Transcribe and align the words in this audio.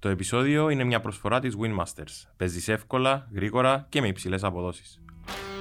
Το 0.00 0.08
επεισόδιο 0.08 0.68
είναι 0.70 0.84
μια 0.84 1.00
προσφορά 1.00 1.40
της 1.40 1.54
Winmasters. 1.60 2.28
Παίζεις 2.36 2.68
εύκολα, 2.68 3.28
γρήγορα 3.34 3.86
και 3.88 4.00
με 4.00 4.06
υψηλές 4.08 4.44
αποδόσεις. 4.44 5.00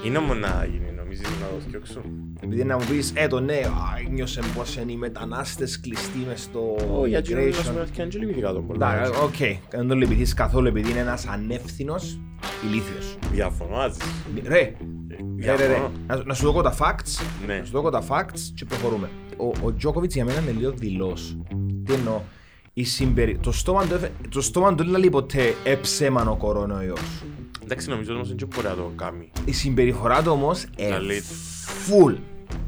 Είναι 0.06 0.18
όμω 0.18 0.34
να 0.34 0.68
γίνει, 0.72 0.92
νομίζεις 0.92 1.28
να 1.28 1.48
το 1.48 1.60
φτιάξω. 1.68 2.01
Επειδή 2.42 2.64
να 2.64 2.78
μου 2.78 2.86
πεις, 2.90 3.12
ε 3.16 3.28
το 3.28 3.40
ναι, 3.40 3.54
α, 3.56 4.10
νιώσε 4.10 4.42
πως 4.56 4.75
είναι 4.75 4.92
οι 4.92 4.96
μετανάστες 4.96 5.80
κλειστοί 5.80 6.17
μες 6.28 6.42
στο 6.42 6.75
Όχι, 7.00 7.10
γιατί 7.10 7.33
να 7.33 7.42
σου 7.42 7.48
immigration. 7.48 7.83
πει 7.86 7.90
και 7.92 8.02
αν 8.02 8.10
και 8.10 8.18
λυπηθήκα 8.18 8.54
τον 8.54 8.68
πολλά. 8.68 8.96
Εντάξει, 8.96 9.21
οκ, 9.23 9.60
δεν 9.70 9.88
τον 9.88 9.98
λυπηθείς 9.98 10.33
καθόλου 10.33 10.67
επειδή 10.67 10.89
είναι 10.91 10.99
ένας 10.99 11.27
ανεύθυνος 11.27 12.19
ηλίθιος. 12.69 13.17
Διαφωνάζεις. 13.31 14.01
Ρε, 14.43 14.49
ρε, 14.49 15.55
ρε, 15.55 15.55
ρε. 15.55 15.65
Διαφωνώ. 15.65 15.91
Να, 16.07 16.23
να 16.23 16.33
σου 16.33 16.43
δω 16.43 16.49
εγώ 16.49 16.61
τα 16.61 16.75
facts, 16.79 17.23
Ναι. 17.47 17.57
να 17.57 17.65
σου 17.65 17.71
δω 17.71 17.79
εγώ 17.79 17.89
τα 17.89 18.03
facts 18.09 18.39
και 18.55 18.65
προχωρούμε. 18.65 19.09
Ο, 19.37 19.51
ο 19.65 19.73
Τζόκοβιτς 19.73 20.15
για 20.15 20.25
μένα 20.25 20.39
είναι 20.41 20.51
λίγο 20.51 20.71
δειλός. 20.71 21.38
Τι 21.85 21.93
εννοώ, 21.93 22.21
η 22.80 22.84
συμπερι... 22.84 23.38
το, 23.38 23.52
στόμα 23.52 23.86
του, 23.86 23.93
έφε- 23.93 24.12
το 24.30 24.41
στόμα 24.41 24.75
του 24.75 24.84
δεν 24.89 25.00
λέει 25.00 25.09
ποτέ 25.09 25.54
εψέμαν 25.64 26.27
ο 26.27 26.35
κορονοϊός. 26.35 26.99
Εντάξει, 27.63 27.90
νομίζω 27.90 28.13
όμως 28.13 28.27
δεν 28.27 28.38
και 28.38 28.45
μπορεί 28.45 28.67
να 28.67 28.73
το 28.76 28.91
κάνει. 28.95 29.31
Η 29.45 29.52
συμπεριφορά 29.52 30.22
του 30.22 30.31
όμως 30.31 30.66
ε, 30.76 30.89
Καλή. 30.89 31.22
full 31.88 32.16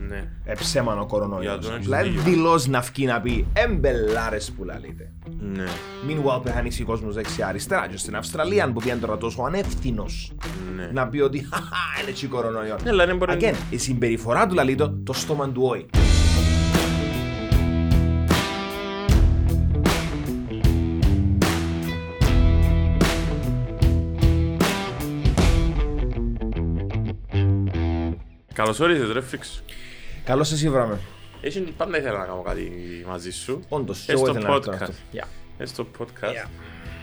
Ναι. 0.07 0.29
εψέμαν 0.45 0.93
ο 0.95 0.99
Για 0.99 1.07
κορονοϊός. 1.09 1.65
τον 1.65 1.73
έχεις 1.73 1.83
Δηλαδή 1.85 2.09
δίκιο. 2.09 2.23
δηλώς 2.31 2.67
να 2.67 2.79
βγει 2.79 3.05
να 3.05 3.21
πει 3.21 3.45
εμπελάρες 3.53 4.51
που 4.57 4.63
λαλείτε. 4.63 5.11
Ναι. 5.39 5.65
Meanwhile 6.07 6.41
πεθάνει 6.43 6.69
ο 6.81 6.85
κόσμος 6.85 7.13
δεξιά 7.15 7.47
αριστερά 7.47 7.87
και 7.87 7.97
στην 7.97 8.15
Αυστραλία 8.15 8.71
που 8.71 8.79
πήγαν 8.79 8.99
τώρα 8.99 9.17
τόσο 9.17 9.41
ανεύθυνος 9.41 10.31
Ναι. 10.75 10.89
να 10.93 11.07
πει 11.07 11.19
ότι 11.19 11.47
«Χαχα, 11.51 11.75
είναι 12.01 12.09
έτσι 12.09 12.27
κορονοϊό. 12.27 12.75
Ναι, 12.83 12.89
αλλά 12.89 13.05
δεν 13.05 13.17
μπορεί 13.17 13.37
Again, 13.41 13.53
η 13.69 13.77
συμπεριφορά 13.77 14.47
του 14.47 14.53
λαλεί 14.55 14.75
το, 14.75 14.89
το 15.03 15.13
στόμα 15.13 15.49
του 15.49 15.61
όχι. 15.63 15.85
Καλώς 28.61 28.79
όρισες 28.79 29.11
ρε 29.11 29.21
Φρίξ. 29.21 29.63
Καλώς 30.23 30.51
εσύ 30.51 30.69
βράμε. 30.69 30.99
Έχει 31.41 31.59
πάντα 31.77 31.97
ήθελα 31.97 32.17
να 32.17 32.25
κάνω 32.25 32.41
κάτι 32.41 32.71
μαζί 33.07 33.31
σου. 33.31 33.63
Όντως, 33.69 33.99
Και 34.05 34.11
εγώ 34.11 34.25
στο 34.25 34.31
ήθελα 34.31 34.49
να 34.49 34.59
το 34.59 34.71
podcast. 34.71 34.81
αυτό. 34.81 34.93
Ε, 35.57 35.65
στο 35.65 35.87
podcast. 35.99 36.23
Yeah. 36.23 36.49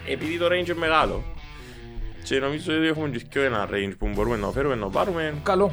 Επειδή 0.08 0.38
το 0.38 0.46
range 0.46 0.66
είναι 0.68 0.74
μεγάλο 0.74 1.24
και 2.22 2.38
νομίζω 2.38 2.76
ότι 2.76 2.86
έχουμε 2.86 3.08
και 3.08 3.24
πιο 3.30 3.42
ένα 3.42 3.68
range 3.70 3.92
που 3.98 4.08
μπορούμε 4.14 4.36
να 4.36 4.50
φέρουμε 4.50 4.74
να 4.74 4.88
πάρουμε 4.88 5.34
Καλό. 5.42 5.72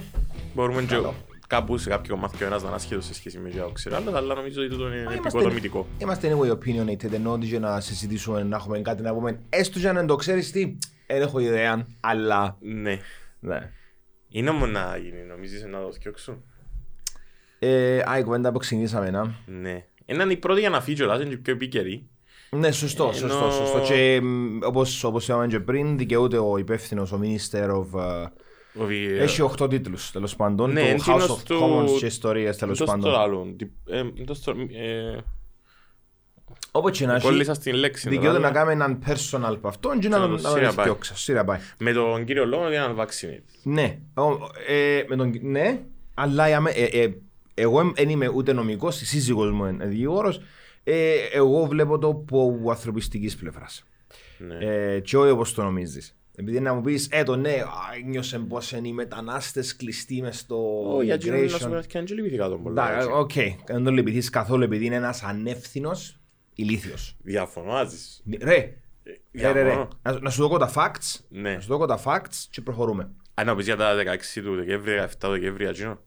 μπορούμε 0.53 0.81
και 0.81 0.87
Καλό. 0.95 1.13
κάπου 1.47 1.77
σε 1.77 1.89
κάποιο 1.89 2.17
μάθημα 2.17 2.43
ο 2.43 2.45
ένας 2.45 2.61
να 2.61 2.67
είναι 2.67 2.75
ασχέτως 2.77 3.05
σε 3.05 3.13
σχέση 3.13 3.37
με 3.39 3.49
το 3.49 3.69
ξέρω 3.73 3.95
άλλος, 3.95 4.13
αλλά 4.13 4.33
νομίζω 4.35 4.61
ότι 4.61 4.69
τούτο 4.69 4.87
είναι 4.87 4.95
Είμαστε- 4.95 5.17
επικοδομητικό. 5.19 5.87
Είμαστε 5.97 6.31
anyway 6.37 6.51
opinionated 6.51 7.11
ενώ 7.13 7.31
ότι 7.31 7.45
για 7.45 7.59
να 7.59 7.79
συζητήσουμε 7.79 8.43
να 8.43 8.55
έχουμε 8.55 8.79
κάτι 8.79 9.01
να 9.01 9.13
πούμε. 9.13 9.39
Έστω 9.49 9.79
για 9.79 9.91
να 9.93 9.97
δεν 9.99 10.07
το 10.07 10.15
ξέρεις 10.15 10.51
τι, 10.51 10.77
δεν 11.07 11.21
έχω 11.21 11.39
ιδέα, 11.39 11.87
αλλά... 11.99 12.57
Ναι. 12.59 12.99
Ναι. 13.39 13.71
Είναι 14.35 14.49
όμως 14.49 14.69
να 14.69 14.97
γίνει, 15.03 15.21
νομίζεις 15.27 15.63
να 15.65 15.81
το 15.81 15.91
φτιάξω. 15.91 16.41
Ε, 17.59 17.99
α, 18.09 18.17
η 18.17 18.23
κουβέντα 18.23 18.51
που 18.51 18.57
ξεκινήσαμε, 18.59 19.09
να. 19.11 19.35
Ναι. 19.45 19.85
Είναι 20.05 20.23
η 20.23 20.37
πρώτη 20.37 20.59
για 20.59 20.69
να 20.69 20.81
φύγει 20.81 20.95
κιόλας, 20.97 21.19
είναι 21.21 21.29
και 21.29 21.37
πιο 21.37 21.53
επίκαιρη. 21.53 22.07
Ναι, 22.49 22.71
σωστό, 22.71 23.03
Ενώ- 23.03 23.13
σωστό, 23.15 23.51
σωστό. 23.51 23.79
Και 23.79 24.19
μ, 24.23 24.57
όπως, 24.63 25.03
όπως 25.03 25.27
είπαμε 25.27 25.47
και 25.47 25.59
πριν, 25.59 25.97
δικαιούται 25.97 26.37
ο 26.37 26.57
υπεύθυνος, 26.57 27.11
ο 27.11 27.19
Minister 27.23 27.69
of... 27.69 27.99
uh, 27.99 28.27
Ότι, 28.81 29.05
ε, 29.05 29.23
Έχει 29.23 29.41
8 29.61 29.69
τίτλους, 29.69 30.11
τέλος 30.11 30.35
πάντων. 30.35 30.71
Ναι, 30.71 30.79
το 30.81 30.85
είναι 30.87 30.95
House 30.97 31.01
εκείνος 31.09 31.39
of 31.39 31.43
του- 31.45 31.59
Commons 31.61 31.97
και 31.99 32.05
ιστορίες, 32.05 32.57
τέλος 32.57 32.77
το 32.77 32.83
στο 32.85 32.93
πάντων. 32.93 33.15
άλλο. 33.15 33.53
Τι- 33.57 33.71
ε, 33.89 34.03
το 34.25 34.33
στο- 34.33 34.51
ε, 34.51 35.17
Όπως 36.77 36.97
και 36.97 37.05
να 37.05 37.15
έχει, 37.15 37.25
Κόλλησα 37.25 37.53
στην 37.53 37.75
λέξη. 37.75 38.09
δικαιούται 38.09 38.37
τώρα, 38.37 38.47
να 38.47 38.51
κάνει 38.51 38.71
έναν 38.71 38.99
personal 39.07 39.53
από 39.55 39.67
αυτό 39.67 39.89
και 39.99 40.07
να 40.07 40.17
Ξέρω, 40.17 40.27
τον 40.33 40.41
να 40.41 40.49
σειρά 40.49 40.65
τον 40.67 40.75
πάει. 40.75 40.85
διώξει. 40.85 41.13
Σειρά 41.15 41.43
πάει. 41.43 41.59
Με 41.77 41.91
τον 41.93 42.25
κύριο 42.25 42.45
λόγο 42.45 42.63
ότι 42.65 42.75
είναι 42.75 42.93
unvaccinated. 42.97 43.43
Ναι, 43.63 43.97
ο- 44.13 44.49
ε, 44.67 45.03
με 45.07 45.15
τον, 45.15 45.33
ναι, 45.41 45.81
αλλά 46.13 46.47
για 46.47 46.59
με- 46.61 46.69
ε, 46.71 46.83
ε, 47.03 47.13
εγώ 47.53 47.91
δεν 47.95 48.09
είμαι 48.09 48.27
ούτε 48.27 48.53
νομικός, 48.53 49.01
η 49.01 49.05
σύζυγος 49.05 49.51
μου 49.51 49.65
είναι 49.65 49.85
δικηγόρος. 49.85 50.41
Ε, 50.83 51.13
εγώ 51.33 51.65
βλέπω 51.65 51.97
το 51.99 52.07
από 52.07 52.61
ανθρωπιστικής 52.69 53.35
πλευράς. 53.35 53.83
Ναι. 54.37 54.57
Ε, 54.65 54.99
και 54.99 55.17
όχι 55.17 55.31
όπως 55.31 55.53
το 55.53 55.63
νομίζεις. 55.63 56.15
Επειδή 56.37 56.59
να 56.59 56.73
μου 56.73 56.81
πεις, 56.81 57.07
ε, 57.11 57.23
το 57.23 57.35
ναι, 57.35 57.49
α, 57.51 58.07
νιώσε 58.09 58.39
πως 58.39 58.71
είναι 58.71 58.87
οι 58.87 58.93
μετανάστες 58.93 59.75
κλειστοί 59.75 60.21
μες 60.21 60.37
στο 60.39 60.57
Όχι, 60.95 61.05
γιατί 61.05 61.29
να 61.29 61.35
σου 61.37 61.43
immigration. 61.57 61.79
πει 61.81 61.87
και 61.87 61.97
αν 61.97 62.05
και 62.05 62.13
λυπηθήκα 62.13 62.49
τον 62.49 62.63
πολλά. 62.63 62.89
Εντάξει, 62.91 63.09
Οκ, 63.13 63.31
δεν 63.65 63.83
τον 63.83 63.93
λυπηθείς 63.93 64.29
καθόλου 64.29 64.63
επειδή 64.63 64.85
είναι 64.85 64.95
ένας 64.95 65.23
ανεύθυνος 65.23 66.17
ηλίθιος. 66.55 67.15
Διαφωνάζεις. 67.23 68.23
Ρε, 68.41 68.45
ρε, 68.45 68.55
ρε, 69.33 69.51
ρε. 69.51 69.61
Διαφωνώ. 69.61 69.87
Να, 70.01 70.19
να 70.19 70.29
σου 70.29 70.39
δω 70.41 70.45
εγώ 70.45 70.57
τα 70.57 70.71
facts, 70.75 71.19
Ναι. 71.29 71.53
να 71.53 71.59
σου 71.59 71.67
δω 71.67 71.73
εγώ 71.73 71.85
τα 71.85 71.99
facts 72.05 72.45
και 72.49 72.61
προχωρούμε. 72.61 73.09
Αν 73.33 73.45
να 73.45 73.55
πεις 73.55 73.65
για 73.65 73.75
τα 73.75 73.95
16 73.95 74.41
του 74.41 74.55
Δεκέμβρη, 74.55 74.93
17 74.93 75.29
Δεκέμβρη, 75.29 75.65
ατσίνο. 75.67 75.99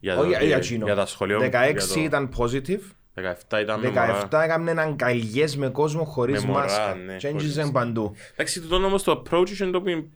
Για, 0.00 0.12
Όχι 0.14 0.22
το- 0.22 0.28
για- 0.28 0.42
για 0.42 0.58
τσίνο. 0.58 0.84
για 0.84 0.94
τα 0.94 1.06
σχολεία. 1.06 1.38
16 1.38 2.00
ήταν 2.00 2.30
positive, 2.38 2.80
17 3.14 3.60
ήταν 3.60 3.80
με 3.80 3.88
17 3.88 4.28
μωρά. 4.30 4.44
έκαμε 4.44 4.70
αγκαλιές 4.76 5.56
με 5.56 5.68
κόσμο 5.68 6.04
χωρίς 6.04 6.44
Με 6.44 6.50
μωρά, 6.50 6.62
μάσκα. 6.62 6.94
ναι, 6.94 7.16
Και 7.16 7.28
χωρίς. 7.28 7.44
έντζησαν 7.44 7.72
παντού. 7.72 8.14
Εντάξει, 8.32 8.60
τούτον 8.60 8.84
όμως 8.84 9.02
το 9.02 9.22
approach 9.30 9.60
είναι 9.60 9.70
το 9.70 9.82
που- 9.82 10.08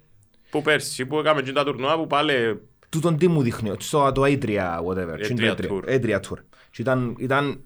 που 0.51 0.63
πέρσι, 0.63 1.07
που 1.07 1.19
έκαμε 1.19 1.43
και 1.43 1.53
τα 1.53 1.65
τουρνουά 1.65 1.97
που 1.97 2.07
πάλι 2.07 2.61
Τούτον 2.89 3.17
τι 3.17 3.29
μου 3.29 3.43
δείχνει, 3.43 3.73
στο 3.79 4.13
το 4.13 4.23
A3 4.23 4.81
whatever. 4.87 5.15
A3 5.19 5.31
είναι 5.31 5.55
το 5.55 5.81
tour. 5.87 5.89
A3 5.89 6.21
tour. 6.21 6.39
Και 6.71 6.83
ήταν, 6.83 7.15
ήταν 7.19 7.61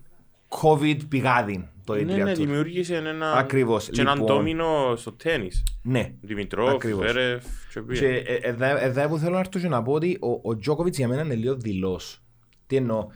COVID 0.49 0.99
πηγάδι 1.09 1.69
το 1.87 1.93
A3 1.95 2.05
ναι, 2.05 2.15
ναι, 2.17 2.33
tour. 2.33 2.37
δημιούργησε 2.37 2.97
ένα, 2.97 3.33
Ακριβώς, 3.33 3.89
και 3.91 4.01
έναν 4.01 4.19
λοιπόν. 4.19 4.37
ντόμινο 4.37 4.95
στο 4.97 5.13
τέννις. 5.13 5.63
Ναι. 5.83 6.13
Δημητρόφ, 6.21 6.75
Ακριβώς. 6.75 7.05
Βέρεφ 7.13 7.45
και 7.73 7.81
πήγε. 7.81 8.01
Και 8.01 8.07
ε, 8.33 8.35
εδώ- 8.49 8.79
εδώ 8.81 9.09
που 9.09 9.19
θέλω 9.19 9.33
να 9.33 9.39
έρθω 9.39 9.59
και 9.61 9.69
να 9.69 9.83
πω 9.83 9.93
ότι 9.93 10.19
ο, 10.21 10.51
ο 10.51 10.57
Τζόκοβιτς 10.59 10.99
για 10.99 11.09
μένα 11.09 11.23
είναι 11.23 11.35
λίγο 11.35 11.55
δηλός. 11.55 12.21
Τι 12.67 12.77
εννοώ. 12.77 13.07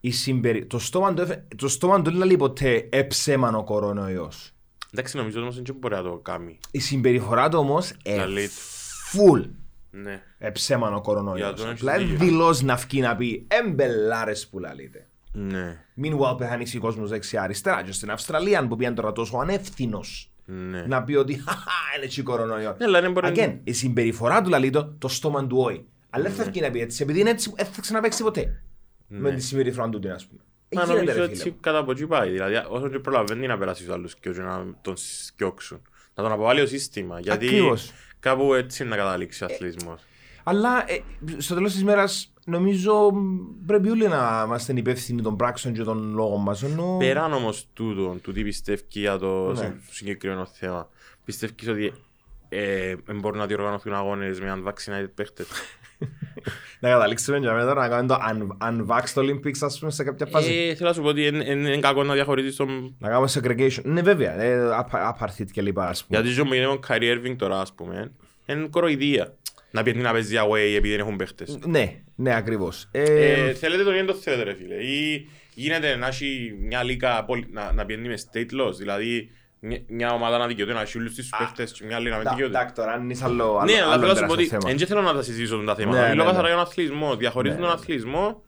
Η 0.00 0.10
συμπερι... 0.10 0.66
το, 0.66 0.78
στόμα 0.78 1.14
του, 1.14 1.22
έφε- 1.22 1.42
το 1.56 1.68
στόμα 1.68 2.02
του 2.02 2.10
δεν 2.10 2.26
λέει 2.26 2.36
ποτέ 2.36 2.88
εψέμαν 2.90 3.54
ο 3.54 3.64
κορονοϊός. 3.64 4.52
Εντάξει, 4.92 5.16
νομίζω 5.16 5.40
όμως 5.40 5.54
δεν 5.54 5.64
και 5.64 5.72
μπορεί 5.72 5.94
να 5.94 6.02
το 6.02 6.16
κάνει. 6.22 6.58
Η 6.70 6.78
συμπεριφορά 6.78 7.48
του 7.48 7.58
όμως 7.58 7.92
ε, 8.02 8.16
Καλή. 8.16 8.48
full 9.12 9.44
Ναι. 9.90 10.22
εψέμαν 10.38 10.88
ο 10.88 10.92
Για 10.92 11.00
κορονοϊός. 11.02 11.60
τον 11.60 11.68
έχεις 11.68 11.80
Δηλαδή 11.80 12.04
δίκιο. 12.04 12.24
δηλώς 12.26 12.62
να 12.62 12.74
βγει 12.76 13.00
να 13.00 13.16
πει 13.16 13.46
εμπελάρες 13.48 14.46
που 14.48 14.58
λαλείτε. 14.58 15.06
Ναι. 15.32 15.84
Meanwhile 16.02 16.36
πεθάνει 16.38 16.64
ο 16.76 16.78
κόσμος 16.78 17.10
δεξιά 17.10 17.42
αριστερά 17.42 17.82
και 17.82 17.92
στην 17.92 18.10
Αυστραλία 18.10 18.66
που 18.66 18.76
πήγαν 18.76 18.94
τώρα 18.94 19.12
τόσο 19.12 19.36
ανεύθυνος 19.36 20.30
Ναι. 20.44 20.82
να 20.82 21.02
πει 21.04 21.14
ότι 21.14 21.34
«Χαχα, 21.34 21.70
είναι 21.96 22.04
έτσι 22.04 22.22
κορονοϊός». 22.22 22.76
Ναι, 22.78 22.84
αλλά 22.84 23.00
δεν 23.00 23.12
μπορεί- 23.12 23.34
Again, 23.36 23.58
η 23.64 23.72
συμπεριφορά 23.72 24.42
του 24.42 24.48
λαλεί 24.48 24.70
το, 24.70 24.94
το 24.98 25.08
στόμα 25.08 25.46
του 25.46 25.58
όχι. 25.58 25.84
Αλλά 26.10 26.24
δεν 26.24 26.32
θα 26.32 26.44
βγει 26.44 26.60
να 26.60 26.70
πει 26.70 26.80
έτσι, 26.80 27.02
επειδή 27.02 27.20
είναι 27.20 27.30
έτσι, 27.30 27.52
δεν 27.56 27.66
θα 27.66 27.80
ξαναπαίξει 27.80 28.22
ποτέ. 28.22 28.62
Με 29.06 29.32
τη 29.32 29.40
συμπεριφορά 29.42 29.88
του, 29.88 29.98
την, 29.98 30.10
ας 30.10 30.26
πούμε. 30.26 30.40
Ε, 30.68 30.76
Μα 30.76 30.82
γίνεται, 30.82 31.00
νομίζω 31.00 31.18
ρε, 31.18 31.24
έτσι 31.30 31.42
φίλε. 31.42 31.54
κατά 31.60 31.78
από 31.78 31.90
εκεί 31.90 32.06
πάει. 32.06 32.30
Δηλαδή, 32.30 32.54
όσο 32.68 32.88
και 32.88 32.98
προλαβαίνει 32.98 33.46
να 33.46 33.58
περάσει 33.58 33.82
στους 33.82 33.94
άλλους 33.94 34.14
και 34.16 34.28
να 34.30 34.64
τον 34.82 34.94
σκιώξουν. 34.96 35.80
Να 36.14 36.22
τον 36.22 36.32
αποβάλει 36.32 36.60
ο 36.60 36.66
σύστημα. 36.66 37.20
Γιατί 37.20 37.46
Ακριβώς. 37.46 37.92
κάπου 38.20 38.54
έτσι 38.54 38.82
είναι 38.82 38.90
να 38.90 38.96
καταλήξει 38.96 39.44
ο 39.44 39.46
αθλητισμός. 39.50 40.02
Αλλά 40.50 40.84
ε, 40.90 40.98
στο 41.38 41.54
τέλος 41.54 41.72
της 41.72 41.84
μέρας 41.84 42.32
νομίζω 42.44 43.10
μ, 43.14 43.38
πρέπει 43.66 43.90
όλοι 43.90 44.08
να 44.08 44.42
είμαστε 44.46 44.72
υπεύθυνοι 44.76 45.22
των 45.22 45.36
πράξεων 45.36 45.74
και 45.74 45.82
των 45.82 46.12
λόγων 46.14 46.42
μας. 46.42 46.62
Ενώ... 46.62 46.96
Πέραν 46.98 47.32
όμως 47.32 47.66
τούτο, 47.72 48.16
του 48.22 48.32
τι 48.32 48.42
πιστεύει 48.42 48.82
για 48.88 49.18
το 49.18 49.46
Ναι. 49.52 49.56
συ- 49.56 49.92
συγκεκριμένο 49.94 50.46
θέμα, 50.52 50.88
πιστεύεις 51.24 51.68
ότι 51.68 51.92
ε, 52.48 52.94
δεν 53.04 53.18
μπορούν 53.20 53.38
να 53.38 53.46
διοργανωθούν 53.46 53.94
αγώνες 53.94 54.40
με 54.40 54.62
unvaccinated 54.64 55.10
παίχτες; 55.14 55.46
Να 56.80 56.88
καταλήξουμε 56.88 57.38
για 57.38 57.52
μένα 57.52 57.66
τώρα 57.66 57.80
να 57.80 57.88
κάνουμε 57.88 58.14
το 58.14 58.18
un- 58.30 58.68
unvaxxed 58.68 59.22
Olympics 59.22 59.58
ας 59.60 59.78
πούμε 59.78 59.90
σε 59.90 60.04
κάποια 60.04 60.26
φάση. 60.26 60.52
Ε, 60.54 60.74
θέλω 60.74 60.88
να 60.88 60.94
σου 60.94 61.02
πω 61.02 61.08
ότι 61.08 61.26
είναι- 61.26 61.44
είναι 61.44 61.68
είναι 61.68 61.78
κακό 61.78 62.02
να 62.02 62.14
διαχωρίζεις 62.14 62.56
τον... 62.56 62.94
Να 62.98 63.08
κάνουμε 63.08 63.28
segregation. 63.34 63.82
Ναι 63.84 64.02
βέβαια, 64.02 64.40
ε, 64.40 64.58
apar- 64.80 65.12
apartheid 65.14 65.46
και 65.52 65.62
λοιπά 65.62 65.88
ας 65.88 66.04
πούμε. 66.04 66.18
Γιατί 66.20 66.34
ζω 66.34 66.44
με 66.46 66.56
τον 66.62 66.80
Kyrie 66.88 67.16
Irving 67.18 67.34
τώρα, 67.36 67.60
ας 67.60 67.72
πούμε, 67.72 68.12
είναι 68.46 68.66
κοροϊδία. 68.70 69.34
Να 69.70 69.82
πιένει 69.82 70.00
να 70.02 70.12
παίζει 70.12 70.36
away 70.38 70.58
επειδή 70.76 70.90
δεν 70.90 70.98
έχουν 71.00 71.16
παίχτες. 71.16 71.58
Ναι, 71.66 72.00
ναι 72.14 72.34
ακριβώς. 72.34 72.88
Ε, 72.90 73.02
Ε, 73.02 73.52
θέλετε 73.54 73.82
το 73.84 73.90
ή 73.92 73.94
δεν 73.94 74.06
το 74.06 74.14
θέλετε 74.14 74.42
ρε 74.42 74.54
φίλε. 74.54 74.74
Ή 74.74 75.28
γίνεται 75.54 75.96
να 75.96 76.06
έχει 76.06 76.54
μια 76.60 76.82
λίγα 76.82 77.24
πόλη- 77.24 77.52
να, 77.52 77.72
να 77.72 77.84
πιένει 77.86 78.08
με 78.08 78.14
state 78.32 78.60
laws. 78.60 78.72
Δηλαδή 78.78 79.30
μια, 79.60 79.78
μια 79.88 80.12
ομάδα 80.12 80.38
να 80.38 80.46
δικαιούται 80.46 80.72
να 80.72 80.80
έχει 80.80 80.98
όλους 80.98 81.14
τους 81.14 81.28
παίχτες 81.38 81.72
και 81.72 81.84
μια 81.84 81.96
άλλη 81.96 82.10
να 82.10 82.16
μην 82.16 82.24
τα- 82.24 82.30
δικαιούται. 82.30 82.56
Εντάξει 82.56 82.74
τώρα, 82.74 82.92
αν 82.92 83.10
είσαι 83.10 83.24
άλλο 83.24 83.56
άλλο- 83.58 83.72
Ναι, 83.72 83.80
αλλά 83.82 83.92
άλλο 83.92 84.00
θέλω 84.00 84.12
να 84.12 84.18
σου 84.18 84.26
πω 84.26 84.34
τεράστιο 84.34 84.56
ότι 84.58 84.66
θέμα. 84.66 84.78
δεν 84.78 84.86
θέλω 84.86 85.00
να 85.02 85.12
τα 85.12 85.22
συζητήσω 85.22 85.56
τα 85.64 85.74
θέματα. 85.74 86.00
Ναι, 86.02 86.08
Μιλώ 86.08 86.22
ναι, 86.24 86.28
καθαρά 86.30 86.42
ναι. 86.42 86.48
για 86.48 86.56
τον 86.56 86.66
αθλητισμό. 86.66 87.16
Διαχωρίζουν 87.16 87.58
Ναι, 87.60 87.64
τον 87.66 87.74
ναι. 87.74 87.80
αθλητισμό 87.80 88.42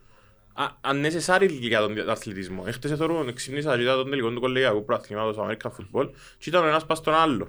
α- 0.54 0.90
unnecessary 0.92 1.48
για 1.50 1.80
τον 1.80 2.10
αθλητισμό. 2.10 2.64
Έχτες 2.66 2.90
εθωρούν, 2.90 3.34
ξυπνήσα 3.34 3.76
και 3.76 3.82
είδα 3.82 3.94
τον 3.94 4.10
τελικό 4.10 4.30
του 4.30 4.40
κολεγιακού 4.40 4.84
προαθλήματος 4.84 5.36
American 5.38 5.68
Football 5.70 6.08
και 6.38 6.48
ήταν 6.48 6.64
ο 6.64 6.66
ένας 6.66 6.86
πας 6.86 6.98
στον 6.98 7.14
άλλο. 7.14 7.48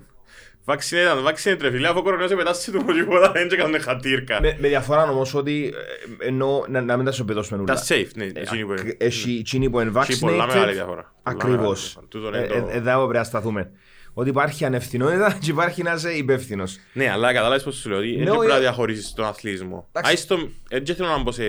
Vaccinated, 0.65 0.93
ήταν 0.93 1.25
vaccinated 1.27 1.57
ρε 1.61 1.71
φίλε, 1.71 1.87
αφού 1.87 1.97
ο 1.97 2.01
κορονοϊός 2.03 2.31
επετάσσει 2.31 2.71
του 2.71 2.81
μου 2.83 2.93
τίποτα, 2.93 3.31
δεν 3.31 3.47
και 3.49 3.55
κάνουν 3.55 3.81
χατήρκα. 3.81 4.39
Με, 4.41 4.57
με 4.59 4.67
διαφορά 4.67 5.03
όμως 5.09 5.33
ότι 5.33 5.73
ε, 6.19 6.27
εννοώ 6.27 6.63
να, 6.67 6.81
να 6.81 6.95
μην 6.97 7.05
τα 7.05 7.11
σου 7.11 7.25
παιδώσουμε 7.25 7.61
ούλα. 7.61 7.73
Τα 7.73 7.83
safe, 7.87 8.07
ναι, 8.15 8.23
εκείνοι 8.25 8.65
που 8.65 8.71
είναι. 8.71 8.81
Ακ- 8.81 9.03
Έχει 9.03 9.31
εκείνοι 9.39 9.69
που 9.69 9.79
είναι 9.79 9.91
Έχει 10.01 10.19
πολλά 10.19 10.45
μεγάλη 10.45 10.65
vaccinated. 10.65 10.73
διαφορά. 10.73 11.13
Πολλά 11.23 11.35
Ακριβώς. 11.37 11.57
μεγάλη 11.59 11.75
διαφορά. 11.85 12.05
Τούτο 12.09 12.27
είναι 12.27 12.37
Ε, 12.37 12.47
το- 12.47 12.67
ε, 12.69 12.75
Εδώ 12.77 12.99
πρέπει 13.01 13.17
να 13.17 13.23
σταθούμε. 13.23 13.71
Ότι 14.15 14.29
υπάρχει 14.29 14.65
ανευθυνότητα 14.65 15.37
και 15.41 15.49
υπάρχει 15.51 15.83
να 15.83 15.93
είσαι 15.93 16.11
υπεύθυνος. 16.11 16.79
Ναι, 16.93 17.09
αλλά 17.11 17.33
κατάλαβες 17.33 17.63
πώς 17.63 17.75
σου 17.75 17.89
λέω, 17.89 17.97
ότι 17.97 18.07
Ναι, 18.11 18.15
δεν 18.17 18.27
όχι, 18.27 18.37
πρέπει 18.37 18.51
να 18.51 18.55
ε- 18.57 18.59
διαχωρίσεις 18.59 19.13
τον 19.13 19.25
αθλητισμό. 19.25 19.87
Εντάξει. 19.91 20.11
Άις 20.11 20.25
το- 20.25 20.49
ε, 20.69 20.79
Δεν 20.79 20.95
θέλω 20.95 21.07
να 21.09 21.21
μπω 21.21 21.31
σε, 21.31 21.43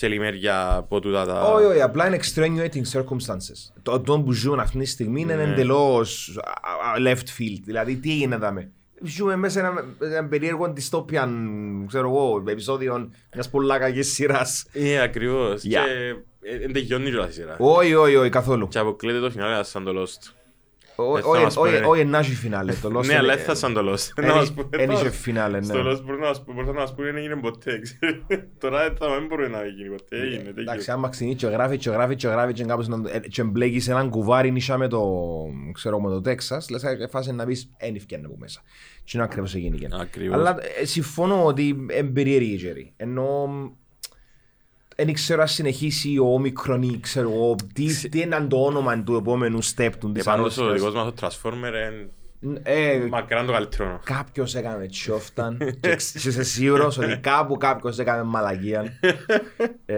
σε 0.00 0.08
λιμέρια 0.08 0.74
από 0.74 1.00
τούτα 1.00 1.26
τα... 1.26 1.40
Όχι, 1.42 1.64
όχι, 1.64 1.80
απλά 1.82 2.06
είναι 2.06 2.18
extenuating 2.22 2.98
circumstances. 2.98 3.72
Το 3.82 4.00
το 4.00 4.20
που 4.20 4.32
ζουν 4.32 4.60
αυτή 4.60 4.78
τη 4.78 4.84
στιγμή 4.84 5.20
είναι 5.20 5.34
Ναι. 5.34 5.42
εντελώς 5.42 6.40
left 7.06 7.38
field. 7.38 7.60
Δηλαδή, 7.64 7.96
τι 7.96 8.10
έγινε 8.10 8.34
εδώ. 8.34 8.64
Ζούμε 9.02 9.36
μέσα 9.36 9.60
σε 9.60 9.66
ένα, 9.66 9.84
ένα 10.16 10.28
περίεργο 10.28 10.72
dystopian, 10.76 11.28
ξέρω 11.86 12.08
εγώ, 12.08 12.44
επεισόδιο 12.48 13.10
μιας 13.34 13.50
πολλά 13.50 13.78
κακή 13.78 14.02
σειράς. 14.02 14.66
Ε, 14.72 15.00
ακριβώς. 15.00 15.62
Yeah. 15.62 15.68
Και 15.68 15.78
ε, 16.50 16.58
δεν 16.58 16.72
τελειώνει 16.72 17.10
κιόλας 17.10 17.28
η 17.28 17.32
σειρά. 17.32 17.56
Όχι, 17.58 17.94
όχι, 17.94 18.16
όχι, 18.16 18.30
καθόλου. 18.30 18.68
Και 18.68 18.78
αποκλείεται 18.78 19.20
το 19.20 19.30
φινάλε 19.30 19.62
σαν 19.64 19.84
το 19.84 19.92
Lost. 20.02 20.32
Όχι, 20.96 21.22
θα 21.22 21.28
μας 21.40 21.56
όχι, 21.56 21.68
όχι, 21.68 21.76
πούνε. 21.82 21.86
όχι, 21.86 22.04
να 22.04 22.18
έχει 22.18 22.34
φινάλε. 22.34 22.72
Το 22.72 22.88
Lost 22.98 23.04
Ναι, 23.06 23.14
αλλά 23.16 23.22
είναι- 23.32 23.34
δεν 23.36 23.44
θα 23.44 23.54
σαν 23.54 23.72
το 23.72 23.80
Lost. 23.92 24.10
Εν 24.14 24.26
Να 24.26 24.34
μας 24.34 24.44
είχε- 24.44 24.52
πούνε, 24.54 24.82
εν 24.82 24.88
να 24.88 24.94
είχε 24.94 25.04
μας- 25.04 25.16
φινάλε, 25.16 25.58
ναι. 25.58 25.64
Στο 25.64 25.78
Lost 25.90 26.00
μπορούν 26.04 26.20
να 26.20 26.26
μας 26.26 26.42
πούν- 26.44 26.54
μπορούν 26.54 26.74
να 26.74 26.80
μας 26.80 26.94
πούνε 26.94 27.06
δεν 27.06 27.16
έγινε 27.16 27.36
ποτέ. 27.36 27.78
ξέρεις. 27.80 27.98
Τώρα 28.60 28.94
θα 28.98 29.18
μην 29.18 29.26
μπορεί 29.28 29.48
να 29.50 29.64
γίνει 29.66 29.88
ποτέ. 29.88 30.16
Έγινε, 30.20 30.34
Εντάξει, 30.48 30.64
τελείωσε. 30.64 30.92
άμα 30.92 31.08
ξεκινήσει 31.08 31.36
και 31.38 31.46
γράφει 31.46 31.76
και 31.76 31.90
γράφει 31.90 32.14
και 32.14 32.28
γράφει 32.28 32.52
και 32.52 32.64
κάπως 32.64 32.88
να- 32.88 33.10
ε, 33.10 33.18
και 33.18 33.42
μπλέκεις 33.42 33.88
έναν 33.88 34.10
κουβάρι 34.10 34.50
νησιά 34.50 34.78
με 34.78 34.88
το, 34.88 35.02
ξέρω, 35.72 36.00
με 36.00 36.10
το 36.10 36.20
Τέξας, 36.20 36.70
λες 36.70 36.82
ε, 36.82 37.06
φάση 37.10 37.32
να 37.32 37.44
πεις, 37.46 37.70
«Ε, 37.76 37.86
«Εν 37.86 37.94
ευκαιρνέ 37.94 38.26
από 38.26 38.36
μέσα». 38.38 38.60
Τι 39.04 39.10
είναι 39.14 39.22
ακριβώς 39.24 39.54
έγινε. 39.54 39.76
και. 39.76 39.88
Ακριβώς. 40.00 40.34
Αλλά 40.36 40.56
ε, 40.80 40.84
συμφωνώ 40.84 41.44
ότι 41.44 41.68
είναι 41.68 42.02
περίεργη 42.02 42.52
η 42.52 42.56
Τζέρι. 42.56 42.92
Ενώ 42.96 43.48
δεν 45.04 45.12
ξέρω 45.14 45.40
αν 45.40 45.48
συνεχίσει 45.48 46.18
ο 46.18 46.34
όμικρον 46.34 46.82
ή 46.82 46.98
ξέρω 47.00 47.30
εγώ 47.32 47.56
τι, 47.74 48.08
τι 48.08 48.20
είναι 48.20 48.40
το 48.48 48.64
όνομα 48.64 49.02
του 49.02 49.14
επόμενου 49.14 49.64
step 49.64 49.90
του 50.00 50.12
της 50.12 50.22
Επάνω 50.22 50.48
στο 50.48 50.64
αρρώστιας. 50.64 50.92
δικό 50.92 51.04
μας 51.04 51.14
το 51.14 51.26
Transformer 51.50 51.66
είναι 51.68 52.10
Ε, 52.62 52.98
μακράν 53.10 53.46
το 53.46 53.52
καλύτερο. 53.52 54.00
Κάποιος 54.04 54.54
έκανε 54.54 54.86
τσιόφταν 54.86 55.58
και 55.80 55.94
ξ- 55.96 56.18
και 56.18 56.28
είσαι 56.28 56.42
σίγουρος 56.42 56.98
ότι 56.98 57.16
κάπου 57.18 57.56
κάποιος 57.56 57.98
έκανε 57.98 58.22
μαλαγία. 58.22 58.84
Ε, 59.86 59.96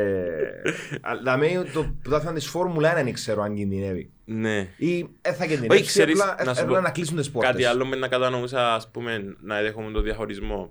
Αλλά 1.00 1.36
με 1.36 1.46
το 1.74 1.94
πρωτάθλημα 2.02 2.34
της 2.34 2.46
Φόρμουλα 2.46 2.92
1 2.92 2.94
δεν 3.04 3.12
ξέρω 3.12 3.42
αν 3.42 3.54
κινδυνεύει. 3.54 4.10
Ναι. 4.24 4.68
Ή 4.76 5.06
δεν 5.20 5.34
θα 5.34 5.44
Όχι, 5.44 5.48
κινδυνεύσει, 5.52 5.84
ξέρεις, 5.84 6.20
απλά 6.22 6.44
να 6.44 6.54
σου 6.54 6.62
απλά 6.62 6.76
πω 6.76 6.80
να 6.82 6.90
κλείσουν 6.90 7.16
τις 7.16 7.30
πόρτες. 7.30 7.50
Κάτι 7.52 7.64
άλλο 7.64 7.86
με 7.86 7.96
να 7.96 8.08
κατανοούσα, 8.08 8.74
ας 8.74 8.90
πούμε, 8.90 9.36
να 9.40 9.60
δέχομαι 9.60 9.90
το 9.90 10.00
διαχωρισμό. 10.00 10.70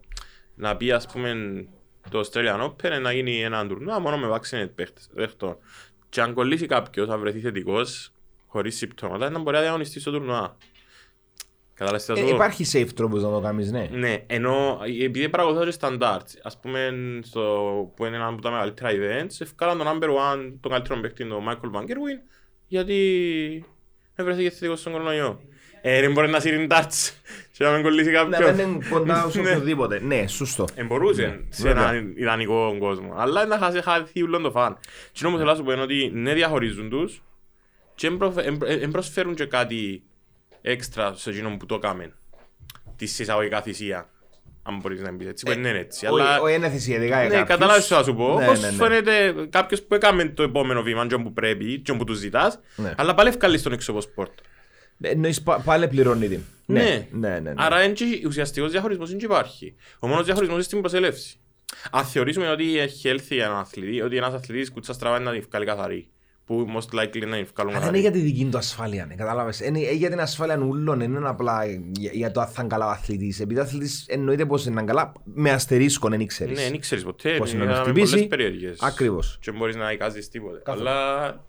Να 0.56 0.78
πει, 0.78 0.92
ας 0.92 1.08
πούμε, 1.08 1.34
το 2.10 2.20
Australian 2.26 2.64
Open 2.64 3.00
να 3.02 3.12
γίνει 3.12 3.44
ένα 3.44 3.68
τουρνουά 3.68 4.00
μόνο 4.00 4.18
με 4.18 4.28
vaccinated 4.30 4.70
παίχτες. 4.76 5.10
Δέχτω. 5.14 5.58
Και 6.10 6.22
αν 6.22 6.34
κολλήσει 6.34 6.66
κάποιος, 6.66 7.10
αν 7.10 7.20
βρεθεί 7.20 7.40
θετικός, 7.40 8.12
χωρίς 8.48 8.76
συμπτώματα, 8.78 9.30
να 9.30 9.40
μπορεί 9.40 9.56
να 9.56 9.62
διαγωνιστεί 9.62 10.00
στο 10.00 10.12
τουρνουά. 10.12 10.58
Κατάλαβες 11.74 12.06
τι 12.06 12.14
θα 12.14 12.20
Ε, 12.20 12.22
σου 12.22 12.30
πω; 12.30 12.36
Υπάρχει 12.36 12.66
safe 12.74 12.90
τρόπος 12.96 13.24
να 13.24 13.30
το 13.32 13.40
κάνεις, 13.40 13.72
ναι. 13.72 13.90
Ναι, 13.92 14.24
ενώ 14.28 14.80
επειδή 15.02 15.30
παρακολουθώ 15.30 15.66
και 15.66 15.76
standards, 15.80 16.32
ας 16.44 16.60
πούμε 16.60 16.92
στο, 17.24 17.42
που 17.96 18.06
είναι 18.06 18.16
ένα 18.16 18.28
από 18.28 18.42
τα 18.42 18.52
μεγαλύτερα 18.52 18.90
events, 18.92 19.36
ευκάλαν 19.40 19.78
τον 19.78 19.88
number 19.88 20.10
one, 20.10 20.54
τον 20.60 20.72
καλύτερο 20.72 21.00
παίκτη, 21.00 21.28
τον 21.28 21.46
Michael 21.50 21.78
Van 21.78 21.82
Gerwen, 21.82 22.20
γιατί 22.68 23.66
έβρεθηκε 24.16 24.50
θετικός 24.50 24.80
στον 24.80 24.92
κορονοϊό. 24.92 25.42
Ε, 25.82 26.02
δεν 26.02 26.12
μπορεί 26.12 26.30
να 26.30 26.40
σύρει 26.40 26.68
darts 26.72 27.10
και 27.52 27.64
να 27.64 27.72
μην 27.72 27.84
κολλήσει 27.84 28.12
Να 28.12 28.24
κάποιον. 28.24 28.56
μην 28.56 28.68
είναι 28.70 28.86
κοντά 28.90 29.28
σε 29.32 29.42
Ναι. 29.42 29.50
οποιοδήποτε. 29.50 30.00
Ναι, 30.04 30.28
σωστό. 30.28 30.66
Ε, 30.76 30.84
μπορούσε 30.84 31.40
σε 31.50 31.64
βέβαια. 31.68 31.90
έναν 31.90 32.14
ιδανικό 32.16 32.76
κόσμο. 32.80 33.14
Αλλά 33.18 33.46
να 33.46 33.58
χάσει 33.58 33.82
χάθει 33.82 34.24
ούλον 34.24 34.42
το 34.42 34.52
φαν. 34.52 34.78
Τι 35.20 35.26
όμως 35.26 35.40
θέλω 35.40 35.52
να 35.52 35.58
σου 35.58 35.64
πω 35.64 35.72
είναι 35.72 35.82
ότι 35.82 36.12
ναι 36.14 36.34
διαχωρίζουν 36.34 36.90
τους 36.90 37.24
και 37.96 38.10
δεν 38.58 38.92
προσφέρουν 38.92 39.36
και 39.36 39.46
κάτι 39.46 40.04
έξτρα 40.62 41.14
σε 41.16 41.30
εκείνον 41.30 41.58
που 41.58 41.66
το 41.66 41.76
έκαμε. 41.76 42.14
Της 42.96 43.20
εισαγωγικά 43.20 43.62
θυσία. 43.62 44.10
Αν 44.64 44.78
μπορείς 44.82 45.02
να 45.02 45.12
μπεις 45.12 45.28
έτσι, 45.28 45.46
που 45.46 45.52
δεν 45.52 45.60
είναι 45.60 45.78
έτσι. 45.78 46.06
Αλλά 46.06 46.40
Όχι, 46.42 46.56
είναι 46.56 46.70
θυσιατικά 46.70 47.20
για 47.20 47.30
ναι, 47.30 47.36
κάποιους. 47.36 47.48
κατάλαβες 47.48 47.88
τι 47.88 47.94
θα 47.94 48.04
σου 48.04 48.16
πω. 48.16 48.40
Ναι, 48.40 48.46
Πώς 48.46 48.62
ναι, 48.62 48.68
ναι. 48.70 48.74
φαίνεται 48.74 49.34
κάποιος 49.50 49.82
που 49.82 49.96
έκαμε 49.96 50.26
το 50.26 50.44
επόμενο 50.44 50.82
βήμα, 50.82 51.08
και 51.08 51.18
που 51.18 51.34
πρέπει, 51.34 51.80
και 51.80 51.94
που 51.94 52.04
τους 52.04 52.18
ζητάς, 52.18 52.60
Ναι. 52.76 52.94
αλλά 52.98 53.14
πάλι 53.14 53.30
εφκάλλεις 53.30 53.62
τον 53.62 53.72
έξω 53.74 53.94
από 55.02 55.08
sport. 55.08 55.14
Εννοείς 55.14 55.42
πα- 55.42 55.62
πάλι 55.66 55.88
πληρώνει 55.88 56.28
την. 56.28 56.40
Ναι. 56.66 57.08
ναι, 57.12 57.30
ναι. 57.30 57.40
ναι. 57.40 57.54
Άρα 57.58 57.80
εν 57.80 57.94
και- 57.94 58.22
ουσιαστικός 58.28 58.72
διαχωρισμός 58.72 59.10
δεν 59.10 59.20
υπάρχει. 59.22 59.76
Ο 60.00 60.08
μόνος 60.08 60.24
διαχωρισμός 60.26 60.56
είναι 60.58 60.66
στην 60.66 60.80
προσέλευση. 60.80 61.36
Αν 61.92 62.06
θεωρήσουμε 62.06 62.50
ότι 62.50 62.78
έχει 62.80 63.08
έλθει 63.08 63.38
έναν 63.38 63.56
αθλητή, 63.58 64.02
ότι 64.02 64.18
ένας 64.18 64.34
αθλητής 64.34 64.72
κουτσάς 64.72 64.96
στραβά 64.96 65.16
είναι 65.16 65.26
να 65.26 65.32
την 65.32 65.46
βγάλει 65.50 65.66
καθαρή. 65.66 66.08
Που 66.46 66.66
most 66.78 67.00
likely 67.00 67.28
να 67.28 67.36
την 67.36 67.48
βγάλουν 67.56 67.76
Αλλά 67.76 67.88
είναι 67.88 67.98
για 67.98 68.10
καθαρή. 68.10 68.12
τη 68.12 68.20
δική 68.20 68.46
του 68.52 68.58
ασφάλεια, 68.58 69.06
ναι, 69.06 69.16
κατάλαβες. 69.16 69.60
Είναι 69.60 69.80
ε, 69.80 69.94
για 69.94 70.10
την 70.10 70.20
ασφάλεια 70.20 70.58
ούλων, 70.58 70.98
δεν 71.00 71.14
είναι 71.14 71.30
απλά 71.30 71.66
για, 71.92 72.12
για 72.14 72.32
το 72.32 72.42
αν 72.42 72.48
θα 72.48 72.54
είναι 72.60 72.68
καλά 72.70 72.86
ο 72.86 72.90
αθλητής. 72.90 73.40
Επειδή 73.40 73.60
ο 73.60 73.64
αθλητής 73.64 74.06
εννοείται 74.08 74.46
πως 74.46 74.66
είναι 74.66 74.84
καλά, 74.84 75.12
με 75.24 75.52
αστερίσκο 75.52 76.10
δεν 76.10 76.26
ξέρεις. 76.28 76.60
Ναι, 76.60 76.70
δεν 76.70 76.80
ξέρεις 76.80 77.04
ποτέ. 77.04 77.38
Πώς 77.38 77.54
είναι 77.54 77.64
να 77.66 77.72
Είδαμε 77.72 77.86
χτυπήσει. 77.90 78.12
πολλές 78.14 78.28
περίεργες. 78.28 78.78
Ακριβώς. 78.82 79.38
Και 79.42 79.52
μπορείς 79.52 79.76
να 79.76 79.92
εικάζεις 79.92 80.30
τίποτε. 80.30 80.62
Καθόλου. 80.64 80.90
Αλλά 80.90 81.46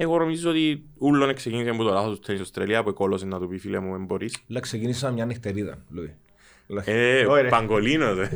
εγώ 0.00 0.18
νομίζω 0.18 0.50
ότι 0.50 0.82
ούλον 0.98 1.34
ξεκίνησε 1.34 1.70
από 1.70 1.82
το 1.84 1.92
λάθος 1.92 2.14
του 2.18 2.26
τέννις 2.26 2.42
Αυστραλία 2.42 2.82
που 2.82 2.88
εκόλωσε 2.88 3.26
να 3.26 3.38
του 3.38 3.48
πει 3.48 3.58
φίλε 3.58 3.78
μου, 3.78 3.92
δεν 3.92 4.04
μπορείς. 4.04 4.36
Λέω, 4.46 4.60
ξεκινήσαμε 4.60 5.12
μια 5.12 5.24
νυχτερίδα, 5.24 5.84
Λούι. 5.90 6.14
Λέω, 6.66 6.82
Ε, 6.86 7.24
«Ωρε». 7.30 7.48
παγκολίνο 7.48 8.14
δε. 8.14 8.26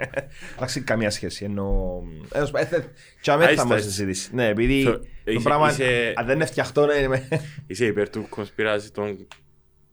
Εντάξει, 0.56 0.80
καμία 0.80 1.10
σχέση. 1.10 1.44
Εννοώ. 1.44 2.02
Έως- 2.32 2.52
ε, 2.54 2.64
θε- 2.64 2.84
Και 3.20 3.30
αμέσως 3.30 3.54
θα 3.54 3.60
Άιστα, 3.62 3.74
μας 3.74 3.78
έτσι. 3.84 3.90
συζητήσεις. 3.90 4.30
Ναι, 4.32 4.46
επειδή 4.48 4.84
So, 4.88 4.92
το 5.24 5.30
είσαι- 5.32 5.42
πράγμα, 5.42 5.70
είσαι- 5.70 6.12
αν 6.16 6.26
δεν 6.26 6.34
είναι 6.34 6.46
φτιαχτό, 6.46 6.86
ναι, 6.86 6.94
είμαι- 6.94 7.28
Είσαι 7.66 7.86
υπέρ 7.86 8.10
του 8.10 8.26
κονσπιράζη 8.28 8.90
των... 8.90 9.26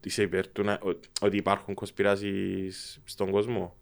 Είσαι 0.04 0.22
υπέρ 0.22 0.48
του 0.48 0.62
να... 0.64 0.72
ο- 0.72 0.98
ότι 1.20 1.36
υπάρχουν 1.36 1.74
κονσπιράζεις 1.74 3.00
στον 3.04 3.30
κόσμο; 3.30 3.76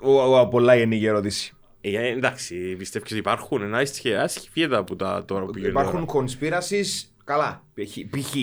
Ο- 0.00 0.38
ο- 0.38 0.48
Πολλά 0.48 0.74
γενική 0.76 1.06
ερώτηση. 1.06 1.54
Ε, 1.80 2.08
εντάξει, 2.08 2.76
πιστεύεις 2.76 3.10
ότι 3.10 3.20
υπάρχουν. 3.20 3.62
Ένα 3.62 3.78
ασχηφίετα 4.22 4.78
από 4.78 4.96
τα 4.96 5.24
τώρα 5.24 5.44
που 5.44 5.52
γίνουν. 5.54 5.70
Υπάρχουν 5.70 6.06
τώρα. 6.06 6.24
conspiracies, 6.26 7.08
καλά, 7.24 7.64
π.χ. 7.74 7.96
π.χ. 8.10 8.34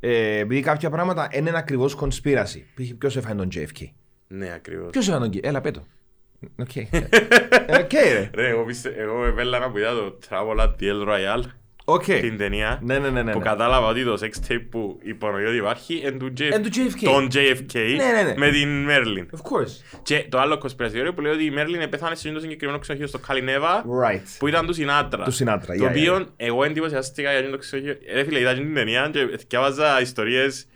Ε, 0.00 0.38
επειδή 0.38 0.60
κάποια 0.60 0.90
πράγματα 0.90 1.28
είναι 1.32 1.52
ακριβώς 1.54 1.96
conspiracy. 2.00 2.62
Π.χ. 2.74 2.94
ποιος 2.98 3.16
έφαε 3.16 3.34
τον 3.34 3.48
JFK. 3.54 3.88
Ναι, 4.28 4.52
ακριβώς. 4.52 4.90
Ποιος 4.90 5.08
έφαε 5.08 5.28
τον 5.28 5.34
JFK, 5.34 5.44
έλα 5.44 5.60
πέτω. 5.60 5.86
Οκ. 6.58 6.76
Ε, 7.66 7.78
Οκ 7.78 7.92
ρε. 7.92 8.30
Ρε, 8.34 8.48
εγώ, 8.48 8.64
πιστε... 8.64 8.94
εγώ 8.96 9.24
επέλλανα 9.24 9.70
που 9.70 9.78
είδα 9.78 9.94
το 9.94 10.18
Travel 10.28 10.58
at 10.58 10.68
the 10.68 10.82
El 10.82 11.08
Royale, 11.08 11.42
Ok. 11.84 12.02
την 12.04 12.36
ταινία, 12.38 12.78
Ναι, 12.82 12.98
ναι, 12.98 13.08
ναι, 13.08 13.22
ναι. 13.22 13.32
που 13.32 13.38
ναι. 13.38 13.44
κατάλαβα 13.44 13.86
ότι 13.86 14.04
το 14.04 14.18
sex 14.20 14.50
tape 14.52 14.64
που 14.70 15.00
υπονοεί 15.02 15.44
ότι 15.44 15.56
υπάρχει 15.56 16.00
είναι 16.00 16.10
του, 16.10 16.32
JF... 16.38 16.50
Εν 16.52 16.62
του 16.62 16.68
JFK. 16.74 17.04
τον 17.04 17.28
JFK 17.34 17.74
Ναι, 17.96 18.12
ναι, 18.12 18.22
ναι. 18.22 18.34
με 18.36 18.50
την 18.50 18.68
Μέριλιν. 18.82 19.28
Of 19.32 19.38
course. 19.38 19.98
Και 20.02 20.26
το 20.28 20.38
άλλο 20.40 20.60
conspiracy 20.62 21.06
theory 21.06 21.10
που 21.14 21.20
λέει 21.20 21.32
ότι 21.32 21.44
η 21.44 21.50
Μέριλιν 21.50 21.88
πέθανε 21.88 22.14
σε 22.14 22.20
αυτό 22.28 22.32
το 22.32 22.40
συγκεκριμένο 22.40 22.78
ξενοδοχείο 22.78 23.18
στο 23.18 23.26
Cal 23.26 23.51
Neva 23.51 23.84
Right. 24.04 24.20
που 24.38 24.48
ήταν 24.48 24.66
του 24.66 24.72
Σινάτρα. 24.72 25.24
Του 25.24 25.30
Σινάτρα, 25.30 25.74
Το 25.76 25.84
yeah, 25.84 25.88
οποίο 25.88 26.26
εγώ 26.36 26.64
εντυπωσιάστηκα 26.64 27.32
για 27.40 27.50
το 27.50 27.58
ξενοδοχείο. 27.58 27.98
Ε, 28.06 28.24
φίλε, 28.24 28.38
είδα 28.40 28.54
την 28.54 28.74
ταινία 28.74 29.10
και 29.12 29.38
διάβαζα 29.48 30.00
ιστορίες 30.00 30.66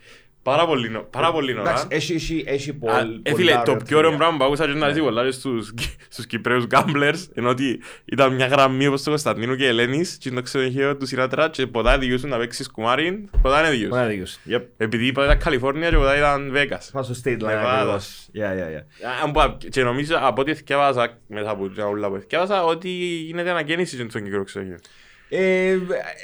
πάρα 0.51 0.65
πολύ, 0.65 0.89
νο- 0.89 1.07
πάρα 1.09 1.31
πολύ 1.31 1.51
Εντάξει, 1.51 1.71
ώρα. 1.71 1.95
έχει, 1.95 2.13
έχει, 2.13 2.43
έχει 2.47 2.69
Α, 2.69 2.73
πολύ. 2.73 3.19
Ε, 3.23 3.33
φίλε, 3.33 3.61
το 3.65 3.75
πιο 3.85 3.97
ωραίο 3.97 4.11
Ναι. 4.11 4.17
πράγμα 4.17 4.37
που 4.37 4.43
άκουσα 4.43 4.65
και 4.65 4.73
να 4.73 4.89
δεις 4.89 5.01
πολλά 5.01 5.31
στους, 5.31 5.73
στους 6.09 6.25
Κυπρέους 6.25 6.65
gamblers 6.71 7.19
ενώ 7.33 7.49
ότι 7.49 7.79
ήταν 8.05 8.33
μια 8.33 8.45
γραμμή 8.47 8.87
όπως 8.87 9.03
το 9.03 9.09
Κωνσταντίνου 9.09 9.55
και 9.55 9.67
Ελένης 9.67 10.17
και 10.19 10.29
το 10.31 10.41
ξενοδοχείο 10.41 10.97
του 10.97 11.05
Σινάτρα 11.05 11.49
και 11.49 11.67
ποτέ 11.67 11.97
διούσουν 11.97 12.29
να 12.29 12.37
παίξεις 12.37 12.71
κουμάρι, 12.71 13.29
ποτέ 13.41 13.61
δεν 13.61 13.71
διούσουν. 13.71 13.91
Ωραία, 13.91 14.07
δίκιος. 14.07 14.39
Yep. 14.49 14.61
Επειδή 14.77 15.11
ποτέ 15.11 15.25
ήταν 15.27 15.39
Καλιφόρνια 15.39 15.89
και 15.89 15.95
ποτέ 15.95 16.17
ήταν 16.17 16.51
Βέγκας. 16.51 16.89
Πάω 16.93 17.03
στο 17.03 17.13
state 17.23 17.29
line 17.29 17.37
Νεβάδα. 17.45 17.77
ακριβώς. 17.79 18.27
Yeah, 18.35 18.39
yeah, 18.39 18.77
yeah. 18.77 19.23
Αν 19.23 19.31
πω- 19.31 19.57
Και 19.69 19.83
νομίζω 19.83 20.17
από 20.21 20.41
ό,τι 20.41 20.55
θυκεύασα, 20.55 21.17
μετά 21.27 21.49
από 21.49 21.69
όλα 21.89 22.09
που 22.09 22.17
θυκεύασα, 22.19 22.63
ότι 22.63 22.89
γίνεται 22.89 23.49
αναγέννηση 23.49 24.05
στον 24.09 24.23
κύριο 24.23 24.43
ξενοδοχείο. 24.43 24.79
Ε, 25.29 25.71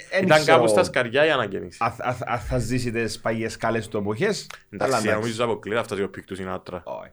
εν 0.10 0.24
Ήταν 0.24 0.40
ξέρω. 0.42 0.58
κάπου 0.58 0.68
στα 0.68 0.84
σκαριά 0.84 1.26
η 1.26 1.30
αναγέννηση. 1.30 1.78
Α- 1.82 1.96
α- 2.10 2.34
α- 2.34 2.40
θα 2.40 2.58
ζήσει 2.58 2.92
τις 2.92 3.20
παγιές 3.20 3.58
καλές 3.58 3.88
του 3.88 3.98
εποχές. 3.98 4.48
αλλά 4.50 4.84
Εντάξει, 4.86 4.94
εντάξει. 4.96 5.10
νομίζω 5.22 5.44
αποκλείται 5.44 5.80
αυτά 5.80 6.04
ο 6.04 6.08
peak 6.08 6.26
του 6.26 6.36
Σινάτρα. 6.36 6.82
Όχι. 6.86 7.10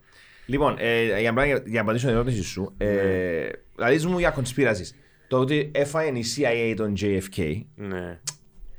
Λοιπόν, 0.47 0.77
ε, 0.79 1.21
για, 1.21 1.33
να- 1.33 1.47
για 1.47 1.63
να 1.67 1.81
απαντήσω 1.81 2.07
την 2.07 2.15
ερώτηση 2.15 2.43
σου, 2.43 2.75
ε, 2.77 3.49
δηλαδή 3.77 4.07
μου 4.07 4.19
για 4.19 4.35
conspiracies. 4.37 4.95
Το 5.29 5.39
ότι 5.39 5.71
έφαγε 5.75 6.19
η 6.19 6.25
CIA 6.37 6.75
τον 6.77 6.95
JFK, 7.01 7.61
Ναι. 7.75 8.19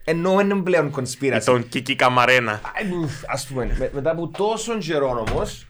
ενώ 0.04 0.40
είναι 0.40 0.56
πλέον 0.56 0.94
conspiracy. 0.96 1.42
Τον 1.46 1.70
Κίκι 1.70 1.96
Καμαρένα. 1.96 2.62
Ε, 2.84 2.96
ουφ, 2.96 3.12
Ας 3.28 3.48
πούμε, 3.48 3.76
με- 3.80 3.92
μετά 3.94 4.12
από 4.12 4.28
τόσον 4.28 4.80
καιρό 4.80 5.26
όμως, 5.30 5.68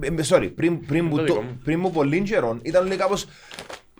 ε, 0.00 0.06
ε, 0.06 0.14
sorry, 0.28 0.52
πριν, 0.54 0.86
πριν, 0.86 1.08
που 1.08 1.16
το 1.16 1.24
το- 1.24 1.32
δικό 1.32 1.44
μου. 1.44 1.60
πριν 1.64 1.78
από 1.78 1.90
πολύ 1.90 2.20
καιρό, 2.22 2.58
ήταν 2.62 2.86
λέει 2.86 2.96
κάπως, 2.96 3.26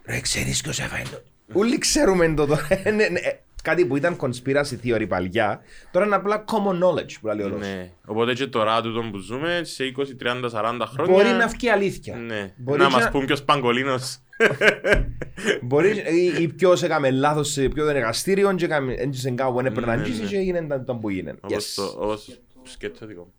ρε 0.05 0.21
ξέρεις 0.21 0.61
ποιος 0.61 0.81
έφαγε 0.81 1.03
το. 1.11 1.23
Όλοι 1.53 1.79
ξέρουμε 1.79 2.35
το 2.35 2.47
τώρα. 2.47 2.67
Ε, 2.85 2.91
ναι, 2.91 3.09
ναι, 3.09 3.19
ε, 3.19 3.39
Κάτι 3.63 3.87
που 3.87 3.97
ήταν 3.97 4.17
conspiracy 4.21 4.77
theory 4.85 5.05
παλιά, 5.09 5.61
τώρα 5.91 6.07
είναι 6.07 6.15
απλά 6.15 6.45
common 6.45 6.83
knowledge 6.85 7.13
που 7.21 7.27
λέει 7.27 7.47
ο 7.47 7.49
λόγος. 7.49 7.67
Ναι. 7.67 7.91
Οπότε 8.07 8.33
και 8.33 8.47
τώρα 8.47 8.81
τούτο 8.81 9.01
που 9.11 9.19
ζούμε, 9.19 9.61
σε 9.65 9.85
20, 9.97 10.01
30, 10.01 10.51
40 10.51 10.81
χρόνια. 10.87 11.13
Μπορεί 11.15 11.29
να 11.29 11.47
βγει 11.47 11.69
αλήθεια. 11.69 12.17
Ναι. 12.17 12.53
Μπορεί 12.57 12.79
να 12.81 12.87
και 12.87 12.93
μας 12.93 13.05
να- 13.05 13.11
πούν 13.11 13.25
ποιος 13.27 13.43
παγκολίνος 13.43 14.19
Μπορεί 15.63 15.89
ή- 15.91 16.43
ή 16.43 16.49
ποιος 16.49 16.83
έκαμε 16.83 17.11
λάθος 17.11 17.49
σε 17.51 17.69
ποιο 17.69 17.89
εργαστήριο 17.89 18.55
και 18.55 18.65
έκαμε 18.65 18.95
έτσι 18.99 19.21
σε 19.21 19.31
κάπου 19.31 19.61
έπαιρναν 19.61 19.97
Ναι, 19.99 20.03
τζίσεις 20.03 20.21
ναι. 20.23 20.27
και 20.29 20.37
έγινε 20.37 20.63
τα- 20.67 20.85
τα 20.85 20.97
που 20.97 21.09
έγινε. 21.09 21.35
Όπως 21.41 21.65
Yes. 21.65 21.83
το, 21.95 22.03
όπως 22.03 22.39
σκέτο 22.63 23.07
δικό 23.07 23.21
μου. 23.21 23.33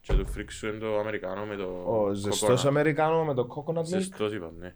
Και 0.00 0.12
του 0.12 0.26
φρίξου 0.26 0.66
είναι 0.66 0.78
το 0.78 0.98
Αμερικάνο 0.98 1.44
με 1.44 1.56
το 1.56 1.64
Ο 1.86 2.12
ζεστός 2.14 2.62
coconut. 2.64 2.68
Αμερικάνο 2.68 3.24
με 3.24 3.34
το 3.34 3.46
coconut 3.56 3.78
milk. 3.78 3.84
Ζεστός 3.84 4.32
είπα, 4.32 4.52
ναι. 4.60 4.74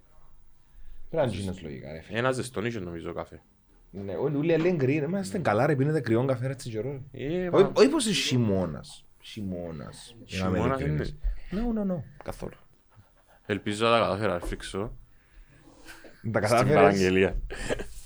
Πρέπει 1.10 1.26
να 1.26 1.32
γίνεις 1.32 1.62
λογικά 1.62 1.92
ρε 1.92 2.00
φίλε. 2.00 2.18
Ένας 2.18 2.34
ζεστόν 2.34 2.64
είχε 2.64 2.78
νομίζω 2.78 3.12
καφέ. 3.12 3.42
Ναι, 3.90 4.12
όλοι 4.14 4.36
όλοι 4.36 4.56
λένε 4.56 4.76
κρύο. 4.76 5.04
Είμαστε 5.04 5.38
καλά 5.38 5.66
ρε, 5.66 5.76
πίνετε 5.76 6.00
κρυόν 6.00 6.26
καφέ 6.26 6.46
ρε 6.46 6.52
έτσι 6.52 6.70
καιρό. 6.70 7.02
ρε. 7.12 7.24
Ε, 7.24 7.48
Όχι- 7.52 7.62
μα- 7.64 7.72
Όχι 7.76 7.88
πως 7.88 8.04
είναι 8.06 8.14
χειμώνας. 8.14 9.04
Χειμώνας. 9.22 10.14
Για 10.24 10.42
να 10.42 10.48
είμαι 10.48 10.56
Χειμώνας 10.58 10.80
ειλικρινής. 10.80 11.16
είναι. 11.50 11.62
No, 11.62 11.78
no, 11.78 11.92
no. 11.92 12.02
Καθόλου. 12.24 12.52
Ελπίζω 13.46 13.84
να 13.86 13.90
τα 13.92 13.98
καταφέρω 13.98 14.32
να 14.32 14.38
φρίξω 14.38 14.78
Τα 14.78 14.88
στην 16.18 16.32
κατάφερες. 16.32 16.74
παραγγελία. 16.74 17.36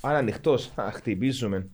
Αν 0.00 0.14
ανοιχτός. 0.14 0.72
Να 0.76 0.90
χτυπήσουμε. 0.92 1.68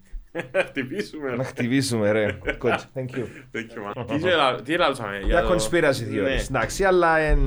Χτυπήσουμε. 0.67 1.37
Να 1.37 1.45
χτυπήσουμε 1.45 2.11
ρε. 2.11 2.39
Good. 2.45 2.69
Thank 2.95 3.11
you. 3.17 3.25
Thank 3.53 3.69
you, 3.75 4.03
man. 4.05 4.07
Τι 4.21 4.29
έλα- 4.29 4.63
Τι 4.63 4.73
έλαλσαμε 4.73 5.19
Για 5.19 5.43
το- 5.43 5.55
conspiracy 5.55 6.03
theories. 6.13 6.23
Ναι. 6.23 6.35
Εντάξει, 6.49 6.85
αλλά 6.85 7.19
εν... 7.19 7.39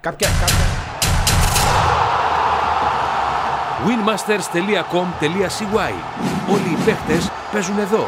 κάποια, 0.00 0.28
κάποια, 0.40 0.64
winmasters.com.cy 3.86 5.92
Όλοι 6.52 6.68
οι 6.72 6.76
παίχτες 6.84 7.30
παίζουν 7.52 7.78
εδώ. 7.78 8.06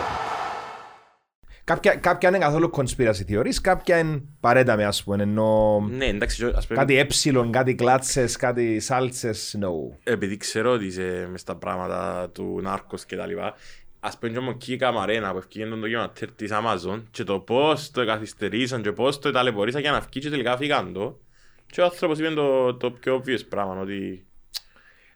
κάποια, 1.64 1.94
κάποια 1.94 2.28
είναι 2.28 2.38
καθόλου 2.38 2.70
conspiracy 2.76 3.30
theories, 3.30 3.54
κάποια 3.62 3.98
είναι 3.98 4.22
παρέταμε 4.40 4.84
ας 4.84 5.04
πούμε, 5.04 5.22
ενώ 5.22 5.80
Ναι, 5.90 6.06
εντάξει, 6.06 6.52
ας 6.54 6.66
πούμε, 6.66 6.78
κάτι 6.78 6.98
έψιλον, 6.98 7.50
κάτι 7.50 7.74
κλάτσες, 7.74 8.36
κάτι 8.36 8.80
σάλτσες, 8.80 9.58
no. 9.60 9.66
επειδή 10.02 10.36
ξέρω 10.36 10.72
ότι 10.72 10.84
είσαι 10.84 11.28
μες 11.30 11.40
στα 11.40 11.56
πράγματα 11.56 12.30
του 12.30 12.60
Νάρκος 12.62 13.04
και 13.04 13.16
τα 13.16 13.26
λοιπά, 13.26 13.54
ας 14.00 14.18
πούμε 14.18 14.32
και 14.32 14.40
μου 14.40 14.50
εκεί 14.50 14.72
η 14.72 14.76
καμαρένα 14.76 15.32
που 15.32 15.38
ευκήγε 15.38 15.66
τον 15.66 15.80
ντοκιματέρ 15.80 16.32
της 16.32 16.50
Amazon 16.52 17.02
και 17.10 17.24
το 17.24 17.38
πώς 17.38 17.90
το 17.90 18.06
καθυστερήσαν 18.06 18.82
και 18.82 18.92
πώς 18.92 19.18
το 19.18 19.30
ταλαιπωρήσαν 19.30 19.80
για 19.80 19.90
να 19.90 20.00
βγει 20.00 20.20
και 20.20 20.30
τελικά 20.30 20.56
φύγαν 20.56 20.92
το 20.92 21.18
και 21.66 21.80
ο 21.80 21.84
άνθρωπος 21.84 22.18
είπε 22.18 22.28
το, 22.28 22.74
το 22.74 22.90
πιο 22.90 23.16
obvious 23.16 23.40
πράγμα 23.48 23.80
ότι 23.80 24.26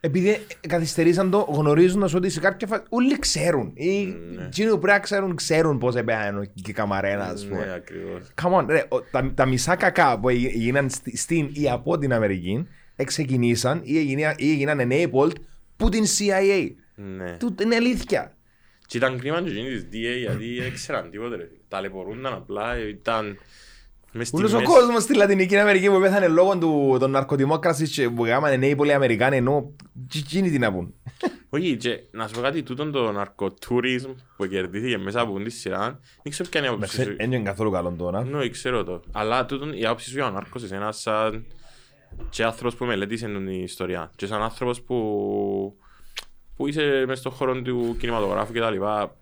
Επειδή 0.01 0.39
καθυστερήσαν 0.69 1.31
το 1.31 1.39
γνωρίζοντας 1.39 2.15
ότι 2.15 2.31
σε 2.31 2.41
κάποια 2.41 2.67
φάση 2.67 2.83
όλοι 2.89 3.19
ξέρουν. 3.19 3.73
Ή 3.75 4.05
Ναι. 4.35 4.45
εκείνοι 4.45 4.71
που 4.71 4.79
πρέπει 4.79 4.93
να 4.99 5.03
ξέρουν, 5.03 5.35
ξέρουν 5.35 5.79
πώς 5.79 5.95
επέανε 5.95 6.45
και 6.55 6.71
η 6.71 6.73
καμαρένας 6.73 7.29
ας 7.33 7.45
ναι 7.45 7.49
πούμε. 7.51 7.73
ακριβώς 7.73 8.23
Come 8.43 8.61
on, 8.61 8.65
ρε, 8.69 8.85
ο- 8.89 9.01
τα, 9.03 9.33
τα 9.35 9.47
μισά 9.47 9.77
κακά 9.77 10.19
που 10.21 10.29
εγι- 10.29 10.55
έγιναν 10.55 10.91
στη- 10.91 11.17
στην 11.17 11.49
ή 11.53 11.71
από 11.71 11.99
την 11.99 12.13
Αμερική 12.13 12.67
εξεκινήσαν 12.97 13.81
ή 13.85 13.99
έγιναν, 13.99 14.35
ή 14.37 14.51
έγιναν 14.51 14.79
enabled 14.91 15.33
που 15.77 15.89
την 15.89 16.05
CIA. 16.05 16.71
ναι. 16.95 17.37
Του, 17.39 17.55
είναι 17.63 17.75
αλήθεια. 17.75 18.33
Και 18.87 18.97
ήταν 18.97 19.19
κρίμα 19.19 19.43
και 19.43 19.51
εκείνη 19.51 19.69
της 19.69 19.83
DA 19.93 20.19
γιατί 20.19 20.61
δεν 20.61 20.73
ξέραν 20.73 21.11
τίποτε 21.11 21.37
ρε. 21.37 21.49
Ταλαιπωρούνταν 21.69 22.33
απλά, 22.33 22.89
ήταν 22.89 23.27
μες 23.27 23.37
στη 23.37 23.47
Ούλος 24.33 24.53
ο 24.53 24.59
μέση. 24.59 24.73
κόσμος 24.73 25.03
στη 25.03 25.15
Λατινική 25.15 25.57
Αμερική 25.57 25.89
που 25.89 26.01
πέθανε 26.01 26.29
λόγω 26.29 26.59
του, 26.59 26.97
των 27.01 27.11
ναρκωτιμόκρασης 27.11 27.91
και 27.91 28.11
που 28.11 28.25
έκαναν 28.25 28.59
νέοι 28.59 28.77
πολλοί 28.77 28.93
Αμερικάνοι 28.93 29.37
ενώ 29.37 29.73
τι 30.09 30.19
εκείνοι 30.19 30.51
τι 30.51 30.59
να 30.59 30.73
πούν. 30.73 30.95
Όχι, 31.51 31.77
και 31.77 32.01
να 32.11 32.29
σου 32.29 32.35
πω 32.35 32.41
κάτι, 32.41 32.63
τούτον 32.63 32.93
το 32.93 33.13
ναρκοτουρισμ 33.13 34.11
που 34.37 34.47
κερδίθηκε 34.47 34.99
μέσα 34.99 35.21
από 35.21 35.41
τη 35.41 35.51
σειρά, 35.51 36.01
δεν 36.23 36.33
ξέρω 36.33 36.49
ποια 36.49 36.61
είναι 36.61 36.69
η 36.69 36.73
άποψη 36.73 37.03
σου. 37.03 37.17
Δεν 37.17 37.33
είναι 37.33 37.43
καθόλου 37.43 37.71
καλό 37.71 37.95
τώρα. 37.99 38.25
Ναι, 38.25 38.49
ξέρω 38.49 38.85
το. 38.85 39.01
Αλλά 39.13 39.47
τούτον 39.47 39.73
η 39.73 39.85
άποψη 39.85 40.09
σου 40.09 40.15
για 40.15 40.27
ο 40.27 40.31
νάρκος 40.31 40.63
εσένα 40.63 40.93
σαν 40.93 41.47
και 42.31 42.45
άνθρωπος 42.45 42.75
που 42.75 42.85
μελέτησες 42.85 43.33
την 43.33 43.49
ιστορία 43.49 44.11
και 44.17 44.27
σαν 44.27 44.43
άνθρωπος 44.43 44.83
που, 44.83 44.97
που 46.57 46.67
είσαι 46.67 47.05
μες 47.07 47.19
στον 47.19 47.33
χώρο 47.33 47.63
του 47.63 47.97
κινηματογράφου 47.99 48.53
και 48.53 48.61
τα 48.61 48.71
λοιπά 48.71 49.17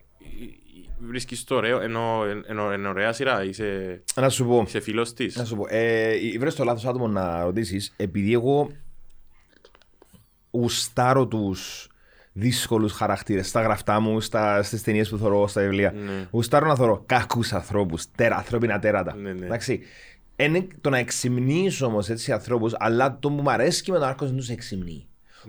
βρίσκεις 0.99 1.45
το 1.45 1.55
ωραίο, 1.55 1.81
ενώ 1.81 2.25
ενώ- 2.49 2.71
ενώ 2.71 2.88
ωραία 2.88 3.12
σειρά, 3.12 3.45
είσαι, 3.45 4.03
Να 4.15 4.29
σου 4.29 4.47
πω. 4.47 4.62
είσαι 4.67 4.81
φίλος 4.81 5.12
της. 5.12 5.37
Να 5.37 5.45
σου 5.45 5.57
πω, 5.57 5.65
ε, 5.69 6.12
βρες 6.38 6.55
το 6.55 6.65
λάθος 6.65 6.85
άτομο 6.87 7.09
να 7.09 7.43
ρωτήσεις, 7.45 7.93
επειδή 7.97 8.33
εγώ 8.33 8.71
ουστάρω 10.50 11.26
τους 11.26 11.88
δύσκολους 12.33 12.93
χαρακτήρες 12.93 13.49
στα 13.49 13.61
γραφτά 13.62 14.00
μου, 14.00 14.21
στα, 14.21 14.62
στις 14.62 14.83
ταινίες 14.83 15.09
που 15.09 15.17
θωρώ, 15.17 15.47
στα 15.49 15.61
βιβλία. 15.62 15.93
Ναι. 15.93 16.26
Ουστάρω 16.31 16.67
να 16.67 16.75
θωρώ 16.75 17.03
κακούς 17.07 17.53
ανθρώπους, 17.53 18.11
τέρα, 18.11 18.37
ανθρώπινα 18.37 18.79
τέρατα. 18.79 19.15
Ναι, 19.15 19.33
ναι. 19.33 19.45
Εντάξει. 19.47 19.81
Είναι 20.37 20.67
το 20.81 20.91
να 20.91 20.99
εξυμνήσω 20.99 21.87
όμως 21.87 22.09
έτσι 22.09 22.33
ανθρώπους, 22.33 22.73
αλλά 22.79 23.19
το 23.19 23.29
που 23.31 23.43
μου 23.43 23.50
αρέσει 23.50 23.91
με 23.91 23.99
τον 23.99 24.09
άρκος 24.09 24.29
δεν 24.29 24.37
τους 24.37 24.49
εξυμνεί. 24.49 25.07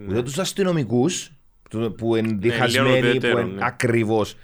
Ούτε 0.09 0.23
τους 0.23 0.37
αστυνομικούς 0.39 1.31
που 1.97 2.15
είναι 2.15 2.35
διχασμένοι, 2.39 2.89
λίγο 2.89 3.01
που 3.01 3.07
ουδέτερο, 3.09 3.39
είναι 3.39 3.51
ναι. 3.53 3.65
ακριβώς. 3.65 4.35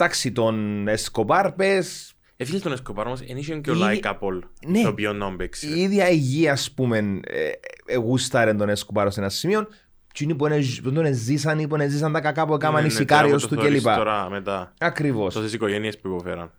Εντάξει, 0.00 0.32
τον 0.32 0.88
Εσκοπάρ, 0.88 1.52
πες, 1.52 2.12
Ε, 2.36 2.44
φίλε 2.44 2.58
τον 2.58 2.72
Εσκοπάρ 2.72 3.06
όμως, 3.06 3.20
εν 3.20 3.36
είχε 3.36 3.54
και 3.58 3.70
ο 3.70 3.72
Ήδη- 3.72 3.82
Λάικα 3.82 4.16
Πολ, 4.16 4.42
Ναι. 4.66 4.82
το 4.82 4.88
οποίο 4.88 5.12
να 5.12 5.36
παίξει. 5.36 5.66
η 5.68 5.80
ίδια 5.80 6.08
υγεία, 6.10 6.52
ας 6.52 6.72
πούμε, 6.72 7.20
ε, 7.24 7.50
ε, 7.86 7.96
γούσταρε 7.96 8.54
τον 8.54 8.68
Εσκοπάρ 8.68 9.10
σε 9.12 9.20
ένα 9.20 9.28
σημείο. 9.28 9.68
Τι 10.14 10.24
είναι 10.24 10.34
που 10.34 10.46
είναι- 10.46 10.64
που 10.82 10.92
τον 10.92 11.14
ζήσαν 11.14 11.58
ή 11.58 11.66
που 11.66 11.74
είναι 11.74 11.88
ζήσαν 11.88 12.12
τα 12.12 12.20
κακά 12.20 12.46
που 12.46 12.54
έκαναν 12.54 12.84
οι 12.86 12.90
σικάριος 12.90 13.46
του 13.46 13.56
κλπ. 13.56 13.84
Ναι, 13.84 13.94
Τώρα 13.94 14.30
μετά, 14.30 14.74
Ακριβώς. 14.78 15.34
τόσες 15.34 15.52
οικογένειες 15.52 15.98
που 15.98 16.08
υποφέραν. 16.08 16.50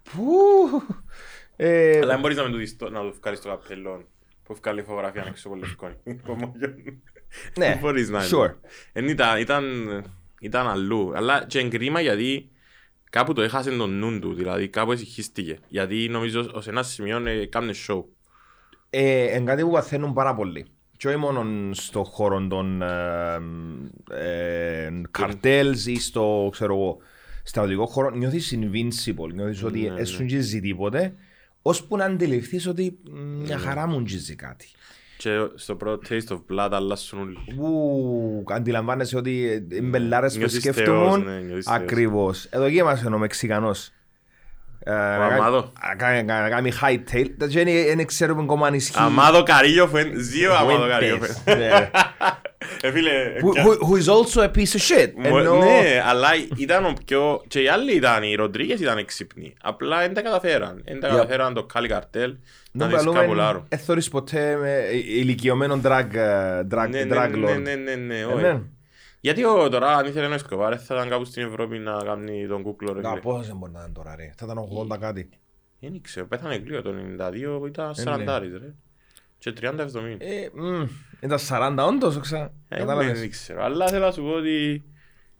Ε, 1.55 1.97
Αλλά 1.97 2.07
δεν 2.07 2.19
μπορείς 2.19 2.37
να, 2.37 2.43
με 2.43 2.49
το 2.49 2.57
δεις 2.57 2.75
το- 2.77 2.89
να 2.89 2.99
το 3.01 3.13
βγάλεις 3.21 3.41
το 3.41 3.49
καπέλο 3.49 4.03
που 4.43 4.55
βγάλει 4.55 4.81
φωτογραφία 4.81 5.23
έξω 5.27 5.47
από 5.47 5.57
λευκό. 5.57 5.87
Ναι, 7.57 7.65
Δεν 7.67 7.77
μπορείς 7.81 8.09
να 8.09 8.19
sure. 8.31 8.53
Εν 8.93 9.07
ήταν, 9.07 9.39
ήταν, 9.39 9.63
ήταν 10.39 10.67
αλλού. 10.67 11.11
Αλλά 11.15 11.45
και 11.47 11.59
εγκρίμα 11.59 12.01
γιατί 12.01 12.49
κάπου 13.09 13.33
το 13.33 13.41
έχασε 13.41 13.71
τον 13.71 13.99
νου 13.99 14.19
του, 14.19 14.33
δηλαδή 14.33 14.67
κάπου 14.67 14.91
εσυχίστηκε. 14.91 15.59
Γιατί 15.67 16.07
νομίζω 16.09 16.49
ως 16.53 16.67
ένα 16.67 16.83
σημείο 16.83 17.27
ε, 17.27 17.45
κάμνε 17.45 17.73
show. 17.87 18.03
Ε, 18.89 19.23
εν 19.23 19.45
κάτι 19.45 19.63
που 19.63 19.71
παθαίνουν 19.71 20.13
πάρα 20.13 20.35
πολύ. 20.35 20.65
Και 20.97 21.07
όχι 21.07 21.17
μόνο 21.17 21.73
στον 21.73 22.03
χώρο 22.03 22.47
των 22.47 22.81
ε, 22.81 23.39
ε, 24.11 24.91
καρτέλς 25.11 25.85
ή 25.85 25.95
στο, 25.99 26.49
ξέρω 26.51 26.73
εγώ, 26.73 26.97
στρατιωτικό 27.43 27.85
χώρο, 27.85 28.09
νιώθεις 28.09 28.55
invincible, 28.55 29.33
νιώθεις 29.33 29.63
ότι 29.63 29.79
ναι. 29.79 29.99
έσουν 29.99 30.27
τζιζει 30.27 30.61
τίποτε, 30.61 31.13
ώσπου 31.61 31.97
να 31.97 32.05
αντιληφθείς 32.05 32.67
ότι 32.67 32.99
μ, 33.11 33.19
μια 33.19 33.57
χαρά 33.57 33.87
μου 33.87 34.03
τζιζει 34.03 34.35
κάτι. 34.35 34.67
Και 35.21 35.47
στο 35.55 35.75
πρώτο 35.75 36.07
taste 36.09 36.33
of 36.33 36.37
blood 36.51 36.69
αλλάσουν 36.71 37.19
όλοι. 37.19 37.37
Ου, 37.57 38.43
αντιλαμβάνεσαι 38.47 39.17
ότι 39.17 39.65
οι 39.71 39.81
μπελάρες 39.81 40.31
που 40.33 40.37
Νιώθεις 40.37 40.59
σκέφτομαι 40.59 40.87
θεός, 40.87 41.23
ναι, 41.23 41.39
νιώθεις 41.39 41.65
θεός. 41.65 41.77
ακριβώς. 41.77 42.45
Εδώ 42.45 42.63
εκεί 42.63 42.77
είμαστε 42.77 43.13
ο 43.13 43.17
Μεξικανός. 43.17 43.91
Ε, 44.83 44.91
να 44.91 44.97
κάνει- 45.17 45.33
Αμάδο. 45.33 45.71
να 45.87 45.95
κάνει- 45.95 46.23
να 46.23 46.49
κάνει 46.49 46.71
hightail. 46.81 47.25
Δεν 47.37 47.49
δεν 47.95 48.05
ξέρουμε 48.05 48.41
ακόμα 48.41 48.67
αν 48.67 48.73
ισχύει. 48.73 48.95
Αμάδο 48.99 49.43
Καρίγιο 49.43 49.87
φεν, 49.87 50.11
ζήο 50.19 50.53
Αμάδο 50.53 50.87
Καρίγιο 50.87 51.17
Fuentes. 51.21 51.41
φεν. 51.45 51.57
Ναι. 51.57 51.69
Ε, 52.81 52.91
φίλε, 52.91 53.11
Who, 53.43 53.53
πια- 53.53 53.63
who, 53.63 53.69
who 53.69 53.97
is 54.03 54.07
also 54.13 54.41
a 54.43 54.51
piece 54.57 54.75
of 54.77 54.97
shit. 54.97 55.11
Μο- 55.29 55.37
Ενώ... 55.39 55.55
Ναι, 55.57 56.03
αλλά 56.09 56.27
ήταν 56.55 56.85
ο 56.85 56.93
πιο... 57.05 57.41
Και 57.47 57.59
οι 57.61 57.67
άλλοι 57.67 57.95
ήταν, 57.95 58.23
οι 58.23 58.35
Ροντρίγκες 58.35 58.79
ήταν 58.79 58.97
εξύπνοι. 58.97 59.53
Απλά 59.61 59.99
δεν 59.99 60.13
τα 60.13 60.21
καταφέραν. 60.21 60.81
Δεν 60.85 60.99
τα 60.99 61.07
Yep. 61.07 61.11
καταφέραν 61.11 61.53
το 61.53 61.63
Κάλι 61.63 61.87
Καρτέλ 61.87 62.35
να 62.71 62.87
Δεν 62.87 62.97
τις 62.97 63.05
καπουλάρουν. 63.13 63.65
Δεν 63.69 63.79
θωρείς 63.79 64.07
ποτέ 64.09 64.55
με 64.61 64.83
ηλικιωμένο 64.93 65.79
drag, 65.83 66.05
ε, 66.13 66.59
drag, 66.71 66.87
Ναι, 66.89 67.01
drag 67.01 67.29
ναι, 67.31 67.49
lord. 67.51 67.59
ναι, 67.61 67.75
ναι, 67.75 67.95
ναι, 67.95 68.59
ναι, 69.21 69.29
Ε, 69.29 69.33
όχι. 69.33 69.41
ναι. 69.41 69.41
Γιατί 69.41 69.43
ο, 69.45 69.69
τώρα 69.69 69.95
αν 69.97 70.05
ήθελε 70.05 70.27
να 70.27 70.35
Εσκοβάρ 70.35 70.81
θα 70.85 70.95
ήταν 70.95 71.09
κάπου 71.09 71.25
στην 71.25 71.43
Ευρώπη 71.43 71.77
να 71.79 72.03
κάνει 72.03 72.47
τον 72.47 72.61
κούκλο 72.61 72.93
ρε. 72.93 73.01
Να, 73.01 73.09
φίλε. 73.09 73.21
πόσο 73.21 73.43
δεν 73.47 73.55
μπορεί 73.57 73.71
να 73.71 73.79
είναι 73.79 73.91
τώρα 73.93 74.15
ρε. 74.15 74.33
Θα 74.37 74.45
ήταν 74.45 74.57
80 74.91 74.97
κάτι. 74.99 75.29
Δεν 75.79 76.01
ξέρω, 76.01 76.27
πέθανε 76.27 76.55
γλύο 76.55 76.81
το 76.81 76.93
92 77.19 77.57
που 77.59 77.67
ήταν 77.67 77.93
Ε, 77.97 78.03
ναι. 78.03 78.23
40 78.27 78.39
ρε. 78.41 78.73
Και 79.37 79.53
30-70. 79.61 79.65
Ε, 80.17 80.49
μμ, 80.53 80.83
Ήταν 81.21 81.39
40 81.49 81.87
όντως, 81.87 82.19
ξα... 82.19 82.51
Ε, 82.69 82.77
Κατάλαβες. 82.77 83.19
Δεν 83.19 83.29
ξέρω, 83.29 83.63
αλλά 83.63 83.87
θέλω 83.87 84.05
να 84.05 84.11
σου 84.11 84.21
πω 84.21 84.29
ότι 84.29 84.83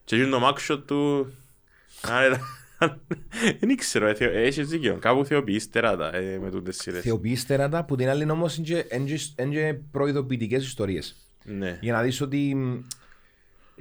και 0.04 0.16
γίνει 0.16 0.30
το 0.30 0.40
μάξο 0.40 0.80
του 0.80 1.32
άρα, 2.02 2.40
δεν 3.60 3.78
ξέρω, 3.78 4.08
ε, 4.08 4.14
θεω- 4.14 4.34
έχεις 4.34 4.68
δίκιο, 4.68 4.98
κάπου 5.00 5.26
θεοποιείς 5.26 5.70
τεράτα 5.70 6.16
ε, 6.16 6.38
με 6.42 6.50
τούτες 6.52 6.76
σειρές. 6.78 7.02
Θεοποιείς 7.02 7.46
τεράτα 7.46 7.86
που 7.86 7.96
την 7.96 8.10
άλλη 8.10 8.32
όμως 8.32 8.58
είναι 8.58 8.66
και- 8.68 8.96
είναι 8.96 9.06
και- 9.10 9.44
είναι 9.44 9.54
και 9.56 9.80
προειδοποιητικές 9.92 10.64
ιστορίες. 10.66 11.16
Ναι. 11.44 11.78
Για 11.82 11.94
να 11.94 12.02
δεις 12.02 12.22
ότι 12.22 12.56
μ, 12.56 12.78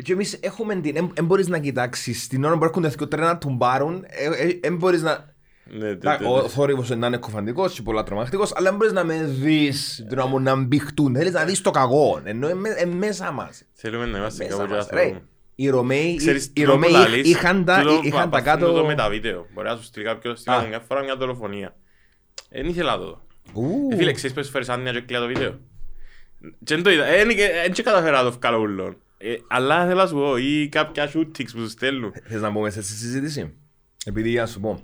και 0.03 0.13
εμείς 0.13 0.39
έχουμε 0.43 0.75
την... 0.81 1.11
Δεν 1.15 1.25
μπορείς 1.25 1.49
να 1.49 1.59
κοιτάξεις 1.59 2.27
την 2.27 2.45
ώρα 2.45 2.59
που 2.59 2.65
έρχονται 2.65 2.89
δύο 2.89 3.09
τρένα 3.09 3.27
να 3.27 3.39
του 3.39 3.57
πάρουν, 3.59 4.05
δεν 4.61 4.77
μπορείς 4.77 5.03
να... 5.03 5.37
Ναι, 5.71 5.87
ναι, 5.89 5.97
Τα- 5.97 6.21
ναι, 6.21 6.27
Ο 6.29 6.43
ναι. 6.43 6.49
θόρυβος 6.49 6.89
να 6.91 7.07
είναι 7.07 7.17
κοφαντικός 7.17 7.73
και 7.73 7.83
πολλά 7.83 8.03
τρομακτικός, 8.03 8.53
αλλά 8.57 8.69
δεν 8.69 8.79
μπορείς 8.79 8.93
να 8.93 9.05
με 9.05 9.25
δεις, 9.25 10.07
να 10.11 10.27
μου 10.27 10.41
να 10.41 10.57
μπηχτούν. 10.57 11.15
Θέλεις 11.17 11.33
να 11.33 11.45
δεις 11.45 11.61
το 11.61 11.71
κακό, 11.71 12.21
ενώ 12.25 12.49
είναι 12.49 12.59
μέ- 12.61 12.81
είναι 12.81 12.95
μέσα 12.95 13.31
μας. 13.33 13.65
Θέλουμε 13.73 14.07
να 14.07 14.19
είμαστε 14.19 14.45
Μέσα 14.45 14.57
κάπου 14.57 14.69
και 14.69 14.73
να 14.75 14.79
μας. 14.79 14.89
Ρε, 14.91 15.01
θέλουμε. 15.01 15.23
οι 15.55 15.69
Ρωμαίοι, 15.69 16.17
Ξέρεις, 16.17 16.45
οι 16.45 16.53
τούτο 16.53 16.67
που 16.67 16.73
Ρωμαίοι 16.73 16.91
λαλείς, 16.91 17.29
είχαν 17.31 17.65
τα, 17.65 17.81
τούτο 17.81 18.01
είχαν 18.03 18.31
που 18.31 18.37
τα 18.37 18.39
αφήνουν 18.39 18.59
το 18.61 18.73
κάτω... 18.75 18.87
με 18.87 18.95
τα 18.95 19.09
βίντεο. 19.09 19.47
Μπορεί 19.55 19.69
να 19.69 19.77
σου 19.77 19.83
στείλει 19.83 20.05
κάποιος, 20.05 20.47
Α. 20.47 20.55
στείλει 20.55 20.69
μια 20.69 20.81
φορά 20.89 21.03
μια 21.03 21.17
δολοφονία. 21.17 21.75
Δεν 22.51 22.67
ήθελα 22.67 22.91
να 22.91 22.99
το 22.99 23.05
δω. 23.05 23.23
Ου. 23.53 23.89
Ε, 23.93 23.97
Φίλε, 23.97 24.13
ξέρεις 24.13 24.37
πόσες 24.37 24.51
φορές 24.51 24.69
άνοιγα 24.69 24.93
και 24.93 25.01
κλεία 25.01 25.21
το 25.21 25.27
βίντεο; 25.27 25.59
Και 26.65 26.75
δεν 26.75 26.83
το 26.83 26.91
είδα. 26.91 27.05
Ε, 27.05 27.25
Δεν 27.25 27.73
και 27.73 27.83
καταφέρα 27.83 28.23
να 28.23 28.31
το 28.31 28.37
βγάλω 28.39 28.59
ούλον. 28.59 28.97
Ε, 29.19 29.35
Αλλά 29.49 29.87
θέλω 29.87 30.01
να 30.01 30.07
σου 30.07 30.15
πω, 30.15 30.37
ή 30.37 30.69
κάποια 30.69 31.11
shootings 31.15 31.51
που 31.53 31.59
σου 31.59 31.69
στέλνουν. 31.69 32.13
Θες 32.25 32.41
να 32.41 32.51
μπούμε 32.51 32.71
σε 32.71 32.79
αυτή 32.79 32.93
τη 32.93 32.99
συζήτηση; 32.99 33.55
Επειδή 34.05 34.31
για 34.31 34.41
να 34.41 34.47
σου 34.47 34.61
πω. 34.61 34.81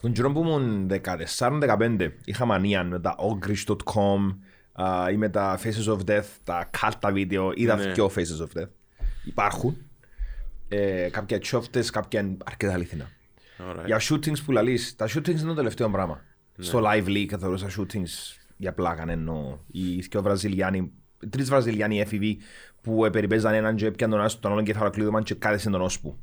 Τον 0.00 0.12
καιρό 0.12 0.32
που 0.32 0.40
ήμουν 0.40 0.90
14-15 1.38 2.08
είχα 2.24 2.44
μανία 2.44 2.84
με 2.84 3.00
τα 3.00 3.16
ogrish.com 3.18 4.36
α, 4.72 5.10
ή 5.10 5.16
με 5.16 5.28
τα 5.28 5.58
Faces 5.62 5.92
of 5.96 5.98
Death, 6.10 6.24
τα 6.44 6.68
κάλτα 6.80 7.12
βίντεο, 7.12 7.52
είδα 7.54 7.76
Ναι. 7.76 7.92
δυο 7.92 8.10
Faces 8.14 8.42
of 8.44 8.60
Death. 8.62 8.68
Υπάρχουν. 9.24 9.76
Ε, 10.68 11.08
κάποια 11.10 11.38
τσόφτες, 11.38 11.90
κάποια 11.90 12.20
είναι 12.20 12.36
αρκετά 12.44 12.72
αληθινά. 12.72 13.10
Ωραία. 13.68 13.82
Για 13.86 14.00
shootings 14.00 14.44
που 14.44 14.52
λαλείς, 14.52 14.96
τα 14.96 15.06
shootings 15.06 15.28
είναι 15.28 15.42
το 15.42 15.54
τελευταίο 15.54 15.90
πράγμα. 15.90 16.24
Ναι. 16.56 16.64
Στο 16.64 16.82
live 16.84 17.06
league 17.06 17.38
θεωρώ 17.38 17.58
τα 17.58 17.68
shootings 17.78 18.36
για 18.56 18.72
πλάκα 18.72 19.04
εννοώ. 19.08 19.58
Οι 19.66 20.00
δυο 20.00 20.22
Βραζιλιάνοι, 20.22 20.92
οι 21.20 21.28
τρεις 21.28 21.48
Βραζιλιάνοι 21.48 22.00
έφηβοι 22.00 22.38
που 22.86 23.04
επεριπέζαν 23.04 23.54
έναν 23.54 23.76
και 23.76 23.86
έπιαν 23.86 24.10
τον 24.10 24.18
ένα 24.18 24.28
στον 24.28 24.52
άλλον 24.52 24.64
κεφαλοκλείδωμα 24.64 25.22
και 25.22 25.34
κάθεσαν 25.34 25.72
τον 25.72 25.80
ώσπου. 25.80 26.18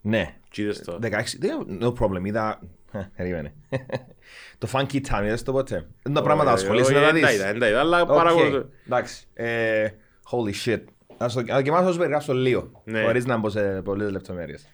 Ναι, 0.00 0.34
Τι 0.50 0.62
είδες 0.62 0.80
το. 0.82 0.98
16, 1.02 1.08
δεν- 1.38 1.78
no 1.80 1.92
problem, 1.92 2.24
είδα... 2.24 2.60
Ε, 2.92 2.98
Περίμενε. 3.16 3.54
Το 4.58 4.68
Funky 4.72 5.00
Town, 5.10 5.22
είδες 5.24 5.42
το 5.42 5.52
ποτέ; 5.52 5.86
Είναι 6.06 6.14
τα 6.14 6.22
πράγματα 6.22 6.52
Όχι, 6.52 6.62
ασχολείσαι 6.62 6.94
όχι, 6.94 7.00
να 7.00 7.06
τα 7.06 7.12
δεν 7.12 7.22
τα 7.22 7.28
δεις. 7.28 7.36
είδα, 7.36 7.46
δεν 7.50 7.60
τα 7.60 7.68
είδα, 7.68 7.80
αλλά 7.80 8.00
Οκ, 8.02 8.08
παρακολουθώ. 8.08 8.68
Εντάξει. 8.86 9.26
Ε, 9.34 9.88
Holy 10.30 10.52
shit. 10.64 10.80
Να 11.18 11.28
στο- 11.28 11.42
να 11.42 11.54
δοκιμάσω 11.54 11.84
να 11.84 11.90
σου 11.92 11.96
περιγράψω 11.98 12.32
λίγο. 12.34 12.82
Ναι. 12.84 13.02
Χωρίς 13.02 13.24
να 13.26 13.36
μπω 13.36 13.48
σε 13.50 13.82
πολλές 13.82 14.10
λεπτομέρειες. 14.10 14.66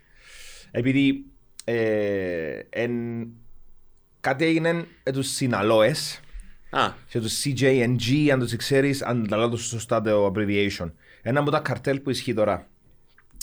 Επειδή 0.71 1.25
ε, 1.65 2.59
εν, 2.71 2.93
κάτι 4.21 4.45
έγινε 4.45 4.73
με 5.05 5.13
τους 5.13 5.29
Σιναλόες 5.29 6.21
Α, 6.71 6.89
και 7.09 7.21
τους 7.21 7.43
CJNG, 7.45 8.29
αν 8.33 8.39
τους 8.39 8.57
ξέρεις, 8.57 9.03
αν 9.03 9.27
τα 9.29 9.37
λέω 9.37 9.49
το 9.49 9.57
σωστά 9.57 10.01
το 10.01 10.27
abbreviation. 10.35 10.91
Ένα 11.23 11.41
από 11.41 11.51
τα 11.51 11.61
καρτέλ 11.61 12.01
που 12.01 12.11
ισχύει 12.11 12.35
τώρα. 12.35 12.67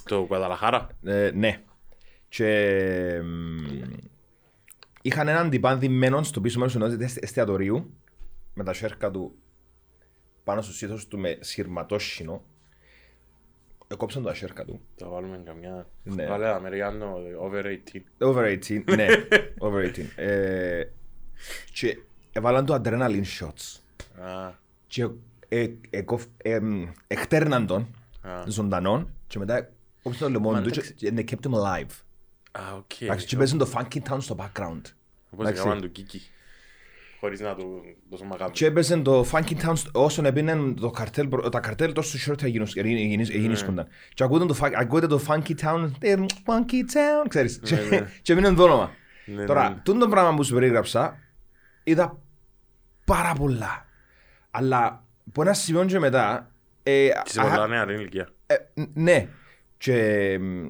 το 0.06 0.26
Κουαδαλαχάρα. 0.26 0.88
Ε, 1.04 1.32
ναι. 1.34 1.62
Και 2.30 3.22
μ, 3.24 3.58
είχαν 5.02 5.28
έναν 5.28 5.50
τυπάνδη 5.50 5.90
στο 6.22 6.42
πίσω 6.42 6.60
μέρος 6.60 6.76
ενός 6.76 6.94
εσ- 6.94 7.24
εστιατορίου 7.24 7.94
με 8.54 8.64
τα 8.64 8.74
σέρκα 8.74 9.12
του 9.12 9.36
πάνω 10.44 10.62
στο 10.62 10.74
σύνθος 10.74 11.08
του 11.08 11.18
με 11.20 11.38
σειρματόσχηνο. 11.40 12.44
Εκόψαν 13.88 14.24
τα 14.24 14.34
σέρκα 14.34 14.66
του. 14.66 14.82
Θα 14.96 15.10
βάλουμε 15.10 15.42
καμιά... 15.46 15.88
Ναι. 16.04 16.26
Βάλε 16.28 16.48
Αμερικάνο 16.48 17.16
over 17.40 17.64
18. 18.20 18.28
Over 18.28 18.58
18, 18.68 18.96
ναι. 18.96 19.08
Over 19.68 19.92
18. 19.96 20.00
Ε, 20.16 20.84
και 21.74 21.98
έβαλαν 22.32 22.66
το 22.66 22.74
adrenaline 22.74 23.24
shots. 23.40 23.80
Α, 24.24 24.52
Και 24.88 25.02
ε, 25.02 25.08
εκοφ- 25.08 25.12
ε, 25.12 25.12
μ, 25.12 25.29
εκτέρναν 27.08 27.66
τον 27.68 27.82
Α. 28.22 28.30
ζωντανόν 28.48 29.10
και 29.28 29.40
μετά 29.40 29.70
κόψαν 30.04 30.28
το 30.28 30.34
λεμόνι 30.40 30.56
Μα, 30.58 30.62
του 30.64 30.70
και 30.70 30.80
εντάξει. 30.80 30.96
and 31.12 31.20
they 31.20 31.24
kept 31.34 31.52
him 31.52 31.56
alive. 31.60 31.90
α, 32.52 32.76
οκ. 32.78 33.02
Εντάξει, 33.02 33.26
και 33.26 33.38
παίζουν 33.38 33.58
το 33.58 33.70
Funky 33.74 33.98
Town 34.10 34.18
στο 34.20 34.36
background. 34.40 34.82
Όπως 35.30 35.46
εντάξει. 35.46 35.62
έκαναν 35.62 35.82
του 35.82 35.92
Κίκι. 35.92 36.22
Χωρίς 37.20 37.40
να 37.40 37.56
του 37.56 37.82
δώσω 38.10 38.24
μακάβι. 38.26 38.52
Και 38.52 38.66
έπαιζε 38.66 38.98
το 38.98 39.26
Funky 39.32 39.54
Town 39.66 39.72
στο- 39.76 40.04
όσον 40.04 40.26
έπινε 40.26 40.74
το 40.80 40.90
καρτέλ, 40.90 41.28
προ- 41.28 41.50
τα 41.50 41.60
καρτέλ 41.60 41.94
τόσο 41.94 42.18
short 42.34 42.46
γίνησκονταν. 42.52 43.88
Και 44.14 44.24
ακούγονταν 44.24 44.48
το, 44.48 44.54
φα- 44.54 44.78
ακούγεται 44.80 45.08
το 45.08 45.22
Funky 45.28 45.54
Town, 45.62 45.92
ε, 46.00 46.16
Funky 46.46 46.94
Town, 46.94 47.28
ξέρεις. 47.28 47.60
Και- 47.64 47.76
ναι. 47.90 48.10
Και 48.22 48.32
έμεινε 48.32 48.54
το 48.54 48.64
όνομα. 48.64 48.92
Ναι, 49.26 49.34
ναι, 49.34 49.40
ναι. 49.42 49.46
Τώρα, 49.48 49.82
τούτο 49.84 50.00
το 50.00 50.08
πράγμα 50.08 50.34
που 50.36 50.44
σου 50.44 50.54
περίγραψα, 50.54 51.18
είδα 51.84 52.20
πάρα 53.06 53.34
πολλά. 53.34 53.86
Αλλά 54.52 55.04
από 55.30 55.42
ένα 55.42 55.54
σημείο 55.54 55.86
και 55.86 56.00
μετά, 56.00 56.52
ε, 56.84 57.08
Και 57.08 57.30
σε 57.30 57.42
α- 57.42 57.44
πολλά 57.44 57.68
νέα 57.68 57.86
ηλικία. 57.92 58.30
ε, 58.48 58.56
ν- 58.74 58.90
ναι. 58.94 59.28
Και 59.78 60.38
μ, 60.42 60.68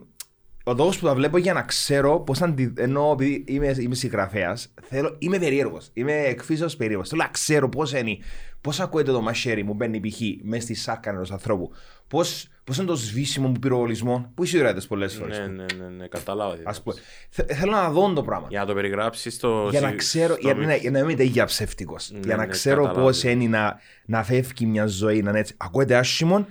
ο 0.63 0.73
λόγος 0.73 0.99
που 0.99 1.05
τα 1.05 1.15
βλέπω 1.15 1.37
για 1.37 1.53
να 1.53 1.61
ξέρω 1.61 2.19
πώς 2.19 2.41
αντι... 2.41 2.73
ενώ 2.77 3.09
επειδή 3.13 3.43
είμαι, 3.47 3.75
είμαι 3.79 3.95
συγγραφέας, 3.95 4.73
θέλω, 4.83 5.15
είμαι 5.19 5.39
περίεργος. 5.39 5.89
Είμαι 5.93 6.13
εκφύσεως 6.13 6.75
περίεργος. 6.75 7.09
Θέλω 7.09 7.21
να 7.21 7.29
ξέρω 7.29 7.69
πώς 7.69 7.93
είναι, 7.93 8.17
πώς 8.61 8.79
ακούεται 8.79 9.11
το 9.11 9.21
μαχαίρι 9.21 9.63
μου 9.63 9.73
μπαίνει 9.73 9.99
π.χ. 9.99 10.19
μέσα 10.43 10.61
στη 10.61 10.73
σάκα 10.73 11.09
ενός 11.09 11.31
ανθρώπου. 11.31 11.71
Πώς, 12.07 12.47
πώς 12.63 12.77
είναι 12.77 12.85
το 12.85 12.95
σβήσιμο 12.95 13.47
μου 13.47 13.59
πυροβολισμό, 13.59 14.31
που 14.35 14.43
είσαι 14.43 14.57
ωραίτες 14.59 14.87
πολλές 14.87 15.15
φορές. 15.15 15.37
Ναι, 15.39 15.45
ναι, 15.45 15.65
ναι, 15.79 15.89
ναι, 15.97 16.07
κατάλαβα. 16.07 16.55
τι 16.55 16.61
Ας 16.65 16.75
θες. 16.75 16.83
πούμε. 16.83 16.95
Θε- 17.29 17.53
θέλω 17.53 17.71
να 17.71 17.89
δω 17.89 18.13
το 18.13 18.23
πράγμα. 18.23 18.47
Για 18.49 18.59
να 18.59 18.65
το 18.65 18.73
περιγράψεις 18.73 19.33
στο... 19.33 19.67
Για 19.71 19.81
να 19.81 19.87
σι- 19.87 19.97
ξέρω, 19.97 20.33
στο 20.33 20.41
για, 20.47 20.55
μι- 20.55 20.65
να, 20.65 20.75
για 20.75 20.91
να 20.91 20.99
μην 21.03 21.09
είμαι 21.09 21.23
για 21.23 21.45
ψεύτικος. 21.45 22.11
Ναι, 22.11 22.19
για 22.23 22.35
να 22.35 22.45
ναι, 22.45 22.51
ξέρω 22.51 22.81
καταλάβω. 22.81 23.05
πώς 23.05 23.23
είναι 23.23 23.47
να, 23.47 23.79
να 24.05 24.23
φεύγει 24.23 24.65
μια 24.65 24.85
ζωή, 24.85 25.21
να 25.21 25.29
είναι 25.29 25.39
έτσι. 25.39 25.53
Ακούεται 25.57 25.95
άσχημον, 25.95 26.47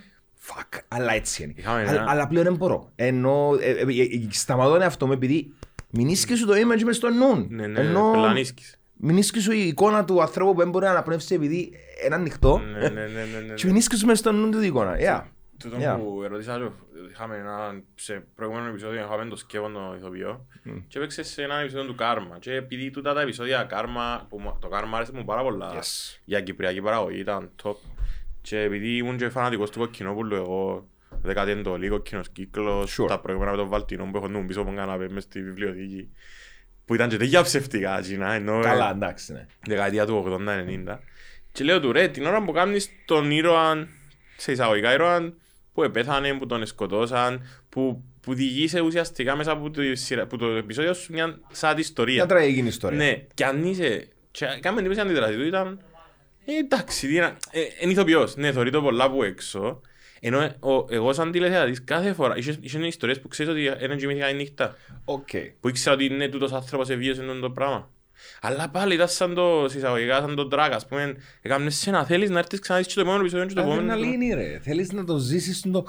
fuck, 0.48 0.78
αλλά 0.88 1.12
έτσι 1.12 1.42
είναι. 1.42 1.52
Είχαμε 1.56 1.80
Αλλά, 1.80 1.90
ένα- 1.90 2.04
αλλά 2.10 2.26
πλέον 2.26 2.44
δεν 2.44 2.54
μπορώ. 2.56 2.92
Ενώ 2.94 3.56
ε, 3.60 3.70
ε, 3.70 3.80
ε, 3.80 4.02
ε, 4.02 4.28
σταματώ 4.30 4.70
τον 4.70 4.82
εαυτό 4.82 5.06
μου 5.06 5.12
επειδή 5.12 5.54
μην 5.90 6.16
σου 6.16 6.46
το 6.46 6.52
image 6.52 6.82
μες 6.84 6.96
στο 6.96 7.08
νου. 7.10 7.46
Ναι, 7.48 7.66
ναι, 7.66 7.80
Ενώ 7.80 8.10
πελανίσκεις. 8.10 8.78
μην 8.96 9.22
σου 9.22 9.52
η 9.52 9.66
εικόνα 9.66 10.04
του 10.04 10.20
ανθρώπου 10.22 10.52
που 10.52 10.58
δεν 10.58 10.70
μπορεί 10.70 10.84
να 10.84 10.90
αναπνεύσει 10.90 11.34
επειδή 11.34 11.72
είναι 12.06 12.14
ανοιχτό. 12.14 12.58
Ναι, 12.58 12.78
ναι, 12.78 12.88
ναι, 12.88 13.06
ναι, 13.06 13.38
ναι. 13.46 13.54
Και 13.54 13.66
μην 13.66 13.80
σου 13.82 14.06
μες 14.06 14.18
στο 14.18 14.32
νου 14.32 14.48
του 14.50 14.58
την 14.58 14.68
εικόνα. 14.68 14.96
Yeah. 15.00 15.22
Τούτο 15.62 15.76
Yeah. 15.80 15.96
που 15.98 16.22
ερώτησα, 16.24 16.58
το- 16.58 16.72
είχαμε 17.12 17.36
ένα, 17.36 17.82
σε 17.94 18.24
προηγούμενο 18.34 18.68
επεισόδιο 18.68 19.00
είχαμε 19.00 19.24
το 19.24 19.36
σκεύο 19.36 19.68
το 19.68 19.94
ηθοποιό 19.98 20.46
και 20.88 20.98
έπαιξε 20.98 21.22
σε 21.22 21.42
ένα 21.42 21.58
επεισόδιο 21.58 21.86
του 21.86 21.94
Κάρμα 21.94 22.36
και 22.38 22.52
επειδή 22.54 22.90
τούτα 22.90 23.14
τα 23.14 23.20
επεισόδια 23.20 23.62
Κάρμα, 23.62 24.26
που 24.28 24.38
μου- 24.40 24.58
το 24.60 24.68
Κάρμα 24.68 24.96
άρεσε 24.96 25.12
μου 25.14 25.24
πάρα 25.24 25.42
πολλά 25.42 25.72
Yes. 25.78 26.18
για 26.24 26.40
κυπριακή 26.40 26.80
παραγωγή, 26.80 27.18
ήταν 27.20 27.50
top 27.62 27.74
και 28.48 28.60
επειδή 28.60 28.96
ήμουν 28.96 29.16
και 29.16 29.28
φανατικός 29.28 29.70
του 29.70 29.78
Κοκκινόπουλου 29.78 30.34
εγώ 30.34 30.88
δεκάτη 31.22 31.50
εντολή, 31.50 31.88
κοκκινός 31.88 32.28
κύκλος, 32.28 32.98
Sure. 33.00 33.06
τα 33.08 33.20
προηγούμενα 33.20 33.50
με 33.52 33.56
τον 33.58 33.68
Βαλτινό 33.68 34.04
που 34.04 34.16
έχω 34.16 34.28
νου 34.28 34.44
πίσω 34.46 34.60
από 34.60 34.68
τον 34.68 34.78
καναπέ 34.78 35.08
μες 35.10 35.22
στη 35.22 35.42
βιβλιοθήκη 35.42 36.08
που 36.84 36.94
ήταν 36.94 37.08
και 37.08 37.16
τέτοια 37.16 37.42
ψευτικά 37.42 37.98
εκείνα, 37.98 38.32
ενώ 38.32 38.60
Καλά, 38.60 38.90
εντάξει, 38.90 39.32
ναι. 39.32 39.46
δεκαετία 39.66 40.06
του 40.06 40.24
80-90 40.86 40.98
και 41.52 41.64
λέω 41.64 41.80
του 41.80 41.92
ρε 41.92 42.08
την 42.08 42.26
ώρα 42.26 42.44
που 42.44 42.52
κάνεις 42.52 42.90
τον 43.04 43.30
ήρωα 43.30 43.86
σε 44.36 44.52
εισαγωγικά 44.52 44.92
ήρωα 44.92 45.32
που 45.72 45.82
επέθανε, 45.82 46.32
που 46.34 46.46
τον 46.46 46.66
σκοτώσαν 46.66 47.46
που, 47.68 48.02
που 48.20 48.34
διηγείσαι 48.34 48.80
ουσιαστικά 48.80 49.36
μέσα 49.36 49.50
από 49.52 49.70
το, 49.70 49.82
σειρά- 49.92 50.26
που 50.26 50.36
το 50.36 50.46
επεισόδιο 50.46 50.94
σου 50.94 51.12
μια 51.12 51.38
σαν 51.50 51.78
ιστορία 51.78 52.14
Μια 52.14 52.26
τραγική 52.26 52.66
ιστορία. 52.66 52.98
ναι, 52.98 53.22
και 53.34 53.44
αν 53.44 53.64
είσαι 53.64 54.08
και 54.30 54.46
κάμε 54.60 54.78
εντύπωση 54.80 54.98
η 54.98 55.02
αντίδραση 55.02 55.34
του 55.34 55.44
ήταν 55.46 55.66
ε, 55.68 55.84
εντάξει, 56.52 57.06
τι 57.06 57.18
να- 57.18 57.36
ε, 57.50 57.60
είναι 57.80 57.92
ηθοποιός, 57.92 58.36
ναι, 58.36 58.52
θωρεί 58.52 58.70
το 58.70 58.82
πολλά 58.82 59.04
από 59.04 59.24
έξω 59.24 59.80
ενώ 60.20 60.40
ε, 60.40 60.56
ο, 60.60 60.86
εγώ 60.90 61.12
σαν 61.12 61.30
τηλεθεατής 61.30 61.84
κάθε 61.84 62.12
φορά 62.12 62.36
είχε, 62.36 62.56
είχε 62.60 62.86
ιστορίες 62.86 63.20
που 63.20 63.28
ξέρεις 63.28 63.52
ότι 63.52 63.66
έναν 63.84 63.98
κοιμήθηκα 63.98 64.28
η 64.30 64.34
νύχτα 64.34 64.76
Οκ. 65.04 65.28
που 65.60 65.68
ήξερα 65.68 65.94
ότι 65.94 66.04
είναι 66.04 66.28
τούτος 66.28 66.52
άνθρωπος 66.52 66.88
εβίωσε 66.88 67.20
αυτό 67.20 67.40
το 67.40 67.50
πράγμα. 67.50 67.90
Αλλά 68.40 68.68
πάλι 68.68 68.94
ήταν 68.94 69.08
σαν 69.08 69.34
το 69.34 69.66
συσσαγωγικά, 69.68 70.20
σαν 70.20 70.34
το 70.34 70.48
drag, 70.52 70.70
ας 70.72 70.86
πούμε, 70.86 71.16
έκανες 71.42 71.76
σε 71.76 71.90
να 71.90 72.04
θέλεις 72.04 72.30
να 72.30 72.38
έρθεις 72.38 72.58
ξανά 72.58 72.82
και 72.82 72.94
το 72.94 73.00
επόμενο 73.00 73.20
επεισόδιο 73.20 73.46
και 73.46 73.54
το 73.54 73.60
επόμενο. 73.60 73.92
Αδρεναλίνη 73.92 74.34
ρε. 74.34 74.58
Θέλεις 74.62 74.92
να 74.92 75.04
το 75.04 75.18
ζήσεις 75.18 75.60
το... 75.60 75.86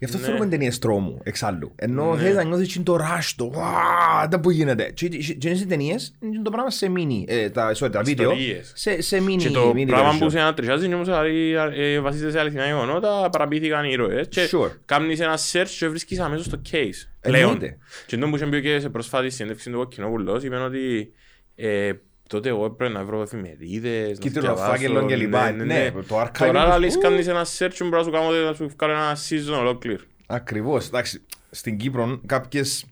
Γι' 0.00 0.04
αυτό 0.04 0.18
Ναι. 0.18 0.24
θέλουμε 0.24 0.46
ταινίες 0.46 0.78
τρόμου 0.78 1.18
εξάλλου. 1.22 1.72
Ενώ 1.76 2.14
Ναι. 2.14 2.20
θέλεις 2.20 2.34
να 2.36 2.42
νιώθεις 2.42 2.72
και 2.72 2.80
το 2.80 2.94
rush, 3.00 3.32
το 3.36 3.44
«Ουα, 3.54 4.28
τα 4.28 4.40
που 4.40 4.50
γίνεται. 4.50 4.90
Και 4.94 5.08
και- 5.08 5.34
και 5.34 5.48
είναι 5.48 5.64
ταινίες, 5.64 6.14
είναι 6.20 6.42
το 6.42 6.50
πράγμα 6.50 6.70
σε 6.70 6.92
mini, 6.96 7.22
ε, 7.26 7.50
τα, 7.50 7.74
sorry, 7.74 7.90
τα 7.92 8.02
βίντεο, 8.02 8.30
Ιστορίες. 8.30 8.72
σε, 8.74 9.00
σε 9.02 9.18
mini, 9.28 9.36
Και 9.38 9.50
το 9.50 9.70
mini 9.70 9.86
πράγμα 9.86 10.12
version. 10.12 10.18
που 10.18 10.30
σε 10.30 10.40
ανατριχιάζει 10.40 10.94
όμως 10.94 11.06
δηλαδή, 11.06 11.54
ε, 11.76 12.00
βασίζεται 12.00 12.30
σε 12.30 12.38
αληθινά 12.38 12.66
γεγονότα, 12.66 13.28
παραποιήθηκαν 13.32 13.84
οι 13.84 13.88
ήρωες 13.92 14.28
και 14.28 14.48
Sure. 14.52 14.70
κάνεις 14.84 15.20
ένα 15.20 15.38
search 15.52 15.68
και 15.78 15.88
βρίσκεις 15.88 16.18
αμέσως 16.18 16.48
το 16.48 16.60
case. 16.70 17.08
Πλέον. 17.20 17.50
Εννοείται. 17.52 17.78
Και 18.06 18.16
τον 18.16 18.30
που 18.30 18.36
είχε 18.36 18.46
πει 18.46 18.62
και 18.62 18.80
σε 18.80 18.88
πρόσφατη 18.88 19.30
συνέντευξη 19.30 19.70
του 19.70 19.76
Κοκκινόπουλος, 19.76 20.42
είπε 20.44 20.56
ότι 20.56 21.12
ε, 21.54 21.92
τότε 22.28 22.48
εγώ 22.48 22.64
έπρεπε 22.64 22.92
να 22.92 23.04
βρω 23.04 23.22
εφημερίδες, 23.22 24.08
να 24.08 24.14
Κίτρινο 24.14 24.40
διαβάσω, 24.40 24.70
φάκελο 24.70 25.06
και 25.06 25.16
λοιπά. 25.16 25.50
Ναι, 25.52 25.90
το 26.08 26.20
archive 26.20 26.30
Τώρα 26.38 26.64
είναι- 26.64 26.78
λες 26.78 26.96
Ου. 26.96 27.00
κάνεις 27.00 27.26
ένα 27.26 27.44
search 27.58 27.70
και 27.74 27.84
μπορεί 27.84 27.96
να 27.96 28.02
σου 28.02 28.10
κάνω 28.10 28.30
να 28.30 28.54
σου 28.54 28.70
βγάλω 28.78 28.92
ένα 28.92 29.16
season 29.28 29.58
ολόκληρο. 29.58 30.02
Ακριβώς. 30.26 30.86
Εντάξει, 30.86 31.20
στην 31.50 31.76
Κύπρο 31.76 32.20
κάποιες, 32.26 32.84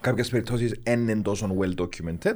κάποιες 0.00 0.28
περιπτώσεις 0.28 0.74
δεν 0.82 1.08
είναι 1.08 1.22
τόσο 1.22 1.56
well 1.60 1.82
documented, 1.82 2.34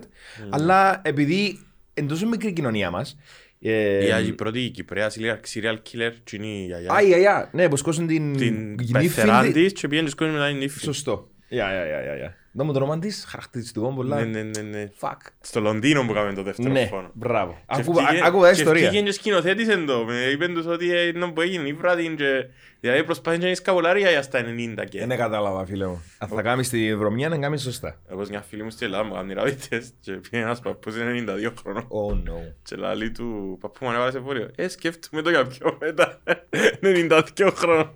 αλλά 0.51 1.01
επειδή 1.05 1.59
είναι 1.95 2.09
τόσο 2.09 2.27
μικρή 2.29 2.49
η 2.49 2.53
κοινωνία 2.53 2.90
μας, 2.90 3.16
ε, 3.61 4.07
Η 4.07 4.12
Άγιοι 4.12 4.33
πρώτη 4.33 4.61
η 4.61 4.71
Κυπρέας 4.71 5.16
serial 5.18 5.75
killer 5.75 6.12
και 6.25 6.37
είναι 6.37 6.47
η 6.47 6.64
γιαγιά. 6.64 6.92
Α, 6.92 7.03
η 7.03 7.07
γιαγιά, 7.07 7.49
ναι, 7.53 7.68
που 7.68 7.77
σκόσουν 7.77 8.07
την 8.07 8.37
Την 8.37 8.75
νύφη 8.79 8.92
πεθεράν 8.92 9.53
τη- 9.53 9.53
της 9.53 9.73
και 9.73 9.88
πήγαινε 9.88 10.07
και 10.07 10.12
σκόνη 10.12 10.31
μετά 10.33 10.49
η 10.49 10.55
νύφη. 10.55 10.79
Σωστό. 10.81 11.29
Ja, 11.51 11.55
ja, 11.55 11.59
ja, 11.59 12.25
ja, 12.25 12.31
ja. 12.53 12.57
Να 12.57 12.65
μου 12.65 12.73
το 12.73 12.79
όνομα 12.79 12.99
της, 12.99 13.25
χαρακτηριστικό 13.29 13.93
πολλά. 13.93 14.25
Ναι, 14.25 14.43
ναι, 14.43 14.43
ναι, 14.43 14.61
ναι. 14.79 14.91
Fuck. 15.01 15.17
Στο 15.41 15.61
Λονδίνο 15.61 16.07
που 16.07 16.12
κάνουμε 16.12 16.35
το 16.35 16.43
δεύτερο 16.43 16.69
Ναι, 16.71 16.87
φόνο. 16.87 17.11
μπράβο. 17.12 17.53
Και 17.53 17.81
Άκουα- 17.81 18.03
ευκήγε- 18.03 18.25
Άκουα 18.27 18.53
και 18.53 18.61
ιστορία. 18.61 18.85
ευκήγε 18.87 19.03
και 19.03 19.12
σκηνοθέτησε 19.12 19.77
το. 19.77 20.05
Με 20.05 20.15
είπεν 20.33 20.55
τους 20.55 20.67
ότι 20.67 20.93
ε, 20.95 21.07
είναι 21.07 21.27
που 21.27 21.41
έγινε 21.41 21.69
η 21.69 21.73
βράδυ 21.73 22.15
και... 22.15 22.47
Δηλαδή 22.81 23.05
προσπάθησε 23.05 23.41
να 23.43 23.47
είναι 23.49 23.57
σκαβολάρια 23.57 24.11
για 24.11 24.23
στα 24.23 24.41
90 24.41 24.85
και... 24.88 24.99
Δεν 24.99 25.11
Ε, 25.11 25.17
κατάλαβα 25.17 25.67
φίλε 25.67 25.87
μου. 25.87 26.03
Αν 26.19 26.29
θα 26.29 26.43
κάνεις 26.43 26.69
τη 26.69 26.97
βρωμιά 26.97 27.29
να 27.29 27.38
κάνεις 27.38 27.62
σωστά. 27.62 28.01
Όπως 28.12 28.29
μια 28.29 28.41
φίλη 28.43 28.62
μου 28.62 28.71
στη 28.71 28.85
Ελλάδα 28.85 29.05
μου 29.05 29.15
κάνει 29.15 29.33
ραβίτες 29.35 29.93
και 30.01 30.12
πήγε 30.12 30.43
ένας 30.43 30.61
παππούς 30.61 30.97
είναι 30.97 31.25
92 31.49 31.53
χρονών. 31.62 31.88
Oh 31.88 32.29
no. 32.31 32.53
Και 32.62 32.77
λέει 32.97 33.11
του 33.11 33.59
παππού 33.61 33.79
μου 33.85 33.88
ανέβαλε 33.91 34.11
σε 34.11 34.19
βόρειο. 34.19 34.51
Ε, 34.57 34.69
σκέφτομαι 34.69 35.23
το 35.23 35.31
για 35.31 35.47
πιο 35.47 35.77
μετά. 35.81 36.19
92 36.83 37.51
χρονών. 37.55 37.93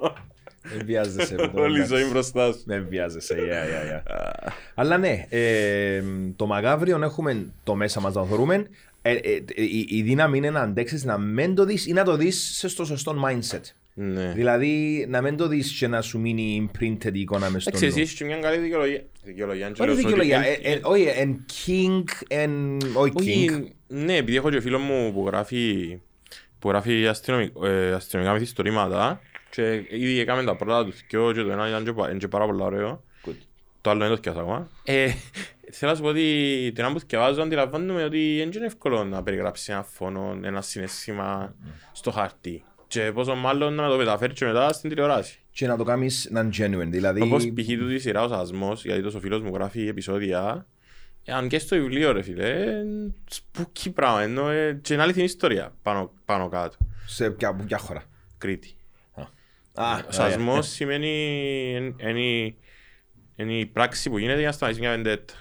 Δεν 0.77 0.87
βιάζεσαι. 0.87 1.35
με 1.35 1.49
το 1.49 1.61
Όλη 1.61 1.79
η 1.79 1.83
εντάξει. 1.83 1.95
ζωή 2.03 2.11
μπροστά 2.11 2.53
σου. 2.53 2.63
Δεν 2.67 2.87
βιάζεσαι, 2.89 3.37
yeah, 3.39 3.41
yeah, 3.41 4.13
yeah. 4.13 4.51
Αλλά 4.75 4.99
ναι, 4.99 5.27
ε, 5.29 6.03
το 6.37 6.47
μαγάβριο 6.47 6.99
έχουμε 7.03 7.47
το 7.65 7.75
μέσα 7.75 8.01
μας 8.01 8.15
να 8.15 8.21
το 8.21 8.27
θεωρούμε. 8.27 8.67
Ε, 9.03 9.13
ε, 9.13 9.43
η, 9.55 9.87
η 9.91 10.03
δύναμη 10.03 10.37
είναι 10.39 10.51
να 10.51 10.61
αντέξεις 10.61 11.05
να 11.05 11.19
μην 11.19 11.55
το 11.55 11.65
δεις 11.65 11.87
ή 11.87 11.93
να 11.93 12.05
το 12.05 12.17
δεις 12.17 12.55
σε 12.57 12.69
στο 12.69 12.85
σωστό 12.85 13.15
mindset. 13.27 13.61
Ναι. 13.99 14.33
Δηλαδή 14.35 15.07
να 15.09 15.21
μην 15.23 15.37
το 15.37 15.49
δεις 15.49 15.73
και 15.79 15.87
να 15.87 16.01
σου 16.03 16.19
μείνει 16.19 16.71
imprinted 16.79 17.13
η 17.13 17.21
εικόνα 17.21 17.51
μες 17.51 17.63
στο 17.63 17.71
Εντάξει, 17.77 17.87
εσύ 17.87 17.97
νου. 17.97 18.03
έχεις 18.03 18.15
και 18.15 18.25
μια 18.25 18.37
καλή 18.37 18.59
δικαιολογία. 18.59 19.03
Δικαιολογία. 19.25 19.67
και 19.71 19.83
Όχι 19.83 19.91
λέω 19.91 19.95
σου 20.01 20.07
ότι 20.07 20.15
δικαιολογία, 20.17 20.39
εν- 20.47 20.61
ε, 20.63 20.73
ε, 20.73 20.81
όχι, 20.83 21.03
εν 21.17 21.45
king, 21.67 22.05
εν 22.29 22.77
όχι 22.95 23.13
king. 23.17 23.21
Όχι, 23.21 23.73
ναι, 23.89 24.17
επειδή 24.17 24.37
έχω 24.37 24.51
και 24.51 24.61
φίλο 24.61 24.79
μου 24.79 25.13
που 25.13 25.27
γράφει, 25.27 25.99
που 26.59 26.69
γράφει 26.69 27.07
αστυνομικ- 27.07 27.65
ε, 27.65 27.93
αστυνομικά 27.93 28.33
μυθιστορήματα 28.35 29.21
και 29.57 29.85
ήδη 29.89 30.21
έκαμε 30.21 30.45
τα 30.45 30.57
πρώτα 30.57 30.85
τους 30.85 31.01
δυο 31.09 31.33
και 31.33 31.43
το 31.43 31.51
ένα 31.51 31.69
ήταν 31.69 31.85
και 31.85 31.93
πα- 31.93 32.09
είναι 32.09 32.19
και 32.19 32.29
πάρα 32.29 32.47
πολύ 32.47 32.63
ωραίο. 32.63 33.05
Το 33.81 33.91
άλλο 33.91 34.01
δεν 34.01 34.09
το 34.09 34.15
θυκιάσα 34.15 34.41
ακόμα. 34.41 34.69
Ε, 34.85 35.11
θέλω 35.73 35.91
να 35.91 35.97
σου 35.97 36.03
πω 36.03 36.09
ότι 36.09 36.73
την 36.75 36.85
ώρα 36.85 36.93
που 36.93 37.01
θυκιαβάζω 37.01 37.43
αντιλαμβάνομαι 37.43 38.05
ότι 38.05 38.37
δεν 38.39 38.51
είναι 38.53 38.67
εύκολο 38.67 39.05
να 39.05 39.23
περιγράψεις 39.23 39.69
ένα 39.69 39.83
φόνο, 39.83 40.39
ένα 40.43 40.61
συναίσθημα 40.61 41.55
στο 41.93 42.11
χαρτί. 42.11 42.65
Και 42.87 43.13
πόσο 43.13 43.35
μάλλον 43.35 43.75
να 43.75 43.89
το 43.89 43.97
μεταφέρεις 43.97 44.39
και 44.39 44.45
μετά 44.45 44.73
στην 44.73 44.91
τηλεοράση. 44.91 45.39
Και 45.51 45.67
να 45.67 45.77
το 45.77 45.85
κάνεις 45.85 46.29
να 46.31 46.41
είναι 46.41 46.51
genuine, 46.59 46.89
δηλαδή... 46.89 47.21
Όπως 47.21 47.45
π.χ. 47.45 47.67
του 47.67 47.89
τη 47.89 47.99
σειρά 47.99 48.23
ο 48.25 48.29
Σασμός, 48.29 48.85
γιατί 48.85 49.03
τόσο 49.03 49.21
φίλος 49.21 49.43
μου 49.43 49.51
γράφει 49.55 49.87
επεισόδια, 49.87 50.67
ε, 51.25 51.33
αν 51.33 51.49
και 51.49 51.59
στο 51.59 51.77
βιβλίο 51.77 52.13
ρε 52.13 52.23
φίλε, 52.23 52.49
ε, 52.49 52.85
spooky 53.31 53.91
πράγμα, 53.91 54.23
ενώ 54.23 54.49
ε, 54.49 54.79
και 54.83 54.93
είναι 54.93 55.03
αληθινή 55.03 55.25
ιστορία 55.25 55.75
πάνω, 55.83 56.13
πάνω 56.25 56.49
κάτω. 56.49 56.77
Σε 57.07 57.31
ποια, 57.31 57.55
ποια 57.55 57.79
χώρα; 57.79 58.03
Κρήτη. 58.39 58.76
Α, 59.77 59.95
Ο 60.09 60.13
Σασμός 60.13 60.69
σημαίνει, 60.69 61.13
είναι 63.37 63.53
η 63.59 63.67
πράξη 63.67 64.11
που 64.11 64.19
γίνεται 64.19 64.39
για 64.39 64.47
να 64.47 64.53
σταματήσει 64.53 64.83
μια 64.87 64.95
βεντέτα. 64.97 65.35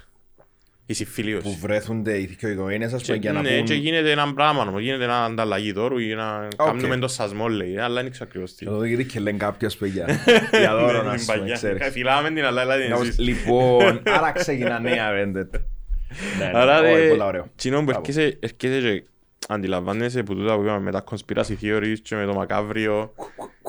Η 0.87 0.93
που 0.93 0.93
συμφιλίωση. 0.93 1.57
βρέθονται 1.61 2.19
οι 2.19 2.25
δυο 2.25 2.49
οικογένειες 2.49 2.93
ας 2.93 3.03
πούμε 3.03 3.17
Και, 3.17 3.21
για 3.23 3.31
να 3.33 3.41
ναι, 3.41 3.55
πούν... 3.57 3.65
και 3.65 3.73
γίνεται 3.73 4.11
ένα 4.11 4.33
πράγμα, 4.33 4.61
όμως, 4.61 4.81
γίνεται 4.81 5.03
ένα 5.03 5.23
ανταλλαγή 5.23 5.71
δώρου 5.71 5.97
ή 5.97 6.13
να 6.13 6.47
Οκ. 6.57 6.65
κάνουμε 6.65 6.97
το 6.97 7.07
σασμό 7.07 7.47
λέει, 7.47 7.77
αλλά 7.77 8.01
δεν 8.01 8.11
ξέρω 8.11 8.25
ακριβώς 8.29 8.55
τι. 8.55 8.65
Να 8.65 8.71
το 8.71 8.79
δει 8.79 9.05
και 9.05 9.19
λένε 9.19 9.37
κάποιος 9.37 9.75
παιδιά. 9.77 10.05
Για 10.59 10.75
δώρο 10.75 11.03
να 11.03 11.09
Την 11.09 11.19
σου 11.19 11.25
πούμε, 11.25 11.37
παγιά. 11.37 11.55
ξέρεις. 11.55 11.81
Ε, 11.87 11.91
Φυλάμε 11.91 12.29
την 12.31 12.45
αλλά 12.45 12.61
έλα 12.61 12.77
την 12.77 12.89
Κάπως, 12.89 13.07
εσείς. 13.07 13.19
Λοιπόν, 13.19 14.01
άρα 14.17 14.31
ξεκινά 14.31 14.79
νέα 14.79 15.09
βεντέτα. 15.11 15.59
Ναι, 16.39 16.45
ναι, 16.45 16.51
Άρα 16.57 16.79
όχι, 16.79 16.91
ρε, 17.01 17.07
πολλά 17.09 17.25
ωραίο. 17.25 17.47
κοινό 17.55 17.77
που 17.77 17.83
Μπράβο. 17.83 17.99
έρχεσαι 18.07 18.37
έρχεσαι 18.39 18.79
και 18.91 19.03
αντιλαμβάνεσαι 19.47 20.23
που 20.23 20.35
τούτα 20.35 20.55
που 20.55 20.61
είπαμε 20.63 20.79
με 20.79 20.91
τα 20.91 21.03
conspiracy 21.11 21.53
theories 21.61 21.95
και 22.01 22.15
με 22.15 22.25
το 22.25 22.33
μακάβριο. 22.33 23.13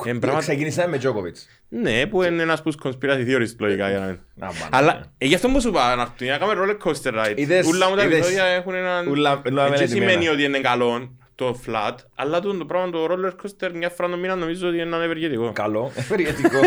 Εν 0.05 0.19
πράγμα- 0.19 0.39
Ξεκίνησα 0.39 0.87
με 0.87 0.97
Τζόκοβιτς. 0.97 1.47
Ναι, 1.69 2.05
που 2.05 2.23
είναι 2.23 2.41
ένας 2.41 2.61
που 2.61 2.71
conspiracy 2.83 3.27
theories 3.27 3.55
λογικά 3.59 3.89
για 3.89 3.99
να 3.99 4.05
μην. 4.05 4.19
Να, 4.35 4.45
μάνα. 4.45 4.69
Αλλά 4.71 5.11
ε, 5.17 5.25
γι' 5.25 5.35
αυτό 5.35 5.47
που 5.49 5.61
σου 5.61 5.67
είπα, 5.67 5.95
να 5.95 6.01
έρθουν 6.01 6.27
να 6.27 6.37
κάνουμε 6.37 6.75
roller 6.81 6.87
coaster 6.87 7.13
ride. 7.25 7.33
Είδες- 7.37 7.67
Ούλα 7.67 7.89
μου 7.89 7.95
τα 7.95 8.03
είδες- 8.03 8.17
επεισόδια 8.17 8.45
έχουν 8.45 8.73
έναν... 8.73 9.07
Ούλα- 9.07 9.41
ούλα 9.49 9.61
Δεν 9.63 9.71
μελετημένα. 9.71 10.09
σημαίνει 10.09 10.27
ότι 10.29 10.43
είναι 10.43 10.59
καλό 10.59 11.11
το 11.35 11.59
flat, 11.67 11.93
αλλά 12.15 12.39
το 12.39 12.53
το 12.57 12.65
πράγμα 12.65 12.89
το 12.89 13.07
roller 13.09 13.31
coaster 13.45 13.71
μια 13.73 13.89
φορά 13.89 14.09
το 14.09 14.17
μήνα 14.17 14.35
νομίζω 14.35 14.67
ότι 14.67 14.77
είναι 14.79 14.95
ανευεργετικό. 14.95 15.51
Καλό, 15.51 15.91
ευεργετικό. 15.95 16.59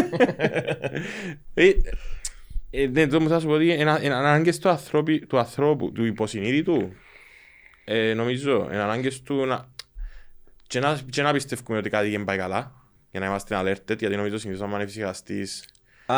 Ε, 1.55 1.71
ε, 2.71 2.87
ναι, 2.87 3.07
το 3.07 3.21
μου 3.21 3.29
θα 3.29 3.41
σου 3.41 3.47
πω 3.47 3.53
ότι 3.53 3.65
είναι 3.73 3.99
είναι 4.03 4.15
ανάγκες 4.15 4.59
του 4.59 4.69
ανθρώπου, 4.69 5.19
του 5.29 5.39
ανθρώπου, 5.39 5.93
του 5.93 6.05
υποσυνείδητου, 6.05 6.93
ε, 7.93 8.15
νομίζω, 8.15 8.69
είναι 8.73 8.83
ανάγκες 8.83 9.23
του 9.23 9.47
να, 9.47 9.69
και 10.67 10.81
να, 10.81 11.01
και 11.11 11.23
να 11.23 11.33
πιστεύουμε 11.33 11.79
ότι 11.79 11.91
κάτι 11.91 12.11
δεν 12.11 12.25
πάει 12.25 12.37
καλά, 12.37 12.73
για 13.11 13.21
να 13.21 13.27
είμαστε 13.27 13.57
alerted, 13.63 13.99
γιατί 13.99 14.17
νομίζω 14.17 14.39
συνήθως 14.39 14.63
αν 14.63 14.75
ανεφυσιαστείς 14.75 15.65
Α, 16.07 16.17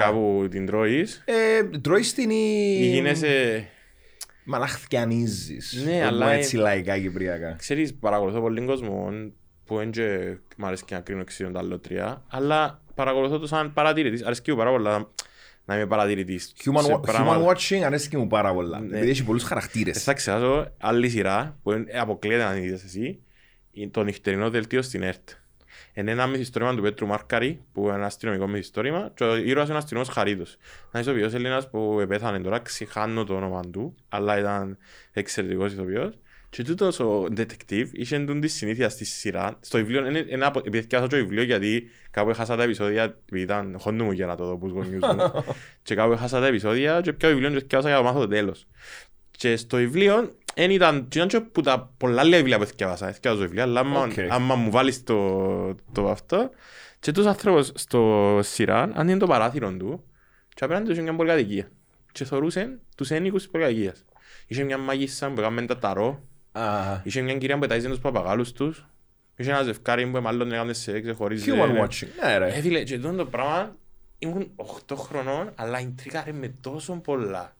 κάπου 0.00 0.46
την 0.50 0.66
τρώεις, 0.66 1.22
ε, 1.24 1.78
Τρώεις 1.78 2.14
την 2.14 2.30
ή... 2.30 2.76
ή 2.80 2.86
γίνεσαι, 2.86 3.66
Μαλαχθιανίζεις. 4.44 5.82
Ναι, 5.84 6.00
Το 6.00 6.06
αλλά 6.06 6.24
πω 6.26 6.30
ε- 6.32 6.36
έτσι 6.36 6.56
λαϊκά 6.56 6.98
κυπριακά. 6.98 7.54
ξέρεις, 7.58 7.94
παρακολουθώ 7.94 8.40
πολύ 8.40 8.60
κόσμο 8.64 9.12
που 9.64 9.76
δεν 9.76 9.90
και 9.90 10.36
μ' 10.56 10.64
αρέσει 10.64 10.84
και 10.84 10.94
να 10.94 11.00
κρίνω 11.00 11.20
εξίων 11.20 11.52
τα 11.52 11.62
λότρια, 11.62 12.22
αλλά 12.28 12.82
παρακολουθώ 12.94 13.38
το 13.38 13.46
σαν 13.46 13.72
παρατηρητής, 13.72 14.22
αρέσκει 14.24 14.50
μου 14.50 14.56
πάρα 14.56 14.70
πολλά 14.70 15.08
να 15.64 15.74
είμαι 15.76 15.86
παρατηρητής 15.86 16.52
Human, 16.64 16.82
σε 16.82 16.94
wa- 16.94 17.02
πράγματα. 17.02 17.44
human 17.44 17.48
watching 17.56 17.80
αρέσει 17.82 18.08
και 18.08 18.16
μου 18.16 18.26
πάρα 18.26 18.52
πολλά. 18.54 18.80
Ναι. 18.80 18.96
Επειδή 18.96 19.10
έχει 19.10 19.24
πολλούς 19.24 19.42
Ε, 19.42 19.46
χαρακτήρες. 19.46 20.02
Θα 20.02 20.12
ξεχάσω 20.12 20.72
άλλη 20.78 21.08
σειρά 21.08 21.58
που 21.62 21.72
είναι- 21.72 21.98
αποκλείεται 21.98 22.44
να 22.44 22.52
την 22.52 22.62
είδες 22.62 22.84
εσύ. 22.84 23.18
Είναι 23.72 23.90
το 23.90 24.02
νυχτερινό 24.04 24.50
δελτίο 24.50 24.82
στην 24.82 25.02
ΕΡΤ. 25.02 25.28
Είναι 25.94 26.10
ένα 26.10 26.26
μυθιστόρημα 26.26 26.74
του 26.74 26.82
Πέτρου 26.82 27.06
Μάρκαρη 27.06 27.60
που 27.72 27.84
είναι 27.86 27.94
ένα 27.94 28.06
αστυνομικό 28.06 28.46
μυθιστόρημα 28.46 29.10
και 29.14 29.24
ο 29.24 29.36
ήρωας 29.36 29.66
είναι 29.66 29.74
ο 29.76 29.78
αστυνομικός 29.78 30.14
Χαρίτος. 30.14 30.56
Ένας 30.92 31.06
ηθοποιός 31.06 31.34
Έλληνας 31.34 31.70
που 31.70 31.98
επέθανε 32.00 32.38
τώρα, 32.40 32.58
ξεχάνω 32.58 33.24
το 33.24 33.34
όνομα 33.34 33.60
του, 33.72 33.94
αλλά 34.08 34.38
ήταν 34.38 34.78
εξαιρετικός 35.12 35.72
ηθοποιός. 35.72 36.18
Και 36.54 36.62
τούτος 36.62 37.00
ο 37.00 37.26
detective 37.36 37.86
είχε 37.92 38.16
εντούν 38.16 38.40
τη 38.40 38.48
συνήθεια 38.48 38.88
στη 38.88 39.04
σειρά. 39.04 39.58
Στο 39.60 39.78
βιβλίο, 39.78 40.06
είναι 40.06 40.24
ένα, 40.28 40.46
από- 40.46 40.62
επειδή 40.64 40.86
διάβασα 40.86 41.10
το 41.10 41.16
βιβλίο 41.16 41.42
γιατί 41.42 41.90
κάπου 42.10 42.30
έχασα 42.30 42.56
τα 42.56 42.62
επεισόδια, 42.62 43.02
επειδή 43.02 43.40
ήταν 43.42 43.76
χόντου 43.78 44.04
μου 44.04 44.12
για 44.12 44.26
να 44.26 44.36
το 44.36 44.44
δω 44.46 44.56
πούς 44.56 44.72
γονιούς 44.72 45.00
μου. 45.00 45.44
και 45.82 45.94
κάπου 45.94 46.12
έχασα 46.12 46.40
τα 46.40 46.46
επεισόδια 46.46 47.00
και 47.00 47.12
πια 47.12 47.28
βιβλίο 47.28 47.50
και 47.50 47.64
διάβασα 47.68 47.88
για 47.88 47.96
να 47.98 48.02
μάθω 48.02 48.18
το 48.18 48.28
τέλος. 48.28 48.66
Και 49.30 49.56
στο 49.56 49.76
βιβλίο 49.76 50.34
δεν 50.54 50.70
ήταν, 50.70 51.08
και 51.08 51.18
ήταν 51.18 51.28
και 51.28 51.40
που 51.40 51.60
τα 51.60 51.92
πολλά 51.96 52.24
λίγα 52.24 52.36
βιβλία 52.36 52.58
που 52.58 52.64
διάβασα, 52.76 53.10
διάβασα 53.20 53.44
βιβλία, 53.44 53.62
αλλά 53.62 53.80
άμα, 53.80 54.00
Οκ. 54.02 54.12
άμα 54.28 54.54
μου 54.54 54.70
βάλεις 54.70 55.02
το, 55.02 55.74
το 55.92 56.10
αυτό, 56.10 56.50
και 57.00 57.12
τους 57.12 57.26
ανθρώπους 57.26 57.70
στο 57.74 58.38
σειρά 58.42 58.90
ανοίγουν 58.94 59.18
το 59.18 59.26
παράθυρο 59.26 59.76
του 59.76 60.04
και 60.54 60.64
απέναντι 60.64 60.84
τους 60.84 60.94
είχε 60.94 61.02
μια 61.02 61.14
πολυκατοικία. 61.14 61.70
Και 62.12 62.24
θωρούσαν 62.24 62.80
τους 62.96 63.10
ένοικους 63.10 63.42
της 63.42 63.50
πολυκατοικίας. 63.50 64.04
Είχε 64.46 64.64
μια 64.64 64.78
μαγίσσα 64.78 65.30
που 65.30 65.40
έκαμε 65.40 65.62
τα 65.66 65.78
ταρό, 65.78 66.08
Α, 66.08 66.33
είχε 67.02 67.20
μια 67.20 67.38
κυρία 67.38 67.58
που 67.58 67.64
ετάιζε 67.64 67.88
τους 67.88 67.98
παπαγάλους 67.98 68.52
τους, 68.52 68.86
είχε 69.36 69.50
ένα 69.50 69.62
ζευκάρι 69.62 70.06
που 70.06 70.20
μάλλον 70.20 70.52
έκαμε 70.52 70.72
σε 70.72 71.00
ξεχωρίζει. 71.00 71.50
Human 71.54 71.82
watching; 71.84 72.06
Ναι 72.24 72.38
ρε. 72.38 72.46
Ε, 72.46 72.60
φίλε, 72.60 72.82
και 72.82 72.98
τούτο 72.98 73.16
το 73.16 73.24
πράγμα 73.26 73.76
ήμουν 74.18 74.50
8 74.56 74.94
χρονών, 74.96 75.50
αλλά 75.54 75.80
ίντριγκαρε 75.80 76.32
με 76.32 76.54
τόσο 76.60 76.92
πολλά. 76.92 77.56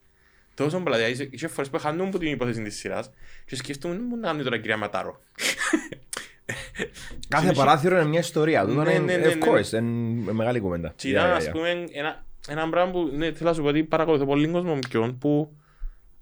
Τόσο 0.54 0.78
πολλά. 0.80 0.96
Δηλαδή, 0.96 1.12
είχε- 1.14 1.28
είχε 1.30 1.48
φορές 1.48 1.70
που 1.70 1.78
χάνουν 1.78 2.06
από 2.06 2.18
την 2.18 2.32
υπόθεση 2.32 2.62
της 2.62 2.76
σειράς 2.76 3.10
και 3.44 3.56
σκέφτομαι, 3.56 3.98
μου 3.98 4.16
να 4.16 4.26
κάνει 4.26 4.42
τώρα 4.42 4.56
η 4.56 4.60
κυρία 4.60 4.76
Ματάρο. 4.76 5.20
Κάθε 7.28 7.52
παράθυρο 7.52 7.96
είναι 7.96 8.08
μια 8.08 8.18
ιστορία. 8.18 8.64
Τούτο 8.66 8.82
Ναι, 8.82 8.92
είναι, 8.92 9.16
ναι, 9.16 9.26
ναι, 9.26 9.32
of 9.32 9.36
ναι. 9.36 9.50
course, 9.50 9.72
είναι 9.72 10.32
μεγάλη 10.32 10.60
κουβέντα. 10.60 10.92
Και 10.96 11.08
Yeah, 11.08 11.10
ήταν, 11.10 11.30
yeah, 11.30 11.34
ας 11.36 11.46
yeah. 11.48 11.50
πούμε, 11.52 11.68
ένα, 11.92 12.24
ένα 12.48 12.68
πράγμα 12.68 12.92
που 12.92 13.10
ναι, 13.16 13.32
θέλω 13.32 13.48
να 13.48 13.54
σου 13.54 13.62
πω 13.62 13.68
ότι 13.68 13.84
παρακολουθώ 13.84 14.24
πολύ 14.26 14.48
κόσμο 14.48 14.78
ποιον 14.88 15.18
που 15.18 15.56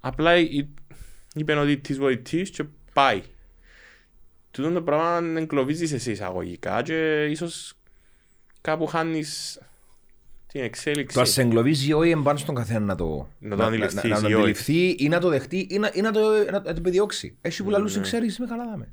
απλά 0.00 0.32
εί- 1.35 1.40
είπαν 1.40 1.59
ότι 1.59 1.81
it 1.85 1.90
is 1.92 2.01
what 2.03 2.11
it 2.11 2.35
is 2.35 2.49
και 2.49 2.64
πάει. 2.92 3.23
Τούτο 4.51 4.71
το 4.71 4.83
πράγμα 4.83 5.40
εγκλωβίζεις 5.40 5.92
εσύ 5.92 6.11
εισαγωγικά 6.11 6.83
και 6.83 7.25
ίσως 7.25 7.75
κάπου 8.61 8.87
χάνεις 8.87 9.61
την 10.47 10.62
εξέλιξη. 10.62 11.14
Το 11.16 11.21
ας 11.23 11.31
σε 11.31 11.42
εγκλωβίζει 11.42 11.88
ή 11.88 11.92
όχι 11.92 12.11
εμπάνω 12.11 12.38
στον 12.38 12.55
καθένα 12.55 12.81
να 12.81 12.95
το, 12.95 13.29
Να 13.38 13.57
το 13.57 13.64
αντιληφθείς 13.64 14.03
να, 14.03 14.09
να, 14.09 14.16
ή 14.18 14.21
το 14.21 14.27
όχι. 14.27 14.35
αντιληφθεί 14.35 14.88
ή 14.99 15.09
να 15.09 15.21
το 15.21 15.29
δεχτεί 15.29 15.66
ή 15.71 15.79
να, 15.79 15.90
ή 15.95 16.01
να, 16.01 16.11
το, 16.12 16.21
να, 16.45 16.51
να 16.51 16.62
το 16.62 16.68
επιδιώξει. 16.71 17.37
Έχει 17.40 17.62
που 17.62 17.71
λαλούς 17.71 17.97
Ναι. 17.97 18.03
ξέρεις, 18.03 18.37
είμαι 18.37 18.47
καλά 18.49 18.64
δάμε. 18.64 18.92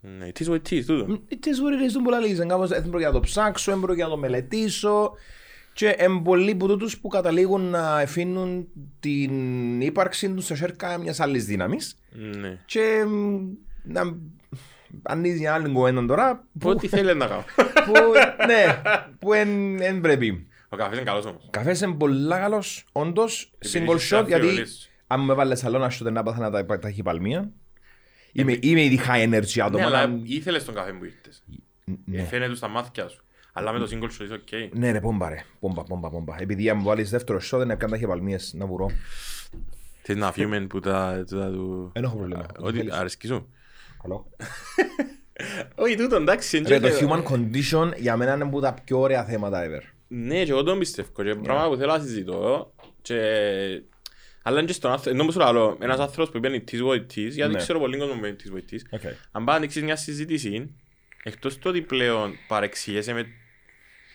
Ναι, 0.00 0.28
it 0.34 0.42
is 0.42 0.48
what 0.50 0.54
it 0.54 0.68
is, 0.72 0.84
τούτο. 0.86 1.22
It 1.30 1.34
is 1.34 1.36
what 1.36 1.84
it 1.84 1.88
is, 1.88 1.92
τον 1.92 2.02
πολλά 2.02 2.18
λύσαν. 2.18 2.48
Κάπως 2.48 2.68
δεν 2.68 2.82
πρόκειται 2.82 3.04
να 3.06 3.12
το 3.12 3.20
ψάξω, 3.20 3.72
δεν 3.72 3.80
πρόκειται 3.80 4.04
να 4.04 4.10
το 4.10 4.16
μελετήσω. 4.16 5.12
Και 5.72 5.88
εν 5.88 6.22
πολλοί 6.22 6.54
που 6.54 6.66
τούτους 6.66 6.98
που 6.98 7.08
καταλήγουν 7.08 7.60
να 7.60 7.96
αφήνουν 7.96 8.68
την 9.00 9.80
ύπαρξη 9.80 10.30
τους 10.30 10.44
σε 10.44 10.54
σέρκα 10.56 10.98
μιας 10.98 11.20
άλλης 11.20 11.44
δύναμης 11.44 11.98
Ναι. 12.38 12.58
και 12.66 13.04
μ, 13.08 13.40
να 13.82 14.16
ανοίγει 15.02 15.38
μια 15.38 15.54
άλλη 15.54 15.68
κουβέντα 15.72 16.06
τώρα 16.06 16.44
που, 16.58 16.68
Ό,τι 16.70 16.88
θέλει 16.88 17.14
να 17.14 17.26
κάνω. 17.26 17.44
που, 17.86 17.92
ναι, 18.46 18.82
που 19.18 19.32
εν, 19.32 19.80
εν 19.82 20.00
πρέπει. 20.00 20.46
Ο 20.68 20.76
καφές 20.76 20.94
είναι 20.96 21.04
καλός 21.04 21.24
όμως. 21.26 21.48
Καφές 21.50 21.80
είναι 21.80 21.94
πολλά 21.94 22.38
καλός, 22.38 22.84
όντως, 22.92 23.52
Επειδή 23.58 23.84
single 23.88 23.94
έχεις 23.94 24.12
shot, 24.14 24.24
γιατί 24.26 24.46
αφιολές. 24.46 24.90
αν 25.06 25.20
με 25.24 25.34
βάλες 25.34 25.64
άλλο 25.64 25.78
να 25.78 25.90
σου 25.90 26.04
δεν 26.04 26.16
άπαθα 26.16 26.50
να 26.50 26.64
τα, 26.66 26.78
ταχυπαλμία. 26.78 27.50
Είμαι, 28.32 28.56
είμαι 28.60 28.82
ήδη 28.84 29.00
high 29.08 29.28
energy 29.32 29.60
άτομα. 29.60 29.78
Ναι, 29.78 29.84
αλλά 29.84 30.06
να- 30.06 30.20
ήθελες 30.24 30.64
τον 30.64 30.74
καφέ 30.74 30.92
που 30.92 31.04
ήρθες. 31.04 31.42
ναι. 32.04 32.22
Φαίνεται 32.24 32.54
στα 32.54 32.68
μάτια 32.68 33.08
σου. 33.08 33.24
Αλλά 33.60 33.72
με 33.72 33.78
το 33.78 33.88
single 33.90 34.04
shot 34.04 34.24
είσαι 34.24 34.32
οκ. 34.34 34.78
Ναι 34.78 34.90
ρε, 34.90 35.00
πόμπα 35.00 35.28
ρε. 35.28 35.44
Πόμπα, 35.60 35.82
πόμπα, 35.82 36.10
πόμπα. 36.10 36.34
Επειδή 36.38 36.70
αν 36.70 36.76
μου 36.76 36.82
βάλεις 36.84 37.10
δεύτερο 37.10 37.38
shot 37.38 37.58
δεν 37.58 37.70
έπιανα 37.70 37.92
ταχυπαλμίες 37.92 38.52
να 38.56 38.66
βουρώ. 38.66 38.90
Θες 40.02 40.16
να 40.16 40.32
φύγουμε 40.32 40.60
που 40.60 40.80
τα 40.80 41.24
τούτα 41.28 41.50
του... 41.50 41.90
Δεν 41.94 42.04
έχω 42.04 42.16
πρόβλημα. 42.16 42.46
Ότι 42.58 42.76
Θέλεις. 42.76 42.92
αρέσκει 42.92 43.26
σου. 43.26 43.48
Καλό. 44.02 44.26
Όχι 45.84 45.96
τούτο 45.96 46.16
εντάξει. 46.16 46.56
εν 46.56 46.64
Ρε, 46.68 46.80
το 46.80 46.88
και- 46.88 47.06
human 47.08 47.22
condition 47.22 47.92
για 47.96 48.16
μένα 48.16 48.34
είναι 48.34 48.42
από 48.44 48.60
τα 48.60 48.74
πιο 48.84 49.00
ωραία 49.00 49.24
θέματα 49.24 49.62
ever. 49.66 49.82
Ναι, 50.08 50.44
και 50.44 50.50
εγώ 50.50 50.62
τον 50.62 50.78
πιστεύω. 50.78 51.08
Και 51.22 51.34
πράγμα 51.34 51.68
που 51.68 51.76
θέλω 51.76 51.92
να 51.92 51.98
συζητώ. 52.00 52.72
Και... 53.02 53.14
Αλλά 54.42 54.58
είναι 54.58 54.66
και 54.66 54.72
στον 54.72 54.90
άνθρωπο. 54.90 55.10
Ενώ 55.16 55.24
μου 55.24 55.30
σου 55.32 55.38
λέω, 55.52 55.76
ένας 55.80 55.98
άνθρωπος 55.98 56.30
που 56.30 56.40
παίρνει 56.40 56.60
της 56.60 56.82
βοητής, 56.82 57.34
γιατί 57.34 57.52
Ναι. 57.52 57.58
ξέρω 57.58 57.78
πολύ 57.78 57.98
κόσμο 57.98 58.14
που 58.14 58.20
παίρνει 58.20 58.36
της 58.36 58.50
βοητής. 58.50 58.86
Okay. 58.90 58.98
Αν 59.32 59.44
πάει 59.44 59.44
να 59.44 59.52
ανοίξεις 59.54 59.82
μια 59.82 59.96
συζήτηση, 59.96 60.74
εκτός 61.22 61.54
του 61.54 61.62
ότι 61.64 61.80
πλέον 61.80 62.32
παρεξηγέσαι 62.48 63.12
με, 63.12 63.26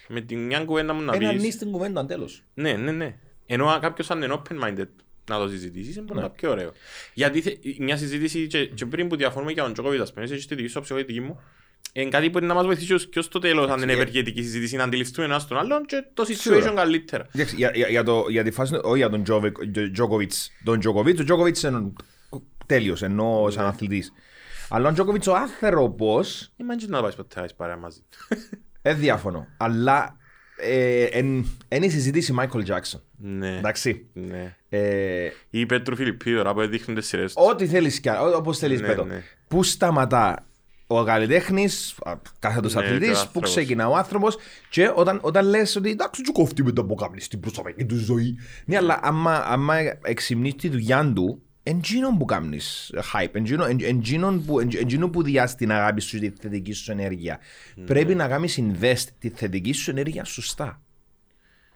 με 0.07 0.21
την 0.21 0.45
μια 0.45 0.59
κουβέντα 0.65 0.93
μου 0.93 1.01
να 1.01 1.15
Ένα 1.15 1.31
πεις... 1.31 1.41
νη 1.43 1.51
στην 1.51 1.71
κουβέντα, 1.71 2.05
τέλος. 2.05 2.43
Ναι, 2.53 2.73
ναι, 2.73 2.91
ναι. 2.91 3.15
Ενώ 3.45 3.67
αν 3.67 3.79
κάποιος 3.79 4.11
αν 4.11 4.21
είναι 4.21 4.41
open-minded 4.41 4.87
να 5.29 5.37
το 5.39 5.47
συζητήσεις, 5.49 5.95
είναι 5.95 6.05
πολύ 6.05 6.29
πιο 6.35 6.51
ωραίο. 6.51 6.71
Γιατί 7.13 7.41
θε- 7.41 7.57
μια 7.79 7.97
συζήτηση 7.97 8.47
και, 8.47 8.65
και 8.65 8.85
πριν 8.85 9.07
που 9.07 9.15
διαφωνούμε 9.15 9.51
για 9.51 9.63
τον 9.63 9.73
Τζόκοβιτ, 9.73 10.01
ας 10.01 10.13
πούμε, 10.13 10.25
έχεις 10.25 10.47
τη 10.47 10.55
δική 10.55 10.67
σου 10.67 10.73
άποψη, 10.77 10.93
εγώ 10.95 11.05
τη 11.05 11.13
δική 11.13 11.25
μου, 11.25 11.39
είναι 11.93 12.09
κάτι 12.09 12.29
που 12.29 12.37
είναι 12.37 12.47
να 12.47 12.53
μας 12.53 12.65
βοηθήσει 12.65 12.93
ως- 12.93 13.09
και 13.09 13.19
ως 13.19 13.27
το 13.27 13.39
τέλος, 13.39 13.69
αν 13.69 13.81
είναι 13.81 13.91
ευεργετική 13.93 14.41
συζήτηση, 14.41 14.75
να 14.75 14.83
αντιληφθούμε 14.83 15.27
ένας 15.27 15.47
τον 15.47 15.57
άλλον 15.57 15.85
και 15.85 16.03
το 16.13 16.25
Σίγουρα. 16.25 16.61
situation 16.71 16.75
καλύτερα. 16.75 17.27
Εντάξει, 17.35 17.55
για, 17.55 17.71
για, 17.73 17.87
για, 17.87 18.03
το, 18.03 18.25
για 18.29 18.43
τη 18.43 18.51
φάση, 18.51 18.73
όχι 18.83 18.97
για 18.97 19.09
τον 19.09 19.23
Τζόκοβιτς. 19.91 20.51
Τον 20.63 20.79
Τζόκοβιτς, 20.79 21.19
ο 21.19 21.23
Τζόκοβιτς 21.23 21.63
είναι 21.63 21.93
τέλειος, 22.65 23.01
ενώ 23.03 23.47
σαν 23.49 23.65
αθλητής. 23.65 24.11
Αλλά 24.69 24.89
ο 24.89 24.93
Τζόκοβιτς 24.93 25.27
ο 25.27 25.35
άνθρωπος, 25.35 26.51
Είμαι 26.57 26.75
και 26.75 26.85
να 26.87 27.01
πάει 27.01 27.13
ποτέ 27.15 27.41
να 27.41 27.47
παρέα 27.55 27.77
μαζί. 27.77 28.01
Δεν 28.91 28.97
διάφωνο. 28.99 29.47
Αλλά 29.57 30.17
ε, 30.57 31.03
εν, 31.03 31.45
εν 31.67 31.83
η 31.83 31.89
συζήτηση 31.89 32.31
Μάικλ 32.33 32.61
Τζάκσον. 32.61 33.01
Ναι. 33.17 33.57
Εντάξει. 33.57 34.05
Ναι. 34.13 34.55
Ε, 34.69 35.29
Ή 35.49 35.65
Πέτρου 35.65 35.95
Φιλιππίου 35.95 36.35
τώρα 36.37 36.53
που 36.53 36.67
δείχνουν 36.67 36.97
τις 36.97 37.07
σειρές 37.07 37.33
του. 37.33 37.43
ό,τι 37.49 37.67
θέλεις 37.67 37.99
κι 37.99 38.09
άλλο, 38.09 38.35
όπως 38.37 38.57
θέλεις 38.57 38.81
Ναι, 38.81 38.87
πέτω. 38.87 39.03
ναι. 39.05 39.23
Πού 39.47 39.63
σταματά 39.63 40.45
ο 40.87 41.03
καλλιτέχνης, 41.03 41.95
α, 42.05 42.13
κάθετος 42.39 42.73
Ναι, 42.73 42.81
και 42.81 42.85
ο 42.87 42.89
αθλητής, 42.89 43.11
που 43.13 43.19
άνθρωπος. 43.19 43.49
ξεκινά 43.49 43.87
ο 43.87 43.95
άνθρωπος 43.95 44.37
και 44.69 44.91
όταν, 44.95 45.19
όταν 45.21 45.45
λες 45.45 45.75
ότι 45.75 45.89
εντάξει 45.89 46.21
του 46.21 46.31
κόφτει 46.31 46.63
με 46.63 46.71
το 46.71 46.85
που 46.85 46.95
κάνει 46.95 47.19
στην 47.21 47.39
προσωπική 47.39 47.85
του 47.85 47.95
ζωή. 47.95 48.37
Ναι, 48.65 48.77
αλλά 48.77 48.99
άμα, 49.03 49.43
άμα 49.47 49.75
εξυμνείς 50.01 50.55
τη 50.55 50.69
δουλειά 50.69 51.11
του, 51.15 51.41
εντζήνον 51.67 52.17
που 52.17 52.25
κάνεις 52.25 52.93
hype, 53.13 53.27
εντζήνον- 53.35 53.69
εν- 53.69 53.79
εντζήνον 53.83 54.45
που, 54.45 54.59
εντζ- 54.59 54.75
εντζήνον 54.81 55.11
που 55.11 55.23
διάς 55.23 55.55
την 55.55 55.71
αγάπη 55.71 56.01
σου, 56.01 56.19
τη 56.19 56.29
θετική 56.39 56.73
σου 56.73 56.91
ενέργεια. 56.91 57.39
Ναι. 57.75 57.85
Πρέπει 57.85 58.15
να 58.15 58.27
κάνεις 58.27 58.59
invest 58.61 59.03
τη 59.19 59.29
θετική 59.29 59.71
σου 59.73 59.89
ενέργεια 59.89 60.23
σωστά. 60.23 60.81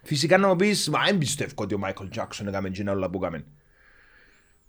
Φυσικά 0.02 0.38
να 0.38 0.48
μου 0.48 0.56
πεις, 0.56 0.88
μα 0.88 0.98
δεν 1.04 1.18
πιστεύω 1.18 1.52
ότι 1.56 1.74
ο 1.74 1.78
Μάικλ 1.78 2.04
Τζάκσον 2.10 2.48
έκαμε 2.48 2.68
εκείνα 2.68 2.92
όλα 2.92 3.10
που 3.10 3.18
έκαμε. 3.22 3.44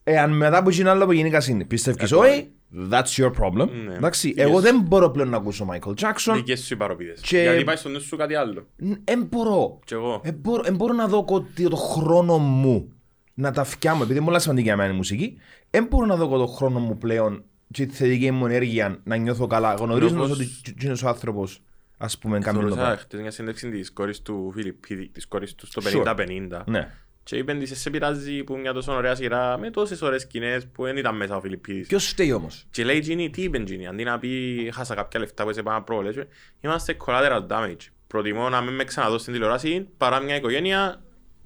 Εάν 0.04 0.32
μετά 0.38 0.58
από 0.58 0.70
εκείνα 0.70 0.92
όλα 0.92 1.06
που 1.06 1.12
γενικά 1.12 1.44
είναι, 1.50 1.66
πιστεύεις 1.66 2.12
όχι, 2.12 2.52
that's 2.92 3.16
your 3.24 3.32
problem. 3.40 3.70
Ναι. 3.86 3.94
Εντάξει, 3.96 4.34
Yes. 4.36 4.40
εγώ 4.42 4.60
δεν 4.60 4.82
μπορώ 4.82 5.10
πλέον 5.12 5.30
να 5.30 5.38
ακούσω 5.38 5.66
Μάικλ 5.66 5.92
Τζάκσον. 5.94 6.36
Δικές 6.36 6.60
σου 6.66 6.74
οι 6.74 6.78
παροπίδες. 6.78 7.22
Και- 7.22 7.42
Γιατί 7.42 7.64
πάει 7.64 7.76
στο 7.76 7.90
νου 7.90 8.02
σου 8.02 8.18
κάτι 8.18 8.36
άλλο. 8.36 8.68
Δεν 9.04 9.24
μπορώ. 9.30 9.80
Κι 9.86 9.94
εγώ. 9.94 10.22
Δεν 10.24 10.34
μπορώ, 10.34 10.64
εν 10.66 10.76
μπορώ 10.76 10.94
να 10.94 11.08
δω 11.08 11.24
κο- 11.26 11.46
το 11.70 11.76
χρόνο 11.76 12.38
μου 12.38 12.94
να 13.42 13.52
τα 13.52 13.64
φτιάμω, 13.64 14.00
επειδή 14.04 14.18
είναι 14.18 14.26
πολλά 14.26 14.40
σημαντική 14.40 14.66
για 14.68 14.76
μένα 14.78 14.94
η 14.94 14.96
μουσική. 14.96 15.38
Δεν 15.70 15.86
μπορώ 15.90 16.06
να 16.06 16.16
δω 16.16 16.28
κο- 16.28 16.38
το 16.38 16.46
χρόνο 16.48 16.80
μου 16.80 16.98
πλέον 16.98 17.44
και 17.72 17.86
τη 17.86 17.94
θετική 17.96 18.32
μου 18.32 18.46
ενέργεια 18.46 19.00
να 19.04 19.16
νιώθω 19.16 19.48
καλά, 19.48 19.74
γνωρίζοντας 19.74 20.26
Όπως- 20.32 20.40
ότι 20.70 20.76
είναι 20.86 20.96
ο 21.04 21.08
άνθρωπος, 21.08 21.62
ας 21.98 22.18
πούμε, 22.18 22.40
κάνει 22.40 22.54
το 22.58 22.62
Θεωρούσα 22.64 22.76
πράγμα. 22.82 22.98
χτες 22.98 23.20
μια 23.22 23.32
συνέντευξη 23.32 23.70
της 23.70 23.92
κόρης 23.92 24.22
του 24.22 24.52
Φιλιππίδη, 24.56 25.08
της 25.08 25.28
κόρης 25.28 25.56
του 25.56 25.66
στο 25.66 25.82
Sure. 25.82 25.86
50-50. 25.86 26.64
Ναι. 26.68 26.92
Και 27.24 27.36
είπεν 27.38 27.60
της, 27.60 27.80
σε 27.82 27.90
πειράζει 27.90 28.44
που 28.44 28.58
μια 28.58 28.74
τόσο 28.74 28.94
ωραία 28.94 29.16
σειρά 29.16 29.58
με 29.58 29.70
τόσες 29.72 30.02
ωραίες 30.02 30.22
σκηνές 30.22 30.68
που 30.68 30.84
δεν 30.84 30.98
ήταν 30.98 31.16
μέσα 31.16 31.36
ο 31.36 31.40
Φιλιππίδης. 31.40 31.88
Ποιος 31.88 32.08
φταίει 32.08 32.32
όμως; 32.32 32.66
Και 32.72 32.84
λέει 32.84 33.00
Τζίνι, 33.00 33.30
τι 33.30 33.42
είπε 33.42 33.60
Τζίνι, 33.60 33.88
αντί 33.88 34.04
να 34.04 34.20
πει 34.20 34.70
χάσα 34.74 34.96
κάποια 34.96 35.20
λεφτά 35.20 35.44
που 35.44 35.54
σε 35.54 35.64
πάνω 35.64 35.82
πρόβλες, 35.84 36.16
είμαστε 36.62 36.98
collateral 37.06 37.48
damage. 37.48 37.88
Προτιμώ 38.08 38.50
να 38.50 38.62
μην 38.62 38.74
με 38.74 38.84
ξαναδώ 38.84 39.18
στην 39.18 39.34
τηλεόραση 39.34 39.88
παρά 39.98 40.20
μια 40.20 40.36
οικογένεια 40.36 41.02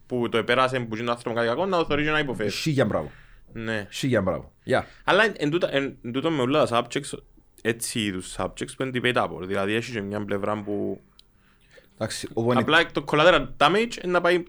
που 0.07 0.29
το 0.29 0.37
επέρασε 0.37 0.79
που 0.79 0.93
γίνει 0.95 1.05
το 1.07 1.11
άνθρωπο 1.11 1.35
κάτι 1.35 1.47
κακό 1.47 1.65
να 1.65 1.77
το 1.77 1.85
θωρίζει 1.85 2.09
να 2.09 2.19
υποφέρει. 2.19 2.49
Σίγια 2.49 2.85
μπράβο. 2.85 3.11
Ναι. 3.53 3.87
Σίγια 3.89 4.21
μπράβο. 4.21 4.51
Γεια. 4.63 4.85
Αλλά 5.03 5.23
εν- 5.23 5.33
εν 5.37 5.49
τούτα- 5.49 5.73
εν 5.75 5.97
εν 6.03 6.11
τούτο 6.11 6.31
με 6.31 6.41
όλα 6.41 6.65
τα 6.65 6.85
subjects, 6.87 7.17
έτσι 7.61 7.99
είδους 7.99 8.35
subjects 8.37 8.75
που 8.77 8.83
είναι 8.83 8.99
debatable. 9.03 9.41
Δηλαδή 9.45 9.73
έχει 9.73 9.91
και 9.91 10.01
μια 10.01 10.25
πλευρά 10.25 10.61
που 10.63 11.01
Εντάξει, 11.95 12.27
ο 12.33 12.41
Βονι- 12.41 12.61
απλά 12.61 12.85
το 12.91 13.03
collateral 13.07 13.47
damage 13.57 14.03
είναι 14.03 14.11
να 14.11 14.21
πάει 14.21 14.43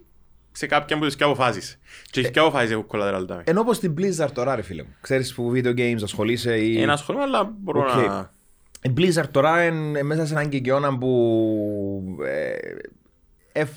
σε 0.52 0.66
κάποια 0.66 0.96
από 0.96 1.04
τις 1.04 1.16
και 1.16 1.24
αποφάσεις. 1.24 1.78
Και 2.10 2.20
έχει 2.20 2.30
και 2.30 2.38
αποφάσεις 2.38 2.70
έχουν 2.70 2.86
collateral 2.88 3.26
damage. 3.28 3.40
Ενώ 3.44 3.60
όπως 3.60 3.78
την 3.78 3.94
Blizzard 3.98 4.30
τώρα 4.32 4.54
ρε 4.54 4.62
φίλε 4.62 4.82
μου. 4.82 4.94
Ξέρεις 5.00 5.34
που 5.34 5.52
video 5.54 5.74
games 5.76 5.98
ασχολείσαι 6.02 6.56
ή... 6.58 6.80
Ένα 6.82 6.96
σχόλιο, 6.96 7.22
αλλά 7.22 7.44
μπορώ 7.58 7.80
Οκ. 7.80 8.06
να... 8.06 8.30
Η 8.82 8.92
Blizzard 8.96 9.28
τώρα 9.30 9.64
είναι 9.64 10.02
μέσα 10.02 10.26
σε 10.26 10.34
έναν 10.34 10.48
κυκεώνα 10.48 10.98
που 10.98 12.16
ε, 12.24 12.50
ε, 12.50 12.76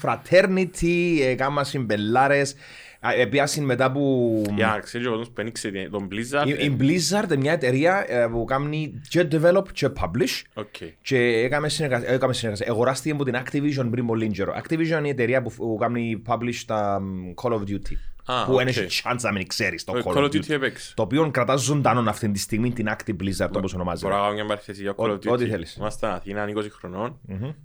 fraternity, 0.02 1.20
ε, 1.22 1.36
κάμασιν 1.36 1.64
πελλάρες, 1.64 2.56
ε, 3.00 3.26
πιάσουν 3.26 3.66
μετά 3.66 3.92
που... 3.92 4.44
Για 4.56 4.68
να 4.68 4.80
ξέρεις 4.80 5.08
ο 5.08 5.10
κόσμος 5.10 5.30
που 5.30 5.42
εν 5.42 5.49
ηξέρει 5.49 5.72
τον 5.92 6.08
Blizzard. 6.12 6.48
Η, 6.48 6.66
η 6.66 6.78
Blizzard 6.80 7.26
είναι 7.26 7.38
μια 7.38 7.52
εταιρεία 7.52 8.06
ε, 8.08 8.28
που 8.32 8.46
κάνει 8.46 9.02
και 9.10 9.28
develop 9.32 9.64
και 9.74 9.90
publish 10.00 10.42
OK. 10.54 10.76
και 11.02 11.18
έκαμε 11.18 11.70
συνεργασία, 11.70 12.10
έκαμε 12.10 12.34
συνεργασία. 12.34 12.74
Εγωράστηκε 12.74 13.14
από 13.14 13.24
την 13.24 13.36
Activision 13.36 13.88
πριν 13.92 14.06
πολύ 14.06 14.28
καιρό. 14.28 14.62
Activision 14.64 14.98
είναι 14.98 15.08
η 15.08 15.10
εταιρεία 15.10 15.42
που, 15.42 15.52
που 15.52 15.78
κάνει 15.80 16.22
publish 16.28 16.62
τα 16.66 17.00
μ, 17.02 17.32
Call 17.42 17.52
of 17.52 17.60
Duty. 17.60 17.96
Α, 18.32 18.46
που 18.46 18.52
οκ. 18.52 18.58
δεν 18.58 18.68
έχει 18.68 19.02
chance 19.04 19.20
να 19.22 19.32
μην 19.32 19.48
ξέρεις 19.48 19.84
το 19.84 19.92
Ο 19.98 20.02
Call 20.06 20.14
Call 20.14 20.18
of 20.18 20.24
of 20.24 20.26
Duty 20.26 20.36
Duty. 20.36 20.50
έπαιξε. 20.50 20.94
Το 20.96 21.02
οποίο 21.02 21.32
κρατάς 21.32 21.62
ζωντανό 21.62 22.10
αυτή 22.10 22.32
τη 22.32 22.40
στιγμή 22.40 22.72
την 22.74 22.88
Active 22.90 23.16
Blizzard 23.24 23.52
όπως 23.56 23.74
ονομάζεται. 23.74 24.08
Μπορώ 24.08 24.20
να 24.20 24.24
κάνω 24.28 24.34
μια 24.36 24.46
παρένθεση 24.46 24.82
για 24.82 24.94
Call 24.98 25.10
Ό- 25.10 25.12
of 25.12 25.16
Duty. 25.16 25.28
ό,τι 25.32 25.48
θέλεις. 25.48 25.76
Ήμασταν 25.76 26.12
Αθήνα 26.12 26.46
20 26.50 26.70
χρονών. 26.72 27.20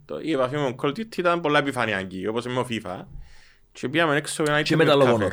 Το- 0.04 0.20
Η 0.22 0.32
επαφή 0.32 0.56
με 0.56 0.70
το 0.72 0.76
Call 0.82 0.86
of 0.86 0.90
Duty 1.00 1.16
ήταν 1.16 1.40
πολλά 1.40 1.58
επιφανειακή, 1.58 2.26
όπως 2.26 2.46
με 2.46 2.58
ο 2.58 2.66
FIFA. 2.70 3.04
Και 3.72 3.88
πήγαμε 3.88 4.16
έξω 4.16 4.42
για 4.42 4.52
ένα 4.52 4.62
Και 4.62 4.74
internet 4.74 4.78
με 4.78 4.84
τα 4.84 4.94
cafe. 4.98 5.14
Logonor. 5.16 5.30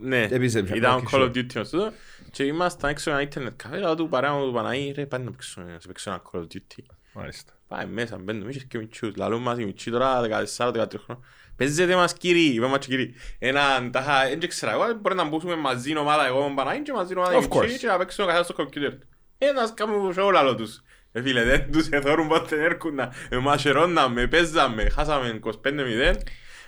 Ναι, 0.00 0.22
Επίσης 0.30 0.54
έπιανε, 0.54 0.78
ήταν 0.78 0.94
οκ, 0.96 1.08
Call 1.12 1.18
of 1.18 1.24
sure. 1.24 1.36
Duty 1.36 1.54
μας 1.54 1.68
τούτο. 1.70 1.92
Και 2.30 2.42
ήμασταν 2.44 2.90
έξω 2.90 3.10
για 3.10 3.18
ένα 3.20 3.28
internet 3.34 3.66
cafe, 3.66 3.76
αλλά 3.76 3.94
του 3.94 4.08
παρέα 4.08 4.32
μου 4.32 4.44
του 4.46 4.52
Παναή, 4.52 4.92
ρε 4.96 5.06
πάμε 5.06 5.24
να 5.24 5.30
παίξω 5.30 5.60
να 5.60 5.76
σε 5.80 5.86
παίξω 5.86 6.10
ένα 6.10 6.22
Call 6.32 6.38
of 6.38 6.42
Duty. 6.42 6.82
Μάλιστα. 7.12 7.52
Πάμε 7.68 7.86
μέσα, 7.92 8.18
μπαίνουμε, 8.18 8.50
είχες 8.50 8.64
και 8.64 8.78
μητσούς, 8.78 9.16
λαλούν 9.16 9.42
μας 9.42 9.58
οι 9.58 9.64
μητσοί 9.64 9.90
τώρα 9.90 10.20
14-13 10.20 10.98
χρόνια. 11.04 11.24
Παίζετε 11.58 11.94
μας 11.94 12.12
κύριοι, 12.12 12.40
είπαμε 12.54 12.70
μας 12.70 12.78
και 12.78 12.86
κύριοι. 12.86 13.14
Έναν 13.38 13.90
τάχα, 13.90 14.28
δεν 14.38 14.48
ξέρω 14.48 14.72
εγώ, 14.72 14.84
μπορεί 15.00 15.14
να 15.14 15.24
μπούσουμε 15.24 15.56
μαζί 15.56 15.96
ομάδα 15.96 16.26
εγώ 16.26 16.38
με 16.38 16.44
τον 16.44 16.54
Παναή 16.54 16.82
και 16.82 16.92
μαζί 16.92 17.16
ομάδα 17.18 17.36
οι 17.36 17.38
Of 17.42 17.54
course. 17.56 17.60
μητσοί 17.60 17.78
και 17.78 17.86
να 17.86 17.96
παίξουμε 17.98 18.26
καθένα 18.26 18.44
στο 18.44 18.52
κομπιούτερ 18.54 18.90
του. 18.98 19.06
Ένας 19.38 19.74
κάνουμε 19.74 20.14
show 20.18 20.32
λαλό 20.32 20.54
τους. 20.54 20.82
Ε, 21.12 21.22
φίλε, 21.22 21.44
δεν 21.44 21.72
τους 21.72 21.88
εθώρουν 21.88 22.28
πότε 22.28 22.62
έρχονταν. 22.64 23.12
Ε, 23.28 23.36
μασερώναμε, 23.36 24.26
παίζαμε, 24.26 24.88
χάσαμε 24.88 25.38
25-0. 25.44 26.14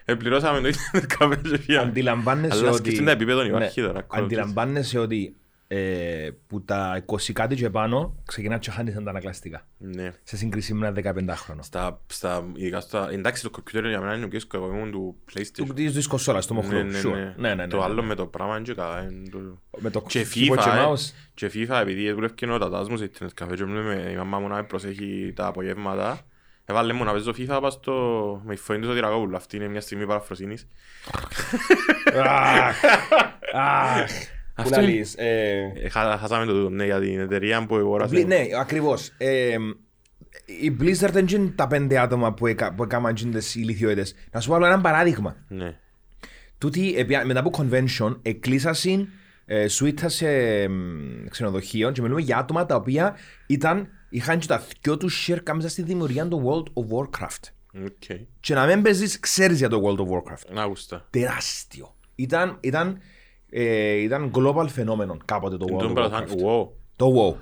Ε, 0.05 0.15
πληρώσαμε 0.15 0.61
το 0.61 0.69
ίντερνετ 0.69 1.13
καφέ 1.19 1.37
και 1.49 1.59
φύγαμε. 1.59 1.89
Αντιλαμβάνεσαι 1.89 2.59
Αλλά 2.59 2.69
ότι... 2.69 2.79
σκεφτείτε 2.79 3.05
τα 3.05 3.11
επίπεδο 3.11 3.45
υπάρχει 3.45 3.81
Ναι. 3.81 3.87
τώρα, 3.87 4.07
Call 4.07 4.15
of 4.17 4.21
Duty. 4.21 4.25
Αντιλαμβάνεσαι 4.25 4.99
ότι 4.99 5.37
ε, 5.73 6.31
που 6.47 6.63
τα 6.65 7.05
20 7.07 7.33
κάτι 7.33 7.55
και 7.55 7.71
πάνω 7.71 8.15
ξεκινά 8.27 8.59
και 8.59 8.71
χάνεις 8.71 8.95
τα 8.95 9.01
ανακλαστικά. 9.11 9.67
Ναι. 9.79 10.13
Σε 10.23 10.37
σύγκριση 10.37 10.75
με 10.75 10.87
ένα 10.87 11.15
15χρονο. 11.15 11.59
Στα, 11.61 12.01
στα, 12.07 12.45
ειδικά 12.55 12.81
στα, 12.81 13.09
εντάξει 13.11 13.43
το 13.43 13.51
κομπιούτερ 13.51 13.91
για 13.91 14.01
μένα 14.01 14.15
είναι 14.15 14.27
πιο 14.27 14.37
εύκολο, 14.37 14.65
εγώ 14.65 14.75
ήμουν 14.77 14.91
του 14.91 15.17
Του 15.27 15.33
PlayStation. 15.39 15.75
της 15.75 15.93
της 15.93 16.07
κονσόλας, 16.07 16.47
το 16.47 16.55
Ναι, 16.55 16.61
μοχλό. 16.61 16.83
ναι, 16.83 17.01
sure. 17.01 17.13
ναι. 17.13 17.35
Ναι, 17.37 17.49
ναι, 17.49 17.55
ναι. 17.55 17.67
Το 17.67 17.83
άλλο 17.83 18.03
με 18.03 18.15
το 18.15 18.27
πράγμα 18.27 18.55
είναι 18.57 18.65
και 18.65 18.75
καλά. 18.75 19.03
είναι 19.03 19.29
το- 19.31 19.61
Με 19.79 19.91
το 19.91 20.03
Και 20.07 20.27
keyboard 20.35 20.59
FIFA, 20.59 20.63
και 20.63 20.69
ε. 20.69 20.85
mouse. 20.87 21.13
Και 21.35 21.51
FIFA, 21.55 21.79
επειδή 21.81 22.13
δουλεύει 22.13 22.35
και 22.35 22.47
ο 22.51 22.59
τατάς 22.59 22.89
μου 22.89 22.97
σε 22.97 23.05
ίντερνετ 23.05 23.31
καφέ 23.35 23.55
και 23.55 23.65
με 23.65 24.09
η 24.13 24.17
μαμά 24.17 24.39
μου 24.39 24.49
να 24.49 24.55
με 24.55 24.63
προσέχει 24.63 25.33
τα 25.37 25.47
απογεύματα. 25.47 26.21
Έβαλε 26.65 26.93
μου 26.93 27.05
να 27.05 27.13
παίζω 27.13 27.31
FIFA 27.37 27.59
πας 27.63 27.73
στο... 27.73 27.93
με 28.45 28.53
η 28.55 28.57
φωνή 28.57 28.81
του 28.81 28.87
Σωτηρακόπουλου. 28.87 29.37
Αυτή 29.37 29.57
είναι 29.57 29.69
μια 29.69 29.81
στιγμή 29.81 30.07
παραφροσύνης. 30.07 30.67
Αχ, 32.25 32.75
αχ. 33.55 34.11
Πού 34.63 34.69
Αυτό 34.69 34.77
να 34.77 34.83
είναι- 34.83 34.93
λύεις, 34.93 35.15
ε, 35.19 35.73
Ε, 35.83 35.89
χα- 35.89 36.17
Χάσαμε 36.19 36.45
το 36.47 36.53
τούτο, 36.53 36.71
ναι, 36.71 36.85
για 36.85 37.01
την 37.01 37.21
εταιρεία 37.21 37.59
που 37.61 37.67
Μπλι- 37.75 37.81
αγόρασε. 37.81 38.23
Ναι, 38.25 38.43
ακριβώς. 38.61 39.13
Ε, 39.19 39.57
η 40.63 40.77
Blizzard 40.81 41.11
δεν 41.13 41.27
είναι 41.27 41.49
τα 41.55 41.67
πέντε 41.67 41.99
άτομα 41.99 42.33
που, 42.35 42.47
έκα, 42.47 42.75
που 42.75 42.83
έκαναν 42.83 43.15
τις 43.15 43.55
ηλικιότητες. 43.55 44.15
Να 44.33 44.41
σου 44.41 44.49
πω 44.49 44.55
άλλο 44.55 44.67
ένα 44.67 44.81
παράδειγμα. 44.81 45.37
Ναι. 45.49 45.77
Τούτοι 46.59 46.95
επια- 46.97 47.27
μετά 47.27 47.41
από 47.41 47.51
convention 47.59 48.17
εκλείσασαν 48.23 49.09
ε, 49.47 49.69
σουίτα 49.69 50.09
σε 50.09 50.29
εμ, 50.63 51.27
ξενοδοχείο 51.31 51.91
και 51.93 52.03
μιλούμε 52.03 52.21
για 52.21 52.37
άτομα 52.39 52.67
τα 52.67 52.75
οποία 52.75 53.17
ήταν, 53.47 53.89
είχαν 54.11 54.39
και 54.39 54.47
τα 54.47 54.63
δυο 54.83 54.97
τους 54.97 55.29
χέρια 55.29 55.39
μέσα 55.43 55.69
στη 55.69 55.83
δημιουργία 55.83 56.29
του 56.29 56.43
World 56.47 56.83
of 56.83 56.97
Warcraft. 56.97 57.49
OK. 57.85 58.19
Και 58.41 58.55
να 58.55 58.67
μην 58.67 58.83
παίζεις, 58.83 59.21
ξέρεις 59.21 59.59
για 59.59 59.69
το 59.69 59.81
World 59.85 59.99
of 60.01 60.07
Warcraft. 60.17 60.53
Να 60.55 60.65
γούστα. 60.65 61.07
Τεράστιο. 61.11 61.95
Ήταν, 62.15 62.57
ήταν, 62.61 62.99
ε, 63.51 63.93
ήταν 63.93 64.31
global 64.35 64.67
φαινόμενο 64.69 65.17
κάποτε 65.25 65.57
το 65.57 65.67
Εν 65.69 65.75
World 65.75 65.79
τούτον 65.79 65.93
of 65.93 65.95
πράγμα, 65.95 66.25
Warcraft. 66.27 66.45
WoW. 66.45 66.69
Το 66.97 67.07
WoW. 67.17 67.35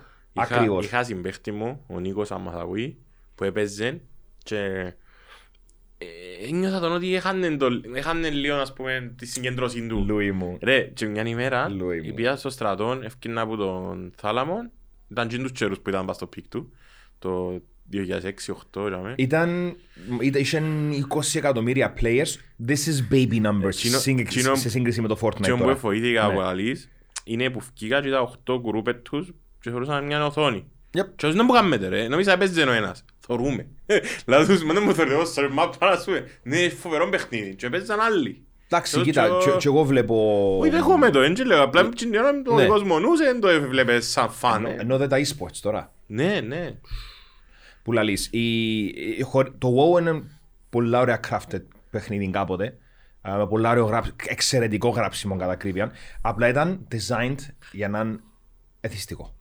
Είχα, 0.43 0.55
Ακριβώς. 0.57 0.85
είχα 0.85 1.05
συμπαίχτη 1.05 1.53
μου, 1.53 1.85
ο 1.87 1.99
Νίκος 2.01 2.31
Αμαθαγούη, 2.31 2.99
που 3.35 3.45
έπαιζε 3.45 4.01
και 4.43 4.93
ε, 5.99 6.07
ένιωθα 6.49 6.81
τον 6.81 6.93
ότι 6.93 7.15
έχανε, 7.15 7.57
το, 7.57 7.67
έχανε 7.95 8.31
λίγο 8.31 8.57
ας 8.57 8.73
πούμε 8.73 9.13
τη 9.19 9.27
συγκέντρωση 9.27 9.87
του. 9.87 10.05
Λούι 10.09 10.33
μου. 10.33 10.59
Ρε, 10.63 10.81
και 10.81 11.07
μια 11.07 11.23
ημέρα 11.27 11.69
Λούι 11.69 12.01
μου. 12.01 12.15
πήγα 12.15 12.37
στο 12.37 12.51
στρατό, 12.51 13.01
έφκαιρνα 13.03 13.41
από 13.41 13.57
τον 13.57 14.13
Θάλαμο, 14.17 14.71
ήταν 15.11 15.29
και 15.29 15.39
τους 15.39 15.53
τσέρους 15.53 15.81
που 15.81 15.89
ήταν 15.89 16.07
πας 16.07 16.17
στο 16.17 16.27
πικ 16.27 16.49
του, 16.49 16.73
το 17.19 17.61
2006-2008 17.93 18.87
είχαμε. 18.89 19.15
Ήταν, 19.17 19.77
ήταν, 20.21 20.41
είχαν 20.41 20.93
20 21.15 21.21
εκατομμύρια 21.35 21.95
players. 22.01 22.35
This 22.69 22.73
is 22.89 23.13
baby 23.15 23.41
numbers 23.43 23.67
Εκείνο- 23.67 23.99
σύγκριση- 23.99 24.39
εκείνο- 24.39 24.55
σε 24.55 24.69
σύγκριση 24.71 25.01
με 25.01 25.09
το 25.09 25.19
Fortnite 25.23 25.41
Και 25.43 25.51
που 25.53 25.59
τώρα. 25.59 25.71
εφοήθηκα 25.73 26.27
Ναι. 26.27 26.33
από 26.33 26.41
αλείς, 26.41 26.89
είναι 27.25 27.51
που 27.51 27.61
φκήκα 27.61 28.01
και 28.03 28.11
τα 28.11 28.21
8 28.21 28.61
γκρούπετ 28.61 28.97
τους 29.03 29.33
και 29.61 29.71
θεωρούσαν 29.71 30.05
μια 30.05 30.27
οθόνη. 30.27 30.65
Yep. 30.99 31.07
Και 31.17 31.27
όσοι 31.27 31.37
δεν 31.37 31.45
μου 31.49 31.53
κάνετε 31.53 31.89
ρε, 31.89 32.09
νόμιζα 32.09 32.33
έπαιζε 32.33 32.63
ο 32.63 32.73
ένας. 32.73 33.05
Θωρούμε. 33.21 33.67
Λάδι 34.27 34.53
τους, 34.53 34.65
μετά 34.65 34.81
μου 34.81 34.95
θωρεί, 34.95 35.13
όσο 35.13 35.41
ρε 35.41 35.49
μάπα 35.49 35.91
να 35.91 35.97
σου 35.97 36.05
πούμε. 36.05 36.27
Ναι, 36.43 36.69
φοβερό 36.69 37.09
παιχνίδι. 37.09 37.55
Και 37.55 37.67
έπαιζαν 37.67 38.01
άλλοι. 38.01 38.43
Εντάξει, 38.71 38.95
Το- 38.95 39.01
κοίτα, 39.03 39.29
το- 39.29 39.39
και- 39.45 39.57
και 39.59 39.69
εγώ 39.69 39.85
βλέπω... 39.85 40.57
Όχι, 40.61 40.71
δέχομαι 40.71 41.11
το, 41.11 41.21
έτσι 41.21 41.45
λέω. 41.45 41.63
Απλά 41.63 41.89
την 41.89 42.15
ώρα 42.15 42.43
το 42.43 42.55
Ναι. 42.55 42.67
κόσμο 42.67 42.99
νους 42.99 43.19
δεν 43.19 43.41
το 43.41 43.49
έβλεπες 43.49 44.07
σαν 44.11 44.31
φαν. 44.31 44.65
ε. 44.65 44.77
Ενώ 44.79 44.97
δεν 44.99 45.09
τα 45.09 45.17
e-sports 45.19 45.57
τώρα. 45.63 45.93
Ναι, 46.07 46.41
ναι. 46.47 46.75
Που 47.89 47.95
λαλείς. 47.95 48.29
Η, 48.33 48.85
η- 48.85 49.23
χωρι- 49.23 49.53
το 49.59 49.69
WoW 49.77 50.01
είναι 50.01 50.23
πολύ 50.71 50.97
ωραία 50.97 51.21
crafted 51.31 51.63
παιχνίδι 51.91 52.31
κάποτε. 52.31 52.77
α, 53.29 53.37
Με 53.37 53.47
πολύ 53.47 53.67
ωραίο 53.69 53.85
γράψ, 53.85 54.13
εξαιρετικό 54.27 54.89
γράψιμο 54.89 55.37
κατά 55.37 55.53
ακρίβεια. 55.53 55.91
Απλά 56.21 56.49
ήταν 56.49 56.87
designed 56.93 57.39
για 57.73 57.89
να 57.89 58.01
είναι 58.01 58.17
εθιστικό. 58.81 59.35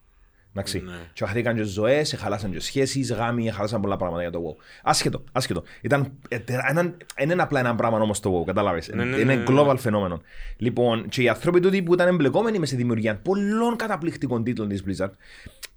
Εντάξει. 0.50 0.80
Ναι. 0.80 0.92
Και 1.12 1.24
χαθήκαν 1.24 1.56
και 1.56 1.62
ζωές, 1.62 2.14
χαλάσαν 2.18 2.50
και 2.52 2.60
σχέσεις, 2.60 3.12
γάμοι, 3.12 3.50
χαλάσαν 3.50 3.80
πολλά 3.80 3.96
πράγματα 3.96 4.20
για 4.22 4.30
το 4.30 4.38
WoW. 4.46 4.62
Άσχετο, 4.82 5.24
άσχετο. 5.32 5.62
Ήταν, 5.80 6.12
ε, 6.28 6.38
τε- 6.38 6.60
έναν- 6.68 6.96
δεν 7.16 7.30
είναι 7.30 7.42
απλά 7.42 7.60
ένα 7.60 7.74
πράγμα 7.74 7.98
όμως 8.00 8.20
το 8.20 8.40
WoW, 8.40 8.44
κατάλαβες. 8.46 8.88
Ναι, 8.88 9.04
ναι, 9.04 9.16
είναι 9.16 9.34
ναι, 9.34 9.34
ναι. 9.34 9.44
global 9.48 9.74
φαινόμενο. 9.78 10.20
Λοιπόν, 10.56 11.08
και 11.08 11.22
οι 11.22 11.28
άνθρωποι 11.28 11.60
τούτοι 11.60 11.82
που 11.82 11.94
ήταν 11.94 12.08
εμπλεκόμενοι 12.08 12.58
μες 12.58 12.68
στη 12.68 12.76
δημιουργία 12.76 13.16
πολλών 13.16 13.76
καταπληκτικών 13.76 14.44
τίτλων 14.44 14.68
της 14.68 14.82
Blizzard, 14.86 15.10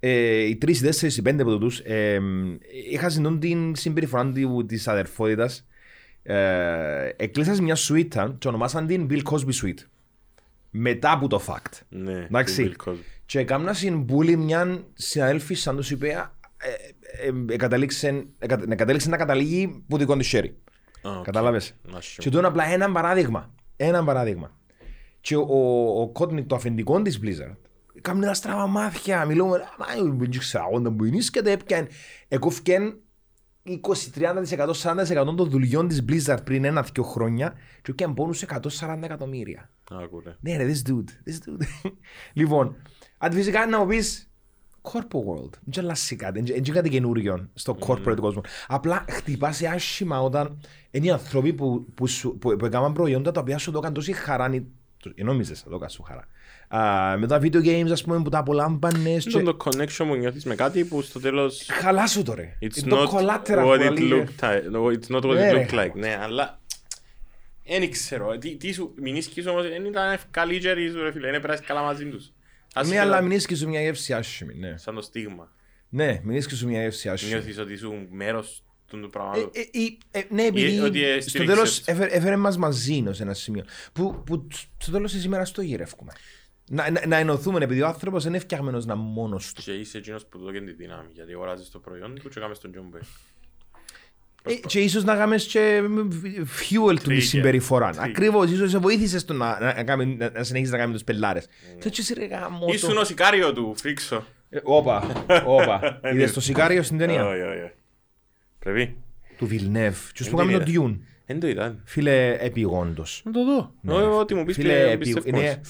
ε, 0.04 0.42
οι 0.42 0.56
τρεις, 0.56 0.80
οι 0.80 0.82
τέσσερις, 0.82 1.16
οι 1.16 1.22
πέντε 1.22 1.42
από 1.42 1.58
τους, 1.58 1.78
ε, 1.78 2.20
είχα 2.90 3.08
συντούν 3.08 3.38
την 3.40 3.74
συμπεριφορά 3.76 4.32
του- 4.32 4.64
της 4.66 4.88
αδερφότητας. 4.88 5.66
Ε, 6.22 7.08
εκλείσαν 7.16 7.62
μια 7.62 7.74
σουίτα 7.74 8.34
και 8.38 8.48
ονομάσαν 8.48 8.86
την 8.86 9.06
Bill 9.10 9.22
Cosby 9.22 9.52
Suite. 9.62 9.78
Μετά 10.70 11.12
από 11.12 11.28
το 11.28 11.42
fact. 11.46 11.80
Ναι. 11.88 12.12
Εντάξει. 12.24 12.68
το 12.68 12.74
Bill 12.86 12.88
Cosby. 12.90 12.96
Και 13.26 13.38
έκανα 13.38 13.72
συμπούλη 13.72 14.36
μια 14.36 14.84
συναδέλφη 14.94 15.54
σαν 15.54 15.76
τους 15.76 15.90
είπε 15.90 16.08
ε, 16.08 16.12
ε, 16.16 17.26
ε, 17.50 17.54
εκατέληξε, 17.54 18.26
εκα- 18.38 18.64
εκατέληξε 18.68 19.08
να 19.08 19.16
καταλήγει 19.16 19.84
που 19.88 19.96
δικό 19.98 20.16
της 20.16 20.28
χέρι. 20.28 20.56
Α, 21.02 21.10
οκ. 21.18 21.24
Κατάλαβες; 21.24 21.74
Να 21.82 21.98
Και 21.98 22.04
σου. 22.20 22.30
το 22.30 22.38
είναι 22.38 22.46
απλά 22.46 22.64
ένα 22.64 22.92
παράδειγμα. 22.92 23.54
Ένα 23.76 24.04
παράδειγμα. 24.04 24.56
Και 25.20 25.36
ο, 25.36 26.00
ο 26.00 26.08
Κότικ, 26.08 26.46
το 26.46 26.54
αφεντικό 26.54 27.02
της 27.02 27.20
Blizzard, 27.22 27.56
κάμουν 28.02 28.22
τα 28.22 28.34
στραβά 28.34 28.66
μάθια. 28.66 29.24
Μιλούμε, 29.24 29.58
μα 29.78 30.12
δεν 30.18 30.30
ξέρω, 30.38 30.68
όταν 30.72 30.96
που 30.96 31.04
είναι 31.04 31.18
και 31.30 31.42
το 31.42 31.50
έπιαν. 31.50 31.86
Εκόφκεν 32.28 32.96
20-30%, 33.66 34.70
40% 34.82 35.34
των 35.36 35.50
δουλειών 35.50 35.88
της 35.88 36.04
Blizzard 36.08 36.38
πριν 36.44 36.64
ένα-δυο 36.64 37.02
χρόνια 37.02 37.52
και 37.82 37.90
έπιαν 37.90 38.14
πόνους 38.14 38.42
140 38.42 38.98
εκατομμύρια. 39.02 39.70
Άκου, 39.90 40.20
ρε. 40.24 40.36
Ναι, 40.40 40.56
ρε, 40.56 40.72
this 40.72 40.88
dude. 40.90 41.04
This 41.30 41.48
dude. 41.48 41.90
λοιπόν, 42.32 42.76
αν 43.18 43.32
φυσικά 43.32 43.66
να 43.66 43.78
μου 43.78 43.86
πεις 43.86 44.30
corporate 44.82 45.16
world. 45.36 45.50
Δεν 45.64 45.84
αλλάζει 45.84 46.16
κάτι. 46.16 46.40
Δεν 46.42 46.56
είναι 46.56 46.68
κάτι 46.74 46.88
καινούριο 46.88 47.48
στο 47.54 47.76
corporate 47.80 48.16
κόσμο. 48.20 48.40
Απλά 48.66 49.04
χτυπάς 49.10 49.62
άσχημα 49.62 50.20
όταν 50.22 50.60
είναι 50.90 51.06
οι 51.06 51.10
άνθρωποι 51.10 51.52
που, 51.52 51.86
που, 51.94 52.06
σου, 52.06 52.36
που, 52.38 52.56
που 52.56 52.64
έκαναν 52.66 52.92
προϊόντα 52.92 53.30
τα 53.32 53.40
οποία 53.40 53.58
σου 53.58 53.70
το 53.70 53.78
έκαναν 53.78 53.94
τόση 53.94 54.12
χαρά. 54.12 54.54
ή- 54.54 54.66
ε, 55.14 55.22
Νόμιζες 55.22 55.58
θα 55.58 55.64
το 55.68 55.70
έκαναν 55.74 55.90
σου 55.90 56.02
χαρά. 56.02 56.26
Α, 56.76 57.16
με 57.18 57.26
τα 57.26 57.40
video 57.42 57.62
games, 57.64 57.90
ας 57.92 58.02
πούμε, 58.02 58.22
που 58.22 58.28
τα 58.28 58.38
απολάμβανες. 58.38 59.24
Είναι 59.24 59.38
Και... 59.38 59.42
το 59.42 59.56
connection 59.64 60.04
που 60.08 60.14
νιώθεις 60.16 60.44
με 60.44 60.54
κάτι 60.54 60.84
που 60.84 61.02
στο 61.02 61.20
τέλος 61.20 61.66
Χαλά 61.70 62.06
σου 62.06 62.22
το 62.22 62.34
ρε. 62.34 62.58
It's 62.62 62.80
το 62.88 63.02
not 63.02 63.08
collateral 63.08 63.66
what 63.66 63.78
που 63.78 63.92
it 63.94 64.00
λέει, 64.00 64.26
looked 64.38 64.44
like. 64.44 64.60
No, 64.72 64.96
It's 64.98 65.16
not 65.16 65.22
what 65.30 65.34
Ναι, 65.34 65.50
it 65.50 65.52
ρε. 65.54 65.66
looked 65.70 65.74
like. 65.74 65.92
Ναι, 65.94 66.18
αλλά 66.22 66.60
δεν 67.66 67.90
ξέρω. 67.90 68.38
Τι, 68.38 68.56
τι 68.56 68.72
σου, 68.72 68.94
μηνίσκεις 69.00 69.46
όμως, 69.46 69.68
δεν 69.68 69.84
ήταν 69.84 70.18
καλύτεροι 70.30 70.90
σου 70.90 71.02
ρε 71.02 71.12
φίλε, 71.12 71.30
δεν 71.30 71.40
πέρασες 71.40 71.66
καλά 71.66 71.82
μαζί 71.82 72.04
τους. 72.04 72.24
Ναι, 72.74 72.80
Άσχετα- 72.80 73.02
αλλά 73.02 73.20
μην 73.20 73.30
είσαι 73.30 73.56
σου 73.56 73.68
μια 73.68 73.80
γεύση 73.80 74.12
άσχημη. 74.12 74.54
Ναι, 74.54 74.76
Σαν 74.78 74.94
το 74.94 75.00
στίγμα. 75.02 75.52
ναι 75.88 76.20
μην 76.24 76.36
είσαι 76.36 76.56
σου 76.56 76.68
μια 76.68 76.82
γεύση 76.82 77.08
άσχημη. 77.08 77.32
Νιώθεις 77.32 77.58
ότι 77.58 77.72
ήσουν 77.72 78.06
μέρος 78.10 78.62
του 78.86 79.00
του 79.00 79.04
Ε, 79.06 79.08
πράγματος. 79.12 79.50
ε, 79.52 79.60
ε, 79.60 80.20
ε, 80.20 80.24
ναι, 80.28 80.42
επειδή 80.42 80.80
ότι, 80.80 81.04
ε, 81.04 81.20
στο 81.20 81.28
στήριξες 81.30 81.54
τέλος 81.56 81.76
τους. 81.76 81.86
έφερε, 81.86 82.14
έφερε 82.14 82.36
μας 82.36 82.56
μαζί 82.56 83.04
σε 83.10 83.22
ένα 83.22 83.34
σημείο. 83.34 83.64
Που, 83.92 84.22
που 84.26 84.46
στο 84.78 84.92
τέλος 84.92 85.12
της 85.12 85.24
ημέρας 85.24 85.50
το 85.52 85.62
γυρεύκουμε. 85.62 86.12
Να, 86.70 86.90
να, 86.90 87.06
να 87.06 87.16
ενωθούμε 87.16 87.64
επειδή 87.64 87.82
ο 87.82 87.86
άνθρωπος 87.86 88.22
δεν 88.22 88.32
είναι 88.32 88.42
φτιαγμένος 88.42 88.84
να 88.86 88.94
μόνος 88.94 89.52
του. 89.52 89.62
Και 89.62 89.72
είσαι 89.72 89.98
εκείνος 89.98 90.26
που 90.26 90.38
του 90.38 90.44
δώκει 90.44 90.60
τη 90.60 90.72
δύναμη, 90.72 91.08
γιατί 91.12 91.32
αγοράζεις 91.32 91.70
το 91.70 91.78
προϊόν 91.78 92.14
του 92.22 92.28
και 92.28 92.40
κάνεις 92.40 92.58
τον 92.58 92.70
John 92.74 92.96
Boy. 92.96 93.00
Ε, 94.44 94.54
και 94.54 94.80
ίσως 94.80 95.04
να 95.04 95.16
κάνεις 95.16 95.46
και 95.46 95.80
fuel 96.36 96.96
του 97.02 97.08
τη 97.08 97.16
Trigger. 97.16 97.22
συμπεριφοράς. 97.22 97.96
Trigger. 97.96 98.02
Ακριβώς, 98.04 98.50
ίσως 98.50 98.70
σε 98.70 98.78
βοήθησες 98.78 99.24
το 99.24 99.32
να, 99.32 99.60
να, 99.60 99.74
να, 99.74 99.84
κάνει- 99.84 100.16
να, 100.16 100.30
να 100.30 100.42
συνεχίσεις 100.44 100.72
να 100.72 100.78
κάνεις 100.78 100.94
τους 100.94 101.04
πελάρες. 101.04 101.46
Και 101.78 101.88
έτσι 101.88 102.00
εσύ 102.00 102.14
ρε 102.14 102.24
γάμο 102.26 102.66
το. 102.66 102.72
Ήσουν 102.72 102.96
ο 102.96 103.04
σικάριο 103.04 103.52
του, 103.52 103.74
φρίξω. 103.76 104.26
Ε, 104.50 104.58
Όπα, 104.62 105.24
όπα. 105.46 106.00
Είδες 106.12 106.32
το 106.32 106.40
σικάριο 106.40 106.82
στην 106.82 106.98
ταινία; 106.98 107.26
Όχι, 107.26 107.40
όχι, 107.42 107.60
όχι. 107.62 107.72
Πρέπει. 108.58 108.96
του 109.38 109.46
Βιλνεύ. 109.46 109.92
Και 110.12 110.22
Εν 110.24 110.30
που 110.30 110.36
κάνουμε 110.36 110.58
το 110.58 110.64
την 110.64 110.82
Dune; 110.82 110.98
Δεν 111.26 111.40
το 111.40 111.46
ήταν. 111.48 111.80
Φίλε, 111.84 112.36
επιγόντως. 112.40 113.22
Να 113.24 113.32
το 113.32 113.44
δω. 113.44 113.74
Ναι, 113.80 113.92
Όχι, 113.94 114.04
Ό,τι 114.06 114.34
μου 114.34 114.44
πεις 114.44 114.54
Φίλε, 114.56 114.68
και 114.72 114.90
επι- 114.90 114.98
πιστεύω. 114.98 115.28
είναι 115.38 115.60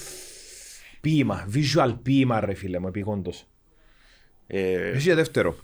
ποίημα, 1.07 1.47
visual 1.53 1.95
ποίημα 2.03 2.39
ρε 2.39 2.53
φίλε 2.53 2.79
μου, 2.79 2.87
επιγόντως. 2.87 3.45
Ε, 4.47 4.73
Εσύ 4.89 5.01
για 5.01 5.15
δεύτερο. 5.15 5.55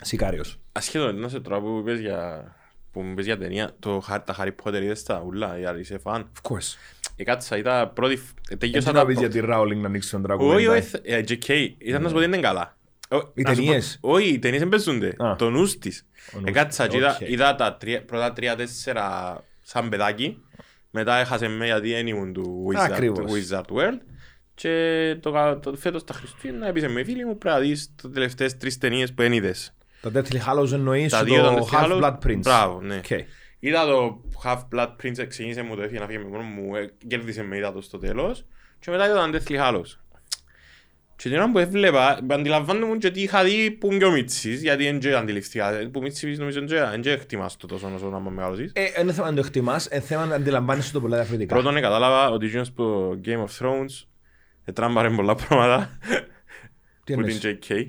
Σικάριος. 0.00 0.58
Ασχέτω, 0.72 1.12
να 1.12 1.28
σε 1.28 1.40
τώρα 1.40 1.60
που 1.60 1.78
είπες 1.80 2.00
για... 2.00 2.44
που 2.92 3.00
μου 3.00 3.10
είπες 3.12 3.24
για 3.24 3.38
ταινία, 3.38 3.70
το, 3.78 4.02
Harry- 4.10 4.22
τα 4.24 4.36
Harry 4.38 4.50
Potter 4.62 4.82
είδες 4.82 5.02
τα 5.02 5.22
ούλα, 5.26 5.58
για 5.58 5.78
είσαι 5.78 5.98
φαν; 5.98 6.30
Of 6.42 6.50
course. 6.52 6.76
Εκάτσα, 7.16 7.56
ήταν 7.56 7.92
πρώτη... 7.92 8.16
φ- 8.16 8.38
ε, 8.50 8.56
Τελειώσα 8.56 8.78
Έτσι 8.78 8.92
να 8.92 9.00
τα... 9.00 9.06
πεις 9.06 9.18
για 9.18 9.28
τη 9.28 9.40
Rowling 9.42 9.76
να 9.76 9.86
ανοίξει 9.86 10.10
τον 10.10 10.22
τραγούδι. 10.22 10.54
Όχι, 10.54 10.66
όχι, 10.66 10.90
ε, 11.02 11.20
JK, 11.28 11.68
ήταν 11.78 12.02
να 12.02 12.08
σου 12.08 12.14
πω 12.14 12.20
ότι 12.20 12.28
δεν 12.28 12.32
είναι 12.38 12.40
καλά. 12.48 12.76
Ο- 13.10 13.16
Οι 13.34 13.42
να 13.42 13.50
σου 13.54 13.56
πω- 13.56 13.64
ταινίες; 13.64 13.98
Όχι, 14.00 14.28
οι 14.28 14.38
ταινίες 14.38 14.60
δεν 14.60 14.68
παίζονται. 14.68 15.14
Α. 15.18 15.36
Το 15.38 15.50
νους 15.50 15.78
της. 15.78 16.06
Ο 16.34 16.38
νους 16.40 16.48
Εκάτσα, 16.48 16.84
της, 16.86 16.92
και 16.92 16.98
είδα- 16.98 17.18
οκ. 17.22 17.28
είδα 17.28 17.54
τα 17.54 17.76
τρία- 17.76 18.04
πρώτα 18.04 18.32
τρία-τέσσερα 18.32 19.40
σαν 19.62 19.88
παιδάκι. 19.88 20.42
Μετά 20.90 21.16
έχασε 21.16 21.48
με 21.48 21.64
γιατί 21.66 21.90
δεν 21.92 22.06
ήμουν 22.06 22.32
του 22.32 22.66
Wizard, 22.70 22.76
Ακριβώς. 22.90 23.18
του 23.18 23.26
Wizard 23.32 23.76
World. 23.76 23.98
Και 24.58 25.16
το, 25.20 25.32
κα- 25.32 25.58
το 25.58 25.76
φέτος 25.76 26.04
τα 26.04 26.14
Χριστούγεννα 26.14 26.66
έπεισε 26.68 26.88
με 26.88 27.04
φίλοι 27.04 27.24
μου 27.24 27.38
πρέπει 27.38 27.54
να 27.56 27.60
δεις 27.60 27.94
τις 27.94 28.10
τελευταίες 28.12 28.56
τρεις 28.56 28.78
ταινίες 28.78 29.08
που 29.12 29.22
δεν 29.22 29.32
είδες. 29.32 29.74
Τα 30.00 30.10
Deathly 30.14 30.38
Hallows 30.46 30.72
εννοείς 30.72 31.12
Τα 31.12 31.18
το 31.18 31.24
δύο 31.24 31.42
των 31.42 31.56
Deathly 31.56 31.84
Hallows. 31.84 32.00
Half-Blood 32.00 32.18
Prince; 32.26 32.38
Μπράβο, 32.42 32.80
ναι. 32.80 32.96
Οκ. 32.96 33.20
Είδα 33.58 33.86
το 33.86 34.20
Half-Blood 34.44 34.88
Prince, 35.02 35.26
ξεκίνησε 35.28 35.62
μου 35.62 35.76
το 35.76 35.82
έφυγε 35.82 35.98
να 35.98 36.06
φύγει 36.06 36.18
με 36.18 36.24
μόνος 36.24 36.46
μου, 36.54 36.76
ε, 36.76 36.90
κέρδισε 37.06 37.42
με 37.42 37.56
είδα 37.56 37.72
το 37.72 37.80
στο 37.80 37.98
τέλος. 37.98 38.44
Και 38.78 38.90
μετά 38.90 39.06
είδα 39.06 39.30
τον 39.30 39.34
Deathly 39.34 39.60
Hallows. 39.60 39.98
Και 41.16 41.28
την 41.28 41.38
ώρα 41.38 41.50
που 41.50 41.58
έβλεπα, 41.58 42.18
αντιλαμβάνομαι 42.30 42.96
και 42.96 43.10
τι 43.10 43.22
είχα 43.22 43.44
δει 43.44 43.70
που 43.70 43.86
είναι 43.86 43.98
και 43.98 44.04
ο 44.04 44.10
Μίτσις, 44.10 44.62
γιατί 44.62 44.84
δεν 44.84 44.98
και 44.98 45.14
αντιληφθήκα. 45.14 45.88
Που 45.92 46.00
Μίτσις 46.00 46.38
νομίζω 46.38 46.66
δεν 46.66 47.00
και 47.00 47.10
εκτιμάς 47.10 47.56
το 47.56 47.66
τόσο 47.66 47.90
όσο 47.94 48.08
να 48.08 48.20
με 48.20 48.30
μεγαλώσεις. 48.30 48.72
Ε, 48.74 49.00
είναι 49.00 49.12
θέμα 49.12 49.28
να 49.28 49.34
το 49.34 49.40
εκτιμάς, 49.40 49.88
είναι 49.92 50.00
θέμα 50.00 50.24
να 50.24 50.34
αντιλαμβάνεσαι 50.34 50.92
το 50.92 51.00
πολλά 51.00 51.16
διαφορετικά. 51.16 51.54
Πρώτον, 51.54 51.76
ε, 51.76 51.80
κατάλαβα 51.80 52.30
ότι 52.30 52.46
εκείνος 52.46 52.72
που 52.72 53.20
Game 53.24 53.44
of 53.44 53.58
Thrones 53.58 54.04
ετράμπαρε 54.68 55.10
πολλά 55.10 55.34
πράγματα 55.34 55.98
Τι 57.04 57.12
που 57.14 57.20
εννοείς; 57.20 57.38
την 57.40 57.58
JK. 57.68 57.86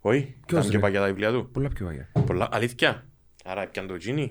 Όχι, 0.00 0.34
Ποιος, 0.46 0.58
ήταν 0.60 0.70
και 0.70 0.76
ρε; 0.76 0.82
παγιά 0.82 1.00
τα 1.00 1.06
βιβλία 1.06 1.30
του. 1.30 1.48
Πολλά 1.52 1.68
πιο 1.68 1.86
βαγιά. 1.86 2.08
Πολλά, 2.26 2.48
αλήθεια. 2.52 3.04
Άρα 3.44 3.62
έπιαν 3.62 3.86
το 3.86 3.94
Genie. 4.06 4.30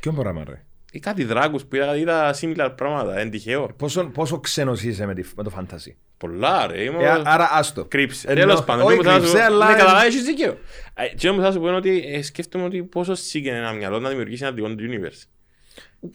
Ποιο 0.00 0.12
πράγμα 0.12 0.44
ρε; 0.48 0.62
Ή 0.92 0.98
κάτι 0.98 1.24
δράκους 1.24 1.64
που 1.64 1.76
είδα, 1.76 1.96
είδα 1.96 2.34
similar 2.40 2.72
πράγματα, 2.76 3.18
εν 3.18 3.30
τυχαίο. 3.30 3.66
Πόσο, 3.76 4.04
πόσο 4.04 4.40
ξένος 4.40 4.82
είσαι 4.82 5.06
με, 5.06 5.14
τη, 5.14 5.24
με 5.36 5.42
το 5.42 5.50
fantasy; 5.58 5.92
Πολλά 6.18 6.66
ρε, 6.66 6.82
είμαι 6.82 7.02
Ε, 7.04 7.08
άρα 7.24 7.48
άστο. 7.52 7.84
κρύψε. 7.84 8.28
Εννοώ- 8.30 8.46
Τέλος 8.46 8.64
πάντων, 8.64 8.84
όχι 8.86 8.96
τι 8.98 9.04
μου 9.04 9.10
θα 9.10 9.12
σου- 9.12 9.20
κρύψε, 9.20 9.42
αλλά- 9.42 9.70
Ναι, 9.70 9.76
καλά, 9.76 10.04
έχεις 10.04 10.22
δίκαιο. 10.24 10.58
Ε, 10.94 11.06
Τι 11.08 11.30
μου 11.30 11.40
θα 11.40 11.52
σου 11.52 11.58
πω 11.60 11.66
είναι 11.66 11.76
ότι 11.76 12.04
ε, 12.06 12.22
σκέφτομαι 12.22 12.64
ότι 12.64 12.82
πόσο 12.82 13.14
σύγκαινε 13.14 13.56
ένα 13.58 13.72
μυαλό 13.72 13.98
να 13.98 14.08
δημιουργήσει 14.08 14.44
ένα 14.44 14.52
δικό 14.52 14.68
του 14.68 14.76
universe. 14.88 15.22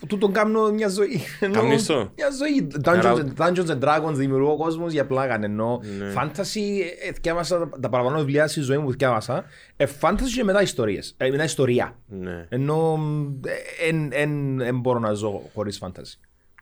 Του 0.07 0.17
τον 0.17 0.31
κάνω 0.33 0.71
μια 0.71 0.87
ζωή. 0.87 1.19
Εννοώ, 1.39 1.61
Κάμνεις 1.61 1.85
το; 1.85 2.11
Μια 2.15 2.27
ζωή. 2.39 2.67
Άρα- 2.85 3.13
Dungeons, 3.15 3.41
Dungeons 3.41 3.67
and 3.67 3.79
Dragons 3.79 4.13
δημιουργώ 4.13 4.51
ο 4.51 4.57
κόσμος 4.57 4.91
για 4.91 5.05
πλάκα. 5.05 5.43
Ενώ 5.43 5.81
Ναι. 5.97 6.13
fantasy, 6.17 6.59
ε, 7.07 7.11
θκιάβασα 7.13 7.59
τα- 7.59 7.79
τα 7.79 7.89
παραπάνω 7.89 8.17
βιβλία 8.17 8.47
στη 8.47 8.61
ζωή 8.61 8.77
μου 8.77 8.83
που 8.85 8.91
θκιάβασα. 8.91 9.43
Ε, 9.77 9.85
fantasy 10.01 10.29
και 10.35 10.43
μετά 10.43 10.61
ιστορίες. 10.61 11.13
Ε, 11.17 11.29
μετά 11.29 11.43
ιστορία. 11.43 11.97
Ναι. 12.07 12.45
Ενώ 12.49 12.99
δεν 14.57 14.79
μπορώ 14.79 14.99
να 14.99 15.13
ζω 15.13 15.41
χωρίς 15.53 15.81
fantasy. 15.83 16.19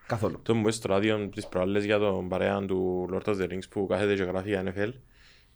Καθόλου. 0.08 0.40
Το 0.44 0.54
μου 0.54 0.62
είπες 0.62 0.76
στο 0.76 0.88
ράδιο 0.88 1.30
τις 1.36 1.48
προάλλες 1.48 1.86
για 1.86 1.98
τον 2.00 2.28
παρέα 2.30 2.66
του 2.66 3.10
Lord 3.14 3.30
of 3.30 3.36
the 3.42 3.44
Rings 3.52 3.68
που 3.70 3.86
κάθεται 3.88 4.14
και 4.16 4.24
γράφει 4.24 4.50
για 4.50 4.64
NFL 4.66 4.90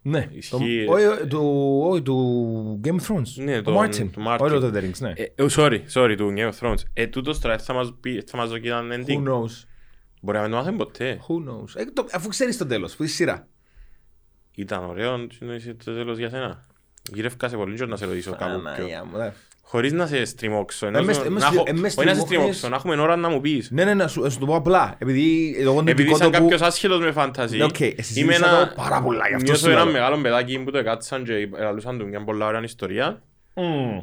Ναι, 0.02 0.28
Ισχύει. 0.32 0.86
το- 0.86 0.91
όχι, 0.93 1.28
του- 1.28 1.82
όχι, 1.84 2.02
του 2.02 2.82
Game 2.84 2.88
of 2.95 3.08
Thrones. 3.08 3.24
Ναι, 3.36 3.62
το 3.62 3.72
τον- 3.72 3.78
Martin. 3.86 4.10
του 4.12 4.24
Martin. 4.28 4.38
Όχι 4.39 4.60
το 4.60 4.72
The 4.74 4.78
Rings, 4.78 4.97
ναι. 5.00 5.14
Ε, 5.16 5.24
ε, 5.36 5.45
sorry, 5.50 5.80
sorry, 5.93 6.14
του 6.18 6.34
Game 6.38 6.50
of 6.52 6.60
Thrones. 6.60 6.78
Ε, 6.93 7.08
τούτος 7.08 7.39
τώρα 7.39 7.58
θα 7.58 7.74
μας 7.74 7.93
πει, 8.00 8.24
θα 8.28 8.38
μας 8.38 8.50
δω 8.50 8.58
και 8.58 8.70
έναν 8.70 8.91
Who 8.91 9.10
ending. 9.10 9.28
knows; 9.28 9.66
Μπορεί 10.22 10.38
να 10.38 10.43
μην 10.43 10.52
το 10.52 10.58
μάθουμε 10.58 10.78
ποτέ. 10.78 11.20
Who 11.28 11.34
knows; 11.50 11.76
Ε, 11.76 11.86
το- 11.86 12.08
Αφού 12.12 12.28
ξέρεις 12.28 12.58
το 12.58 12.66
τέλος, 12.66 12.95
που 12.95 13.04
είσαι 13.04 13.14
σειρά. 13.16 13.47
Ήταν 14.56 14.84
ωραίο 14.84 15.28
συνοήσεις 15.32 15.76
το 15.86 15.93
τέλος 15.93 16.18
για 16.18 16.30
σένα. 16.30 16.66
Γύρευκα 17.14 17.47
σε 17.50 17.56
πολύ 17.56 17.76
και 17.78 17.86
να 17.86 17.95
σε 17.95 18.06
ρωτήσω 18.06 18.32
κάπου 18.32 18.43
πιο. 18.54 18.62
Παναγία 18.62 19.06
μου, 19.06 19.18
ναι. 19.18 19.34
Χωρίς 19.72 19.91
να 19.93 20.07
σε 20.07 20.26
στριμώξω. 20.26 20.88
ενώ 20.88 21.01
με 21.03 21.13
σου- 21.13 21.20
στρι- 21.20 21.32
μες 21.34 21.41
να 21.43 21.47
στρι- 21.49 21.67
έχω- 21.67 21.78
ε, 21.78 21.82
μες 21.82 21.97
Όχι 21.97 22.07
να 22.07 22.13
σε 22.13 22.20
στριμώχνεις. 22.20 22.55
στριμώξω, 22.57 22.70
να 22.70 22.76
έχουμε 22.91 23.03
ώρα 23.03 23.15
να 23.15 23.30
μου 23.30 23.41
πεις. 23.41 23.72
Ναι, 23.72 23.84
ναι, 23.84 23.93
να 23.93 24.07
σου, 24.07 24.22
να 24.22 24.30
σου 24.30 24.39
το 24.39 24.45
πω 24.45 24.55
απλά. 24.55 24.95
Επειδή 24.99 25.55
εγώ 25.59 25.80
είναι 25.80 25.91
Επειδή 25.91 26.03
δικό 26.07 26.17
σαν 26.17 26.32
το 26.32 26.38
που... 26.38 26.43
κάποιος 26.43 26.61
άσχετος 26.67 26.99
με 26.99 27.11
φανταζή, 27.11 27.57
Ναι, 27.57 27.63
οκ, 27.63 27.80
εσύ 27.80 28.20
είμαι 28.20 28.34
ζήτησα 28.34 28.49
ένα... 28.49 28.67
το 28.67 28.74
πάρα 28.76 29.01
πολλά, 29.01 29.28
γι' 29.28 29.34
αυτό 29.34 29.45
νιώθω 29.45 29.65
σου 29.65 29.70
ένα 29.72 29.84
λέω. 29.84 29.91
μεγάλο 29.93 30.17
παιδάκι 30.22 30.59
που 30.59 30.72
το 30.72 30.84
κάτσαν 30.84 31.24
και 31.24 31.49
ελαλούσαν 31.57 31.97
του 31.97 32.07
μια 32.07 32.24
πολλά 32.24 32.45
ωραία 32.47 32.61
ιστορία 32.63 33.22
Μμμ. 33.53 33.99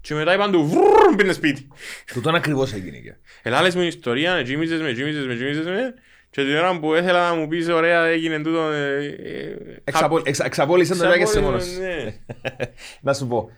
και 0.00 0.14
μετά 0.14 0.34
είπαν 0.34 0.50
του 0.52 0.66
βρρρρ 0.68 1.14
μπήκε 1.14 1.32
σπίτι. 1.32 1.68
Τούτον 2.12 2.34
ακριβώς 2.34 2.72
έγινε. 2.72 2.96
και. 2.96 3.14
Ελάλες 3.42 3.74
μου 3.74 3.82
ιστορία, 3.82 4.32
εγίμιζες 4.34 4.80
με, 4.80 4.88
εγίμιζες 4.88 5.26
με, 5.26 5.32
εγίμιζες 5.32 5.64
με 5.66 5.94
και 6.30 6.42
την 6.44 6.56
ώρα 6.56 6.78
που 6.78 6.94
ήθελα 6.94 7.28
να 7.28 7.34
μου 7.34 7.48
πεις 7.48 7.68
ωραία 7.68 8.04
έγινε 8.04 8.38
τούτο... 8.42 8.60
ε, 8.70 9.04
ε, 9.06 9.80
Εξαπο- 9.84 10.22
εξα- 10.28 10.44
Εξαπόλυσαν 10.44 10.98
το 10.98 11.18
και 11.18 11.26
σε 11.26 11.40
μόνος. 11.40 11.62
Ξαπόλυσε, 11.62 12.04
ναι. 12.04 12.64
Να 13.00 13.12
σου 13.14 13.26
πω. 13.26 13.50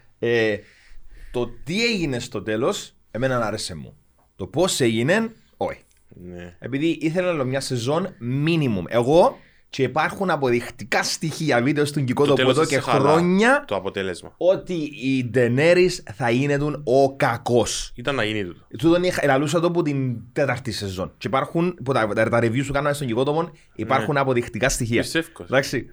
Ε, 1.32 1.38
Το 1.38 1.50
τι 1.64 1.84
έγινε 1.84 2.18
στο 2.18 2.42
τέλος, 2.42 2.94
εμένα 3.10 3.46
άρεσε 3.46 3.74
μου. 3.74 3.96
Το 4.36 4.46
πώς 4.46 4.80
έγινε, 4.80 5.32
όχι. 5.56 5.80
Ναι. 6.08 6.56
Επειδή 6.58 6.98
ήθελα 7.00 7.28
άλλο 7.28 7.44
μια 7.44 7.60
σεζόν 7.60 8.08
minimum. 8.46 8.84
Εγώ 8.88 9.38
και 9.68 9.82
υπάρχουν 9.82 10.30
αποδεικτικά 10.30 11.02
στοιχεία 11.02 11.62
βίντεο 11.62 11.84
στον 11.84 12.02
Το 12.02 12.06
Κικότοπο 12.08 12.36
τέλος 12.36 12.50
εδώ 12.50 12.60
της 12.60 12.70
και 12.70 12.80
χαλά, 12.80 13.10
χρόνια 13.12 13.64
Το 13.66 13.74
αποτέλεσμα. 13.76 14.34
ότι 14.36 14.74
η 14.82 15.30
Daenerys 15.34 15.90
θα 16.14 16.30
είναι 16.30 16.58
τον 16.58 16.82
ο 16.84 17.16
κακός. 17.16 17.92
Ήταν 17.94 18.14
να 18.14 18.24
γίνει 18.24 18.44
τούτο. 18.44 18.66
Τούτον 18.78 19.02
είχα 19.02 19.20
ελαλούσα 19.22 19.60
το 19.60 19.66
από 19.66 19.82
την 19.82 20.16
τέταρτη 20.32 20.72
σεζόν. 20.72 21.12
Και 21.18 21.28
υπάρχουν, 21.28 21.78
που 21.84 21.92
τα, 21.92 22.06
τα, 22.06 22.28
τα 22.28 22.38
reviews 22.42 22.64
που 22.66 22.72
κάναμε 22.72 22.94
στον 22.94 23.06
Κικότοπο, 23.06 23.50
υπάρχουν 23.74 24.16
αποδεικτικά 24.16 24.68
στοιχεία. 24.68 25.00
Πιστεύω. 25.00 25.26
Εντάξει. 25.42 25.86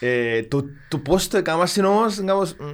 Ε, 0.00 0.42
το, 0.42 0.64
το 0.88 0.98
πώς 0.98 1.28
το 1.28 1.36
έκανα 1.36 1.68
είναι 1.76 1.86
όμως 1.86 2.20
κάπως, 2.24 2.54
μ, 2.54 2.64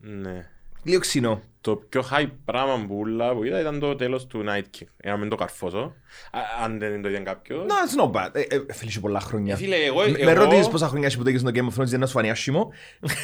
Ναι. 0.00 0.46
λίγο 0.82 1.00
ξινό. 1.00 1.42
Το 1.62 1.76
πιο 1.76 2.04
high 2.12 2.26
πράγμα 2.44 2.84
που 2.86 2.96
ούλα 2.98 3.32
που 3.34 3.44
είδα 3.44 3.60
ήταν 3.60 3.78
το 3.78 3.94
τέλος 3.96 4.26
του 4.26 4.44
Night 4.48 4.78
King. 4.78 4.86
Ένα 4.96 5.16
με 5.16 5.28
το 5.28 5.36
καρφώσω. 5.36 5.94
Α- 6.30 6.64
Αν 6.64 6.78
δεν 6.78 7.02
το 7.02 7.08
είδαν 7.08 7.24
κάποιος. 7.24 7.66
No, 7.68 7.70
it's 7.70 8.04
not 8.04 8.12
bad. 8.20 8.28
Ε, 8.32 8.40
ε, 8.40 8.72
Φίλε, 8.72 8.90
είσαι 8.90 9.00
πολλά 9.00 9.20
χρόνια. 9.20 9.56
Φίλε, 9.56 9.76
εγώ... 9.76 10.00
Με- 10.00 10.10
Με 10.24 10.30
εγώ- 10.30 10.42
ρωτήσεις 10.44 10.68
πόσα 10.68 10.88
χρόνια 10.88 11.06
έχει 11.06 11.16
που 11.16 11.22
το 11.22 11.28
έχεις 11.28 11.40
στο 11.40 11.50
Game 11.54 11.58
of 11.74 11.80
Thrones 11.82 11.86
για 11.86 11.98
να 11.98 12.06
σου 12.06 12.12
φανεί 12.12 12.30
άσχημο. 12.30 12.72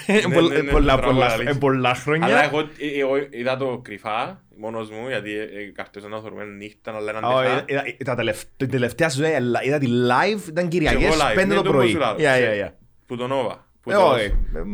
Ε, 0.06 0.12
ναι, 0.12 0.34
πολλά- 0.34 0.62
ναι, 0.62 0.70
πολλά- 0.70 0.96
πράγμα 0.96 1.12
πολλά- 1.14 1.32
αλήθεια. 1.32 1.50
ε, 1.50 1.54
Πολλά 1.54 1.88
Αλλά 1.88 1.94
χρόνια. 1.94 2.42
εγώ, 2.44 2.58
ε, 2.60 3.00
εγώ 3.00 3.16
είδα 3.30 3.56
το 3.56 3.78
κρυφά 3.84 4.42
μόνος 4.58 4.90
μου 4.90 5.08
γιατί 5.08 5.30
ε, 5.38 5.42
ε, 5.42 5.72
καρτές 5.74 6.04
να 6.04 6.20
θεωρούμε 6.20 6.44
νύχτα 6.44 6.94
αλλά 6.96 7.10
έναν 7.10 7.24
Α, 7.24 7.42
τεχά. 7.42 7.64
είδα- 7.68 7.82
είδα- 7.86 8.04
τα 8.04 8.14
τελευτ- 8.14 8.48
Την 8.56 8.70
τελευταία 8.70 9.08
σου 9.08 9.24
είδα 9.24 9.62
είδα 9.64 9.78
τη 9.78 9.86
live, 9.90 10.48
ήταν 10.48 10.68
Και 10.68 10.78
εγώ 10.78 10.88
Κυριακές, 10.90 11.16
live, 11.22 11.34
5 11.38 11.46
ναι, 11.46 11.54
το 11.54 11.62
το 11.62 11.70
πρωί. 11.70 11.84
πω 11.84 11.90
σου 11.90 11.98
λάλλω. 11.98 12.18
Yeah, 12.20 12.22
yeah, 12.64 12.66
yeah. 12.66 12.72
Που 13.06 13.16
τον 13.16 13.30
Nova. 13.32 13.56
Που 13.86 13.92
Ε, 13.92 13.94
το- 13.94 14.06
όχι. 14.10 14.24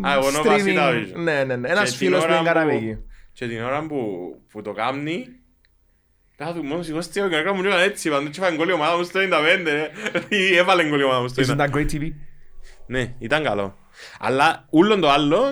Α, 0.06 0.12
εγώ 0.12 0.26
Nova 0.28 0.46
Streaming, 0.46 0.78
Citation. 0.78 1.12
Ναι, 1.14 1.44
ναι, 1.44 1.56
ναι. 1.56 1.66
Και 1.66 1.72
Ένας 1.72 1.88
την 1.88 1.98
φίλος 1.98 2.18
που 2.20 2.24
ώρα 2.28 2.38
είναι 2.38 2.46
καραβίκη. 2.48 2.98
Και 3.32 3.46
την 3.46 3.62
ώρα 3.62 3.86
που, 3.86 3.98
που 4.50 4.62
το 4.62 4.72
κάνει, 4.72 5.26
κάθομαι 6.36 6.68
μόνος 6.68 6.88
εγώ 6.88 7.00
στείλω 7.00 7.28
και 7.28 7.36
έκανα 7.36 7.56
μου 7.56 7.62
λίγο 7.62 7.76
έτσι, 7.76 8.10
παντού 8.10 8.30
και 8.30 8.40
φάνε 8.40 8.56
γκολ 8.56 8.68
η 8.68 8.72
ομάδα 8.72 8.96
μου 8.96 9.02
στο 9.04 9.20
95, 9.20 9.70
ε. 10.30 10.36
ή 10.36 10.56
έβαλε 10.56 10.88
γκολ 10.88 11.00
η 11.00 11.02
ομάδα 11.02 11.20
μου 11.20 11.28
στο 11.28 11.42
95. 11.42 11.54
Isn't 11.54 11.58
that 11.60 11.74
great 11.76 11.90
TV? 11.92 12.12
Ναι, 12.86 13.14
ήταν 13.18 13.42
καλό. 13.42 13.76
Αλλά 14.18 14.66
ούλον 14.70 15.00
το 15.00 15.10
άλλο, 15.10 15.42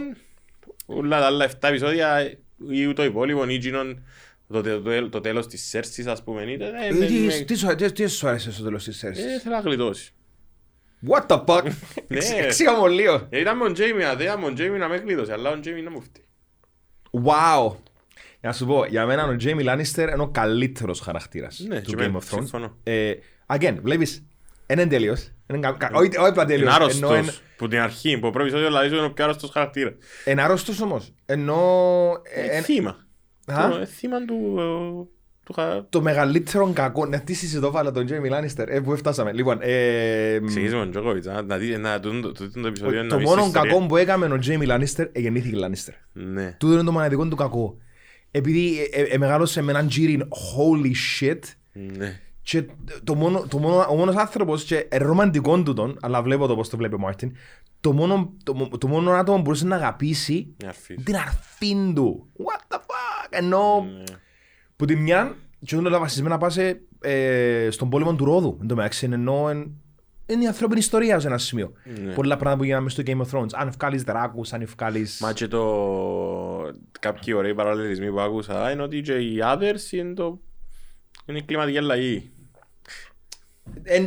ούλα 0.86 1.20
τα 1.20 1.26
άλλα 1.26 1.44
7 1.44 1.68
επεισόδια 1.68 2.30
ή 2.70 2.92
το 2.92 3.04
υπόλοιπο 3.04 3.44
ή 3.48 3.54
γίνον 3.54 4.02
το, 4.48 4.62
το, 4.62 4.80
το, 4.82 5.08
το 5.08 5.20
τέλος 5.20 5.46
της 5.46 5.68
Σέρσης 5.68 6.06
ας 6.06 6.22
πούμε 6.22 6.42
είτε, 6.42 6.64
ε, 6.64 6.86
Ε, 6.88 6.92
δεν 6.94 7.06
τι- 7.08 7.14
με- 7.14 7.32
τι 7.44 7.54
σου- 7.54 7.74
τι- 7.74 7.92
Τι 7.92 8.06
σου 8.06 8.28
άρεσε 8.28 8.52
στο 8.52 8.62
τέλος 8.64 8.84
της 8.84 8.94
ε, 8.96 8.98
σέρσης; 8.98 9.42
θέλω 9.42 9.54
να 9.54 9.60
γλιτώσεις. 9.60 10.14
What 11.08 11.26
the 11.26 11.44
fuck? 11.44 11.62
Ναι. 12.08 12.16
Εξ- 12.16 12.32
Εξήγα 12.32 12.74
μου 12.78 12.86
λίγο. 12.86 13.26
Ε, 13.30 13.40
Ήταν 13.40 13.56
με 13.56 13.64
τον 13.64 13.72
Τζέιμι, 13.72 14.04
αδέα 14.04 14.36
με 14.36 14.44
τον 14.44 14.54
Τζέιμι 14.54 14.78
να 14.78 14.88
με 14.88 14.96
γλιτώσει, 14.96 15.32
αλλά 15.32 15.50
ο 15.50 15.60
Τζέιμι 15.60 15.82
να 15.82 15.90
μου 15.90 16.00
φταίει. 16.02 16.24
Wow. 17.24 17.74
Για 18.40 18.48
να 18.48 18.52
σου 18.52 18.66
πω, 18.66 18.84
για 18.84 19.06
μένα 19.06 19.24
ο 19.24 19.36
Jamie 19.40 19.64
Lannister 19.68 19.98
είναι 20.12 20.22
ο 20.22 20.28
καλύτερος 20.28 21.00
χαρακτήρας 21.00 21.58
Ναι, 21.68 21.80
του 21.80 21.90
και 21.90 21.96
Game 21.96 22.00
εμένα, 22.00 22.18
of 22.18 22.22
Thrones. 22.22 22.38
συμφωνώ. 22.38 22.76
Ε, 22.82 23.12
Again, 23.46 23.76
βλέπεις, 23.82 24.26
είναι 24.66 24.86
τέλειος. 24.86 25.32
Είναι 25.50 25.58
κα- 25.58 25.72
κα- 25.72 25.90
Όχι 25.94 26.06
όχι 26.18 26.28
απλά 26.28 26.42
Είναι 26.42 26.52
τέλειος. 26.52 26.96
ενώ 26.96 27.06
είναι- 27.08 27.16
άρρωστος, 27.16 27.42
που 27.56 27.68
την 27.68 27.78
αρχή, 27.80 28.14
που 28.18 28.20
πρώτο 28.30 28.40
επεισόδιο 28.40 28.66
δηλαδή 28.66 28.96
είναι 28.96 29.04
ο 29.04 29.12
πιο 29.12 29.24
άρρωστος 29.24 29.50
χαρακτήρας. 29.50 29.92
Είναι 30.24 30.42
άρρωστος 30.42 30.80
όμως. 30.80 31.14
Ενώ 31.26 31.60
ε, 32.34 32.40
Ε, 32.40 32.56
ε, 32.56 32.60
θύμα. 32.60 32.96
Α; 33.46 33.68
Το- 33.70 33.76
ε, 33.76 33.84
Θύμα 33.84 34.24
του... 34.24 34.54
ε, 35.50 35.52
του 35.52 35.60
χα- 35.60 35.88
το 35.88 36.00
μεγαλύτερο 36.02 36.70
κακό. 36.72 37.06
Να 37.06 37.20
τι 37.20 37.32
συζητώ 37.34 37.70
βάλα 37.70 37.90
τον 37.92 38.06
Jamie 38.08 38.32
Lannister. 38.32 38.64
Ε, 38.68 38.80
που 38.80 38.96
φτάσαμε. 38.96 39.32
Λοιπόν, 39.32 39.58
ε, 39.60 40.38
Ξεκινήσουμε 40.46 40.78
με 40.84 40.84
τον 40.84 40.90
Τζόκοβιτς, 41.02 41.26
α, 41.26 41.42
να 41.42 41.56
δει, 41.56 41.76
να 41.76 42.00
τούτο 42.00 42.20
το- 42.20 42.32
τούτο 42.32 42.60
το 42.60 42.66
επεισόδιο 42.66 42.94
είναι 42.98 43.02
να 43.02 43.08
το 43.08 43.16
μην 43.16 43.24
μόνο 43.28 43.40
στην 43.40 43.52
ιστορία. 43.54 43.72
κακό 43.72 43.86
που 43.86 43.96
έκαμε 43.96 44.26
ο 44.26 44.38
Jamie 44.46 44.68
Lannister, 44.68 45.08
ε, 45.12 45.20
γεννήθηκε 45.20 45.56
Lannister. 45.60 45.92
Ναι. 46.12 46.56
Τούτο 46.58 46.72
είναι 46.74 46.82
το 46.84 46.92
μοναδικό 46.92 47.28
του 47.28 47.36
κακό. 47.36 47.76
Επειδή 48.30 48.88
ε, 48.92 49.00
ε, 49.00 49.04
ε, 49.04 49.18
μεγάλωσε 49.18 49.62
με 49.62 49.70
έναν 49.72 49.88
τζίριν 49.88 50.22
holy 50.28 50.92
shit 51.20 51.38
Ναι. 51.96 52.20
και 52.42 52.64
το 53.04 53.14
μόνο, 53.14 53.44
το 53.48 53.58
μόνο, 53.58 53.86
ο 53.90 53.94
μόνος 53.96 54.14
άνθρωπος 54.16 54.64
και 54.64 54.86
ε, 54.88 54.96
ρομαντικό 54.98 55.62
του 55.62 55.72
τον, 55.74 55.96
αλλά 56.00 56.22
βλέπω 56.22 56.46
το 56.46 56.54
πώς 56.56 56.68
το 56.68 56.76
βλέπει 56.76 56.94
ο 56.94 56.98
Μάρτιν, 56.98 57.32
το 57.80 57.92
μόνο, 57.92 58.32
το, 58.42 58.54
μο- 58.54 58.78
το 58.78 58.86
μόνο 58.88 59.10
άτομο 59.10 59.36
που 59.36 59.42
μπορούσε 59.42 59.66
να 59.66 59.76
αγαπήσει 59.76 60.54
Μια 60.58 60.68
αρφή. 60.68 60.94
την 60.94 61.16
αρφήν 61.16 61.94
του. 61.94 62.26
What 62.38 62.74
the 62.74 62.78
fuck! 62.78 63.26
Ενώ 63.30 63.86
Ναι. 63.98 64.02
Που 64.80 64.86
τη 64.86 64.96
μια, 64.96 65.36
και 65.64 65.76
όταν 65.76 65.92
τα 65.92 65.98
βασισμένα 65.98 66.38
πάσε 66.38 66.80
ε, 67.00 67.68
στον 67.70 67.88
πόλεμο 67.90 68.14
του 68.14 68.24
Ρόδου, 68.24 68.58
εν 68.60 68.66
τω 68.68 68.74
μεταξύ, 68.74 69.08
ενώ 69.12 69.48
εν- 69.50 69.70
είναι 70.26 70.42
η 70.44 70.46
ανθρώπινη 70.46 70.78
ιστορία 70.78 71.20
σε 71.20 71.26
ένα 71.26 71.38
σημείο. 71.38 71.72
Ναι. 72.04 72.12
Πολλά 72.12 72.34
πράγματα 72.36 72.58
που 72.60 72.64
γίναμε 72.64 72.90
στο 72.90 73.02
Game 73.06 73.20
of 73.20 73.38
Thrones. 73.38 73.48
Αν 73.54 73.68
ευκάλεις 73.68 74.02
δράκους, 74.02 74.52
αν 74.52 74.60
ευκάλεις... 74.60 75.18
Μα 75.20 75.32
και 75.32 75.48
το... 75.48 75.62
Κάποιοι 77.00 77.34
ωραίοι 77.36 77.54
παραλληλισμοί 77.54 78.10
που 78.10 78.20
άκουσα 78.20 78.70
είναι 78.70 78.82
ότι 78.82 79.00
και 79.00 79.12
οι 79.12 79.38
others 79.44 79.92
είναι 79.92 80.14
το... 80.14 80.40
Είναι 81.26 81.38
η 81.38 81.42
κλιματική 81.42 81.78
αλλαγή. 81.78 82.30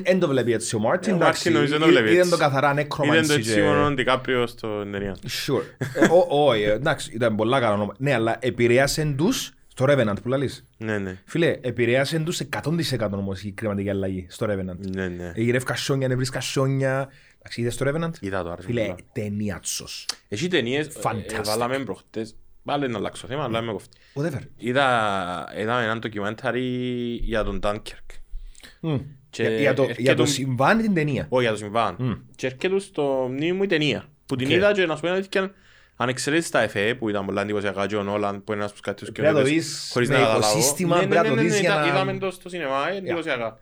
Εν 0.03 0.19
το 0.19 0.27
βλέπει 0.27 0.53
έτσι 0.53 0.75
ο 0.75 0.79
Μάρτιν. 0.79 1.11
Ε, 1.11 1.13
ο 1.13 1.17
εντάξει, 1.17 1.51
Μάρτιν 1.51 1.53
νομίζω 1.53 1.71
δεν 1.71 1.81
το 1.81 1.87
ή- 1.87 1.89
βλέπει 1.89 2.07
Είδαν 2.07 2.17
έτσι. 2.19 2.29
το 2.31 2.37
καθαρά 2.37 2.71
Είδαν 2.71 2.87
το 2.87 2.95
νεκρομανσί. 3.05 3.33
έτσι 3.33 3.61
μόνο 3.61 3.85
ο 3.85 3.91
Ντικάπριο 3.91 4.47
στο 4.47 4.83
ταινία. 4.91 5.15
Sure. 5.23 5.63
Ε, 5.95 6.05
ω- 6.11 6.47
Όχι, 6.47 6.61
ε, 6.61 6.71
εντάξει, 6.71 7.11
ήταν 7.13 7.35
πολλά 7.35 7.59
καλά 7.59 7.73
όνομα. 7.73 7.93
Ναι, 7.97 8.13
αλλά 8.13 8.37
επηρέασαν 8.39 9.15
τους 9.15 9.53
στο 9.75 9.85
Revenant 9.89 10.15
που 10.21 10.27
λαλείς. 10.29 10.65
Ναι, 10.77 10.97
ναι. 10.97 11.21
Φίλε, 11.25 11.57
επηρέασαν 11.61 12.23
τους 12.23 12.41
100% 12.63 13.09
όμως 13.11 13.43
η 13.43 13.51
κλιματική 13.51 13.89
αλλαγή 13.89 14.25
στο 14.29 14.45
Revenant. 14.49 14.77
Ναι, 14.95 15.07
ναι. 15.07 15.31
Γυρεύει 15.35 15.65
κασόνια, 15.65 16.07
νευρείς 16.07 16.29
κασόνια. 16.29 17.09
Εντάξει, 17.39 17.61
είδες 17.61 17.77
το 17.77 17.85
Revenant; 17.89 18.11
Είδα 18.19 18.43
το 18.43 18.51
άρεσε 18.51 18.67
Φίλε, 18.67 18.81
πολλά. 18.81 18.95
ταινίατσος. 19.13 20.05
Έχει 20.27 20.47
ταινίες, 20.47 20.87
Fantastic. 21.03 21.33
ε, 21.37 21.41
βάλαμε 21.43 21.79
προχτές, 21.79 22.35
πάλι 22.63 22.87
να 22.87 22.97
αλλάξω 22.97 23.27
θέμα, 23.27 23.43
αλλά 23.43 23.59
είμαι 23.59 23.71
κοφτή. 23.71 23.97
Whatever. 24.13 24.39
Είδα, 24.57 25.45
είδα 25.59 25.81
έναν 25.81 25.99
documentary 25.99 26.61
για 27.23 27.43
τον 27.43 27.59
Dunkirk. 27.63 28.15
Μμ. 28.79 28.95
Και 29.29 29.43
Για- 29.43 29.59
Για 29.59 29.73
το- 29.73 29.81
έρχεται 29.83 30.01
για 30.01 30.15
το 30.15 30.21
ο- 30.21 30.25
συμβάν 30.25 30.81
την 30.81 30.93
ταινία; 30.93 31.25
Όχι, 31.29 31.43
για 31.43 31.51
το 31.51 31.57
συμβάν. 31.57 32.25
Και 32.35 32.45
έρχεται 32.47 32.79
στο 32.79 33.27
μνήμη 33.31 33.51
μου 33.53 33.63
η 33.63 33.67
ταινία. 33.67 34.05
Που 34.25 34.35
την 34.35 34.47
Οκ. 34.47 34.53
είδα 34.53 34.71
και 34.73 34.85
να 34.85 34.95
σου 34.95 35.01
πω 35.01 35.07
την 35.07 35.15
αλήθεια, 35.15 35.53
αν 35.95 36.09
εξαιρέσεις 36.09 36.49
τα 36.49 36.61
εφέ 36.61 36.95
που 36.95 37.09
ήταν 37.09 37.25
πολλά 37.25 37.41
εντυπωσιακά 37.41 37.87
και 37.87 37.95
ο 37.95 38.03
Νόλαν 38.03 38.43
που 38.43 38.51
είναι 38.51 38.61
ένας 38.61 38.65
από 38.65 38.73
τους 38.73 38.81
καλύτερους 38.81 39.13
Πρέπει 39.13 39.27
να 39.33 39.39
το 39.41 39.45
σκηνοθέτες, 39.45 39.73
δεις 39.81 39.89
χωρίς 39.93 40.09
με 40.09 40.15
να 40.15 40.21
καταλάβω. 40.21 40.51
οικοσύστημα, 40.51 40.95
Ναι, 40.95 41.01
πρέπει 41.07 41.15
να 41.15 41.21
ναι, 41.21 41.29
το 41.29 41.35
ναι, 41.35 41.41
δεις 41.41 41.51
ναι, 41.51 41.59
για 41.59 41.69
είδα- 41.69 41.81
να- 41.81 41.87
Είδαμε 41.87 42.17
το 42.17 42.31
στο 42.31 42.49
σινεμά, 42.49 42.89
ε, 42.91 42.97
εντυπωσιακά. 42.97 43.59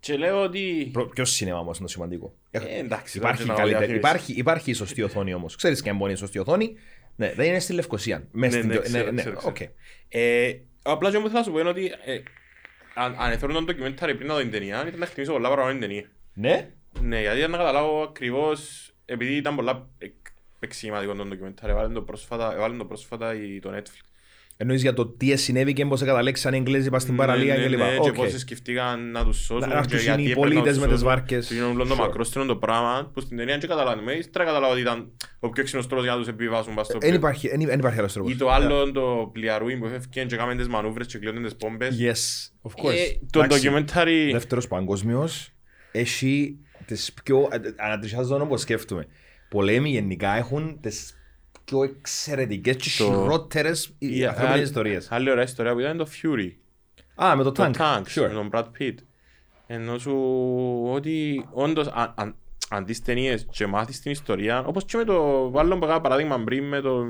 Και 0.00 0.16
λέω 0.16 0.42
ότι... 0.42 0.88
Προ- 0.92 1.10
Ποιος 1.14 1.30
σινεμά 1.30 1.58
όμως 1.58 1.76
είναι 1.78 1.86
το 1.86 1.92
σημαντικό; 1.92 2.34
Ε, 2.50 2.58
εντάξει, 2.78 3.18
Υπάρχει, 3.18 3.36
δεν 3.42 3.54
ξέρω, 3.54 3.68
καλύτερη, 3.68 3.68
διαφήμιση. 3.68 3.96
υπάρχει, 3.96 4.32
υπάρχει 4.32 4.70
η 4.70 4.74
σωστή 4.74 5.02
οθόνη 5.02 5.34
όμως. 5.34 5.56
Ξέρεις 5.56 5.82
και 5.82 5.90
αν 5.90 5.96
μπορεί 5.96 6.12
η 6.12 6.16
σωστή 6.16 6.38
οθόνη; 6.38 6.74
Ναι, 7.16 7.32
δεν 7.36 7.46
είναι 7.46 7.58
στη 7.58 7.72
Λευκοσία. 7.72 8.26
Μες 8.32 8.52
Ναι, 8.54 8.58
στην- 8.58 8.70
ναι, 8.72 8.78
ξέρω, 8.78 9.04
ναι, 9.04 9.10
ναι, 9.10 9.20
ξέρω, 9.20 9.40
οκ. 9.44 9.54
ξέρω. 9.54 9.70
Ε, 10.08 10.52
Απλά 10.82 11.10
και 11.10 11.18
μου 11.18 11.26
θέλω 11.26 11.38
να 11.38 11.44
σου 11.44 11.50
πω 11.52 11.58
είναι 11.58 11.68
ότι 11.68 11.84
ε, 12.04 12.18
αν 12.94 13.16
αν 13.18 13.30
εθώρουν 13.32 13.54
τον 13.54 13.64
documentary 13.64 14.14
πριν 14.14 14.26
να 14.28 14.34
δω 14.34 14.40
την 14.40 14.50
ταινία, 14.50 14.84
ήταν 14.86 14.98
να 14.98 15.04
εκτιμήσω 15.04 15.32
πολλά 15.32 15.48
πράγματα 15.50 15.78
την 15.78 15.80
ταινία. 15.88 16.04
Ναι. 16.34 16.68
Ναι, 17.00 17.20
γιατί 17.20 17.38
ήταν 17.38 17.50
να 17.50 17.56
καταλάβω 17.56 18.02
ακριβώς, 18.02 18.90
επειδή 19.04 19.34
ήταν 19.36 19.54
πολλά 19.54 19.88
εκ- 20.60 20.70
εξηγηματικό 20.70 21.14
το 21.14 21.24
documentary, 21.24 21.72
έβαλαν 21.72 21.92
το 21.92 22.02
πρόσφατα, 22.02 22.54
έβαλαν 22.54 22.78
το 22.78 22.84
πρόσφατα 22.84 23.34
η- 23.34 23.58
το 23.60 23.70
Netflix. 23.76 24.04
Εννοείς 24.62 24.82
για 24.82 24.92
το 24.94 25.06
τι 25.06 25.36
συνέβη 25.36 25.72
και 25.72 25.86
πώς 25.86 26.00
καταλήξαν 26.02 26.54
οι 26.54 26.56
Εγγλέζοι 26.56 26.90
πας 26.90 27.02
στην 27.02 27.16
παραλία 27.16 27.54
Ναι, 27.54 27.60
και 27.62 27.68
ναι, 27.68 27.68
λοιπά. 27.76 27.90
ναι, 27.90 27.96
Οκ. 27.98 28.02
και 28.04 28.12
πώς 28.12 28.40
σκεφτήκαν 28.40 29.10
να 29.10 29.24
τους 29.24 29.36
σώσουν 29.44 29.68
Να- 29.68 29.74
να 29.74 29.80
και 29.80 29.86
τους 29.88 30.02
γιατί 30.02 30.20
είναι 30.20 30.28
οι 30.28 30.32
έπρεπε 30.32 30.48
να 30.48 30.54
πολίτες 30.54 30.72
τους 30.78 30.86
με 30.86 30.92
τις 30.92 31.00
σώσουν. 31.00 31.06
βάρκες. 31.16 31.46
Και 31.46 31.54
γίνουν 31.54 31.70
όλο 31.70 31.86
το 31.86 31.94
Sure. 31.94 31.98
μακρόστινο 31.98 32.44
το 32.44 32.56
πράγμα 32.56 33.10
που 33.14 33.20
στην 33.20 33.36
ταινία 33.36 33.58
δεν 33.58 33.68
καταλάβαμε. 33.68 34.12
Ύστερα 34.12 34.44
κατάλαβα 34.44 34.72
ότι 34.72 34.80
ήταν 34.80 35.12
ο 35.40 35.48
πιο 35.48 35.62
ξύνος 35.64 35.86
τρόπος 35.86 36.04
για 36.04 36.12
να 36.14 36.18
τους 36.20 36.28
επιβάσουν 36.28 36.74
πας 36.74 36.86
στο 36.86 36.98
Δεν 36.98 37.08
πλοίο. 37.08 37.14
υπάρχει, 37.20 37.48
δεν 37.48 37.60
δεν 37.66 37.78
υπάρχει 37.78 37.98
άλλος 37.98 38.12
τρόπος. 38.12 38.32
Ή 38.32 38.36
το 38.36 38.50
άλλο 38.50 38.92
το 38.92 39.30
πλιαρούι 39.32 39.76
που 39.78 39.86
έφευκε 39.86 40.24
και 40.24 40.34
έκαμε 40.34 40.54
τις 40.56 40.68
μανούβρες 40.68 41.06
και 41.06 41.18
κλειώνουν 41.18 41.42
τις 41.42 41.56
πόμπες. 41.56 41.96
Yes, 42.00 42.68
of 42.70 42.84
course. 42.84 42.94
Ε, 42.94 42.96
Το 43.30 43.40
Εντάξει, 43.42 43.60
ντοκιμένταρι... 43.60 44.32
Δεύτερος 44.32 44.68
παγκόσμιος 44.68 45.52
έχει 45.92 46.56
τις 46.86 47.12
πιο... 47.24 47.48
Ανατριχιάζω 47.76 48.36
όπως 48.42 48.60
σκέφτομαι. 48.60 49.06
Πολέμοι 49.50 49.90
γενικά 49.90 50.36
έχουν 50.36 50.78
τις 50.80 51.14
πιο 51.64 51.82
εξαιρετικές 51.82 52.76
και 52.76 52.90
Το- 52.98 53.04
χειρότερες 53.04 53.94
Η 53.98 54.24
ανθρώπινες 54.24 54.52
άλλη- 54.54 54.62
ιστορίες. 54.62 55.08
Άλλη 55.10 55.30
ωραία 55.30 55.44
ιστορία 55.44 55.72
που 55.72 55.78
ήταν 55.80 55.96
το 55.96 56.06
Fury. 56.22 56.50
Α, 57.24 57.36
με 57.36 57.42
το 57.42 57.52
Το 57.52 57.62
Tank. 57.64 57.72
Tank, 57.80 58.02
Sure. 58.14 58.20
με 58.28 58.28
τον 58.28 58.50
Brad 58.52 58.64
Pitt. 58.78 58.94
Ενώ 59.66 59.98
σου 59.98 60.14
ότι 60.92 61.46
όντως 61.52 61.86
αν, 61.86 62.12
αν, 62.16 62.34
αν 62.70 62.84
τις 62.84 63.02
ταινίες 63.02 63.46
και 63.50 63.66
μάθεις 63.66 64.00
την 64.00 64.10
ιστορία, 64.10 64.64
όπως 64.64 64.84
και 64.84 64.96
με 64.96 65.04
το 65.04 65.52
άλλο 65.56 65.78
που 65.78 65.84
έκανα 65.84 66.00
παράδειγμα 66.00 66.40
πριν 66.44 66.64
με 66.64 66.80
το 66.80 67.04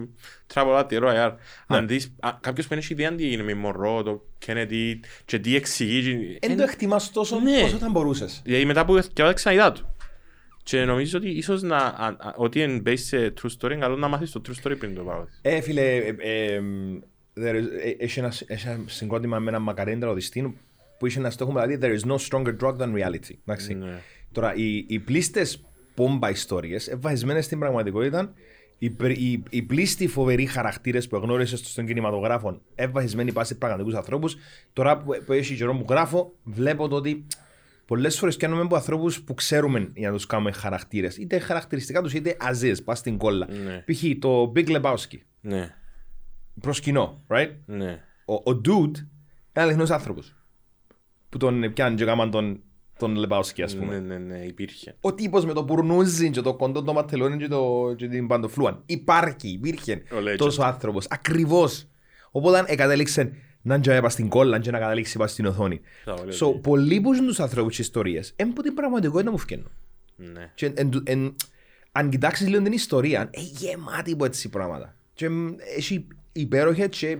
Travel 0.54 0.78
at 0.78 0.86
the 0.90 1.02
Royal, 1.02 1.32
Ναι. 1.66 1.76
αν 1.76 1.86
δεις, 1.88 2.14
α, 2.20 2.30
κάποιος 2.40 2.66
που 2.66 2.70
δεν 2.74 2.78
έχει 2.78 2.92
ιδέα 2.92 3.14
τι 3.14 3.24
έγινε 3.24 3.42
με 3.42 3.54
Μωρό, 3.54 4.02
το 4.02 4.22
Kennedy 4.46 4.94
και 5.24 5.38
τι 5.38 5.56
εξηγεί, 5.56 6.38
Εν 6.40 6.56
το 6.56 6.62
εκτιμάς 6.62 7.10
τόσο 7.12 7.38
Ναι. 7.40 7.62
όσο 7.64 7.76
θα 7.76 7.88
μπορούσες. 7.90 8.40
Δηλαδή 8.44 8.64
μετά 8.64 8.84
που 8.84 9.00
διάβασα 9.00 9.32
ξανά 9.34 9.72
του. 9.72 9.94
Και 10.70 10.84
νομίζω 10.84 11.18
ότι 11.18 11.28
ίσως 11.28 11.62
να, 11.62 11.76
α, 11.76 12.06
α, 12.06 12.34
ότι 12.36 12.60
είναι 12.60 12.82
based 12.86 12.98
σε 12.98 13.32
true 13.42 13.48
story, 13.58 13.70
είναι 13.70 13.80
καλό 13.80 13.96
να 13.96 14.08
μάθεις 14.08 14.30
το 14.30 14.40
true 14.48 14.66
story 14.66 14.74
πριν 14.78 14.94
το 14.94 15.02
πάρεις. 15.02 15.38
Ε, 15.42 15.60
φίλε, 15.60 15.96
ε, 15.96 16.14
ε, 16.18 16.54
εμ, 16.54 16.98
there 17.40 17.54
is- 17.54 17.84
ε, 17.84 18.04
έχει 18.04 18.18
ένα, 18.18 18.32
έχει 18.46 18.68
ένα 18.68 18.80
συγκρότημα 18.86 19.38
με 19.38 19.48
ένα 19.50 19.58
μακαρέντρα 19.58 20.10
οδιστή 20.10 20.56
που 20.98 21.06
είχε 21.06 21.18
ένα 21.18 21.30
στόχο 21.30 21.52
δηλαδή 21.52 21.78
there 21.82 21.98
is 22.00 22.10
no 22.12 22.16
stronger 22.28 22.56
drug 22.60 22.76
than 22.76 22.94
reality. 22.94 23.34
Εντάξει. 23.44 23.74
Ναι. 23.74 24.00
Τώρα, 24.32 24.54
οι, 24.54 24.84
οι 24.88 24.98
πλήστες 24.98 25.62
πόμπα 25.94 26.30
ιστορίες, 26.30 26.88
ευβασμένες 26.88 27.44
στην 27.44 27.58
πραγματικότητα, 27.58 28.32
οι, 28.78 28.90
πρι- 28.90 29.18
οι, 29.18 29.42
οι 29.50 29.62
πλήστοι 29.62 30.06
φοβεροί 30.06 30.46
χαρακτήρες 30.46 31.08
που 31.08 31.16
γνώρισε 31.16 31.56
στον 31.56 31.86
κινηματογράφο, 31.86 32.60
ευβασμένοι 32.74 33.32
πάση 33.32 33.58
πραγματικούς 33.58 33.94
ανθρώπους, 33.94 34.36
τώρα 34.72 34.98
που, 34.98 35.16
που 35.26 35.32
έχει 35.32 35.54
καιρό 35.54 35.76
που 35.76 35.84
γράφω, 35.88 36.32
βλέπω 36.44 36.88
το 36.88 36.96
ότι 36.96 37.26
πολλές 37.90 38.18
φορές 38.18 38.36
κάνουμε 38.36 38.62
από 38.62 38.76
ανθρώπους 38.76 39.22
που 39.22 39.34
ξέρουμε 39.34 39.90
για 39.94 40.08
να 40.10 40.14
τους 40.16 40.26
κάνουμε 40.26 40.52
χαρακτήρες, 40.52 41.16
είτε 41.16 41.38
χαρακτηριστικά 41.38 42.02
τους 42.02 42.12
είτε 42.14 42.36
αζίες, 42.40 42.82
πας 42.82 42.98
στην 42.98 43.16
κόλλα. 43.16 43.48
Ναι. 43.64 43.84
Π.χ. 43.86 44.02
το 44.18 44.52
Big 44.56 44.68
Lebowski 44.68 45.18
Ναι, 45.40 45.74
προς 46.60 46.80
κοινό, 46.80 47.24
right? 47.28 47.50
ναι. 47.66 48.00
Ο, 48.24 48.34
ο 48.34 48.60
Dude 48.64 48.96
είναι 48.96 49.64
αληθινός 49.64 49.90
άνθρωπος. 49.90 50.36
Που 51.28 51.38
τον 51.38 51.72
πιάνει 51.72 51.96
και 51.96 52.04
κάμαν 52.04 52.30
τον, 52.30 52.60
τον 52.98 53.14
Λεπάουσκι, 53.14 53.62
ας 53.62 53.76
πούμε. 53.76 53.98
Ναι, 53.98 54.16
ναι, 54.16 54.18
ναι, 54.18 54.44
υπήρχε. 54.44 54.96
Ο 55.00 55.14
τύπος 55.14 55.44
με 55.44 55.52
το 55.52 55.64
πουρνούζι 55.64 56.30
και 56.30 56.40
το 56.40 56.54
κοντό 56.54 56.82
το 56.82 56.92
ματελόνι 56.92 57.36
και, 57.36 57.48
το, 57.48 57.94
και 57.96 58.08
την 58.08 58.26
παντοφλούαν. 58.26 58.82
Υπάρχει, 58.86 59.48
υπήρχε 59.48 59.92
Ο 60.12 60.16
legend. 60.16 60.36
τόσο 60.36 60.62
άνθρωπος. 60.62 61.06
Ακριβώς. 61.10 61.88
Οπότε 62.30 62.64
εκατέληξε 62.66 63.32
να 63.62 63.74
είναι 63.74 64.00
και 64.00 64.08
στην 64.08 64.28
κόλλα 64.28 64.58
και 64.58 64.70
να 64.70 64.78
καταλήξει 64.78 65.18
πας 65.18 65.32
στην 65.32 65.46
οθόνη. 65.46 65.80
Θα 66.04 66.14
λέω, 66.24 66.56
So, 66.56 66.60
πολλοί 66.62 67.00
που 67.00 67.14
ζουν 67.14 67.26
τους 67.26 67.40
ανθρώπους 67.40 67.76
και 67.76 67.82
ιστορίες, 67.82 68.34
είναι 68.36 68.50
που 68.50 68.62
την 68.62 68.74
πραγματικότητα 68.74 69.30
μου 69.30 69.38
φκένουν. 69.38 69.70
Ναι. 70.16 70.50
Και 70.54 70.66
εν, 70.74 71.02
εν, 71.04 71.36
αν 71.92 72.10
κοιτάξεις 72.10 72.48
λίγο 72.48 72.62
την 72.62 72.72
ιστορία, 72.72 73.30
είναι 73.32 73.46
γεμάτη 73.58 74.12
από 74.12 74.24
έτσι 74.24 74.48
πράγματα. 74.48 74.96
Και 75.14 75.28
μ, 75.28 75.54
έχει 75.76 76.06
υπέροχες 76.32 76.88
και 76.88 77.18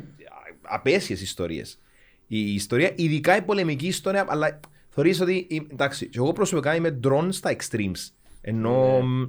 απέσιες 0.63 1.21
ιστορίες. 1.21 1.79
Η 2.27 2.55
ιστορία, 2.55 2.93
ειδικά 2.97 3.37
η 3.37 3.43
πολεμική 3.43 3.87
ιστορία, 3.87 4.27
αλλά 4.29 4.61
θεωρείς 4.89 5.21
ότι, 5.21 5.47
ε, 5.51 5.73
εντάξει, 5.73 6.07
και 6.09 6.19
εγώ 6.19 6.33
προσωπικά 6.33 6.75
είμαι 6.75 6.99
drawn 7.05 7.29
στα 7.31 7.57
extremes. 7.57 8.13
Ενώ 8.41 9.01
μ, 9.01 9.29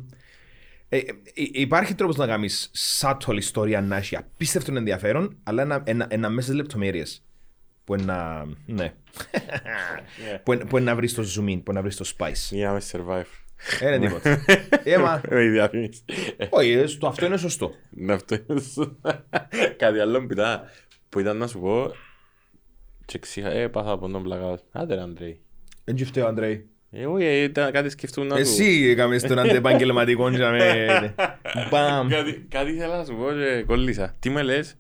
ε, 0.94 0.98
ε, 0.98 1.02
ε, 1.02 1.12
υπάρχει 1.52 1.96
τρόπος 1.96 2.16
να 2.16 2.28
κάνεις 2.28 2.72
subtle 3.00 3.36
ιστορία 3.38 3.82
να 3.82 3.96
έχει 3.98 4.16
απίστευτο 4.16 4.76
ενδιαφέρον, 4.76 5.38
αλλά 5.44 5.62
ένα, 5.62 5.84
ένα, 5.86 6.06
ένα 6.10 6.30
μέσα 6.30 6.42
στις 6.42 6.56
λεπτομέρειες. 6.56 7.24
Που 7.84 7.94
είναι 7.94 8.04
να, 8.04 8.46
ναι. 8.66 8.94
που, 10.44 10.54
είναι, 10.54 10.66
που 10.66 10.78
είναι 10.78 10.90
να 10.90 10.96
βρεις 10.96 11.14
το 11.14 11.22
zoom 11.22 11.44
in, 11.50 11.62
που 11.64 11.72
είναι 11.72 11.74
να 11.74 11.82
βρεις 11.82 11.96
το 11.96 12.12
spice. 12.18 12.34
Για 12.50 12.68
να 12.68 12.74
με 12.74 12.82
survive. 12.92 13.26
Ε, 13.80 13.96
είναι 13.96 14.08
τίποτα. 14.08 14.44
Ε, 14.84 14.98
μα, 14.98 15.22
Με 15.30 15.44
η 15.44 15.50
διαφήμιση. 15.50 16.04
όχι, 16.50 16.72
ε, 16.72 16.84
το- 17.00 17.08
αυτό 17.08 17.26
είναι 17.26 17.38
σωστό. 17.38 17.72
Ναι, 17.90 18.14
αυτό 18.14 18.36
είναι 18.50 18.60
σωστό. 18.60 18.98
Κάτι 19.78 20.00
άλλο 20.00 20.26
που 20.26 20.32
ήταν, 20.32 20.62
που 21.10 21.20
ήταν 21.20 21.38
να 21.38 21.48
σου 21.48 21.60
πω 21.60 21.92
και 23.06 23.20
ξύχα, 23.20 23.50
ε, 23.50 23.68
πάθα 23.68 23.92
από 23.92 24.10
τον 24.10 24.24
πλακά. 24.24 24.60
Άντε 24.72 24.96
ρε 24.96 25.02
Αντρέη. 25.02 25.42
Δεν 25.84 25.96
και 25.96 26.06
φταίω, 26.06 26.28
Αντρέη. 26.28 26.70
Ε, 26.94 27.06
όχι, 27.06 27.24
ε, 27.26 27.44
ήταν 27.44 27.72
κάτι 27.72 27.90
σκεφτούν 27.90 28.28
να 28.28 28.36
σου... 28.36 28.42
Εσύ 28.42 28.88
έκαμε 28.90 29.18
στον 29.18 29.40
αντεπαγγελματικό 29.40 30.32
και 30.32 30.38
με... 30.38 31.14
Μπαμ. 31.70 32.08
Κάτι, 32.08 32.46
κάτι 32.50 32.72
ήθελα 32.72 32.98
να 32.98 33.04
σου 33.06 33.16
πω 33.16 33.26
και 33.32 33.64
κολλήσα. 33.64 34.16
Τι 34.20 34.30
με 34.30 34.42
λες; 34.42 34.76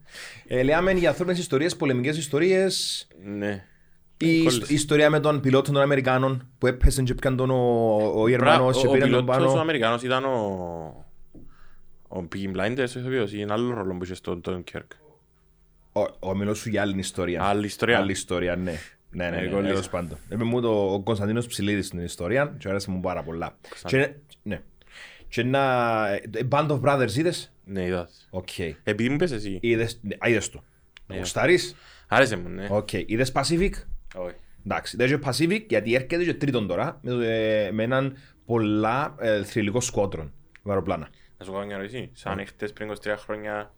Ε, 0.47 0.64
Λέμε 0.64 0.91
για 0.91 1.09
ανθρώπινες 1.09 1.39
ιστορίες, 1.39 1.76
πολεμικές 1.76 2.18
ιστορίες. 2.18 3.07
Ναι. 3.24 3.64
Η 4.18 4.38
Κόλλησε. 4.38 4.57
ιστο- 4.57 4.74
ιστορία 4.74 5.09
με 5.09 5.20
τον 5.20 5.39
πιλότο 5.41 5.72
των 5.72 5.82
Αμερικάνων 5.82 6.47
που 6.57 6.68
έπεσε 6.68 7.03
και 7.03 7.14
πιάνε 7.14 7.36
τον 7.36 7.49
ο, 7.49 7.55
ο 8.16 8.20
Μπρα- 8.20 8.30
Γερμανός 8.30 8.82
και 8.82 8.88
ο 8.88 8.91
πήραν 8.91 9.09
τον 9.12 9.26
πιλότος 9.26 9.45
ο 9.45 9.47
πάνω. 9.49 9.62
Αμερικάνος 9.62 10.01
ήταν 10.03 10.24
ο... 10.26 11.05
Ο 12.07 12.28
Peaky 12.36 12.57
Blinders, 12.57 12.88
ο 12.95 12.99
ηθοποιός, 12.99 13.34
ή 13.34 13.41
ένα 13.41 13.53
άλλο 13.53 13.74
ρόλο 13.74 13.93
που 13.97 14.03
είχε 14.03 14.16
στον 14.16 14.41
Dunkirk. 14.45 14.88
Ο, 15.91 16.01
ο 16.30 16.36
μιλός 16.36 16.57
σου 16.59 16.70
για 16.70 16.82
άλλη 16.82 16.99
ιστορία. 16.99 17.43
Άλλη 17.43 17.66
ιστορία. 17.66 17.97
Άλλη 17.97 18.12
ιστορία, 18.12 18.55
ναι. 18.55 18.74
Ναι, 19.12 19.30
ναι, 19.30 19.38
Ε, 19.38 19.41
ναι, 19.41 19.47
κόλλησε. 19.47 19.72
τέλος 19.72 19.89
πάντων. 19.89 20.18
Είπε 20.32 20.43
μου 20.43 20.62
το, 20.62 20.93
ο 20.93 21.01
Κωνσταντίνος 21.01 21.47
Ψηλίδης 21.47 21.86
στην 21.88 21.99
ιστορία 21.99 22.55
και 22.59 22.70
άρεσε 22.70 22.91
μου 22.91 22.99
πάρα 22.99 23.24
πολλά. 23.24 23.57
Και, 23.86 24.14
ναι. 24.43 24.62
Και 25.28 25.41
ένα... 25.41 26.05
ε, 26.12 26.47
Band 26.49 26.68
of 26.70 26.82
Brothers 26.82 27.16
είδες; 27.16 27.53
Ναι, 27.66 27.86
είδας. 27.86 28.28
Οκ. 28.30 28.59
Επειδή 28.84 29.09
μου 29.09 29.16
πες 29.16 29.32
εσύ. 29.32 29.57
Είδες, 29.62 29.99
ναι, 30.01 30.16
α, 30.20 30.30
είδες 30.30 30.49
το. 30.49 30.64
Ναι. 31.07 31.18
Γουστάρεις; 31.18 31.76
Άρεσε 32.07 32.36
μου, 32.38 32.49
ναι. 32.49 32.68
Οκ. 32.72 32.93
Είδες 32.93 33.32
Pacific? 33.36 33.72
Όχι. 34.16 34.36
Εντάξει, 34.66 34.97
δεν 34.97 35.07
και 35.07 35.20
Pacific 35.30 35.66
γιατί 35.70 35.93
έρχεται 35.95 36.24
και 36.24 36.34
τρίτον 36.34 36.68
τώρα 36.68 36.99
με, 37.01 37.28
ε, 37.28 37.72
με 37.72 37.84
έναν 37.84 38.18
πολλά 38.45 39.16
ε, 39.20 39.43
θρυλικό 39.43 39.82
σκότρον 39.82 40.34
με 40.64 40.72
αεροπλάνα. 40.72 41.09
Να 41.38 41.45
σου 41.45 41.51
κάνω 41.51 41.66
μια 41.66 41.76
ερώτηση. 41.76 42.09
Σαν 42.14 42.39
εχθές 42.39 42.74
πριν 42.74 42.93
23 43.03 43.16
χρόνια, 43.18 43.74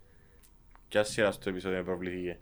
ποια 0.88 1.04
σειρά 1.04 1.32
στο 1.32 1.50
επεισόδιο 1.50 1.84
προβληθήκε. 1.84 2.38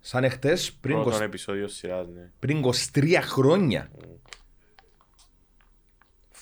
Σαν 0.00 0.24
εχθές 0.24 0.72
πριν, 0.72 0.94
Πρώτον 1.02 1.20
20 1.20 1.24
επεισόδιο 1.24 1.68
σειράς, 1.68 2.08
ναι. 2.08 2.30
πριν 2.38 2.62
23 2.94 3.18
χρόνια. 3.22 3.90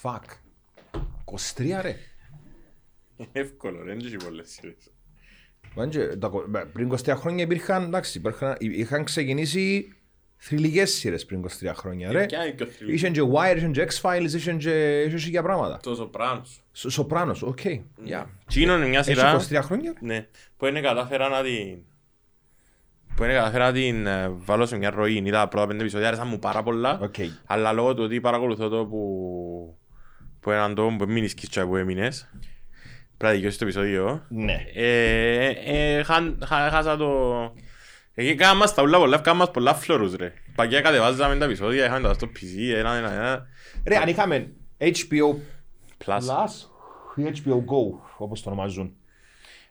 Fuck. 0.03 0.23
23 1.57 1.81
ρε. 1.83 1.97
Εύκολο, 3.33 3.85
δεν 3.85 3.99
έχει 3.99 4.17
πολλές 4.17 4.51
σειρές. 4.51 4.77
Μάντζε, 5.75 6.17
τα 6.17 6.29
κο- 6.29 6.45
μπε, 6.49 6.65
Πριν 6.65 6.93
23 7.05 7.15
χρόνια 7.17 7.45
υπήρχαν, 7.45 7.83
εντάξει, 7.83 8.19
υπήρχαν, 8.19 8.57
είχαν 8.61 9.05
ξεκινήσει 9.05 9.93
θρηλυκές 10.37 10.93
σειρές 10.93 11.25
πριν 11.27 11.41
23 11.61 11.73
χρόνια 11.75 12.13
ρε. 12.13 12.27
Ποια 12.27 12.45
είναι 12.47 12.55
πιο 12.55 12.67
θρυλική. 12.67 12.97
Είχαν 12.97 13.13
και 13.13 13.21
Wire, 13.35 13.57
είχαν 13.57 13.73
και 13.73 13.87
X-Files, 13.91 14.31
είχαν 14.35 14.59
και 14.59 15.01
είχαν 15.03 15.19
και 15.19 15.29
για 15.29 15.43
πράγματα. 15.43 15.79
Το 15.83 15.95
Σοπράνος. 15.95 16.63
Σο- 16.73 16.91
Σοπράνος, 16.91 17.43
οκ. 17.43 17.59
Yeah. 17.65 18.25
Τσίνο 18.47 18.75
είναι 18.77 18.87
μια 18.87 18.99
Έχει 18.99 19.15
σειρά 19.15 19.37
23 19.49 19.61
χρόνια; 19.63 19.93
ναι, 20.01 20.27
που 20.57 20.67
είναι 20.67 20.81
κατάφερα 20.81 21.29
να 21.29 21.43
την... 21.43 21.79
Που 23.17 23.25
είναι 23.25 23.33
κατάφερα 23.33 23.65
να 23.67 23.73
την 23.73 24.07
ε, 24.07 24.29
βάλω 24.37 24.67
σε 24.67 24.77
μια 24.77 24.91
ροή. 24.91 25.23
Είδα 25.25 25.39
τα 25.41 25.49
πρώτα 25.49 25.67
πέντε 25.67 25.81
επεισόδια, 25.81 26.07
άρεσαν 26.09 26.29
μου 26.29 26.39
πάρα 26.39 26.63
πολλά. 26.63 26.99
Οκ. 27.03 27.15
Αλλά 27.47 27.73
λόγω 27.73 27.95
του 27.95 28.03
ότι 28.03 28.21
παρακολουθώ 28.21 28.69
το 28.69 28.87
που... 28.87 29.79
που 30.41 30.51
έναν 30.51 30.75
τόπο 30.75 30.97
που 30.97 31.11
μείνεις 31.13 31.35
και 31.35 31.65
που 31.65 31.77
έμεινες. 31.77 32.29
Πρέπει 33.17 33.25
να 33.25 33.31
δικαιώσεις 33.31 33.59
το 33.59 33.65
επεισόδιο. 33.65 34.25
Ναι. 34.29 34.57
Ε, 34.75 35.49
ε, 35.49 36.03
χαν- 36.03 36.45
χα- 36.45 36.71
Χάσα 36.71 36.97
το... 36.97 37.11
Εκεί 38.15 38.35
κάναμε 38.35 38.59
μας 38.59 38.75
τα 38.75 38.83
ούλα 38.83 38.99
πολλά, 38.99 39.19
κάναμε 39.19 39.39
μας 39.45 39.51
πολλά 39.51 39.75
φλόρους 39.75 40.15
ρε. 40.15 40.33
Παγιά 40.55 40.81
κατεβάζαμε 40.81 41.37
τα 41.37 41.45
επεισόδια, 41.45 41.85
είχαμε 41.85 42.09
τα 42.09 42.15
στο 42.15 42.27
PC, 42.27 42.75
ένα, 42.77 42.95
ένα, 42.95 43.13
ένα. 43.13 43.47
Ρε, 43.87 43.97
αν 43.97 44.09
είχαμε 44.09 44.53
HBO 44.79 45.35
Plus. 46.05 46.19
Plus 46.19 46.67
ή 47.17 47.23
HBO 47.45 47.55
Go, 47.55 47.99
όπως 48.19 48.43
το 48.43 48.51
ονομάζουν. 48.51 48.97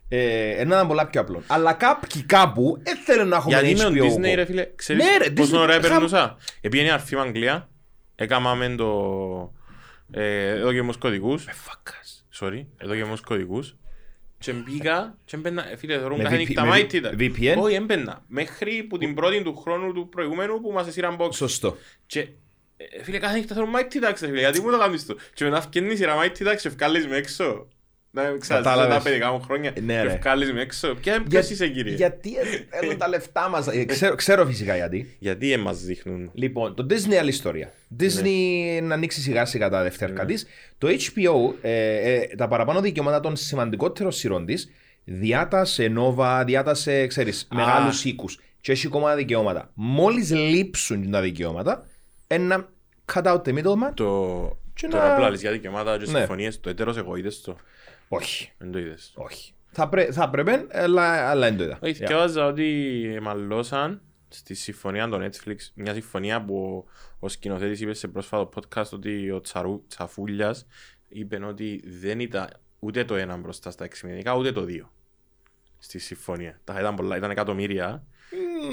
Ε, 0.08 0.50
ένα 0.50 0.76
ήταν 0.76 0.88
πολλά 0.88 1.08
πιο 1.08 1.22
απλό. 1.22 1.44
Αλλά 1.48 1.74
κάποιοι 1.74 2.24
κάπου 2.24 2.78
δεν 2.84 2.98
θέλουν 2.98 3.28
να 3.28 3.36
έχουμε 3.36 3.60
Γιατί 3.62 3.82
με 3.84 3.90
HBO 3.90 3.98
τον 3.98 4.08
Disney 4.22 4.32
Go. 4.32 4.36
ρε 4.36 4.46
φίλε, 4.46 4.68
ξέρεις 4.76 5.04
Ναι, 5.04 5.18
ρε, 5.18 5.30
πόσο 5.30 5.56
Disney, 5.58 5.60
ωραία 5.62 5.78
είχα- 5.78 5.88
περνούσα; 5.88 6.38
Επειδή 6.62 6.84
είναι 6.84 6.92
αρφή 6.92 7.16
μου 7.16 7.22
Αγγλία, 7.22 7.70
έκαναμε 8.16 8.76
το... 8.78 9.54
Ε, 10.12 10.48
εδώ 10.48 10.74
και 10.74 10.80
όμως 10.80 10.98
κωδικούς, 10.98 11.46
Φάκας. 11.54 12.26
sorry, 12.40 12.66
εδώ 12.78 12.96
και 12.96 13.02
όμως 13.04 13.22
κωδικούς. 13.22 13.76
Και 14.38 14.52
μπήκα 14.52 15.18
και 15.26 15.36
έμπαινα, 15.36 15.72
ε, 15.72 15.76
φίλε, 15.76 15.98
θεωρούν 15.98 16.18
Με 16.18 16.24
κάθε 16.24 16.36
VP 16.36 16.40
νύχτα 16.40 16.62
με 16.62 16.68
μάιτητα. 16.68 17.12
VPN? 17.20 17.56
Όχι, 17.58 17.76
έμπαινα. 17.76 18.24
Μέχρι 18.28 18.84
που 18.84 18.98
την 18.98 19.14
πρώτη 19.16 19.42
του 19.44 19.56
χρόνου 19.56 19.94
του 19.94 20.10
προηγούμενου 20.10 20.62
που 20.62 20.72
μας 20.72 20.88
εσύραν 20.88 21.18
box. 21.20 21.34
Σωστό. 21.34 21.78
Και 22.06 22.20
ε, 22.78 23.04
φίλε, 23.04 23.18
κάθε 23.18 23.38
νύχτα 23.38 23.54
θέλω 23.56 23.68
Mighty 23.76 23.96
Ducks, 24.10 24.18
ρε 24.22 24.28
φίλε, 24.28 24.40
γιατί 24.40 24.62
μου 24.62 24.72
το 24.72 24.78
κάνεις 24.78 25.06
το. 25.06 25.16
Και 25.34 25.44
μετά 25.44 25.62
φκένεις 25.62 25.94
η 25.94 25.96
σειρά 25.96 26.16
Mighty 26.22 26.48
Ducks 26.48 26.58
και 26.62 26.70
βγάλεις 26.70 27.08
με 27.08 27.16
έξω. 27.18 27.68
Να 28.16 28.22
ξέρεις, 28.24 28.48
Κατάλαβες. 28.48 28.96
τα 28.98 29.02
παιδικά 29.04 29.32
μου 29.32 29.42
χρόνια 29.42 29.74
Ναι, 29.82 29.94
και 29.94 30.02
ρε. 30.02 30.18
βγάλεις 30.22 30.52
με 30.54 30.62
έξω. 30.62 30.96
Ποια- 31.02 31.24
Ποιος 31.30 31.50
είσαι 31.50 31.68
κύριε; 31.68 31.96
Γιατί 31.96 32.30
θέλουν 32.70 32.98
τα 33.02 33.08
λεφτά 33.08 33.50
μας. 33.50 33.68
Ε, 33.68 33.84
ξέρω, 33.86 34.16
ξέρω 34.16 34.46
φυσικά 34.46 34.76
γιατί. 34.76 35.16
Γιατί 35.20 35.52
ε, 35.54 35.58
μας 35.58 35.80
δείχνουν. 35.80 36.30
Λοιπόν, 36.34 36.76
το 36.76 36.86
Disney 36.90 37.14
άλλη 37.14 37.30
ιστορία. 37.30 37.72
Disney 38.00 38.82
να 38.84 38.94
ανοίξει 38.94 39.22
σιγά 39.22 39.46
σιγά 39.46 39.70
τα 39.70 39.84
δευτερικά 39.84 40.24
Ναι. 40.24 40.32
της. 40.32 40.46
Το 40.78 40.88
HBO, 40.88 41.54
ε, 41.62 42.14
ε, 42.14 42.28
τα 42.38 42.48
παραπάνω 42.48 42.82
δικαιώματα 42.82 43.20
των 43.20 43.36
σημαντικότερων 43.36 44.12
σειρών 44.12 44.46
της, 44.46 44.70
διάτασε 45.04 45.92
Nova, 45.98 46.44
διάτασε, 46.46 47.08
ξέρεις, 47.08 47.42
Α. 47.50 47.56
μεγάλους 47.56 48.06
οίκους 48.06 48.40
και 48.62 48.72
έχει 48.72 48.88
ακόμα 48.88 49.16
δικαιώματα. 49.16 49.70
Μόλις 49.74 50.32
λείψουν 50.32 51.12
τα 51.12 51.22
δικαιώματα, 51.22 51.86
ένα 52.28 52.70
cut 53.14 53.24
out 53.24 53.42
the 53.42 53.54
middleman. 53.54 53.92
Το, 53.94 54.58
και 54.74 54.88
Τώρα 54.88 55.04
που 55.04 55.10
να... 55.12 55.20
λαλείς 55.20 55.42
για 55.42 55.52
δικαιώματα 55.52 55.98
και 55.98 56.12
Ναι. 56.12 56.18
συμφωνίες, 56.18 56.60
το 56.60 56.70
έτερος 56.70 56.98
εγώ 56.98 57.16
είδες 57.16 57.42
το. 57.42 57.56
Όχι, 58.08 58.52
Δεν 58.58 58.72
το 58.72 58.80
είδες. 58.80 59.12
όχι. 59.16 59.54
Θα, 59.72 59.90
πρέ... 59.90 60.12
θα 60.12 60.30
πρέπει, 60.30 60.68
αλλά, 60.72 61.30
αλλά 61.30 61.48
δεν 61.48 61.58
το 61.58 61.64
είδα. 61.64 61.80
Όχι, 61.82 61.92
Yeah. 61.94 61.96
θυκεύαζα 61.98 62.46
ότι 62.46 63.20
μαλώσαν 63.22 64.02
στη 64.28 64.54
συμφωνία 64.54 65.08
των 65.08 65.30
Netflix, 65.30 65.56
μια 65.74 65.94
συμφωνία 65.94 66.42
που 66.46 66.86
ο 67.20 67.28
σκηνοθέτης 67.30 67.80
είπε 67.82 67.94
σε 67.94 68.08
πρόσφατο 68.08 68.50
podcast 68.56 68.90
ότι 68.92 69.32
ο 69.32 69.42
Τσαρού, 69.42 69.84
Τσαφούλιας 69.88 70.66
είπε 71.08 71.46
ότι 71.46 71.84
δεν 71.86 72.20
ήταν 72.20 72.50
ούτε 72.80 73.04
το 73.06 73.16
ένα 73.16 73.38
μπροστά 73.38 73.72
στα 73.72 73.84
εξημενικά, 73.84 74.34
ούτε 74.36 74.52
το 74.52 74.62
δύο 74.64 74.92
στη 75.78 76.00
συμφωνία. 76.00 76.60
Τα 76.64 76.80
ήταν 76.80 76.96
πολλά, 76.96 77.18
ήταν 77.18 77.32
εκατομμύρια. 77.32 78.04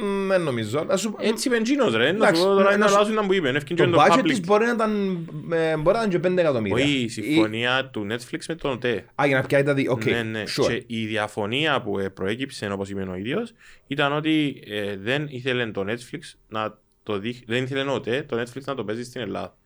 Μ, 0.02 0.26
Δεν 0.28 0.40
νομίζω. 0.40 0.84
Να 0.84 0.96
σου... 0.96 1.16
Έτσι 1.18 1.48
είπε 1.48 1.56
εκείνος 1.56 1.94
ρε, 1.94 2.02
να 2.04 2.08
Εντάξει, 2.08 2.40
σου 2.40 2.46
πω 2.46 2.52
τώρα 2.54 2.68
να 2.68 2.74
είναι 2.74 2.86
σου- 2.86 2.92
λάθος 2.94 3.10
ήταν 3.12 3.26
που 3.26 3.32
είπες, 3.32 3.54
έφυγε 3.54 3.74
και 3.74 3.84
Το 3.84 3.90
το 3.90 4.02
budget 4.02 4.20
της 4.24 4.38
public. 4.38 4.44
μπορεί 4.46 4.64
να 4.66 4.72
ήταν, 4.72 5.18
ε, 5.52 5.76
μπορεί 5.76 5.96
να 5.96 6.02
ήταν 6.04 6.08
και 6.20 6.28
5 6.28 6.36
εκατομμύρια. 6.38 6.84
Όχι, 6.84 6.98
η 6.98 7.02
Ή- 7.02 7.08
συμφωνία 7.08 7.88
του 7.92 8.06
Netflix 8.10 8.38
με 8.48 8.54
τον 8.54 8.70
ΟΤΕ. 8.72 9.04
Α, 9.22 9.26
για 9.26 9.36
να 9.40 9.46
πιάει 9.46 9.62
τα 9.62 9.74
δι... 9.74 9.88
Οκ, 9.88 10.04
Ναι, 10.04 10.22
ναι. 10.22 10.42
sure. 10.56 10.66
Και 10.66 10.82
η 10.86 11.06
διαφωνία 11.06 11.82
που 11.82 11.98
ε, 11.98 12.08
προέκυψε, 12.08 12.66
όπως 12.72 12.88
είπε 12.90 13.02
ο 13.02 13.14
ίδιος, 13.16 13.52
ήταν 13.86 14.12
ότι 14.12 14.62
ε, 14.66 14.96
δεν 14.96 15.26
ήθελε 15.30 15.66
το 15.66 15.84
Netflix 15.88 16.20
να 16.48 16.78
το 17.02 17.18
δείχνει, 17.18 17.44
δεν 17.46 17.62
ήθελε 17.62 17.92
ούτε 17.92 18.24
το 18.28 18.40
Netflix 18.40 18.62
να 18.64 18.74
το 18.74 18.84
παίζει 18.84 19.04
στην 19.04 19.20
Ελλάδα. 19.20 19.56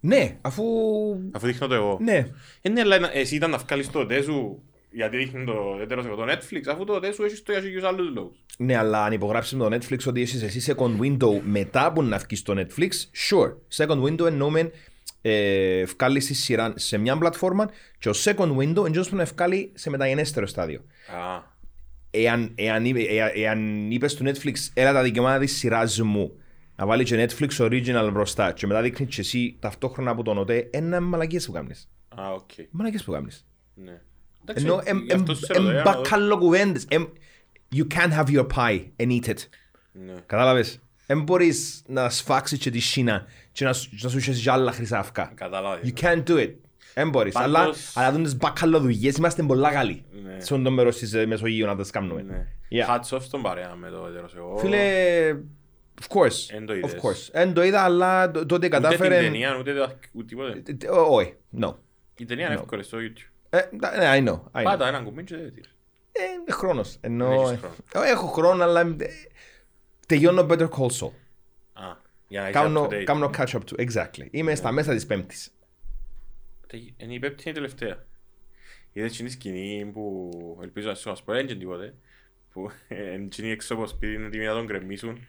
Ναι, 0.00 0.36
αφού... 0.40 0.64
Αφού 1.32 1.46
δείχνω 1.46 1.66
το 1.66 1.74
εγώ. 1.74 1.98
Ναι. 2.00 2.26
Ε, 2.62 2.68
ναι, 2.68 2.80
αλλά 2.80 2.98
να- 2.98 3.10
εσύ 3.12 3.34
ήταν 3.34 3.50
να 3.50 3.56
βγάλεις 3.58 3.90
το 3.90 3.98
ΟΤΕ 3.98 4.22
σου 4.22 4.62
γιατί 4.90 5.16
δείχνει 5.16 5.44
το 5.44 5.78
Έτερος 5.82 6.06
Εγώ 6.06 6.14
το 6.14 6.24
Netflix, 6.28 6.60
αφού 6.70 6.84
το 6.84 6.92
ΟΤΕ 6.92 7.12
σου 7.12 7.22
έχεις 7.24 7.42
το 7.42 7.52
για 7.52 7.60
χίλιους 7.60 7.82
άλλους 7.84 8.10
λόγους. 8.14 8.36
Ναι, 8.58 8.76
αλλά 8.76 9.04
αν 9.04 9.12
υπογράψεις 9.12 9.54
με 9.58 9.68
το 9.68 9.76
Netflix 9.76 9.98
ότι 10.06 10.20
έχεις 10.20 10.42
εσύ 10.42 10.74
second 10.76 11.00
window 11.00 11.40
μετά 11.42 11.92
που 11.92 12.02
να 12.02 12.18
βγεις 12.18 12.38
στο 12.38 12.54
Netflix, 12.56 12.88
sure. 13.30 13.54
Second 13.76 14.02
window 14.02 14.26
εννοούμε 14.26 14.70
ε, 15.22 15.84
βγάλεις 15.84 16.26
τη 16.26 16.34
σειρά 16.34 16.72
σε 16.76 16.98
μια 16.98 17.16
πλατφόρμα 17.18 17.70
και 17.98 18.08
ο 18.08 18.12
second 18.24 18.56
window 18.56 18.88
είναι 18.88 19.02
που 19.10 19.16
να 19.16 19.24
βγάλει 19.24 19.70
σε 19.74 19.90
μεταγενέστερο 19.90 20.46
στάδιο. 20.46 20.80
Α, 21.16 21.48
Εάν, 22.12 22.52
εάν, 22.54 22.84
είπε- 22.84 23.06
εάν, 23.10 23.30
εάν 23.34 23.90
είπες 23.90 24.12
στο 24.12 24.24
Netflix, 24.24 24.54
έλα 24.74 24.92
τα 24.92 25.02
δικαιώματα 25.02 25.38
της 25.38 25.56
σειράς 25.56 26.00
μου, 26.00 26.32
να 26.76 26.86
βάλει 26.86 27.04
και 27.04 27.26
Netflix 27.28 27.48
original 27.56 28.10
μπροστά 28.12 28.52
και 28.52 28.66
μετά 28.66 28.82
δείχνεις 28.82 29.14
και 29.14 29.20
εσύ 29.20 29.56
ταυτόχρονα 29.60 30.10
από 30.10 30.22
τον 30.22 30.38
ΟΤΕ, 30.38 30.68
ένα 30.72 31.00
μαλακίες 31.00 31.46
που 31.46 31.52
κάνεις. 31.52 31.88
α, 32.08 32.32
οκ. 32.32 32.50
Μαλακίες 32.70 33.04
που 33.04 33.12
κάνεις. 33.12 33.46
Ναι. 33.74 34.00
Εντάξει, 34.44 34.64
Ενώ 34.64 34.82
γι' 35.06 35.12
αυτό 35.12 35.34
σε 35.34 35.46
ρωτώ, 35.52 35.62
για 35.62 35.72
να 35.72 35.82
δω. 35.82 35.90
εμπακαλό 35.90 36.38
κουβέντες. 36.38 36.86
Εμ- 36.90 37.08
You 37.76 37.84
can't 37.94 38.12
have 38.18 38.26
your 38.36 38.46
pie 38.54 38.84
and 38.96 39.08
eat 39.10 39.28
it. 39.28 39.34
Ναι. 39.92 40.12
Κατάλαβες; 40.26 40.80
Δεν 41.06 41.22
μπορείς 41.22 41.82
να 41.86 42.10
σφάξεις 42.10 42.58
και 42.58 42.70
τη 42.70 42.78
Σίνα 42.78 43.26
και 43.52 43.64
να, 43.64 43.72
σου- 43.72 43.90
να 44.02 44.08
σου 44.08 44.16
έχεις 44.16 44.42
και 44.42 44.50
άλλα 44.50 44.72
χρυσά 44.72 44.98
αυκά. 44.98 45.32
Κατάλαβες. 45.34 45.92
You 45.94 46.00
can't 46.04 46.22
do 46.26 46.36
it. 46.36 46.50
Δεν 46.94 47.08
μπορείς. 47.08 47.32
Πάντως- 47.32 47.56
Αλλά, 47.56 47.74
αλλά 47.94 48.12
δουν 48.12 48.22
τις 48.22 48.36
μπακαλοδουλειές 48.36 49.16
είμαστε 49.16 49.42
πολλά 49.42 49.72
καλοί. 49.72 50.04
Ναι. 50.24 50.40
Σε 50.40 50.58
το 50.58 50.70
μέρος 50.70 50.96
της 50.96 51.12
ε, 51.14 51.26
Μεσογείου 51.26 51.66
να 51.66 51.76
τα 51.76 51.84
κάνουμε. 51.92 52.22
Ναι. 52.22 52.46
Yeah. 52.70 52.94
Hats 52.94 53.16
off 53.16 53.22
στον 53.22 53.42
παρέα 53.42 53.74
με 53.74 53.90
το 53.90 54.06
έτερος 54.10 54.34
εγώ. 54.36 54.56
Φίλε, 54.58 54.80
of 56.00 56.16
course. 56.16 56.54
Εν 56.54 56.66
το 56.66 56.72
Of 56.72 56.76
είδες. 56.76 56.92
course. 57.02 57.28
Εν 57.32 57.52
το 57.52 57.62
είδα, 57.64 57.80
αλλά 57.82 58.30
το- 58.30 58.46
τότε 58.46 58.54
Ούτε 58.54 58.68
την 58.68 58.70
κατάφερε... 58.70 59.20
ταινία, 59.20 59.56
ούτε 59.58 59.74
το- 59.74 59.98
ούτε 60.12 60.24
τίποτε. 60.26 60.62
Ε, 60.66 60.86
ε, 60.86 60.88
Όχι, 60.88 61.34
no. 61.60 61.74
Η 62.16 62.24
ταινία 62.24 62.46
είναι 62.46 62.54
εύκολη 62.54 62.82
στο 62.82 62.98
YouTube. 63.00 63.29
Ε, 63.50 63.68
ναι, 63.96 64.24
I 64.24 64.28
know. 64.28 64.40
I 64.52 64.60
know. 64.60 64.64
Πάτα 64.64 64.88
έναν 64.88 65.04
κουμπί 65.04 65.24
και 65.24 65.36
δεν 65.36 65.54
τira. 65.56 65.68
Ε, 66.12 66.22
είναι 66.22 66.50
χρόνος. 66.52 66.96
Ενώ... 67.00 67.28
Δεν 67.28 67.38
έχεις 67.40 67.58
χρόνο. 67.90 68.06
Ε, 68.06 68.10
Έχω 68.10 68.26
χρόνο, 68.26 68.62
αλλά... 68.64 68.80
ε, 68.80 68.94
Τελειώνω 70.06 70.46
Better 70.50 70.68
Call 70.68 70.86
Saul. 70.90 71.10
Α, 71.72 71.96
για 72.28 72.40
να 72.40 72.48
είσαι 72.48 72.58
up 72.58 72.62
Κάνω, 72.62 72.84
to 72.84 72.88
date. 72.92 73.02
κάνω 73.04 73.30
catch 73.36 73.46
up 73.46 73.60
to. 73.70 73.88
Exactly. 73.90 74.28
Είμαι 74.30 74.54
στα 74.54 74.72
μέσα 74.72 74.94
της 74.94 75.06
πέμπτης. 75.06 75.54
Τε- 76.66 76.80
Είναι 76.96 77.14
η 77.14 77.18
πέπτη 77.18 77.42
είναι 77.42 77.50
η 77.50 77.54
τελευταία. 77.62 78.04
Είδες 78.92 79.16
την 79.16 79.30
σκηνή 79.30 79.90
που 79.92 80.30
ελπίζω 80.62 80.88
να 80.88 80.94
σου 80.94 81.08
μας 81.08 81.22
πω, 81.22 81.32
δεν 81.32 81.48
είναι 81.48 81.54
τίποτε. 81.58 81.94
Που 82.52 82.70
ε, 82.88 83.12
είναι 83.12 83.24
εκείνοι 83.24 83.50
έξω 83.50 83.74
από 83.74 83.82
το 83.82 83.88
σπίτι 83.88 84.12
είναι 84.14 84.26
έτοιμοι 84.26 84.44
να 84.44 84.52
τον 84.52 84.66
κρεμίσουν 84.66 85.24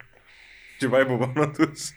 και 0.78 0.88
πάει 0.88 1.02
από 1.02 1.16
πάνω 1.18 1.50
τους. 1.50 1.90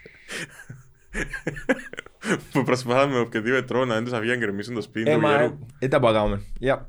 Που 2.51 2.63
προσπάθαμε 2.63 3.13
με 3.13 3.19
οποιοδήποτε 3.19 3.61
τρόπο 3.61 3.85
να 3.85 3.93
δεν 3.93 4.03
τους 4.03 4.13
αφήγει 4.13 4.29
να 4.31 4.37
κρεμίσουν 4.37 4.73
το 4.73 4.81
σπίτι 4.81 5.09
Ε, 5.09 5.13
του 5.13 5.19
μα, 5.21 5.31
γερού. 5.37 5.59
ε, 5.79 5.87
τα 5.87 5.99
που 5.99 6.05
κάνουμε. 6.05 6.41
Yeah. 6.61 6.79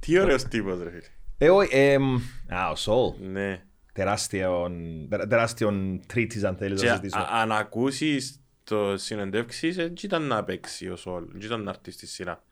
Τι 0.00 0.18
ωραίος 0.18 0.44
τύπος 0.44 0.82
ρε 0.82 0.90
φίλε. 0.90 1.02
Ε, 1.38 1.50
όχι, 1.50 1.76
εμ, 1.76 2.14
Α, 2.48 2.70
ο 2.70 2.76
Saul. 2.76 3.12
Ναι. 3.32 3.62
Τεράστιον, 3.92 4.72
τε- 5.08 5.26
τεράστιον 5.28 6.00
τρίτης 6.06 6.44
αν 6.44 6.56
θέλεις 6.56 6.80
Και 6.80 6.86
να 6.86 6.92
α- 6.92 6.96
συζητήσω. 6.96 7.18
α- 7.22 7.40
αν 7.40 7.52
ακούσεις 7.52 8.40
το 8.64 8.96
συνεντεύξεις, 8.96 9.76
δεν 9.76 9.92
ήταν 10.02 10.22
να 10.22 10.44
παίξει 10.44 10.88
ο 10.88 10.96
Saul, 10.96 11.24
δεν 11.32 11.40
ήταν 11.40 11.62
να 11.62 11.70
έρθει 11.70 11.90
στη 11.90 12.06
σειρά. 12.06 12.42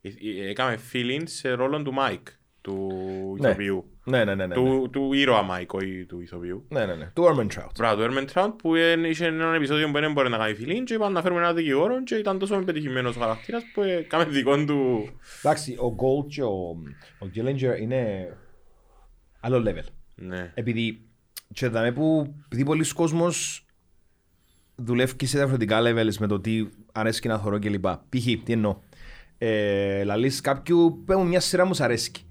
Ε- 0.00 0.08
ε- 0.08 0.48
Έκαμε 0.50 0.78
feeling 0.92 1.22
σε 1.24 1.50
ρόλο 1.50 1.82
του 1.82 1.92
Μάικ, 1.92 2.26
του 2.60 2.88
Ναι. 3.40 3.48
ηθοποιού. 3.48 3.89
Ναι, 4.04 4.24
ναι, 4.24 4.34
ναι, 4.34 4.46
ναι. 4.46 4.54
Του, 4.54 4.88
του 4.92 5.12
ήρωα 5.12 5.42
Μάικ, 5.42 5.72
όχι 5.72 6.04
του 6.08 6.20
ηθοποιού. 6.20 6.64
Ναι, 6.68 6.86
ναι, 6.86 6.94
ναι. 6.94 7.10
Του 7.14 7.22
Ehrmantraut. 7.24 7.70
Μπράβο, 7.78 7.96
του 7.96 8.02
Ehrmantraut 8.02 8.52
που 8.52 8.74
εν- 8.74 9.04
είχε 9.04 9.26
ένα 9.26 9.54
επεισόδιο 9.54 9.86
που 9.90 9.92
δεν 10.00 10.12
μπορεί 10.12 10.28
να 10.28 10.36
κάνει 10.36 10.56
feeling 10.60 10.82
και 10.84 10.94
είπαν 10.94 11.12
να 11.12 11.22
φέρουμε 11.22 11.40
ένα 11.40 11.52
δικηγόρο 11.52 12.02
και 12.02 12.14
ήταν 12.14 12.38
τόσο 12.38 12.58
πετυχημένος 12.58 13.16
ο 13.16 13.20
χαρακτήρας 13.20 13.62
που 13.74 13.82
έκαμε 13.82 14.24
δικό 14.24 14.64
του... 14.64 15.08
Εντάξει, 15.42 15.72
ο 15.72 15.94
Gold 15.98 16.26
και 16.28 16.42
ο, 16.42 16.76
ο 17.18 17.26
Gillinger 17.34 17.80
είναι 17.80 18.32
άλλο 19.40 19.62
level. 19.66 19.84
Ναι. 20.14 20.52
Επειδή 20.54 21.02
και 21.52 21.68
δαμε 21.68 21.92
που 21.92 22.34
επειδή 22.44 22.64
πολλοί 22.64 22.92
κόσμος 22.92 23.66
δουλεύει 24.76 25.16
και 25.16 25.26
σε 25.26 25.36
διαφορετικά 25.36 25.78
levels 25.82 26.14
με 26.18 26.26
το 26.26 26.40
τι 26.40 26.68
αρέσκει 26.92 27.28
να 27.28 27.38
θωρώ 27.38 27.58
κλπ. 27.58 27.86
Π.χ. 27.86 28.24
τι 28.44 28.52
εννοώ. 28.52 28.78
Ε, 29.38 30.04
λαλείς 30.04 30.40
κάποιου 30.40 31.02
που 31.06 31.22
μια 31.24 31.40
σειρά 31.40 31.64
μου 31.64 31.74
σ' 31.74 31.80
αρέσκει. 31.80 32.24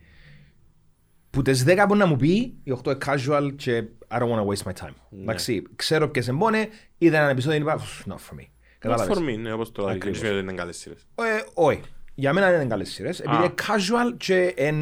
Που 1.30 1.42
τις 1.42 1.64
10 1.68 1.86
μπορεί 1.88 2.00
να 2.00 2.06
μου 2.06 2.16
πει, 2.16 2.58
οι 2.64 2.72
8 2.84 2.86
είναι 2.86 2.98
casual 3.06 3.52
και 3.56 3.84
I 4.08 4.18
don't 4.20 4.30
want 4.30 4.40
to 4.40 4.46
waste 4.46 4.72
my 4.72 4.86
time. 4.86 4.94
Εντάξει, 5.22 5.64
ξέρω 5.76 6.10
ποιες 6.10 6.28
εμπόνε, 6.28 6.68
είδα 6.98 7.18
ένα 7.20 7.30
επεισόδιο 7.30 7.58
και 7.58 7.64
είπα, 7.64 7.80
«Pff, 7.80 8.12
not 8.12 8.16
for 8.16 8.34
me. 8.40 8.46
Με 8.82 8.88
Κατάλαβες. 8.88 9.12
αφορμή, 9.12 9.38
ναι, 9.38 9.54
όπως 9.54 9.72
το 9.72 9.82
λέει. 9.82 9.90
Δεν 9.92 9.98
Ακριβώς. 9.98 10.18
σημαίνει 10.20 10.38
ότι 10.38 10.48
είναι 10.48 10.56
καλές 10.58 10.78
σειρές. 10.78 11.08
Ε, 11.16 11.24
όχι. 11.54 11.82
Για 12.16 12.34
μένα 12.34 12.54
είναι 12.56 12.66
καλές 12.66 12.90
σειρές. 12.90 13.20
Επειδή 13.20 13.36
Α. 13.36 13.40
είναι 13.44 13.54
casual 13.68 14.14
και 14.18 14.54
εν 14.58 14.76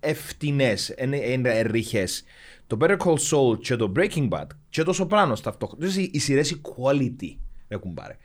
ευθυνές, 0.00 0.90
εν, 0.90 1.12
εν, 1.12 1.46
εν 1.46 1.66
ρηχές. 1.70 2.24
Το 2.66 2.76
Better 2.80 2.96
Call 2.96 3.16
Saul 3.16 3.58
και 3.60 3.76
το 3.76 3.92
Breaking 3.96 4.28
Bad 4.28 4.46
και 4.68 4.82
το 4.82 4.92
Sopranos 4.98 5.40
ταυτόχρονα. 5.42 5.86
Δηλαδή, 5.86 6.10
οι 6.12 6.18
σειρές 6.18 6.50
οι 6.50 6.60
quality, 6.64 7.36
ρε 7.68 7.76
κουμπάρε. 7.76 8.16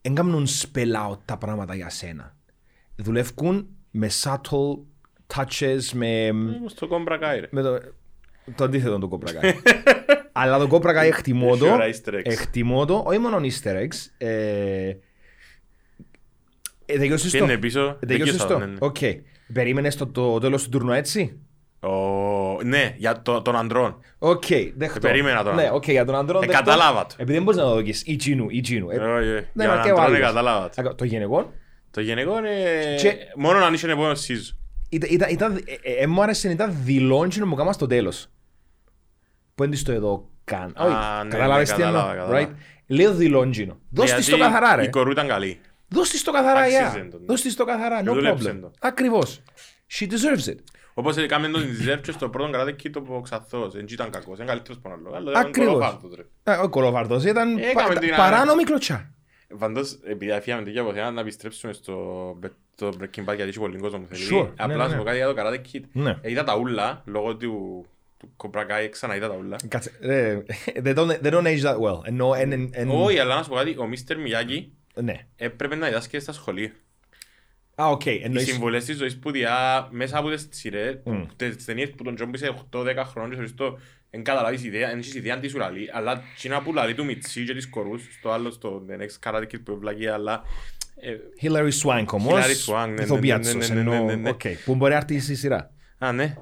Εν 0.00 0.14
κάνουν 0.14 0.46
spell 0.46 1.10
out 1.10 1.18
τα 1.24 1.38
πράγματα 1.38 1.74
για 1.74 1.88
σένα. 1.90 2.36
Δουλεύουν 2.96 3.68
με 3.90 4.10
subtle 4.22 4.78
touches, 5.34 5.80
με... 5.94 6.28
Όπως 6.60 6.74
το 6.74 6.88
Cobra 6.90 7.12
Kai, 7.12 7.36
ρε. 7.40 7.46
με 7.50 7.62
το, 7.62 7.78
το 8.54 8.64
αντίθετο 8.64 8.98
το 8.98 9.08
Cobra 9.20 9.28
Kai. 9.44 9.52
Αλλά 10.32 10.58
το 10.58 10.68
Cobra 10.70 10.90
Kai 10.90 11.04
εκτιμώ 11.06 11.48
Έχει 11.50 11.58
το. 11.58 11.72
ωραία 11.72 11.88
easter 11.94 12.14
eggs. 12.14 12.20
Εκτιμώ 12.24 12.84
το, 12.84 13.02
όχι 13.06 13.18
μόνο 13.18 13.36
easter 13.42 13.72
eggs. 13.74 14.10
Ε, 14.18 14.88
ε, 16.86 16.98
τελειώσεις 16.98 17.32
το. 17.32 17.38
Πήγαινε 17.38 17.58
πίσω, 17.58 17.98
Ε, 18.02 18.06
τελειώσεις 18.06 18.36
τελειώσα, 18.36 18.46
το. 18.46 18.58
ναι, 18.58 18.72
ναι. 18.72 18.76
Οκ. 18.78 18.96
Περίμενες 19.52 19.96
το, 19.96 20.06
το 20.06 20.38
τέλος 20.38 20.62
του 20.62 20.68
τουρνουά 20.68 20.96
έτσι; 20.96 21.38
Ο- 21.80 22.62
Ναι, 22.62 22.94
για 22.96 23.22
το- 23.22 23.42
τον 23.42 23.56
ανδρών. 23.56 23.98
Οκ, 24.18 24.44
δεχτώ. 24.76 24.98
περίμενα 25.00 25.42
τον 25.44 25.54
Ναι, 25.54 25.62
άντρα. 25.62 25.74
οκ, 25.74 25.88
για 25.90 26.04
τον 26.04 26.14
άντρο. 26.14 26.36
Ε, 26.38 26.46
δεχτώ. 26.46 26.56
κατάλαβα 26.64 27.06
το. 27.06 27.14
Επειδή 27.18 27.32
δεν 27.32 27.42
μπορείς 27.42 27.58
να 27.60 27.66
το 27.66 27.74
δοκίσεις. 27.74 28.02
Ή 28.06 28.16
τσίνου, 28.16 28.46
ή 28.50 28.60
τσίνου. 28.60 28.90
Ε, 28.90 28.96
Όχι, 28.96 29.28
όχι. 29.32 29.46
ναι, 29.52 29.64
Για 29.64 29.68
μα 29.68 29.74
τον 29.74 29.84
και 29.84 29.90
ο 29.90 29.94
ανδρών 29.94 30.14
άλλος. 30.14 30.20
κατάλαβα 30.20 30.68
το. 30.70 30.88
Α, 30.88 30.94
Το 30.94 31.04
γενικό. 31.04 31.52
Το 31.90 32.00
γενικό 32.00 32.38
είναι... 32.38 32.50
Και- 32.98 33.16
Μόνο 33.36 33.64
αν 33.64 33.74
είσαι 33.74 33.90
επόμενος 33.90 34.26
season. 34.28 34.56
Ήταν, 34.88 35.08
ήταν, 35.12 35.30
ήταν, 35.30 35.56
ε, 35.56 35.90
ε, 35.90 36.02
ε, 36.02 36.06
μου 36.06 36.22
άρεσε, 36.22 36.50
ήταν 36.50 36.76
δηλών 36.82 37.28
και 37.28 37.40
να 37.40 37.46
μου 37.46 37.54
κάνεις 37.54 37.74
στο 37.74 37.86
τέλος. 37.86 38.26
Που 39.54 39.64
είναι 39.64 39.76
στο 39.76 39.92
εδώ 39.92 40.28
καν. 40.44 40.72
Α, 40.76 40.84
Όχι, 40.84 41.24
ναι, 41.24 41.30
κατάλαβες 41.30 41.70
ναι, 41.70 41.76
τι 41.76 41.82
εννοώ, 41.82 42.00
κατάλαβα, 42.00 42.24
κατάλαβα. 42.24 42.52
right? 42.52 42.56
Λέω 42.86 43.14
δηλών 43.14 43.50
γίνο. 43.52 43.78
Δώσ' 43.90 44.14
της 44.14 44.28
το 44.28 44.36
Γιατί 44.36 44.52
καθαρά 44.52 44.76
ρε. 44.76 44.84
Η 44.84 44.90
κορού 44.90 45.10
ήταν 45.10 45.26
καλή. 45.28 45.60
Δώσ' 45.88 46.10
της 46.10 46.22
το 46.22 46.32
καθαρά, 46.32 46.60
Άξιζε 46.60 46.78
yeah. 47.06 47.08
το, 47.10 47.18
ναι. 47.18 47.24
Δώσ' 47.26 47.40
της 47.42 47.56
το 47.56 47.64
καθαρά, 47.64 48.00
no 48.00 48.04
Δούλεψε 48.04 48.50
problem. 48.50 48.58
το. 48.60 48.70
Ακριβώς. 48.80 49.42
She 49.98 50.04
deserves 50.04 50.50
it. 50.50 50.56
Όπως 50.94 51.16
έκαμε 51.16 51.48
τον 51.48 51.62
deserve 51.62 52.00
και 52.02 52.12
στο 52.12 52.28
πρώτο 52.28 52.50
καράτε 52.50 52.70
εκεί 52.70 52.90
το 52.90 53.00
που 53.00 53.20
ξαθός. 53.20 53.72
Δεν 53.72 53.86
ήταν 53.90 54.10
κακός, 54.10 54.36
είναι 54.38 54.46
καλύτερος 54.46 54.80
από 54.84 54.94
άλλο. 54.94 55.14
Αλλά 55.16 55.30
ήταν 55.30 55.46
Ακριβώς. 55.46 55.72
κολοφάρτος, 55.72 56.10
ρε. 56.16 56.52
Ε, 56.52 56.56
Ο 56.56 56.68
κολοβάρδος 56.68 57.24
ήταν 57.24 57.58
Έκαμε 57.58 57.94
πα- 57.94 58.00
την- 58.00 58.14
παράνομη 58.16 58.62
κλωτσιά. 58.64 59.13
Πάντως, 59.58 59.98
επειδή 60.04 60.30
αφιάμε 60.32 60.62
τέτοια 60.62 60.80
αποθέα, 60.80 61.10
να 61.10 61.20
επιστρέψουμε 61.20 61.72
στο 61.72 62.38
το 62.76 62.92
Breaking 63.00 63.20
Bad 63.20 63.34
γιατί 63.34 63.42
έχει 63.42 63.58
πολύ 63.58 63.78
κόσμο 63.78 63.98
που 63.98 64.14
θέλει. 64.14 64.28
Sure. 64.32 64.48
Απλά 64.56 64.66
Ναι, 64.66 64.76
να 64.76 64.84
σου 64.84 64.90
ναι. 64.90 64.96
πω 64.96 65.04
κάτι 65.04 65.16
για 65.16 65.34
το 65.34 65.34
Karate 65.38 65.60
Kid. 65.72 65.82
Ναι. 65.92 66.18
Ε, 66.20 66.30
Είδα 66.30 66.44
τα 66.44 66.56
ούλα, 66.56 67.02
λόγω 67.06 67.36
του 67.36 67.84
του 68.18 68.30
Cobra 68.36 68.60
Kai, 68.60 68.88
ξανά 68.90 69.16
είδα 69.16 69.28
τα 69.28 69.36
ούλα. 69.36 69.56
Κάτσε, 69.68 69.92
ρε, 70.00 70.42
they 70.84 70.94
don't, 70.94 71.20
they 71.22 71.30
don't 71.32 71.46
age 71.46 71.62
that 71.62 71.76
well. 71.78 72.00
Ενώ, 72.04 72.34
εν, 72.34 72.52
εν, 72.52 72.70
εν, 72.72 72.90
Όχι, 72.90 73.18
αλλά 73.18 73.34
να 73.36 73.42
σου 73.42 73.48
πω 73.48 73.54
κάτι, 73.54 73.70
ο 73.70 73.88
Mr. 73.90 74.12
Miyagi 74.12 74.66
ναι. 74.94 75.26
έπρεπε 75.36 75.74
να 75.74 75.86
διδάσκει 75.86 76.18
στα 76.18 76.32
σχολεία. 76.32 76.72
Α, 77.74 77.90
οκ, 77.90 78.04
Οι 78.06 78.20
εννοείς... 78.24 78.46
συμβολές 78.46 78.84
της 78.84 78.96
ζωής 78.96 79.18
που 79.18 79.30
διά 79.30 79.88
μέσα 79.90 80.18
από 80.18 80.28
τις 80.28 80.48
σειρές, 80.50 80.98
τις 81.36 81.64
ταινίες 81.64 81.90
που 81.90 82.02
τον 82.02 82.14
Τζόμπι 82.14 82.38
σε 82.38 82.54
8-10 82.70 83.02
χρόνια 83.04 83.38
και 84.22 84.22
θεωρείς 84.22 84.22
το 84.22 84.22
εν 84.22 84.22
καταλάβεις 84.22 84.64
ιδέα, 84.64 84.90
εν 84.90 84.98
έχεις 84.98 85.14
ιδέα 85.14 85.34
αν 85.34 85.40
τι 85.40 85.48
σου 85.48 85.58
λαλεί, 85.58 85.90
αλλά 85.92 86.22
εκείνα 86.36 86.62
που 86.62 86.72
λαλεί 86.72 86.94
του 86.94 87.04
Μιτσί 87.04 87.44
και 87.44 87.54
της 87.54 87.68
κορούς, 87.68 88.02
στο 88.18 88.30
άλλο 88.30 88.50
στο 88.50 88.86
The 88.88 89.00
Next 89.00 89.30
Karate 89.30 89.42
Kid 89.42 89.60
που 89.64 89.78
βλαγεί, 89.78 90.06
αλλά 90.06 90.42
ε, 91.00 91.16
Hilary 91.42 91.70
Swank 91.82 92.04
όμως, 92.12 92.44
Hilary 92.44 92.72
Swank, 92.72 92.86
ναι, 92.86 92.92
ναι, 92.94 93.02
ηθοποιάτσος, 93.02 93.54
ναι, 93.54 93.66
ναι, 93.74 93.74
ναι, 93.74 93.80
ενώ- 93.96 94.04
ναι, 94.04 94.14
ναι. 94.14 94.28
οκ, 94.28 94.40
που 94.64 94.74
μπορεί 94.74 94.90
να 94.92 94.96
έρθει 94.98 95.20
στη 95.20 95.34
σειρά. 95.34 95.70
Α, 95.98 96.12
ναι. 96.12 96.36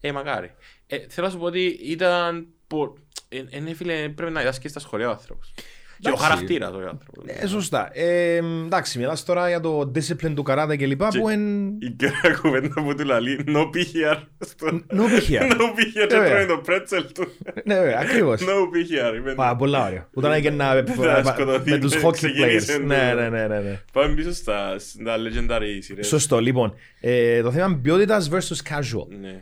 Ε, 0.00 0.12
μακάρι. 0.12 0.50
Ε, 0.86 0.98
θέλω 1.08 1.26
να 1.26 1.32
σου 1.32 1.38
πω 1.38 1.44
ότι 1.44 1.64
ήταν... 1.82 2.46
πο- 2.66 2.96
Ε, 3.28 3.42
ε, 3.50 3.60
ναι, 3.60 3.74
φίλε, 3.74 4.08
πρέπει 4.08 4.32
να 4.32 4.40
διδάσκεις 4.40 4.70
στα 4.70 4.80
σχολεία 4.80 5.08
ο 5.08 5.10
άνθρωπος. 5.10 5.54
Και 6.00 6.08
ο 6.08 6.12
Εντάξει. 6.12 6.24
χαρακτήρας 6.24 6.70
ο 6.70 6.76
άνθρωπος. 6.78 7.24
Ε, 7.26 7.46
σωστά. 7.46 7.90
Ε, 7.92 8.36
εντάξει, 8.64 8.98
μιλάς 8.98 9.24
τώρα 9.24 9.48
για 9.48 9.60
το 9.60 9.90
discipline 9.94 10.32
του 10.34 10.42
καράτα 10.42 10.76
και 10.76 10.86
λοιπά 10.86 11.08
που 11.08 11.28
εν... 11.28 11.66
Η 11.68 11.90
κέρα 11.96 12.34
κουβέντα 12.40 12.68
που 12.82 12.94
του 12.94 13.04
λαλεί, 13.04 13.44
no 13.46 13.60
be 13.60 13.76
here. 13.78 14.22
στο- 14.46 14.66
No 14.90 15.00
be 15.00 15.30
here. 15.30 15.50
No 15.52 15.60
be 15.60 15.84
here 16.02 16.06
και 16.08 16.16
Βέβαια. 16.16 16.30
τρώει 16.30 16.46
το 16.46 16.58
πρέτσελ 16.58 17.04
του. 17.14 17.26
Ναι, 17.64 17.74
βέβαια, 17.78 17.98
ακριβώς. 18.00 18.40
No 18.44 18.44
be 18.44 19.10
here. 19.12 19.16
είπε. 19.16 19.34
Πα, 19.34 19.56
πολλά 19.56 19.86
ωραία. 19.86 20.08
Που 20.12 20.20
ήταν 20.20 20.32
έγινα 20.32 20.74
με, 20.74 20.84
Θα 20.94 21.24
σκοτωθεί, 21.24 21.70
με 21.70 21.78
τους 21.78 21.94
με- 21.94 22.00
hockey 22.04 22.12
ξεκίνησε, 22.12 22.76
players. 22.76 22.84
ναι. 22.84 22.96
Ναι, 22.96 23.14
ναι, 23.14 23.28
ναι, 23.28 23.46
ναι, 23.46 23.58
ναι. 23.60 23.80
Πάμε 23.92 24.14
πίσω 24.14 24.32
στα 24.32 24.78
στα 24.78 25.16
legendary 25.16 25.78
σειρές. 25.78 26.06
Σωστό, 26.06 26.38
λοιπόν. 26.40 26.74
Ε, 27.00 27.42
το 27.42 27.52
θέμα 27.52 27.78
ποιότητας 27.82 28.30
versus 28.32 28.72
casual. 28.74 29.06
Ναι. 29.20 29.40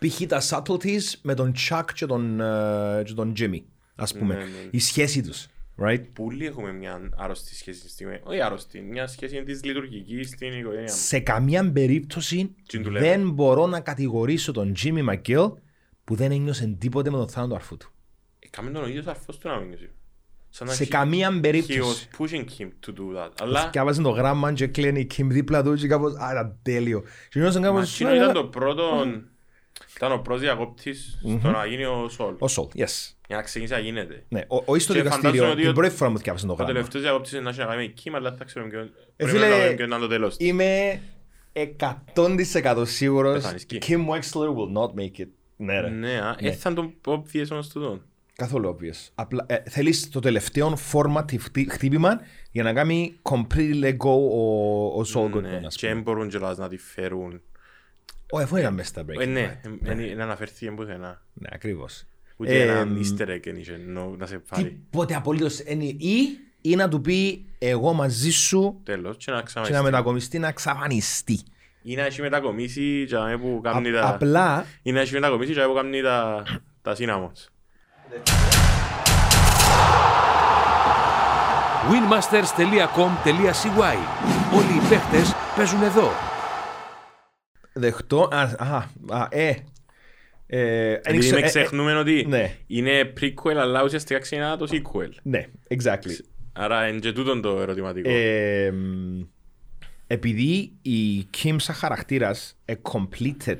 Ε, 0.00 0.06
μ, 0.06 0.08
π.χ. 0.08 0.22
τα 0.26 0.40
subtleties 0.48 1.14
με 1.22 1.34
τον 1.34 1.52
Chuck 1.68 1.84
και 1.94 2.06
τον, 2.06 2.40
ε, 2.40 3.02
και 3.04 3.12
τον 3.12 3.32
Jimmy, 3.38 3.60
ας 3.96 4.14
πούμε. 4.14 4.34
Ναι, 4.34 4.40
ναι. 4.40 4.48
Η 4.70 4.78
σχέση 4.78 5.22
τους, 5.22 5.46
right? 5.82 6.02
Πολλοί 6.12 6.46
έχουμε 6.46 6.72
μια 6.72 7.10
άρρωστη 7.16 7.54
σχέση 7.54 7.78
στη 7.78 7.88
στιγμή. 7.88 8.20
Όχι 8.24 8.40
άρρωστη, 8.40 8.80
μια 8.80 9.06
σχέση 9.06 9.42
της 9.42 9.64
λειτουργικής 9.64 10.28
στην 10.28 10.52
οικογένεια. 10.58 10.88
Σε 10.88 11.18
καμία 11.18 11.72
περίπτωση 11.72 12.54
Τι 12.68 12.80
του 12.80 12.90
λέμε. 12.90 13.08
δεν 13.08 13.30
μπορώ 13.30 13.66
να 13.66 13.80
κατηγορήσω 13.80 14.52
τον 14.52 14.72
Jimmy 14.82 15.08
McGill 15.14 15.52
που 16.04 16.14
δεν 16.14 16.32
ένιωσε 16.32 16.76
τίποτε 16.78 17.10
με 17.10 17.16
τον 17.16 17.28
θάνατο 17.28 17.50
του 17.50 17.56
αρφού 17.56 17.76
του. 17.76 17.92
Ε, 18.38 18.48
Κάμε 18.50 18.70
τον 18.70 18.82
ο 18.82 18.86
ίδιος 18.86 19.06
αρφός 19.06 19.38
του 19.38 19.48
να 19.48 19.56
μην 19.58 19.68
νιώσει. 19.68 19.90
Σαν 20.48 20.66
να 20.66 20.72
Σε 20.72 20.84
he- 20.84 20.88
καμία 20.88 21.36
He 21.36 21.40
περίπτωση. 21.40 21.80
was 21.82 22.20
pushing 22.22 22.44
him 22.58 22.68
to 22.86 22.90
do 22.90 23.16
that. 23.18 23.30
Αλλά 23.40 23.68
Και 23.72 23.78
άβαζε 23.78 24.02
το 24.02 24.08
γράμμα 24.10 24.52
και 24.52 24.66
κλαίνει 24.66 25.00
η 25.00 25.06
Kim 25.16 25.24
δίπλα 25.28 25.62
του 25.62 25.74
και 25.74 25.86
κάπως, 25.86 26.14
α, 26.14 26.30
ήταν 26.32 26.58
τέλειο. 26.62 27.02
Και 27.30 27.38
νιώσαν 27.40 27.62
μα 27.62 27.68
κάπως, 27.68 27.94
εκείνος 27.94 28.14
ήταν 28.16 28.32
το 28.32 28.44
πρώτο... 28.44 29.04
Ήταν 29.96 30.12
ο 30.12 30.18
πρώτος 30.18 30.40
διακόπτης 30.42 31.18
στο 31.38 31.50
να 31.50 31.66
γίνει 31.66 31.84
ο 31.84 32.08
Σόλ. 32.08 32.34
Ο 32.38 32.48
Σολ, 32.48 32.66
yes. 32.76 33.12
Για 33.26 33.36
να 33.36 33.42
ξεκινήσει 33.42 33.72
να 33.72 33.78
γίνεται. 33.78 34.24
Ναι, 34.28 34.40
ο, 34.48 34.56
ο 34.64 34.78
στο 34.78 34.92
Και 34.92 35.02
δικαστήριο, 35.02 35.10
φαντάζομαι 35.30 35.50
ότι 35.50 35.60
την 35.60 35.70
ο- 35.70 35.72
πρώτη 35.72 35.94
φορά 35.94 36.10
μου 36.10 36.16
διάβασα 36.18 36.46
το 36.46 36.52
Ο 36.52 36.54
γράμμα. 36.54 36.72
τελευταίος 36.72 37.02
διακόπτης 37.02 37.32
είναι 37.32 37.40
να 37.40 37.48
έχει 37.50 37.58
να 37.58 37.64
κάνει 37.66 37.86
με 37.86 37.92
Kim, 38.04 38.10
αλλά 38.14 38.28
δεν 38.28 38.38
θα 38.38 38.44
ξέρουμε 38.44 38.70
ποιον... 38.70 38.82
Ε, 38.84 38.90
πρέπει 39.16 39.30
φίλε, 39.30 39.46
να 39.48 39.54
ξέρουμε 39.54 39.74
ποιον 39.76 39.90
είναι 39.90 39.98
το 39.98 40.06
τέλος. 40.08 40.36
Είμαι 40.38 41.00
100% 42.14 42.82
σίγουρος 42.86 43.34
Πεθάνεις 43.34 43.62
εκεί. 43.62 43.78
Kim 43.82 43.98
Wexler 44.14 44.48
will 44.48 44.72
not 44.82 45.00
make 45.00 45.20
it. 45.20 45.28
Ναι 45.56 45.80
ρε, 45.80 45.88
Ναι, 45.88 46.20
α, 46.20 46.36
ε, 46.38 46.52
θα 46.52 46.72
τον 46.72 46.94
obvious 47.06 47.46
όμως 47.50 47.68
τούτον. 47.68 48.02
καθόλου 48.36 48.76
obvious. 48.76 49.08
Απλά, 49.14 49.44
ε, 49.48 49.56
θέλεις 49.68 50.10
το 50.10 50.20
τελευταίο 50.20 50.78
formative 50.92 51.38
χτύ- 51.40 51.72
χτύπημα 51.72 52.20
για 52.50 52.62
να 52.62 52.72
κάνει 52.72 53.14
completely 53.22 53.82
let 53.84 53.96
go 53.96 54.10
ο, 54.32 54.86
ο 55.00 55.04
Saul 55.14 55.36
Goodman, 55.36 55.40
Ναι, 55.40 55.60
ας 55.66 55.76
και 55.76 55.86
πούμε. 55.86 55.94
δεν 55.94 56.02
μπορούν 56.02 56.28
κιόλας 56.28 56.56
να 56.58 56.68
τη 56.68 56.76
φέρουν. 56.76 57.40
Όχι, 58.30 58.44
αφού 58.44 58.56
ήταν 58.56 58.74
μέσα 58.74 58.88
στα 58.88 59.02
break. 59.02 59.20
Ε, 59.20 59.24
Ναι, 59.26 59.60
δεν 59.82 60.20
αναφερθεί 60.20 60.70
πουθενά. 60.70 61.22
Ναι, 61.32 61.48
ακριβώς. 61.52 62.04
Ούτε 62.36 62.60
Ε, 62.60 62.62
έναν 62.62 62.88
μ, 62.88 63.00
easter 63.00 63.28
egg 63.28 63.40
δεν 63.44 63.56
είχε 63.56 63.80
νο- 63.86 64.14
να 64.18 64.26
σε 64.26 64.38
πάρει. 64.38 64.80
Τίποτε 64.90 65.14
απολύτως. 65.14 65.58
είναι- 65.60 65.84
Ή, 65.84 66.38
ή 66.60 66.74
να 66.76 66.88
του 66.88 67.00
πει 67.00 67.46
εγώ 67.58 67.92
μαζί 67.92 68.30
σου 68.30 68.80
Τέλος, 68.84 69.16
και 69.16 69.24
να 69.30 69.36
και 69.36 69.42
να 69.42 69.42
ξαναεστεί. 69.42 69.82
μετακομιστεί 69.82 70.38
να 70.38 70.48
εξαφανιστεί. 70.48 71.40
Ή 71.82 71.94
να 71.94 72.02
έχει 72.04 72.20
μετακομίσει 72.20 73.04
και 73.08 73.14
να 73.16 73.38
που 73.38 73.60
κάνει 73.62 73.88
Α- 73.88 73.92
τα... 74.00 74.08
Απλά 74.08 74.66
Ή 74.82 74.92
να 74.92 75.00
έχει 75.00 75.12
μετακομίσει 75.12 75.52
και 75.52 75.60
να 75.60 75.66
που 75.66 75.74
κάνει 75.74 76.02
τα... 76.02 76.42
τα 76.82 76.94
σύναμος. 76.94 77.48
winmasters.com.cy 81.90 83.96
Όλοι 84.56 84.72
οι 84.76 84.80
παίχτες 84.88 85.34
παίζουν 85.56 85.82
εδώ. 85.82 86.25
Δεχτώ. 87.76 88.28
Α, 88.32 88.40
α, 88.58 88.82
α, 89.08 89.26
ε. 89.30 89.54
ε, 90.46 90.92
εν 90.92 91.00
Επειδή 91.02 91.16
ήξε- 91.16 91.32
με 91.32 91.38
ε, 91.38 91.42
ε, 91.42 91.46
ξεχνούμε 91.46 91.94
ότι 91.94 92.24
ναι. 92.28 92.54
είναι 92.66 93.12
prequel 93.20 93.54
αλλά 93.56 93.84
ουσιαστικά 93.84 94.18
ξεκινά 94.20 94.56
το 94.56 94.66
sequel. 94.70 95.08
Ναι, 95.22 95.46
exactly. 95.68 96.18
Άρα 96.52 96.88
είναι 96.88 96.98
και 96.98 97.12
τούτον 97.12 97.40
το 97.40 97.60
ερωτηματικό. 97.60 98.08
Ε, 98.10 98.70
μ, 98.70 99.20
επειδή 100.06 100.72
η 100.82 101.26
Kim 101.42 101.54
σαν 101.58 101.74
χαρακτήρας 101.74 102.58
ε, 102.64 102.74
completed 102.82 103.56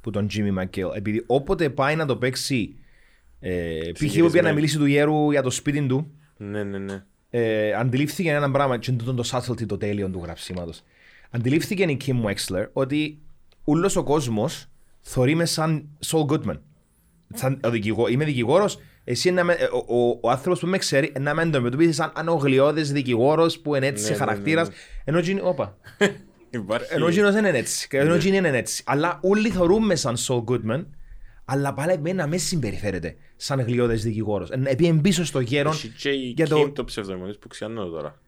που 0.00 0.10
τον 0.10 0.26
Jimmy 0.32 0.62
McGill, 0.62 0.94
επειδή 0.96 1.22
όποτε 1.26 1.70
πάει 1.70 1.96
να 1.96 2.06
το 2.06 2.16
παίξει 2.16 2.76
ε, 3.40 3.78
π.χ. 3.78 3.82
που 3.92 3.92
πήγε 3.92 3.92
να 3.92 3.92
Ψυχιρισμένη. 3.92 4.54
μιλήσει 4.54 4.78
του 4.78 4.84
γέρου 4.86 5.30
για 5.30 5.42
το 5.42 5.50
σπίτι 5.50 5.86
του 5.86 6.10
Ναι, 6.36 6.64
ναι, 6.64 6.78
ναι. 6.78 7.02
ε, 7.30 7.72
αντιλήφθηκε 7.72 8.30
ένα 8.30 8.50
πράγμα 8.50 8.78
και 8.78 8.90
είναι 8.90 9.02
το 9.12 9.28
subtlety 9.32 9.66
το 9.66 9.76
τέλειο 9.76 10.08
του 10.10 10.20
γραψίματος 10.24 10.82
αντιλήφθηκε 11.30 11.82
η 11.82 11.96
Kim 12.06 12.24
Wexler 12.24 12.66
ότι 12.72 13.18
όλος 13.66 13.96
ο 13.96 14.02
κόσμος 14.02 14.66
θωρεί 15.00 15.34
μες 15.34 15.50
σαν 15.50 15.88
Saul 16.06 16.26
Goodman. 16.26 16.58
Σαν 17.34 17.60
ο 17.64 17.70
δικηγό, 17.70 18.08
είμαι 18.08 18.24
δικηγόρος 18.24 18.78
εσύ 19.04 19.30
να 19.30 19.44
με, 19.44 19.52
ε, 19.52 19.64
ο, 19.64 19.84
ο, 19.98 20.18
ο 20.22 20.30
άνθρωπος 20.30 20.60
που 20.60 20.66
με 20.66 20.78
ξέρει 20.78 21.12
να 21.20 21.34
με 21.34 21.42
αντιμετωπίσει 21.42 21.92
σαν 21.92 22.12
ανογλιώδης 22.14 22.92
δικηγόρος 22.92 23.58
που 23.58 23.74
είναι 23.74 23.86
έτσι 23.86 24.02
Ναι, 24.02 24.08
ναι, 24.08 24.14
ναι, 24.14 24.20
χαρακτήρας. 24.20 24.68
ναι. 24.68 24.74
ενώ 25.04 25.18
γίνει, 25.18 25.40
όπα, 25.42 25.76
Υπάρχει... 26.50 26.94
ενώ 26.94 27.08
γίνος 27.08 27.32
δεν 27.34 27.44
είναι 27.44 27.58
έτσι. 27.58 27.88
Και 27.88 27.98
ενώ 27.98 28.16
γίνει 28.16 28.36
είναι 28.36 28.48
έτσι. 28.56 28.82
Αλλά 28.86 29.18
όλοι 29.22 29.50
θεωρούμε 29.50 29.94
σαν 29.94 30.16
Saul 30.18 30.44
Goodman 30.44 30.84
αλλά 31.44 31.72
πάλι 31.74 31.92
εμένα 31.92 32.26
μες 32.26 32.42
συμπεριφέρεται 32.42 33.16
σαν 33.36 33.60
γλιώδης 33.60 34.02
δικηγόρος. 34.02 34.50
Επειδή 34.50 35.00
πίσω 35.02 35.24
στο 35.24 35.40
γέρο 35.40 35.70
Έχει 35.70 35.88
και 35.88 36.08
η 36.08 36.32
για 36.36 36.46
το- 36.48 36.60
Kim 36.62 36.72
το 36.74 36.84
ψευδονιμονής 36.84 37.38
που 37.38 37.48
ξιάνω 37.48 37.84
τώρα. 37.84 38.20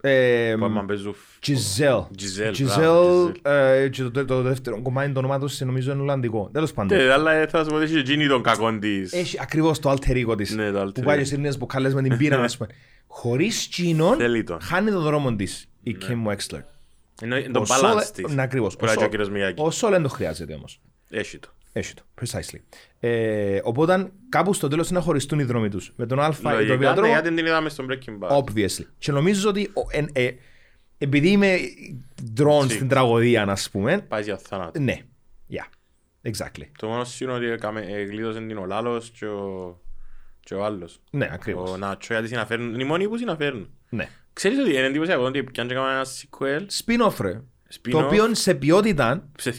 Ε, 0.00 0.54
Που 0.58 0.64
άμα 0.64 0.84
παίζουν... 0.84 1.14
Giselle. 1.46 2.00
Giselle, 2.00 2.50
Giselle, 2.56 2.76
μπράβο, 2.76 3.32
ε, 3.42 3.88
και 3.88 4.02
το, 4.02 4.24
το 4.24 4.42
δεύτερο 4.42 4.82
κομμάτι 4.82 5.12
το 5.12 5.18
όνομά 5.18 5.38
τους 5.38 5.60
νομίζω 5.60 5.92
είναι 5.92 6.00
Ολλανδικό. 6.00 6.48
Τέλος 6.52 6.72
πάντων. 6.72 6.98
Ναι, 6.98 7.12
αλλά 7.12 7.32
ε, 7.32 7.46
θα 7.46 7.62
σου 7.64 7.68
πω 7.70 7.74
ότι 7.76 7.84
έχει 7.84 7.98
εκείνη 7.98 8.26
τον 8.28 8.42
κακόν 8.42 8.80
της. 8.80 9.12
Έχει 9.12 9.36
ακριβώς 9.40 9.78
το 9.78 9.90
alter 9.90 10.26
ego 10.26 10.36
της. 10.36 10.54
Ναι, 10.54 10.70
το 10.70 10.80
alter 10.82 10.94
Που 10.94 11.02
πάει 11.02 11.16
ego. 11.16 11.20
στις 11.20 11.32
Ελληνές 11.32 11.58
μπουκάλες 11.58 11.94
με 11.94 12.02
την 12.02 12.16
πύρα, 12.16 12.42
ας 12.42 12.56
πούμε. 12.56 12.68
Χωρίς 13.06 13.66
κοινόν, 13.66 14.16
Θέλει 14.16 14.42
τον. 14.44 14.60
χάνει 14.60 14.90
το 14.90 15.00
δρόμο 15.00 15.34
της 15.36 15.68
η 15.82 15.96
Kim 16.00 16.30
Wexler. 16.30 16.60
Ενώ 17.22 17.36
είναι 17.36 17.48
το 17.52 17.60
Ο 17.60 17.64
Σόλ- 17.64 17.80
balance 17.98 18.10
της. 18.12 18.34
Ναι, 18.34 18.42
ακριβώς. 18.42 18.76
Που 18.76 18.84
λέει 18.84 18.94
Ο 18.94 18.96
και 18.96 19.00
ο 19.00 19.02
Σόλ- 19.02 19.10
κύριος 19.10 19.30
Μιγιάκη. 19.30 19.62
Ο 19.62 19.70
Σόλ 19.70 19.90
δεν 19.90 20.02
το 20.02 20.08
χρειάζεται 20.08 20.54
όμως. 20.54 20.80
Έχει 21.10 21.38
το. 21.38 21.48
Έχει 21.78 21.94
το. 21.94 22.02
Precisely. 22.20 22.58
Ε, 23.00 23.60
οπότε 23.62 24.10
κάπου 24.28 24.52
στο 24.52 24.68
τέλος 24.68 24.90
να 24.90 25.00
χωριστούν 25.00 25.38
οι 25.38 25.44
δρόμοι 25.44 25.68
τους. 25.68 25.92
Με 25.96 26.06
τον 26.06 26.20
Α 26.20 26.34
ή 26.38 26.42
τον 26.42 26.50
Β 26.52 26.54
Λογικά, 26.54 26.76
ναι, 26.76 26.94
δρόμο. 26.94 27.06
γιατί 27.12 27.34
την 27.34 27.46
είδαμε 27.46 27.68
στο 27.68 27.84
Breaking 27.88 28.18
Bad. 28.28 28.36
Obviously. 28.44 28.84
Και 28.98 29.12
νομίζω 29.12 29.48
ότι 29.48 29.70
ο- 29.74 29.86
εν- 29.90 30.10
ε, 30.12 30.30
επειδή 30.98 31.28
είμαι 31.30 31.56
drawn 32.38 32.64
Τσι. 32.66 32.74
στην 32.74 32.88
τραγωδία, 32.88 33.44
να 33.44 33.56
πούμε, 33.72 34.00
Πάει 34.00 34.22
για 34.22 34.36
θάνατο. 34.38 34.80
ναι. 34.80 34.96
Yeah. 35.50 35.66
Exactly. 36.30 36.62
Το 36.78 36.86
μόνο 36.88 37.04
σίγουρο 37.04 37.36
είναι 37.36 37.44
ότι 37.46 37.54
έκαμε- 37.54 37.86
ε, 37.88 38.02
γλίτωσε 38.02 38.38
την 38.38 38.56
ο 38.56 38.64
Λάλος 38.66 39.10
και 39.10 39.26
ο, 39.26 39.80
και 40.40 40.54
ο 40.54 40.64
άλλος. 40.64 41.00
Ναι, 41.10 41.28
ακριβώς. 41.32 41.70
Ο 41.70 41.76
Νάτσο 41.76 42.12
γιατί 42.12 42.28
συναφέρουν. 42.28 42.74
Είναι 42.74 42.82
οι 42.82 42.86
μόνοι 42.86 43.08
που 43.08 43.16
συναφέρουν. 43.16 43.70
Ναι. 43.88 44.08
Ξέρεις 44.32 44.58
ότι 44.58 44.70
είναι 44.70 44.86
εντύπωσιακό 44.86 45.22
ότι 45.22 45.42
πιάνε 45.44 45.68
και 45.68 45.74
έκαναν 45.74 45.94
ένα 45.94 46.04
sequel 46.06 46.60
Spin-off, 46.84 47.16
ρε. 47.20 47.40
Spin-off. 47.74 47.90
Το 47.90 47.98
οποίο 47.98 48.34
σε 48.34 48.54
ποιότητα 48.54 49.28
σε- 49.38 49.56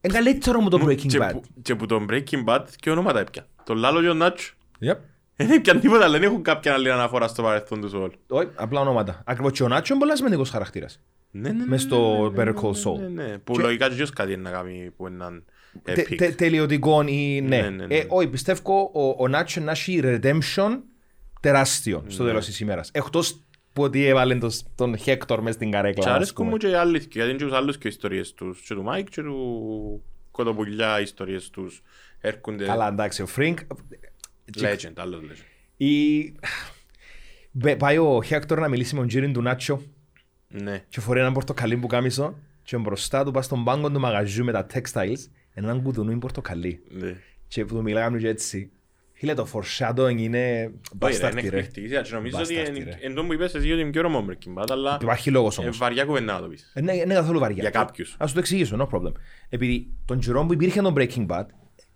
είναι 0.00 0.12
καλύτερο 0.14 0.60
με 0.62 0.70
το 0.70 0.78
μου- 0.78 0.86
Breaking 0.86 1.06
και 1.06 1.18
Bad. 1.22 1.30
που- 1.32 1.42
και 1.62 1.74
που 1.74 1.86
τον 1.86 2.06
Breaking 2.10 2.44
Bad 2.46 2.64
και 2.76 2.90
ονόματα 2.90 3.20
έπιαν. 3.20 3.46
Τον 3.64 3.76
Λάλο 3.76 4.00
και 4.00 4.08
ο 4.08 4.14
Νάτσο. 4.14 4.52
Yep. 4.84 4.96
Δεν 5.36 5.50
έπιαν 5.50 5.80
τίποτα, 5.80 6.04
αλλά 6.04 6.12
δεν 6.18 6.22
έχουν 6.22 6.42
κάποια 6.42 6.72
άλλη 6.72 6.90
αναφορά 6.90 7.28
στο 7.28 7.42
παρελθόν 7.42 7.80
τους 7.80 7.92
όλου. 7.92 8.12
Όχι, 8.28 8.48
απλά 8.54 8.80
ονόματα. 8.80 9.22
Ακριβώς 9.26 9.52
και 9.52 9.62
ο 9.62 9.68
Νάτσο 9.68 9.94
είναι 9.94 10.02
πολύ 10.04 10.16
σημαντικός 10.16 10.50
χαρακτήρας. 10.50 11.00
Ναι, 11.30 11.48
ναι, 11.48 11.58
ναι, 11.58 11.64
Μες 11.66 11.82
στο 11.82 12.30
ναι, 12.34 12.44
ναι, 12.44 12.50
Better 12.50 12.54
ναι, 12.54 12.60
Call 12.60 12.72
ναι, 12.74 12.80
Saul. 12.84 12.98
ναι, 13.14 13.22
ναι. 13.22 13.38
Που 13.38 13.52
Και- 13.52 13.60
λογικά 13.62 13.88
και 13.88 13.94
ποιος 13.94 14.10
κάτι 14.10 14.32
είναι 14.32 14.42
να 14.42 14.50
κάνει 14.50 14.90
που 14.96 15.06
είναι 15.06 15.42
Τε- 15.82 15.98
epic. 16.10 16.14
τε- 16.16 16.36
Τελειωτικό 16.36 17.02
ή 17.06 17.40
ναι. 17.40 17.60
Ναι, 17.60 17.68
ναι, 17.68 17.86
ναι. 17.86 17.94
Ε, 17.94 18.04
Όχι, 18.08 18.26
πιστεύω 18.28 18.90
ο- 18.94 19.14
ο 19.24 19.28
Νάτσο 19.28 19.60
να 19.60 19.70
έχει 19.70 20.00
redemption 20.04 20.78
τεράστιο 21.40 22.04
στο 22.06 22.22
Ναι. 22.22 22.28
τέλος 22.28 22.44
της 22.46 22.60
ημέρας. 22.60 22.90
Εκτός 22.92 23.40
που 23.80 23.86
ότι 23.86 24.04
έβαλε 24.06 24.34
τον- 24.38 24.50
τον 24.74 24.96
Χέκτορ 24.96 25.42
μες 25.42 25.54
στην 25.54 25.70
καρέκλα. 25.70 26.02
Και 26.04 26.08
ας 26.08 26.14
αρέσκουν 26.14 26.44
πούμε. 26.44 26.50
μου 26.50 26.56
και 26.56 26.68
οι 26.68 26.74
άλλοι, 26.74 26.98
γιατί 26.98 27.28
είναι 27.28 27.38
και 27.38 27.44
τους 27.44 27.52
άλλους 27.52 27.78
και 27.78 27.86
οι 27.86 27.90
ιστορίες 27.90 28.34
τους. 28.34 28.60
Και 28.60 28.74
του 28.74 28.82
Μάικ 28.82 29.08
και 29.08 29.22
του 29.22 30.02
Κοτοπουλιά 30.30 30.98
οι 30.98 31.02
ιστορίες 31.02 31.50
τους 31.50 31.82
έρχονται 32.20 32.64
Καλά, 32.64 32.88
εντάξει, 32.88 33.22
ο 33.22 33.26
Φρίνκ. 33.26 33.58
legend, 34.60 34.92
άλλος 34.96 35.20
legend. 35.20 35.44
Ή... 35.76 36.22
Μπε- 37.50 37.76
Πάει 37.78 37.98
ο 37.98 38.22
Χέκτορ 38.22 38.58
να 38.60 38.68
μιλήσει 38.68 38.94
με 38.94 39.00
τον 39.00 39.08
Τζίριν 39.08 39.32
του 39.32 39.42
Νάτσο 39.42 39.82
Ναι. 40.48 40.84
και 40.88 41.00
φορεί 41.00 41.20
έναν 41.20 41.32
πορτοκαλί 41.32 41.76
πουκάμισο 41.76 42.34
και 42.62 42.76
μπροστά 42.76 43.24
του 43.24 43.30
πας 43.30 43.44
στον 43.44 43.64
πάγκο 43.64 43.90
του 43.90 44.00
μαγαζιού 44.00 44.44
με 44.44 44.52
τα 44.52 44.66
textiles 44.74 45.18
έναν 45.54 45.82
κουδουνούι 45.82 46.16
πορτοκαλί 46.16 46.82
ναι. 46.88 47.16
και 47.48 47.64
που 47.64 47.74
του 47.74 47.82
μιλάγαμε 47.82 48.18
και 48.18 48.28
έτσι 48.28 48.70
Φίλε, 49.20 49.34
το 49.34 49.46
foreshadowing 49.52 50.16
είναι 50.18 50.38
Όχι 50.38 50.50
ρε, 50.58 50.66
είναι 50.66 50.72
μπαστάρτη 50.96 51.40
ρε. 51.40 51.46
εκπληκτική. 51.58 51.88
Και 51.88 52.14
νομίζω 52.14 52.38
ότι 52.38 52.54
Μπαστάρτη, 52.54 52.78
εν- 52.80 52.84
ρε. 52.84 53.06
εν 53.06 53.14
τω 53.14 53.24
που 53.24 53.32
είπες 53.32 53.54
εσύ 53.54 53.72
ότι 53.72 53.80
είναι 53.80 53.90
πιο 53.90 54.02
ρομό 54.02 54.24
Breaking 54.28 54.62
Bad, 54.62 54.66
αλλά 54.70 54.98
Υπάρχει 55.02 55.30
λόγος 55.30 55.58
ε, 55.58 55.60
όμως. 55.60 55.78
βαριά 55.78 56.04
κουβέντα 56.04 56.32
να 56.32 56.40
το 56.40 56.48
πεις. 56.48 56.72
Είναι, 56.76 56.94
είναι 56.94 57.14
καθόλου 57.14 57.38
βαριά. 57.38 57.56
Για 57.60 57.70
κάποιους. 57.70 58.14
Ας 58.18 58.28
σου 58.28 58.34
το 58.34 58.40
εξηγήσω, 58.40 58.76
no 58.90 58.96
problem. 58.98 59.12
Επειδή 59.48 59.88
τον 60.04 60.18
καιρό 60.18 60.46
που 60.46 60.52
υπήρχε 60.52 60.80
το 60.82 60.92
Breaking 60.96 61.26
Bad, 61.26 61.44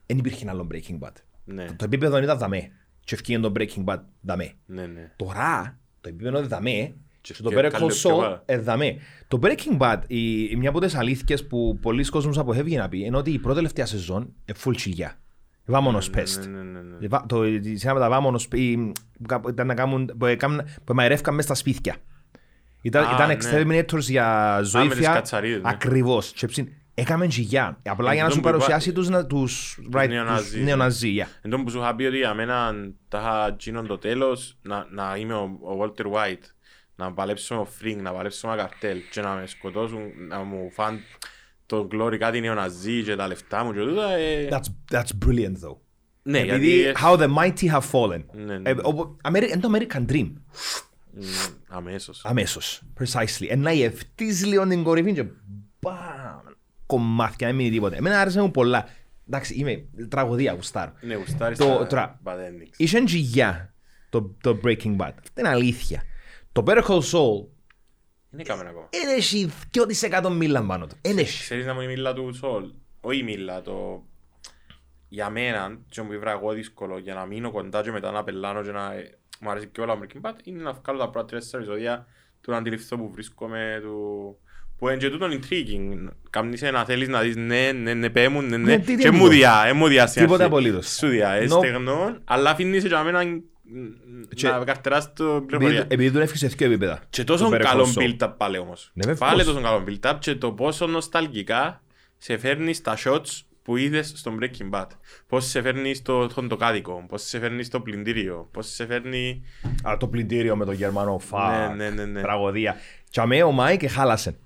δεν 0.06 0.18
υπήρχε 0.18 0.48
άλλο 0.48 0.66
Breaking 0.72 0.98
Bad. 1.06 1.12
Ναι, 1.44 1.66
Το 1.76 1.84
επίπεδο 1.84 2.22
ήταν 2.22 2.38
δαμέ. 2.38 2.70
Και 3.04 3.14
ευκήγε 3.14 3.38
το 3.38 3.52
Breaking 3.56 3.84
Bad 3.84 3.98
δαμέ. 4.20 4.52
ναι, 4.66 4.86
ναι. 4.86 5.10
Τώρα, 5.16 5.78
το 6.00 6.08
επίπεδο 6.08 6.38
είναι 6.38 6.46
δαμέ 6.46 6.94
Και 7.20 7.34
και 7.34 7.42
το 7.42 7.48
πιο 7.48 7.58
Better 7.58 7.68
καλό, 7.70 7.86
Call 7.86 7.90
πιο 7.92 8.10
Saul 8.16 8.20
καλό. 8.22 8.42
ε, 8.44 8.58
δαμέ. 8.58 8.96
Το 9.28 9.38
Breaking 9.42 9.78
Bad, 9.78 9.98
η, 10.06 10.44
η 10.44 10.56
μια 10.56 10.68
από 10.68 10.80
τις 10.80 10.94
αλήθειες 10.94 11.46
που 11.46 11.78
πολλοί 11.82 12.04
κόσμος 12.04 12.38
αποφεύγει 12.38 12.76
να 12.76 12.88
πει, 12.88 12.98
είναι 13.04 13.16
ότι 13.16 13.30
η 13.32 13.38
πρώτη 13.38 13.56
τελευταία 13.56 13.86
σεζόν 13.86 14.22
είναι 14.22 14.58
full 14.64 14.74
chillιά. 14.74 15.10
Βάμονος 15.66 16.10
πέστ. 16.10 16.44
Ναι, 16.44 16.56
ναι, 16.56 16.62
ναι, 16.62 16.80
ναι. 16.80 16.96
Ε, 17.04 17.08
βα- 17.08 17.24
Το 17.28 17.46
η 17.46 17.76
σειρά 17.76 17.94
με 17.94 18.00
τα 18.00 18.08
βάμονος 18.08 18.48
η- 18.52 18.76
που 19.18 19.26
κα- 19.28 19.40
ήταν 19.48 19.66
να 19.66 19.74
κάνουν, 19.74 20.12
που, 20.18 20.26
έκαναν- 20.26 20.68
που 20.84 20.94
μαερεύκαν 20.94 21.34
μέσα 21.34 21.46
στα 21.46 21.56
σπίτια. 21.56 21.96
Ήταν, 22.82 23.04
Α, 23.04 23.10
ήταν 23.14 23.28
ναι. 23.28 23.34
exterminators 23.34 24.00
για 24.00 24.52
με 24.56 24.60
τις 24.62 24.70
ζωήφια. 24.70 25.12
κατσαρίδες, 25.12 25.62
ναι. 25.62 25.68
Ακριβώς. 25.68 26.32
Και 26.32 26.46
ψήν, 26.46 26.68
έκαμε 26.94 27.26
τσιγιά. 27.26 27.78
Απλά 27.86 28.10
Ε, 28.10 28.14
για 28.14 28.22
να 28.22 28.28
σου 28.28 28.34
τον 28.34 28.42
που 28.42 28.48
είπα- 28.48 28.58
παρουσιάσει 28.58 28.92
τους, 28.92 29.08
να- 29.08 29.26
τους, 29.26 29.78
right, 29.92 29.98
τους 30.00 30.08
νεοναζί, 30.08 30.62
νεοναζί. 30.62 31.14
yeah. 31.18 31.26
Εν 31.42 31.50
τω 31.50 31.58
που 31.62 31.70
σου 31.70 31.78
είχα 31.78 31.94
πει 31.94 32.04
ότι 32.04 32.16
για 32.16 32.34
μένα 32.34 32.72
τα 33.08 33.18
είχα 33.18 33.56
γίνον 33.58 33.86
το 33.86 33.98
τέλος 33.98 34.58
να, 34.62 34.86
να 34.90 35.16
είμαι 35.16 35.34
ο, 35.34 35.42
ο 35.42 35.78
Walter 35.82 36.04
White, 36.06 36.44
να 36.96 37.12
παλέψω 37.12 37.54
με 37.54 37.60
ο 37.60 37.64
Φρίνγκ, 37.64 38.00
να 38.00 38.12
παλέψω 38.12 38.48
με 38.48 38.56
καρτέλ 38.56 38.98
και 39.10 39.20
να 39.20 39.30
με 39.34 39.46
σκοτώσουν, 39.46 40.00
να 40.28 40.38
μου 40.38 40.70
φαν 40.72 41.00
το 41.66 41.88
glory 41.92 42.16
κάτι 42.18 42.40
νεοναζί 42.40 43.02
και 43.02 43.16
τα 43.16 43.26
λεφτά 43.26 43.64
μου 43.64 43.72
και 43.72 43.78
τούτα. 43.80 44.12
Ε, 44.12 44.48
That's, 44.50 44.94
that's 44.96 45.26
brilliant 45.26 45.52
though. 45.68 45.76
ναι, 46.22 46.38
Επειδή 46.38 46.80
γιατί... 46.80 47.00
how 47.04 47.16
the 47.18 47.34
mighty 47.36 47.70
have 47.72 47.90
fallen. 47.92 48.24
Ναι, 48.32 48.58
ναι, 48.58 48.70
Ε, 48.70 48.74
ναι. 48.74 48.80
όπου- 48.82 49.16
Αμερι- 49.22 49.50
Είναι 49.50 49.60
το 49.60 49.70
American 49.74 50.04
Dream. 50.10 50.32
μ, 51.10 51.20
αμέσως. 51.68 52.24
Αμέσως. 52.24 52.82
Precisely. 53.00 53.46
Εν 53.48 53.60
να 53.60 53.72
γευτείς 53.72 54.46
λίγο 54.46 54.66
την 54.68 54.82
κορυφή 54.82 55.12
και 55.12 55.22
μπαμ. 55.80 55.92
Κομμάτια, 56.86 57.46
δεν 57.46 57.56
μείνει 57.56 57.70
τίποτε. 57.70 57.96
Εμένα 57.96 58.20
άρεσε 58.20 58.40
μου 58.40 58.50
πολλά. 58.50 58.86
Εντάξει, 59.28 59.54
είμαι 59.54 59.84
τραγωδία, 60.08 60.52
γουστάρω. 60.52 60.92
Ναι, 61.00 61.14
γουστάρεις 61.14 61.58
Το- 61.58 61.76
τα 61.78 61.86
τώρα, 61.86 62.20
bad 62.24 62.30
endings. 62.30 62.72
Είχε 62.76 63.00
τζιγιά 63.04 63.74
το, 64.08 64.34
το 64.40 64.60
Breaking 64.64 64.96
Bad. 64.96 65.12
Αυτό 65.22 65.40
είναι 65.40 65.48
αλήθεια. 65.48 66.02
Το 66.52 66.62
Better 66.66 66.82
Call 66.82 67.00
Saul 67.00 67.46
Είναι 68.34 68.42
κάμερα 68.42 68.68
ακόμα. 68.68 68.88
δεν 68.90 69.16
έχει 69.16 69.50
2% 70.30 70.30
μίλαν 70.32 70.66
πάνω 70.66 70.86
του. 70.86 70.96
Δεν 71.00 71.18
έχει. 71.18 71.40
Ξέρεις 71.42 71.66
να 71.66 71.74
μου 71.74 71.80
η 71.80 71.86
μίλα 71.86 72.12
του 72.12 72.34
Σολ, 72.34 72.64
όχι 73.00 73.18
η 73.18 73.22
μίλα, 73.22 73.62
το... 73.62 74.02
Για 75.08 75.30
μένα, 75.30 75.78
και 75.88 76.02
μου 76.02 76.12
είπα 76.12 76.30
εγώ 76.30 76.52
δύσκολο, 76.52 76.98
για 76.98 77.14
να 77.14 77.24
μείνω 77.26 77.50
κοντά 77.50 77.82
και 77.82 77.90
μετά 77.90 78.10
να 78.10 78.24
πελάνω 78.24 78.62
και 78.62 78.70
να... 78.70 78.92
ε, 78.94 79.18
Μου 79.40 79.50
αρέσει 79.50 79.66
και 79.66 79.80
όλα 79.80 79.92
ο 79.92 79.98
Breaking 80.02 80.28
Bad, 80.30 80.34
είναι 80.44 80.62
να 80.62 80.72
βγάλω 80.72 80.98
τα 80.98 81.10
πρώτα 81.10 81.26
τρεις 81.26 81.52
επεισόδια 81.52 82.06
του 82.40 82.50
να 82.50 82.56
αντιληφθώ 82.56 82.96
που 82.96 83.10
βρίσκομαι, 83.12 83.78
του... 83.82 84.38
Που 84.78 84.88
είναι 84.88 84.96
και 84.98 85.10
τούτον 85.10 85.30
intriguing. 85.40 86.08
Κάμνεις 86.30 86.62
να 86.62 86.84
θέλεις 86.84 87.08
να 87.08 87.20
δεις 87.20 87.36
ναι, 87.36 87.72
ναι, 87.72 87.94
ναι, 87.94 88.10
πέ 88.10 88.28
μου, 88.28 88.40
ναι, 88.42 88.56
Ναι, 88.56 88.56
ναι. 88.56 88.78
τι- 88.78 88.96
τι 88.96 89.02
Και 89.02 89.10
μου 89.10 89.16
τίποτα. 89.16 89.34
διά, 89.34 89.64
ε, 89.66 89.72
μου 89.72 89.88
διά 89.88 90.06
στην 90.06 90.22
Τίποτα 90.22 90.44
αρχή. 90.44 90.54
απολύτως. 90.56 90.88
Σου 90.96 91.06
διά, 91.08 91.28
ε, 91.30 91.44
No. 91.46 91.50
στεγνό, 91.50 92.18
αλλά 92.24 92.50
αφήνεις 92.50 92.84
για 92.84 93.02
μένα 93.02 93.24
Και- 93.24 93.40
να 94.42 94.64
καρτεράς 94.64 95.12
το 95.12 95.24
Επειδή, 95.24 95.46
πληροφορία. 95.46 95.86
επειδή 95.88 96.10
τον 96.12 96.22
έφυγες 96.22 96.40
σε 96.50 96.56
δύο 96.56 96.66
επίπεδα. 96.66 97.00
Και 97.10 97.24
τόσο 97.24 97.44
Το 97.44 97.50
Better 97.56 97.60
Call 97.60 97.62
καλό 97.62 97.86
Saul. 97.94 98.00
build-up 98.22 98.32
πάλι 98.36 98.58
όμως. 98.58 98.90
Ναι, 98.94 99.06
βέβαια. 99.06 99.28
Πάλι 99.28 99.44
τόσο 99.44 99.60
καλό 99.60 99.84
build-up 99.88 100.14
και 100.18 100.34
το 100.34 100.52
πόσο 100.52 100.86
νοσταλγικά 100.86 101.82
σε 102.18 102.38
φέρνει 102.38 102.72
στα 102.74 102.96
shots 103.04 103.40
που 103.62 103.76
είδες 103.76 104.12
στον 104.16 104.38
Breaking 104.40 104.78
Bad. 104.78 104.86
Πώς 105.26 105.44
σε 105.46 105.62
φέρνει 105.62 105.94
στο 105.94 106.28
χοντοκάδικο, 106.32 107.04
πώς 107.08 107.22
σε 107.22 107.38
φέρνει 107.38 107.62
στο 107.62 107.80
πλυντήριο, 107.80 108.48
πώς 108.52 108.66
σε 108.66 108.86
φέρνει... 108.86 109.42
Α, 109.88 109.96
το 109.96 110.06
πλυντήριο 110.08 110.56
με 110.56 110.64
τον 110.64 110.74
Γερμανό 110.74 111.18
φα. 111.18 111.68
Ναι, 111.68 111.74
ναι, 111.84 111.90
ναι, 111.90 112.04
ναι. 112.04 112.20
Τραγωδία. 112.20 112.76
Και 113.10 113.20
αμέ 113.20 113.42
ο 113.42 113.50
Μάικ 113.52 113.90
χάλασε. 113.90 114.36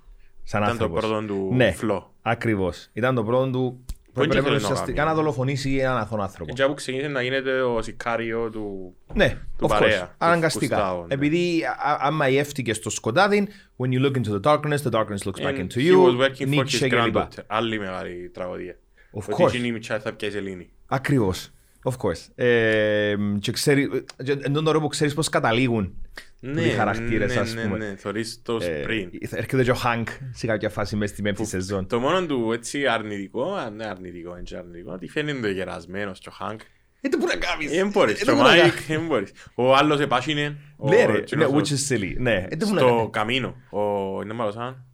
Σαν 0.45 0.63
Ήταν 0.63 0.77
το 0.79 0.85
άνθρωπος. 0.85 1.09
πρώτο 1.11 1.27
του 1.27 1.51
ναι, 1.55 1.75
flow. 1.83 2.03
Ακριβώς. 2.23 2.89
Ήταν 2.93 3.15
το 3.15 3.25
πρώτο 3.25 3.51
του 3.51 3.85
που 4.25 4.29
δεν 4.29 4.39
έπρεπε 4.39 4.57
ήθελε 4.57 4.59
να 4.69 4.73
ουσιαστικά 4.73 4.97
κάνει. 4.97 5.09
να 5.09 5.15
δολοφονήσει 5.15 5.77
έναν 5.77 5.97
αθώο 5.97 6.21
άνθρωπο. 6.21 6.53
Και 6.55 6.63
από 6.63 6.75
ξεκίνησε 6.75 7.09
να 7.09 7.23
γίνεται 7.23 7.61
ο 7.63 7.83
σικάριο 7.83 8.51
του... 8.51 8.95
Ναι, 9.15 9.29
του 9.59 9.67
of 9.69 9.73
course. 9.75 9.79
παρέα, 9.79 10.01
του 10.07 10.15
Αναγκαστικά. 10.19 10.77
Κουστάου, 10.77 11.01
ναι. 11.07 11.15
Επειδή 11.15 11.63
α- 11.65 11.91
α- 11.93 11.99
άμα 12.01 12.27
εύτηκες 12.27 12.77
στο 12.77 12.91
σκοτάδι, 12.91 13.49
when 13.77 13.87
you 13.89 14.05
look 14.07 14.17
into 14.17 14.41
the 14.41 14.53
darkness, 14.53 14.83
the 14.91 14.91
darkness 14.91 15.23
looks 15.27 15.41
back 15.43 15.55
And 15.55 15.59
into 15.59 15.79
he 15.79 15.91
you. 15.91 16.03
was 16.05 16.17
working 16.29 16.47
for 16.47 16.65
Nietzsche 16.65 16.85
his 16.85 16.89
κλπ. 16.89 16.93
granddaughter. 17.13 17.43
Άλλη 17.47 17.79
μεγάλη 17.79 18.31
τραγωδία. 18.35 18.77
Of 19.13 19.23
Ότι 19.33 19.43
course. 19.43 19.47
εκείνη 19.49 19.69
η 19.69 19.73
μητσά 19.73 20.01
θα 20.01 20.13
πιάσει 20.13 20.37
Ελλήνη. 20.37 20.71
Ακριβώς. 20.87 21.51
Of 21.85 21.93
course. 21.93 22.45
Ε, 22.45 23.15
και 23.41 23.53
ξέρει, 23.53 24.05
και 24.25 24.33
εν 24.43 24.53
τον 24.53 24.67
ώρα 24.67 24.81
που 24.81 24.89
ξέρεις 24.89 25.15
πώς 25.15 25.29
καταλήγουν 25.29 25.95
Ναι, 26.41 26.61
οι 26.63 26.69
χαρακτήρες, 26.71 27.35
ναι, 27.35 27.41
ας 27.41 27.55
ναι, 27.55 27.63
πούμε. 27.63 27.77
ναι, 27.79 27.95
θωρείς 27.97 28.41
το 28.43 28.59
Ε, 28.63 28.67
πριν. 28.69 29.11
έρχεται 29.31 29.63
και 29.65 29.71
ο 29.71 29.75
Χάνκ 29.75 30.09
σε 30.33 30.47
κάποια 30.47 30.69
φάση 30.71 30.97
μέσα 30.97 31.13
στη 31.13 31.23
πέμπτη 31.23 31.45
σεζόν. 31.47 31.87
Το 31.87 32.01
μόνο 32.01 32.27
του 32.27 32.53
έτσι 32.53 32.87
αρνητικό, 32.87 33.53
α, 33.55 33.71
ναι 33.71 33.87
αρνητικό, 33.87 34.31
είναι 34.31 34.43
και 34.43 34.57
αρνητικό, 34.57 34.93
ότι 34.93 35.09
φαίνεται 35.09 35.51
γερασμένος 35.51 36.19
και 36.19 36.29
ο 36.29 36.33
Χάνκ. 36.33 36.61
Ε, 37.01 37.09
τι 37.09 37.17
μπορεί 37.17 37.33
να 37.33 37.47
κάνεις; 37.47 37.71
Δεν 37.71 37.89
μπορείς, 37.91 38.21
Ε, 38.21 38.25
και 38.25 38.31
ο 38.31 38.35
τι 38.35 38.41
μπορεί 38.41 38.53
να 38.55 38.57
Μάικ 38.61 38.71
κάνεις. 38.73 38.87
δεν 38.87 39.07
μπορείς. 39.07 39.33
Ο 39.55 39.75
άλλος 39.77 40.01
επάσχινε, 40.01 40.57
ο 40.77 40.89
Ναι 40.89 41.05
ρε, 41.05 41.17
εκείνος 41.19 41.51
ναι, 41.51 41.57
ο- 41.57 41.61
which 41.61 41.69
is 41.69 41.95
silly. 41.95 42.15
Ναι, 42.19 42.47
ε, 42.49 42.57
τι 42.57 42.65
μπορεί 42.65 42.75
να 42.75 42.81
στο 42.81 42.95
κάνεις; 42.97 43.11
καμίνο, 43.11 43.57
ο, 43.71 44.23
είναι 44.23 44.33
μάλλον 44.33 44.53
σαν, 44.53 44.85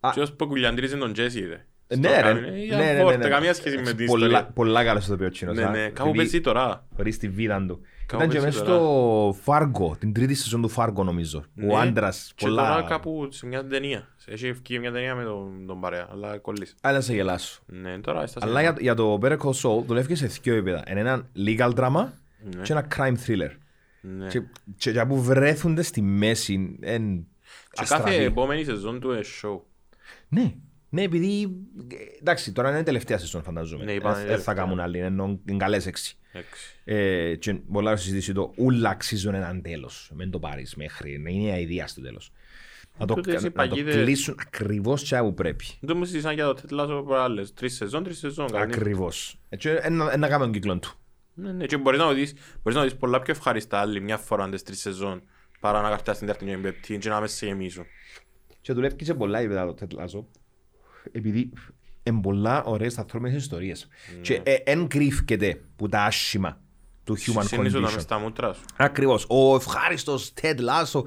Α. 0.00 0.10
ποιος 0.10 0.32
που 0.32 0.46
κουλιαντρίζε 0.46 0.96
τον 0.96 1.12
Τζέσι 1.12 1.40
ρε. 1.40 1.66
Στο 1.86 2.00
Ναι, 2.00 2.16
ρε. 2.16 2.22
καμίνο. 2.22 2.46
Ε, 2.46 2.50
Ναι, 2.50 2.56
για 2.58 2.76
ναι, 2.76 2.92
ναι, 2.92 3.00
φόρτε, 3.00 3.16
ναι. 3.16 3.28
καμία 3.28 3.54
σχέση 3.54 3.76
με 3.78 3.92
την 3.92 4.06
Πολλά- 4.06 4.26
ιστορία. 4.26 4.50
Πολλά 4.54 4.84
καλός 4.84 5.06
το 5.06 5.14
οποίο 5.14 5.30
τσίνος. 5.30 5.56
Ναι, 5.56 5.64
α. 5.64 5.70
ναι, 5.70 5.78
κάπου 5.88 6.00
Επειδή 6.08 6.16
παίζει 6.16 6.40
τώρα. 6.40 6.86
Χωρίς 6.96 7.18
τη 7.18 7.28
βίδα 7.28 7.64
του. 7.68 7.80
Κάπου 8.12 8.24
Ήταν 8.24 8.34
και 8.34 8.40
παίζει 8.40 8.58
μέσα 8.58 8.64
τώρα. 8.70 8.78
στο 8.78 9.36
Φάργο, 9.42 9.96
την 9.98 10.12
τρίτη 10.12 10.34
σεζόν 10.34 10.62
του 10.62 10.68
Φάργο 10.68 11.04
νομίζω. 11.04 11.38
Ο 11.38 11.44
Ναι. 11.54 11.76
άντρας, 11.78 12.32
Και 12.34 12.46
τώρα 12.46 12.74
πολλά... 12.74 12.88
κάπου 12.88 13.28
σε 13.30 13.46
μια 13.46 13.66
ταινία. 13.66 14.08
Έχει 14.26 14.46
ευκεί 14.46 14.78
μια 14.78 14.92
ταινία 14.92 15.14
με 15.14 15.24
τον, 15.24 15.66
τον 15.66 15.80
παρέα, 15.80 16.08
αλλά 16.12 16.38
κολλήσει. 16.38 16.74
Άλλα 16.80 17.00
σε 17.00 17.14
γελάσω. 17.14 17.60
Ναι, 17.66 17.98
τώρα 17.98 18.26
στα 18.26 18.40
Αλλά 18.42 18.60
για, 18.60 18.76
για 18.80 18.94
το 18.94 19.18
Better 19.22 19.36
Call 19.38 19.50
Saul 19.62 19.84
δουλεύει 19.86 20.14
σε 20.14 20.26
δύο 20.26 20.54
επίπεδα. 20.54 20.82
Είναι 20.90 21.00
ένα 21.00 21.26
legal 21.36 21.74
drama 21.74 22.06
Ναι. 22.56 22.62
και 22.62 22.72
ένα 22.72 22.86
crime 22.96 23.14
thriller. 23.26 23.50
Ναι. 24.00 24.26
Και, 24.26 24.42
και, 24.76 24.92
και 24.92 25.04
που 25.04 25.22
βρέθονται 25.22 25.82
στη 25.82 26.02
μέση 26.02 26.76
εν 26.80 27.26
Και 27.70 27.82
κάθε 27.82 27.94
αστραβή. 27.94 28.24
επόμενη 28.24 28.64
σεζόν 28.64 29.00
του 29.00 29.10
είναι 29.12 29.20
show. 29.42 29.60
Ναι, 30.28 30.54
ναι, 30.94 31.02
επειδή. 31.02 31.42
ε, 31.92 31.96
Εντάξει, 32.20 32.52
τώρα 32.52 32.70
είναι 32.70 32.78
η 32.78 32.82
τελευταία 32.82 33.18
σεζόν, 33.18 33.42
φανταζόμαι. 33.42 33.84
Ναι, 33.84 33.92
είπαμε, 33.92 34.14
Ε, 34.16 34.18
ε, 34.18 34.22
θα 34.22 34.26
τελευταία. 34.30 34.54
κάνουν 34.54 34.80
άλλη, 34.80 34.98
ενώ 34.98 35.40
είναι 35.48 35.58
καλές 35.58 35.86
έξι. 35.86 36.16
Έξι. 36.32 36.76
Ε, 36.84 37.34
και 37.36 37.54
πολλά 37.54 37.90
να 37.90 37.96
συζητήσει 37.96 38.32
το 38.32 38.52
ούλα 38.56 38.90
αξίζουν 38.90 39.34
έναν 39.34 39.62
τέλος. 39.62 40.10
Μην 40.14 40.30
το 40.30 40.38
πάρεις 40.38 40.74
μέχρι. 40.74 41.18
Να 41.18 41.30
είναι 41.30 41.58
η 41.58 41.62
ιδέα 41.62 41.86
στο 41.86 42.00
τέλος. 42.00 42.32
Να 42.98 43.06
το, 43.06 43.14
Τούτες 43.14 43.32
οι 43.40 43.44
να 43.44 43.50
το 43.50 43.50
παγίδες- 43.50 43.94
κλείσουν 43.94 44.34
ακριβώς 44.38 45.02
τσιά 45.02 45.22
που 45.22 45.34
πρέπει. 45.34 45.64
Δεν 45.80 45.88
το 45.88 45.96
μου 45.96 46.04
συζητήσαν 46.04 46.34
για 46.34 46.44
το 46.46 46.60
Ted 46.62 46.80
Lasso 46.80 47.02
προάλλες. 47.06 47.52
Τρεις 47.54 47.74
σεζόν, 47.74 48.04
τρεις 48.04 48.18
σεζόν. 48.18 48.50
κανείς. 48.50 48.76
Ακριβώς. 48.76 49.38
Ένα 49.48 50.10
κάνουμε 50.28 50.38
τον 50.38 50.52
κύκλο 50.52 50.78
του. 50.78 50.92
Ναι, 51.34 51.52
ναι, 51.52 51.66
και 51.66 51.76
μπορείς 51.76 51.98
να 51.98 52.06
το 52.06 52.14
δεις, 52.14 52.32
μπορείς 52.62 52.78
να 52.78 52.84
το 52.84 52.88
δεις 52.88 52.96
πολλά 52.96 53.20
πιο 53.22 53.32
ευχαριστά 53.36 53.78
άλλη 53.80 54.00
μια 54.00 54.16
φορά 54.16 54.48
τις 54.48 54.62
τρεις 54.62 54.80
σεζόν 54.80 55.22
παρά 55.60 55.80
να 55.80 55.88
καρτάς 55.88 56.18
την 56.18 56.26
τέταρτη 56.26 56.46
και 56.48 56.52
την 56.54 56.62
πέμπτη 56.62 56.98
και 56.98 57.08
να 57.08 57.20
με 57.20 57.26
σε 57.26 57.46
γεμίσουν. 57.46 57.84
Και 58.60 58.72
δουλεύει 58.72 58.94
και 58.96 59.04
σε 59.04 59.14
πολλά 59.14 59.38
επίπεδα 59.38 59.74
το 59.74 59.74
Ted 59.80 59.98
Lasso. 60.04 60.24
Επειδή 61.12 61.52
είναι 62.02 62.20
πολλά 62.20 62.62
ωραίες 62.64 62.98
ανθρώπινες 62.98 63.34
ιστορίες. 63.36 63.88
Και 64.20 64.40
ε, 64.44 64.54
εν 64.64 64.86
κρύφκεται 64.88 65.60
που 65.76 65.88
τα 65.88 66.04
άσχημα 66.04 66.60
του 67.04 67.16
human 67.16 67.42
Συνήθως 67.44 67.72
να 67.72 67.80
μες 67.80 67.94
condition. 67.94 68.00
στα 68.00 68.18
μούτρα 68.18 68.52
σου. 68.52 68.60
Ακριβώς. 68.76 69.26
Ο 69.28 69.54
ευχάριστος 69.54 70.32
Ted 70.42 70.56
Lasso 70.58 71.02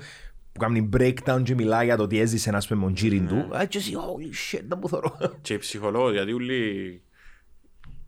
που 0.52 0.60
κάνει 0.60 0.90
breakdown 0.98 1.42
και 1.44 1.54
μιλάει 1.54 1.86
για 1.86 1.98
το 1.98 2.08
τι 2.08 2.20
έζησε 2.20 2.50
ένας 2.50 2.68
με 2.68 2.76
μοντζίριν 2.76 3.28
του. 3.28 3.58
Α, 3.58 3.66
και 3.66 3.78
εσύ, 3.78 3.94
holy 3.96 4.56
shit, 4.56 4.62
δεν 4.68 4.78
μου 4.82 4.90
θωρώ. 4.90 5.18
Και 5.42 5.54
οι 5.54 5.58
ψυχολόγοι, 5.58 6.16
γιατί 6.16 6.34
όλοι... 6.34 7.02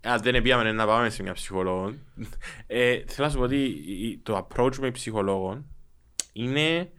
Αν 0.01 0.21
δεν 0.21 0.41
πήγαμε 0.41 0.71
να 0.71 0.85
πάμε 0.85 1.09
σε 1.09 1.23
μια 1.23 1.33
ψυχολόγο. 1.33 1.93
Ε, 2.67 2.99
θέλω 3.07 3.27
να 3.27 3.29
σου 3.29 3.37
πω 3.37 3.43
ότι 3.43 3.55
η- 3.87 4.19
το 4.23 4.47
approach 4.47 4.75
με 4.75 4.91
ψυχολόγων 4.91 5.65
είναι 6.33 6.91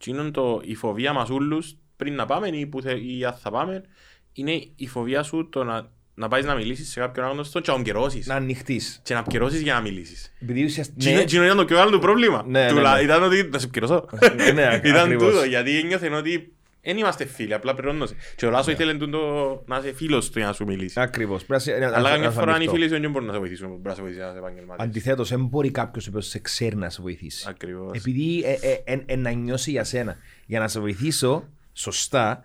εκείνον 0.00 0.32
το, 0.32 0.60
η 0.64 0.74
φοβία 0.74 1.12
μας 1.12 1.30
όλους 1.30 1.76
πριν 1.96 2.14
να 2.14 2.26
πάμε 2.26 2.48
ή, 2.48 2.66
που 2.66 2.80
θε, 2.82 2.98
ή 2.98 3.24
αν 3.24 3.32
θα 3.34 3.50
πάμε 3.50 3.82
είναι 4.32 4.62
η 4.76 4.86
φοβία 4.86 5.22
σου 5.22 5.48
το 5.48 5.64
να, 5.64 5.90
να 6.14 6.28
πάεις 6.28 6.44
να 6.44 6.54
μιλήσεις 6.54 6.90
σε 6.90 7.00
κάποιον 7.00 7.26
άγνωστο 7.26 7.60
και 7.60 7.70
να 7.70 7.76
τον 7.76 7.84
καιρώσεις. 7.84 8.26
Να 8.26 8.34
ανοιχτείς. 8.34 9.00
Και 9.02 9.14
να 9.14 9.22
καιρώσεις 9.22 9.60
για 9.60 9.74
να 9.74 9.80
μιλήσεις. 9.80 10.32
Επειδή 10.42 10.64
ουσιαστικά... 10.64 11.10
Ναι. 11.10 11.20
Εκείνο 11.20 11.44
ήταν 11.44 11.56
το 11.56 11.64
πιο 11.64 11.80
άλλο 11.80 11.90
του 11.90 11.98
πρόβλημα. 11.98 12.44
Ναι, 12.46 12.64
ναι, 12.64 12.68
Τουλά- 12.70 12.96
ναι. 12.96 13.02
Ήταν 13.02 13.22
ότι 13.22 13.48
θα 13.52 13.58
σε 13.58 13.64
επικαιρώσω. 13.64 14.04
Ναι, 14.54 14.66
ακ- 14.74 14.84
Ήταν 14.86 15.00
ακριβώς. 15.04 15.32
τούτο, 15.32 15.44
γιατί 15.44 15.78
ένιωθεν 15.78 16.12
ότι 16.14 16.52
δεν 16.82 16.96
είμαστε 16.96 17.24
φίλοι, 17.24 17.54
απλά 17.54 17.74
πληρώνωσε. 17.74 18.14
Και 18.36 18.46
ο 18.46 18.50
Λάσος 18.50 18.72
ήθελε 18.72 18.94
τούτο 18.94 19.62
να 19.66 19.78
είσαι 19.78 19.92
φίλος 19.94 20.30
του 20.30 20.38
για 20.38 20.46
να 20.48 20.52
σου 20.54 20.64
μιλήσει. 20.64 21.00
Ακριβώς. 21.00 21.44
Πρέπει 21.44 21.52
να 21.66 21.72
σε- 21.72 21.78
να- 21.78 21.86
Αλλά 21.86 22.00
να- 22.00 22.08
καμιά 22.08 22.24
να 22.26 22.32
σε 22.32 22.38
φορά 22.38 22.46
αν 22.46 22.52
οι 22.52 22.56
ανοιχτώ. 22.56 22.72
φίλοι 22.74 22.88
σου 22.94 23.00
δεν 23.00 23.10
μπορούν 23.10 23.26
να 23.26 23.32
σε 23.32 23.38
βοηθήσουν, 23.38 23.68
μπορεί 23.68 23.80
να 23.82 23.94
σε 23.94 24.00
βοηθήσει 24.00 24.22
ένας 24.22 24.36
επαγγελμάτης. 24.36 24.84
Αντιθέτως, 24.84 25.28
δεν 25.28 25.44
μπορεί 25.44 25.70
κάποιος 25.70 26.06
ο 26.06 26.08
οποίος 26.10 26.26
σε 26.26 26.38
ξέρει 26.38 26.76
να 26.76 26.90
σε 26.90 27.02
βοηθήσει. 27.02 27.46
Ακριβώς. 27.48 27.90
Επειδή 27.98 28.42
ε, 28.44 28.52
ε, 28.68 28.92
ε, 28.92 29.02
ε, 29.06 29.16
να 29.16 29.30
νιώσει 29.30 29.70
για 29.70 29.84
σένα. 29.84 30.16
Για 30.46 30.60
να 30.60 30.68
σε 30.68 30.80
βοηθήσω 30.80 31.48
σωστά, 31.72 32.42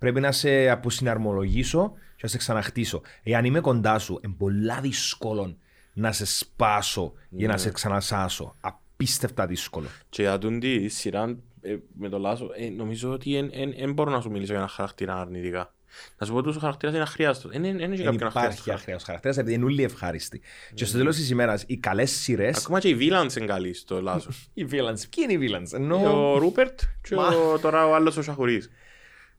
πρέπει 0.00 0.20
να 0.20 0.32
σε 0.32 0.68
αποσυναρμολογήσω 0.70 1.92
και 2.16 2.20
να 2.22 2.28
σε 2.28 2.36
ξαναχτίσω. 2.38 3.00
Εάν 3.22 3.44
είμαι 3.44 3.60
κοντά 3.60 3.98
σου, 3.98 4.20
είναι 4.24 4.34
πολλά 4.38 4.80
δύσκολο 4.80 5.56
να 5.92 6.12
σε 6.12 6.24
σπάσω 6.26 7.12
ή 7.30 7.36
Ναι. 7.42 7.46
να 7.46 7.56
σε 7.56 7.70
ξανασάσω. 7.70 8.56
Απίστευτα 8.60 9.46
δύσκολο. 9.46 9.86
Και 10.08 10.22
για 10.22 10.38
τον 10.38 10.60
τη 10.60 10.88
σειρά 10.88 11.36
ε, 11.60 11.76
με 11.98 12.08
το 12.08 12.18
Λάσο, 12.18 12.48
ε, 12.56 12.68
νομίζω 12.68 13.10
ότι 13.12 13.50
δεν 13.78 13.92
μπορώ 13.92 14.10
να 14.10 14.20
σου 14.20 14.30
μιλήσω 14.30 14.52
για 14.52 14.60
ένα 14.60 14.70
χαρακτήρα 14.70 15.20
αρνητικά. 15.20 15.74
Να 16.18 16.26
σου 16.26 16.32
πω 16.32 16.38
ότι 16.38 16.48
ο 16.48 16.52
χαρακτήρας 16.52 16.94
είναι 16.94 17.02
αχρίαστος. 17.02 17.50
Δεν 17.52 17.64
είναι 17.64 17.78
Δεν 17.86 17.90
κάποιον 17.96 18.14
υπάρχει 18.14 18.38
αχρίαστος. 18.38 18.74
αχρίος 18.74 19.02
χαρακτήρας 19.02 19.36
επειδή 19.38 19.54
είναι 19.54 19.64
όλοι 19.64 19.82
ευχάριστοι. 19.82 20.40
Και 20.74 20.84
στο 20.84 20.98
τέλος 20.98 21.16
της 21.16 21.30
ημέρας 21.30 21.64
οι 21.66 21.76
καλές 21.76 22.10
σειρές... 22.10 22.56
Ακόμα 22.64 22.78
και 22.80 22.88
οι 22.88 22.94
Βίλαντς 22.94 23.36
είναι 23.36 23.46
καλοί 23.46 23.74
στο 23.74 24.00
Λάσο. 24.02 24.30
Οι 24.54 24.62
villains. 24.70 25.00
Ποιοι 25.10 25.26
είναι 25.28 25.32
οι 25.32 25.48
villains; 25.50 25.72
Ενώ... 25.72 26.32
Ο 26.32 26.38
Ρούπερτ 26.38 26.80
και 27.08 27.14
Μα- 27.14 27.26
ο- 27.28 27.58
τώρα 27.58 27.86
ο 27.86 27.94
άλλος 27.94 28.16
ο 28.16 28.22
Σαχουρίς. 28.22 28.70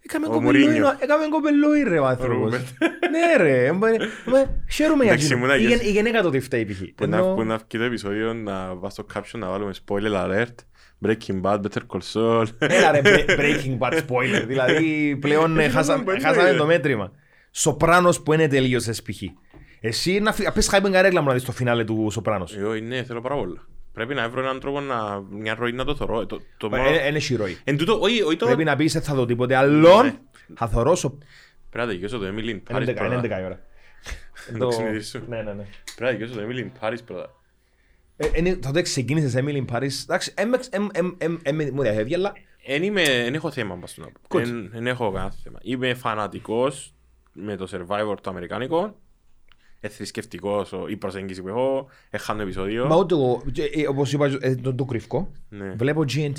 Έκαμε 0.05 0.25
Ο 0.25 0.29
κοπελόι, 0.29 0.61
Μουρίνιο. 0.61 0.83
να- 0.83 0.97
έκαμε 1.01 1.25
κοπελόι 1.29 1.83
ρε 1.83 1.99
ο 1.99 2.05
άνθρωπος. 2.05 2.43
Ρούπερτ. 2.43 2.65
Ναι 3.11 3.43
ρε, 3.43 3.65
ε, 3.65 3.71
μπα- 3.71 3.89
μπα- 4.31 4.45
χαίρομαι 4.71 5.03
για 5.03 5.11
Εντάξει, 5.11 5.25
εκείνο. 5.31 5.39
ήμουνα 5.39 5.55
Η 5.57 5.61
και- 5.61 5.67
γεν- 5.67 5.83
Η 5.83 5.91
γενέκα 5.91 6.21
τότε 6.21 6.39
φταίει 6.39 6.65
π.χ. 6.65 6.79
Που 6.95 7.07
να, 7.07 7.17
Ενώ- 7.17 7.33
που 7.33 7.43
να 7.43 7.55
βγει 7.57 7.77
το 7.77 7.83
επεισόδιο 7.83 8.33
να 8.33 8.75
βάζω 8.75 8.89
στο 8.93 9.05
caption 9.13 9.37
να 9.39 9.49
βάλουμε 9.49 9.73
spoiler 9.85 10.13
alert. 10.25 10.55
Breaking 11.05 11.41
Bad, 11.41 11.55
Better 11.61 11.81
Call 11.87 11.99
Saul. 12.13 12.45
Έλα 12.57 12.91
ρε, 12.91 13.01
Bre- 13.05 13.39
Breaking 13.39 13.77
Bad 13.79 13.93
spoiler. 13.93 14.43
Δηλαδή 14.47 15.17
πλέον 15.21 15.59
ε, 15.59 15.69
χάσα- 15.69 16.03
δεν 16.05 16.21
χάσαμε 16.21 16.49
είναι. 16.49 16.57
το 16.57 16.65
μέτρημα. 16.65 17.11
Σοπράνος 17.51 18.21
που 18.21 18.33
είναι 18.33 18.47
τελείωσες 18.47 19.01
π.χ. 19.01 19.21
Εσύ 19.79 20.19
να 20.19 20.33
φύγει, 20.33 20.51
πες 20.53 20.67
χάιπεν 20.67 20.91
καρέκλα 20.91 21.21
μου 21.21 21.27
να 21.27 21.33
δεις 21.33 21.43
το 21.43 21.51
φινάλε 21.51 21.83
του 21.83 22.07
Σοπράνος. 22.11 22.57
Εγώ 22.57 22.73
ναι, 22.73 23.03
θέλω 23.03 23.21
πάρα 23.21 23.35
πολλά. 23.35 23.67
Πρέπει 23.93 24.13
να 24.13 24.29
βρω 24.29 24.41
έναν 24.41 24.59
τρόπο 24.59 24.79
να, 24.81 25.19
μια 25.29 25.55
ροή 25.55 25.71
να 25.71 25.85
το 25.85 25.95
θωρώ. 25.95 26.25
Το, 26.25 26.41
το 26.57 26.69
μόνο... 26.69 26.89
Είναι 27.07 27.19
σιρόι. 27.19 27.57
Εν 27.63 27.77
τούτο, 27.77 27.99
όχι, 28.01 28.21
όχι 28.21 28.35
το... 28.35 28.45
Πρέπει 28.45 28.63
να 28.63 28.75
πεις 28.75 28.93
δεν 28.93 29.01
θα 29.01 29.13
δω 29.13 29.25
τίποτε 29.25 29.55
άλλον. 29.55 30.05
Ναι. 30.05 30.13
Θα 30.55 30.67
θωρώ 30.67 30.95
σο... 30.95 31.17
Πρέπει 31.69 31.87
να 31.87 31.93
τελειώσω 31.93 32.17
το 32.17 32.25
Emily 32.27 32.39
in 32.39 32.47
Είναι 32.47 32.61
Paris 32.69 32.81
11 32.89 32.95
πρώτα. 32.95 33.05
είναι 33.05 33.21
11 33.37 33.39
η 33.41 33.43
ώρα. 33.45 33.59
Να 34.51 34.57
Το- 34.57 34.65
το 34.65 34.71
συνειδήσω. 34.71 35.19
Ναι, 35.27 35.41
ναι, 35.41 35.53
ναι. 35.53 35.65
Πρέπει 35.95 36.13
να 36.21 36.27
τελειώσω 36.27 36.33
το 36.33 36.41
Emily 36.47 36.59
in 36.65 36.87
Paris 36.87 36.97
πρώτα. 37.05 37.33
Ε, 38.17 38.29
είναι- 38.35 38.55
Τότε 38.55 38.81
ξεκίνησες 38.81 39.43
Emily 39.43 39.65
in 39.65 39.75
Paris. 39.75 39.89
Εντάξει, 40.03 40.33
εμ- 40.35 40.53
εμ- 40.69 40.89
εμ- 40.97 41.13
εμ- 41.17 41.39
εμ- 41.61 41.73
μου 41.73 41.81
διαφεύγει, 41.81 42.15
αλλά 42.15 42.33
Εν 42.65 42.83
είμαι, 42.83 43.01
εν 43.01 43.33
έχω 43.33 43.51
θέμα 43.51 43.75
πας 43.75 43.93
του 43.93 44.01
να 44.01 44.07
πω. 44.07 44.37
Good. 44.37 44.41
Εν, 44.41 44.71
εν 44.73 44.87
έχω 44.87 45.11
κανένα 45.11 45.33
θέμα. 45.43 45.59
Είμαι 45.61 45.93
φανατικός 45.93 46.93
με 47.33 47.55
το 47.55 47.67
Survivor 47.71 48.15
το 48.21 48.29
αμερικάνικο. 48.29 48.99
Ε, 49.83 49.87
θρησκευτικός 49.87 50.73
ο- 50.73 50.87
η 50.87 50.97
προσέγγιση 50.97 51.41
που 51.41 51.47
έχω. 51.47 51.89
Έχανε 52.09 52.43
επεισόδιο. 52.43 52.87
Μα 52.87 52.95
ούτε 52.95 53.13
εγώ, 53.13 53.43
και, 53.51 53.63
ε, 53.63 53.87
όπως 53.87 54.13
είπα, 54.13 54.37
ε, 54.41 54.55
το, 54.55 54.75
το 54.75 54.85
κρυφκό, 54.85 55.31
Ναι. 55.49 55.73
βλέπω 55.77 56.01
GNTM. 56.01 56.31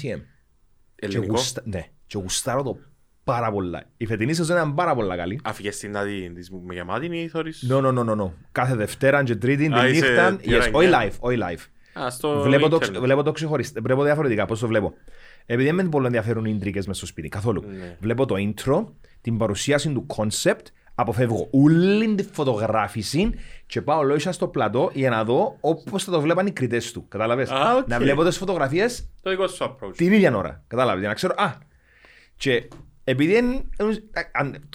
Και, 0.95 1.07
Ελληνικό; 1.07 1.33
γουστα, 1.33 1.63
ναι, 1.65 1.85
και 2.07 2.19
γουστάρω 2.19 2.63
το 2.63 2.79
πάρα 3.25 3.51
πολλά. 3.53 3.85
Η 3.97 4.07
φετινή 4.07 4.35
σεζόν 4.35 4.57
ήταν 4.57 4.75
πάρα 4.75 4.95
πολλά 4.95 5.17
καλή. 5.17 5.41
Αφήγες 5.45 5.79
την 5.79 5.91
να 5.91 6.03
δει 6.03 6.33
της 6.35 6.51
με 6.51 6.75
γεμάτη 6.75 7.07
ή 7.21 7.29
θωρείς; 7.29 7.67
No, 7.71 7.77
no, 7.77 7.99
no, 7.99 8.05
no, 8.11 8.21
no. 8.21 8.31
Κάθε 8.53 8.75
Δευτέρα 8.75 9.23
και 9.23 9.37
Τρίτη, 9.37 9.69
τη 9.69 9.75
Α, 9.75 9.89
είσαι 9.89 10.07
νύχτα. 10.07 10.37
τι 10.37 10.55
ώρα 10.55 10.65
Yes, 10.65 10.67
είναι; 10.69 10.77
όχι 10.77 10.89
live, 10.93 11.17
όχι 11.21 11.39
live. 11.41 12.01
Α, 12.03 12.11
στο 12.11 12.41
Βλέπω 12.43 12.69
το, 12.69 12.77
ίντερνετ. 12.77 13.01
βλέπω 13.03 13.23
το 13.23 13.33
ξεχωριστά. 13.33 13.81
Βλέπω 13.83 14.03
διαφορετικά. 14.03 14.47
Πώς 14.47 14.61
το 14.61 14.67
βλέπω. 14.67 14.93
Επειδή 15.47 15.67
δεν 15.67 15.75
με 15.75 15.85
πολύ 15.89 16.07
ενδιαφέρουν 16.07 16.45
οι 16.45 16.51
ίντριγκες 16.55 16.87
μες 16.87 16.97
στο 16.97 17.07
σπίτι 17.07 17.29
καθόλου. 17.29 17.65
Ναι. 17.67 17.97
Βλέπω 18.01 18.27
το 18.27 18.35
intro, 18.39 18.85
την 19.21 19.37
παρουσίαση 19.39 19.93
του 19.93 20.07
concept, 20.17 20.61
αποφεύγω 20.95 21.49
όλη 21.53 22.15
τη 22.15 22.23
φωτογράφηση 22.23 23.31
και 23.67 23.83
πάω 23.83 24.03
λόγου 24.03 24.33
στο 24.33 24.49
πλατό 24.49 24.91
για 24.95 25.11
να 25.11 25.25
δω 25.25 25.57
όπως 25.61 26.05
θα 26.05 26.11
το 26.13 26.21
βλέπαν 26.21 26.47
οι 26.47 26.51
κριτές 26.53 26.93
του. 26.93 27.09
Κατάλαβες; 27.09 27.51
Α, 27.51 27.77
οκ. 27.77 27.89
Να 27.89 27.99
βλέπω 27.99 28.25
τις 28.25 28.37
φωτογραφίες 28.39 29.09
Το 29.23 29.31
δικό 29.31 29.47
σου 29.49 29.65
approach. 29.65 29.93
την 29.97 30.13
ίδια 30.13 30.37
ώρα. 30.37 30.65
Κατάλαβες; 30.67 31.01
Για 31.01 31.09
να 31.09 31.15
ξέρω. 31.15 31.35
Α. 31.37 31.53
Και 32.37 32.69
επειδή 33.05 33.37
εν, 33.37 33.71
εν, 33.77 33.89
αν- 34.33 34.69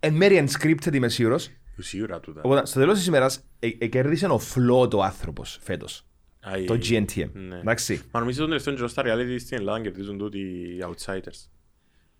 εν 0.00 0.14
μέρει 0.14 0.44
unscripted 0.48 0.94
είμαι 0.94 1.08
σίγουρος, 1.08 1.48
Του 1.76 1.82
σίγουρα 1.82 2.20
τούτα. 2.20 2.40
Οπότε 2.44 2.66
στο 2.66 2.78
τέλος 2.80 2.96
της 2.98 3.06
ημέρας 3.06 3.44
ε, 3.58 3.68
κέρδισε 3.68 4.26
ο 4.26 4.38
φλότο 4.38 5.00
άνθρωπος 5.02 5.58
φέτος. 5.62 6.06
Άι, 6.40 6.64
Το 6.64 6.74
GNTM. 6.74 7.28
ναι. 7.32 7.58
Εντάξει. 7.58 8.00
Μα 8.10 8.20
νομίζω 8.20 8.38
τον 8.38 8.46
τελευταίο 8.48 8.74
καιρό 8.74 8.88
στα 8.88 9.02
reality 9.06 9.36
στην 9.38 9.58
Ελλάδα 9.58 9.80
κερδίζουν 9.80 10.18
τούτοι 10.18 10.38
οι 10.38 10.78
outsiders. 10.86 11.48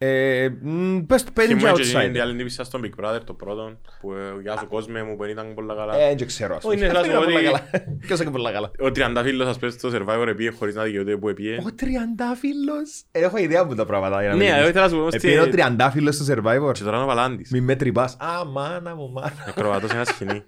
Ε, 0.05 0.49
μ, 0.63 0.99
Πες 1.07 1.23
πέντε 1.25 1.49
και 1.49 1.55
Θυμούμαι 1.59 1.73
και 1.73 1.83
την 1.83 1.99
outside. 2.17 2.19
άλλη 2.19 2.37
τύπησα 2.37 2.65
στον 2.65 2.81
Big 2.85 3.05
Brother 3.05 3.21
το 3.25 3.35
πρώτο 3.35 3.81
που 4.01 4.13
ε, 4.13 4.41
γεια 4.43 4.57
σου 4.59 4.69
κόσμε 4.69 5.03
μου 5.03 5.17
που 5.17 5.25
ήταν 5.25 5.55
πολλά 5.55 5.75
καλά. 5.75 5.97
Ε, 5.99 6.15
δεν 6.15 6.27
ξέρω. 6.27 6.57
ας 6.57 6.65
Όχι, 6.65 6.77
πούμε. 6.77 6.93
ναι, 6.93 6.99
Αυτό 6.99 7.11
θα 7.11 7.11
σου 7.11 7.11
είναι 7.11 7.25
πω 7.25 7.25
πολλά 7.33 7.51
ότι- 7.51 7.71
καλά. 7.71 7.85
Ποιος 8.07 8.21
έκανε 8.21 8.37
πολλά 8.37 8.53
καλά; 8.53 8.71
Ο 8.81 8.91
τριαντάφυλλος 8.93 9.49
ας 9.49 9.59
πες 9.59 9.73
στο 9.73 9.91
Survivor 9.93 10.27
επίε 10.29 10.51
χωρίς 10.51 10.75
να 10.75 10.83
δικαιούται 10.83 11.17
που 11.17 11.29
επίε. 11.29 11.57
Ο 11.67 11.75
τριαντάφυλλος. 11.75 13.03
Ε, 13.11 13.21
Έχω 13.21 13.37
ιδέα 13.37 13.61
από 13.61 13.75
τα 13.75 13.85
πράγματα. 13.87 14.21
για 14.21 14.31
να 14.31 14.37
Ναι, 14.37 14.45
μην 14.45 14.53
εγώ 14.53 14.61
πεις. 14.61 14.69
ήθελα 14.71 14.85
να 14.85 14.91
σου 14.91 14.97
πω 14.99 15.07
Επειδή 15.07 15.31
είναι 15.33 15.41
ο 15.41 15.43
στη- 15.43 15.53
τριαντάφυλλος 15.53 16.15
στο 16.15 16.25
Survivor. 16.35 16.73
Και 16.73 16.83
τώρα 16.83 16.95
είναι 16.97 17.05
ο 17.05 17.07
Βαλάντης. 17.07 17.51
Μη 17.51 17.61
με 17.61 17.77
τρυπάς. 17.77 18.17
Α, 18.19 18.45
μάνα 18.45 18.95
μου, 18.95 19.11
μάνα. 19.13 19.33
Ακροβατός 19.49 19.91
σε 19.91 19.97
ένας 19.97 20.09
σκηνή. 20.15 20.45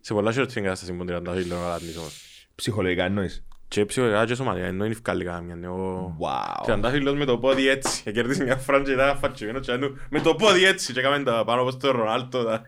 Σε 0.00 0.12
πολλά 0.14 0.32
χειρότερη 0.32 0.60
κατάσταση 0.60 0.92
με 0.92 0.98
τον 0.98 1.06
τριαντάφυλλος 1.06 1.58
ο 1.58 1.62
Βαλάντης 1.62 1.96
όμως. 1.96 2.20
Ψυχολογικά 2.54 3.04
εννοείς. 3.04 3.44
Και 3.72 3.84
ψυχολογικά 3.84 4.24
και 4.24 4.34
σωματικά, 4.34 4.66
ενώ 4.66 4.84
είναι 4.84 4.92
ευκάλλη 4.94 5.24
καμιά. 5.24 5.54
ναι, 5.54 5.68
Ο 5.68 6.16
Wow. 6.20 6.62
τριαντάφυλλος 6.64 7.14
με 7.14 7.24
το 7.24 7.38
πόδι 7.38 7.68
έτσι. 7.68 8.12
Κέρδισε 8.12 8.44
μια 8.44 8.56
φράνη 8.56 8.84
και 8.84 8.92
ήταν 8.92 9.16
φατσιμένο 9.18 9.60
και 9.60 9.78
του 9.78 9.96
με 10.10 10.20
το 10.20 10.34
πόδι 10.34 10.64
έτσι. 10.64 10.92
Και 10.92 11.00
έκαμε 11.00 11.22
τα 11.22 11.44
πάνω 11.46 11.60
όπως 11.62 11.76
το 11.76 11.90
Ρονάλτο. 11.90 12.44
τα- 12.44 12.62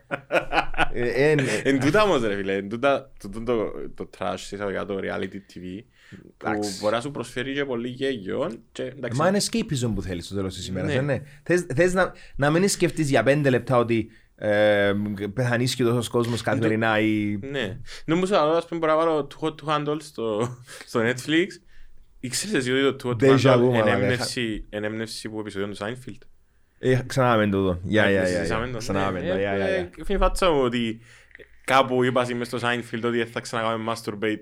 Ε, 0.93 1.07
ε, 1.07 1.31
ε, 1.31 1.61
Εν 1.63 1.79
τούτα 1.79 2.03
όμως 2.03 2.21
ρε 2.21 2.35
φίλε, 2.35 2.53
εν 2.53 2.69
τούτα 2.69 3.11
τούτο 3.19 3.43
το, 3.43 3.71
το 3.95 4.09
trash 4.17 4.33
εισαγωγικά 4.51 4.85
το 4.85 4.95
reality 5.01 5.35
TV 5.35 5.83
που 6.37 6.47
Εντάξει. 6.47 6.79
μπορεί 6.81 6.93
να 6.95 7.01
σου 7.01 7.11
προσφέρει 7.11 7.53
και 7.53 7.65
πολύ 7.65 7.87
γέγιο 7.87 8.51
και 8.71 8.83
εντάξει. 8.83 9.19
Μα 9.19 9.27
είναι 9.27 9.37
escapism 9.49 9.91
που 9.95 10.01
θέλεις 10.01 10.25
στο 10.25 10.35
τέλος 10.35 10.55
της 10.55 10.67
ημέρας, 10.67 10.87
Ναι. 10.89 10.95
δεν 10.95 11.03
είναι. 11.03 11.23
Θες, 11.43 11.65
θες 11.75 11.93
να, 11.93 12.13
να 12.35 12.49
μην 12.49 12.69
σκεφτείς 12.69 13.09
για 13.09 13.23
πέντε 13.23 13.49
λεπτά 13.49 13.77
ότι 13.77 14.09
ε, 14.35 14.93
πεθανείς 15.33 15.75
και 15.75 15.83
τόσος 15.83 16.07
κόσμος 16.07 16.41
καθημερινά 16.41 16.99
ή... 16.99 17.39
Ναι. 17.51 17.77
Νομίζω 18.05 18.35
ότι 18.47 18.57
ας 18.57 18.65
πούμε 18.67 18.79
μπορώ 18.79 18.91
να 18.93 18.97
βάλω 19.05 19.27
Too 19.39 19.45
Hot 19.47 19.55
to 19.55 19.65
Handle 19.77 19.97
στο, 20.01 20.57
στο 20.85 20.99
Netflix. 21.03 21.47
Ήξερες 22.19 22.53
εσύ 22.55 22.71
ότι 22.71 23.03
το 23.03 23.09
Too 23.09 23.23
Hot 23.23 23.29
to 23.29 23.35
Déjà 23.35 23.53
vu, 23.53 23.57
Handle 23.57 23.59
είναι 23.63 23.77
μαλάκα. 23.79 23.91
έμπνευση- 23.97 24.65
είναι 24.69 24.87
έμπνευση 24.87 25.29
που 25.29 25.39
επεισόδιο 25.39 25.67
του 25.67 25.77
Seinfeld; 25.79 26.17
Ε, 26.79 26.99
ξανά 27.07 27.37
με 27.37 27.45
τούτο. 27.49 27.79
Γεια, 27.83 28.03
γεια, 28.09 28.19
γεια, 28.19 28.25
Συζητήσαμε 28.25 28.63
γεια. 28.63 28.71
το. 28.73 28.77
Ξανά 28.79 29.11
με 29.11 29.19
Ναι, 29.19 29.27
το. 29.27 29.33
ε, 29.33 29.39
Γεια, 29.39 29.55
γεια, 29.55 29.65
ε, 29.65 29.77
γεια. 29.95 30.05
Φύγει 30.05 30.19
φάτσα 30.19 30.51
μου 30.51 30.61
ότι 30.61 30.99
κάπου 31.63 32.03
είπα 32.03 32.25
μες 32.35 32.47
στο 32.47 32.57
Seinfeld 32.61 33.01
ότι 33.03 33.25
θα 33.25 33.39
ξανακάμε 33.39 33.93
masturbate 33.93 34.39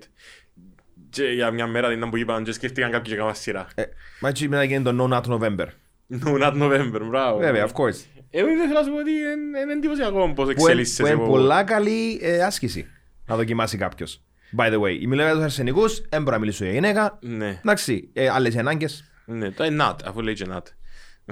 και 1.10 1.24
για 1.24 1.50
μια 1.50 1.66
μέρα 1.66 1.92
ήταν 1.92 2.10
που 2.10 2.16
είπαν 2.16 2.44
και 2.44 2.52
σκέφτηκαν 2.52 2.90
κάποιοι 2.90 3.08
και 3.08 3.14
έκαναν 3.14 3.34
σειρά. 3.34 3.66
Ε, 3.74 3.82
Μα 4.20 4.28
έτσι 4.28 4.48
μετά 4.48 4.62
γίνεται 4.64 4.92
το 4.92 5.08
No 5.10 5.12
Not 5.16 5.38
November. 5.38 5.66
No, 6.24 6.40
not 6.42 6.52
November, 6.62 7.00
μπράβο. 7.08 7.38
Βέβαια, 7.38 7.66
of 7.66 7.70
course. 7.72 8.13
Εγώ 8.36 8.48
ήθελα 8.48 8.72
να 8.72 8.82
σου 8.82 8.90
πω 8.90 8.96
ότι 8.98 9.10
είναι- 9.10 9.58
είναι 9.60 9.72
εντυπωσιακό 9.72 10.18
πώς 10.18 10.34
Που 10.34 10.42
είναι- 10.42 10.50
εξελίσσεσαι. 10.50 11.02
που 11.02 11.06
είναι 11.08 11.16
από- 11.22 11.26
πολλά 11.32 11.62
καλή 11.64 12.18
ε, 12.22 12.42
άσκηση 12.42 12.86
να 13.26 13.36
δοκιμάσει 13.36 13.76
κάποιος. 13.76 14.22
By 14.58 14.66
the 14.72 14.80
way, 14.80 15.06
μιλάω 15.06 15.26
για 15.26 15.34
τους 15.34 15.44
αρσενικούς, 15.44 16.02
δεν 16.08 16.22
μπορώ 16.22 16.34
να 16.34 16.40
μιλήσω 16.40 16.64
για 16.64 16.72
γυναίκα. 16.72 17.18
Ναι, 17.20 17.58
Εντάξει, 17.64 18.10
ε, 18.12 18.28
άλλες 18.28 18.56
ανάγκες. 18.56 19.04
ναι, 19.26 19.50
το 19.50 19.64
είναι 19.64 19.84
not, 19.88 19.96
αφού 20.04 20.20
λέει 20.20 20.34
και 20.34 20.46
not. 20.52 20.62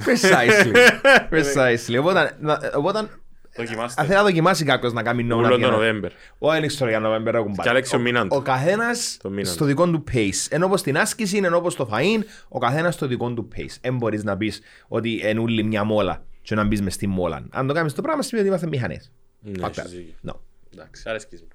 Precisely. 0.05 0.77
Precisely. 1.33 1.99
Οπότε, 1.99 2.37
να- 2.41 2.61
οπότε 2.75 3.09
Δοκιμάστε. 3.57 4.01
αν 4.01 4.07
θέλει 4.07 4.19
να 4.19 4.25
δοκιμάσει 4.25 4.65
κάποιος 4.65 4.93
να 4.93 5.03
κάνει 5.03 5.23
no 5.31 5.37
Ούλον 5.37 5.47
not 5.47 5.51
το 5.51 5.57
για 5.57 5.69
να- 5.69 5.77
November. 5.77 6.11
Όχι, 6.39 6.59
δεν 6.61 6.69
ξέρω 6.69 6.91
για 6.91 7.01
November 7.05 7.35
έχουν 7.35 7.55
Και 7.63 7.69
Άλεξιο 7.69 7.99
μήναν 7.99 8.29
Ο 8.31 8.37
του. 8.37 8.43
καθένας 8.43 9.17
Το 9.23 9.31
μήνα 9.31 9.49
στο 9.49 9.57
του. 9.59 9.65
δικό 9.65 9.91
του 9.91 10.05
pace. 10.13 10.47
Ενώ 10.49 10.67
όπως 10.67 10.81
στην 10.81 10.99
άσκηση, 10.99 11.37
ενώ 11.45 11.57
όπως 11.57 11.75
το 11.77 11.89
φαΐν, 11.93 12.23
ο 12.49 12.59
καθένας 12.59 12.95
στο 12.95 13.07
δικό 13.07 13.33
του 13.33 13.49
pace. 13.57 13.77
Δεν 13.81 13.97
μπορείς 13.97 14.25
να 14.25 14.37
πεις 14.37 14.61
ότι 14.89 15.21
είναι 15.29 15.41
όλη 15.41 15.63
μια 15.65 15.85
μόλα 15.85 16.25
και 16.43 16.55
να 16.55 16.65
μπεις 16.65 16.83
μες 16.83 16.95
στη 16.95 17.07
μόλα. 17.07 17.47
Αν 17.51 17.67
το 17.67 17.73
κάνεις 17.75 17.93
το 17.95 18.03
πράγμα, 18.03 18.23
σημαίνει 18.23 18.49
ότι 18.49 18.57
είμαστε 18.57 18.77
μηχανές. 18.77 19.11
Ναι, 19.41 19.67
έχεις 19.67 19.91
δίκιο. 19.91 20.15
No. 20.27 20.35
Εντάξει, 20.73 21.03
αρέσκεις 21.09 21.41
μου. 21.43 21.49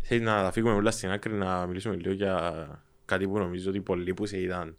Θέλει 0.00 0.20
να 0.20 0.42
τα 0.42 0.52
φύγουμε 0.52 0.74
όλα 0.74 0.90
στην 0.90 1.10
άκρη 1.10 1.32
να 1.32 1.66
μιλήσουμε 1.66 1.94
λίγο 1.96 2.12
για 2.14 2.82
κάτι 3.04 3.26
που 3.28 3.38
νομίζω 3.38 3.70
ότι 3.70 3.80
πολλοί 3.80 4.14
που 4.14 4.26
σε 4.26 4.40
είδαν 4.40 4.76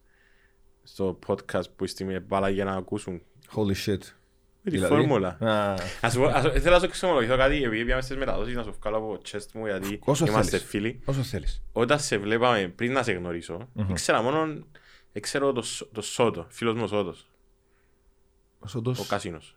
στο 0.83 1.19
podcast 1.27 1.63
που 1.75 1.83
είστε 1.83 2.03
με 2.03 2.19
μπάλα 2.19 2.49
για 2.49 2.65
να 2.65 2.71
ακούσουν 2.75 3.21
Holy 3.55 3.75
shit. 3.85 3.97
με 4.61 4.71
τη 4.71 4.77
Δηλαδή; 4.77 4.93
φόρμουλα. 4.95 5.37
Α, 5.39 5.73
Ας 6.01 6.13
σου 6.13 6.19
πω- 6.19 6.27
ας- 6.27 6.43
Θέλω 6.61 6.71
να 6.73 6.79
σου 6.79 6.85
εξομολογηθώ 6.85 7.37
κάτι 7.37 7.63
επειδή 7.63 7.83
πήγαμε 7.83 8.01
στις 8.01 8.17
μεταδόσεις 8.17 8.55
να 8.55 8.63
σου 8.63 8.75
βγάλω 8.81 8.97
από 8.97 9.17
το 9.17 9.21
chest 9.31 9.45
μου 9.53 9.65
γιατί 9.65 9.99
Όσο 10.03 10.25
είμαστε 10.25 10.51
θέλεις. 10.51 10.65
φίλοι. 10.65 10.99
Όσο 11.05 11.21
θέλεις. 11.23 11.61
Όταν 11.71 11.99
σε 11.99 12.17
βλέπαμε 12.17 12.67
πριν 12.75 12.91
να 12.91 13.03
σε 13.03 13.11
γνωρίσω, 13.11 13.69
ήξερα 13.89 14.21
μόνο 14.21 14.63
ξέρω 15.19 15.51
το, 15.53 15.61
Σ- 15.61 15.87
το 15.91 16.01
Σότο, 16.01 16.45
φίλος 16.49 16.73
μου 16.75 16.81
ο 16.83 16.87
Σότος, 16.87 17.17
Όσο 17.17 17.23
το... 17.25 17.34
ο 18.83 19.05
Κασίνος. 19.07 19.55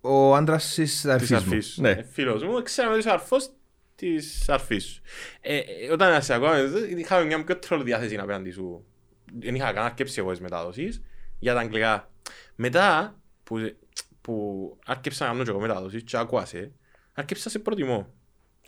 Ο 0.00 0.34
άντρας 0.34 0.74
της 0.74 0.92
Της 0.92 1.04
αρφής 1.06 1.32
αρφής 1.32 1.54
μου. 1.54 1.62
σου. 1.62 1.80
Ναι. 1.80 1.90
Ε, 1.90 2.02
Φίλος 2.02 2.42
μου, 2.44 2.62
ξέραμε 2.62 2.94
ότι 2.94 3.02
είσαι 3.04 3.12
αρφός 3.12 3.50
της 3.94 4.48
αρφής 4.48 4.84
σου. 4.84 5.00
Ε, 5.40 5.56
ε, 5.56 5.92
όταν 5.92 6.22
σε 6.22 6.34
ακούω, 6.34 6.50
είχαμε 6.96 7.24
μια 7.24 7.44
πιο 7.44 7.56
τρόλο 7.58 7.82
διάθεση 7.82 8.16
απέναντι 8.16 8.50
σου. 8.50 8.84
Δεν 9.38 9.54
είχα 9.54 9.64
κανένα 9.72 9.88
σκέψη 9.92 10.18
εγώ 10.18 10.28
στις 10.28 10.40
μεταδόσεις 10.40 11.02
για 11.38 11.54
τα 11.54 11.60
αγγλικά. 11.60 12.10
Μετά 12.54 13.18
που, 13.44 13.76
που 14.20 14.76
άρχισα 14.86 15.24
να 15.24 15.30
κάνω 15.30 15.44
και 15.44 15.50
εγώ 15.50 15.60
μεταδόσεις 15.60 16.02
και 16.02 16.16
άκουα 16.16 16.44
σε, 16.44 16.72
άρχισα 17.12 17.42
να 17.44 17.50
σε 17.50 17.58
προτιμώ. 17.58 18.12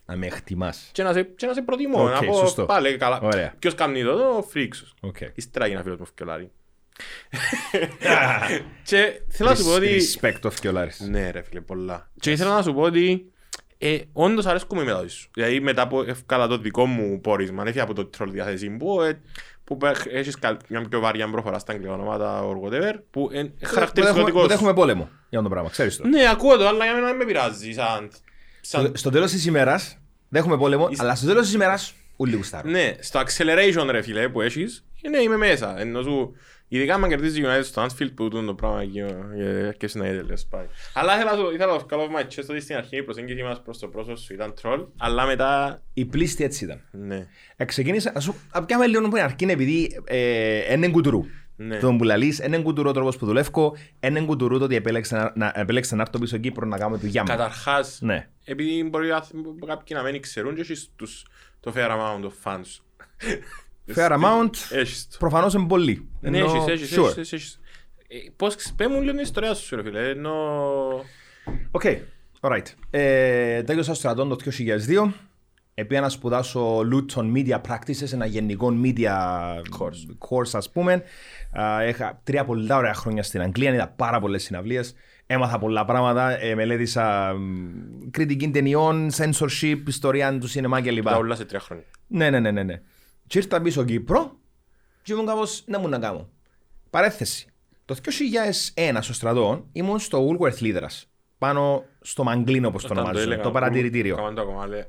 Να 0.04 0.16
με 0.16 0.26
εκτιμά. 0.26 0.74
Και 0.92 1.02
να 1.02 1.12
σε, 1.12 1.22
και 1.22 1.46
να 1.46 1.52
σε 1.54 1.62
προτιμώ. 1.62 2.02
Οκ, 2.04 2.10
να 2.10 2.24
πω 2.24 2.34
σωστό. 2.34 2.64
πάλι 2.66 2.96
καλά. 2.96 3.20
Ωραία. 3.20 3.54
Ποιος 3.58 3.74
κάνει 3.74 4.02
το, 4.02 4.16
το 4.16 4.46
φρίξος. 4.48 4.94
Οκ. 5.00 5.16
Ύστερα 5.34 5.64
έγινα 5.64 5.82
φίλος 5.82 5.98
μου 5.98 6.04
φκιολάρι. 6.06 6.50
Και 8.82 9.20
θέλω 9.28 9.48
να 9.50 9.54
σου 9.56 9.64
πω 9.64 9.72
ότι... 9.72 10.00
Respect 10.20 10.40
of 10.50 10.54
Κιολάρης. 10.60 11.00
Ναι 11.00 11.30
ρε 11.30 11.42
φίλε, 11.42 11.60
πολλά. 11.60 12.10
Και 12.20 12.30
ήθελα 12.30 12.54
να 12.54 12.62
σου 12.62 12.74
πω 12.74 12.80
ότι 12.80 13.32
Ε, 13.82 13.98
όντως 14.12 14.46
αρέσκουν 14.46 14.76
μου 14.78 14.82
οι 14.84 14.86
μεταδόσεις 14.86 15.18
σου. 15.18 15.30
Δηλαδή 15.34 15.60
μετά 15.60 15.88
που 15.88 16.00
έφκαλα 16.00 16.46
το 16.46 16.58
δικό 16.58 16.86
μου 16.86 17.20
πόρισμα, 17.20 17.62
έφυγα 17.66 17.82
από 17.82 17.94
το 17.94 18.04
τρόλ 18.06 18.30
διάθεση 18.30 18.70
που, 18.70 19.00
ε, 19.02 19.20
που 19.64 19.76
πε- 19.76 20.06
έχεις 20.12 20.38
καλ- 20.38 20.60
μια 20.68 20.88
πιο 20.88 21.00
βαριά 21.00 21.28
προφορά 21.30 21.58
στα 21.58 21.72
αγγλικά 21.72 21.92
ονόματα 21.92 22.42
or 22.44 22.54
whatever, 22.68 22.92
που 23.10 23.28
είναι 23.32 23.44
Που 23.44 23.66
χαρακτηριστικό 23.66 24.08
έχουμε- 24.08 24.24
δικό 24.24 24.40
που 24.42 24.48
σου. 24.48 24.52
έχουμε 24.54 24.74
πόλεμο 24.74 25.08
για 25.28 25.42
το 25.42 25.48
πράγμα, 25.48 25.70
ξέρεις 25.70 25.96
το. 25.96 26.06
Ναι, 26.08 26.28
ακούω 26.30 26.56
το, 26.56 26.66
αλλά 26.68 26.84
για 26.84 26.94
μένα 26.94 27.06
δεν 27.06 27.16
με 27.16 27.24
πειράζει. 27.24 27.72
Σαν, 27.72 28.10
σαν, 28.60 28.84
Στο- 28.86 28.96
Στο 28.96 29.10
τέλος 29.10 29.30
της 29.30 29.46
ημέρας, 29.46 29.98
δεν 30.28 30.40
έχουμε 30.42 30.56
πόλεμο, 30.56 30.88
Είσαι- 30.90 31.02
αλλά 31.02 31.14
στο 31.14 31.26
τέλος 31.26 31.42
της 31.44 31.54
ημέρας, 31.54 31.94
ούλοι 32.16 32.36
γουστάρουν. 32.36 32.70
ναι, 32.70 32.94
στο 33.00 33.20
acceleration 33.26 33.86
ρε 33.90 34.02
φίλε 34.02 34.28
που 34.28 34.40
έχεις, 34.40 34.84
ε, 35.02 35.08
ναι, 35.08 35.18
είμαι 35.18 35.36
μέσα. 35.36 35.80
Ενώ 35.80 36.02
σου, 36.02 36.34
ειδικά 36.72 36.94
αν 36.94 37.08
κερδίζει 37.08 37.40
η 37.40 37.44
United 37.46 37.64
στο 37.64 37.86
Anfield 37.86 38.10
που 38.14 38.28
τούν 38.28 38.46
το 38.46 38.54
πράγμα 38.54 38.82
εκεί, 38.82 38.98
ε, 39.38 39.66
αρκεύσει 39.66 39.98
να 39.98 40.06
είδε, 40.06 40.22
λες 40.22 40.46
πάει. 40.50 40.66
Αλλά 40.94 41.14
ήθελα 41.14 41.30
να 41.30 41.36
σου- 41.38 41.50
ήθελα 41.54 41.72
να 41.72 41.78
σου 41.78 41.86
κάνω 41.86 42.02
my 42.16 42.20
chest 42.22 42.46
ότι 42.50 42.60
στην 42.60 42.76
αρχή 42.76 42.96
η 42.96 43.02
προσέγγιση 43.02 43.42
μας 43.42 43.62
προς 43.62 43.78
το 43.78 43.88
πρόσωπο 43.88 44.16
σου 44.16 44.32
ήταν 44.34 44.54
troll, 44.62 44.86
αλλά 44.98 45.26
μετά, 45.26 45.82
Η 45.94 46.04
πλήστη 46.04 46.44
έτσι 46.44 46.64
ήταν. 46.64 46.80
ναι. 46.90 47.26
Ε, 47.56 47.64
Ξεκίνησα, 47.64 48.12
ας 48.14 48.24
σου 48.24 48.34
πιάμε 48.66 48.86
λίγο 48.86 49.02
που 49.08 49.16
είναι 49.16 49.24
αρκεί 49.24 49.44
επειδή 49.44 50.00
ε, 50.04 50.72
είναι 50.72 50.88
κουτουρού. 50.88 51.24
Ναι. 51.56 51.78
Τον 51.78 51.96
που 51.98 52.04
λαλείς, 52.04 52.38
είναι 52.38 52.58
κουτουρού 52.58 52.88
ο 52.88 52.92
τρόπος 52.92 53.16
που 53.16 53.26
δουλεύω, 53.26 53.76
είναι 54.00 54.20
κουτουρού 54.20 54.58
το 54.58 54.64
ότι 54.64 54.74
επέλεξα 54.74 55.16
να, 55.16 55.32
να, 55.34 55.60
επέλεξα 55.60 55.96
να 55.96 56.02
έρθω 56.02 56.18
πίσω 56.18 56.36
Κύπρο 56.36 56.66
να 56.66 56.78
κάνω 56.78 56.96
δουλειά 56.96 57.22
μου. 57.22 57.28
Καταρχάς, 57.28 57.98
Ναι. 58.02 58.28
επειδή 58.44 58.84
μπορεί 58.84 59.06
οι 59.06 59.10
άνθρωποι- 59.10 59.66
κάποιοι 59.66 59.96
να 60.02 60.02
μην 60.10 60.22
ξέρουν 60.22 60.54
και 60.54 60.60
έχεις 60.60 60.90
τους, 60.96 61.26
το 61.60 61.72
fair 61.76 61.90
amount 61.90 62.24
of 62.24 62.32
fans. 62.44 62.80
Fair 63.96 64.10
amount, 64.12 64.50
Έχεις 64.70 65.08
το. 65.10 65.16
προφανώς 65.18 65.54
είναι 65.54 65.66
πολύ. 65.66 66.08
Ναι, 66.20 66.38
Ενώ- 66.38 66.46
έχεις, 66.54 66.66
έχεις, 66.66 66.98
sure. 66.98 67.04
έχεις, 67.16 67.32
έχεις. 67.32 67.60
Ε, 68.08 68.16
Πώς, 68.36 68.54
ξε- 68.54 68.74
πες 68.76 68.86
μου 68.86 69.00
λίγο 69.00 69.10
την 69.10 69.20
ιστορία 69.20 69.54
σου 69.54 69.76
ρε 69.76 69.82
φίλε, 69.82 70.08
ενώ... 70.08 70.32
Οκ, 71.70 71.82
alright. 72.40 72.64
Ε, 72.90 73.62
τέλειωσα 73.62 73.94
στο 73.94 74.00
στρατόν 74.00 74.28
το 74.28 74.36
2002. 74.36 75.12
Επήα 75.74 76.00
να 76.00 76.08
σπουδάσω 76.08 76.78
Luton 76.92 77.32
Media 77.36 77.60
Practices, 77.68 78.12
ένα 78.12 78.26
γενικό 78.26 78.72
media 78.84 79.10
Course. 79.78 80.28
course 80.28 80.50
ας 80.52 80.70
πούμε. 80.70 81.02
Α, 81.60 81.86
Είχα 81.88 82.20
τρία 82.24 82.44
πολλά 82.44 82.76
ωραία 82.76 82.94
χρόνια 82.94 83.22
στην 83.22 83.40
Αγγλία, 83.40 83.74
είδα 83.74 83.88
πάρα 83.88 84.20
πολλές 84.20 84.42
συναυλίες. 84.42 84.94
Έμαθα 85.26 85.58
πολλά 85.58 85.84
πράγματα, 85.84 86.40
ε, 86.42 86.54
μελέτησα 86.54 87.34
μ, 87.38 88.10
κριτική 88.10 88.50
ταινιών, 88.50 89.10
censorship, 89.16 89.76
ιστορία 89.86 90.38
του 90.38 90.46
σινεμά 90.48 90.80
κλπ. 90.82 91.04
Τα 91.04 91.16
όλα 91.16 91.34
σε 91.34 91.44
τρία 91.44 91.60
χρόνια. 91.60 91.84
Ναι, 92.06 92.30
ναι, 92.30 92.40
ναι, 92.40 92.50
ναι, 92.50 92.62
ναι. 92.62 92.80
Και 93.30 93.38
ήρθα 93.38 93.60
πίσω 93.60 93.84
Κύπρο 93.84 94.36
και 95.02 95.12
ήμουν 95.12 95.26
κάπως, 95.26 95.62
να 95.66 95.78
μου 95.78 95.88
να 95.88 95.98
κάνω. 95.98 96.28
Παρέθεση. 96.90 97.46
Το 97.84 97.94
2001 97.94 98.98
στο 99.00 99.12
στρατό 99.12 99.66
ήμουν 99.72 99.98
στο 99.98 100.28
Woolworth 100.28 100.58
Leaders. 100.62 101.02
Πάνω 101.38 101.84
στο 102.00 102.22
Μαγκλίνο 102.24 102.68
όπως 102.68 102.82
το 102.82 102.88
Όταν 102.92 102.98
ονομάζουν. 103.04 103.26
έλεγα, 103.26 103.42
Το 103.42 103.50
παρατηρητήριο. 103.50 104.16
Κάμαν 104.16 104.34
το 104.34 104.42
ακόμα, 104.42 104.66
λέει. 104.66 104.80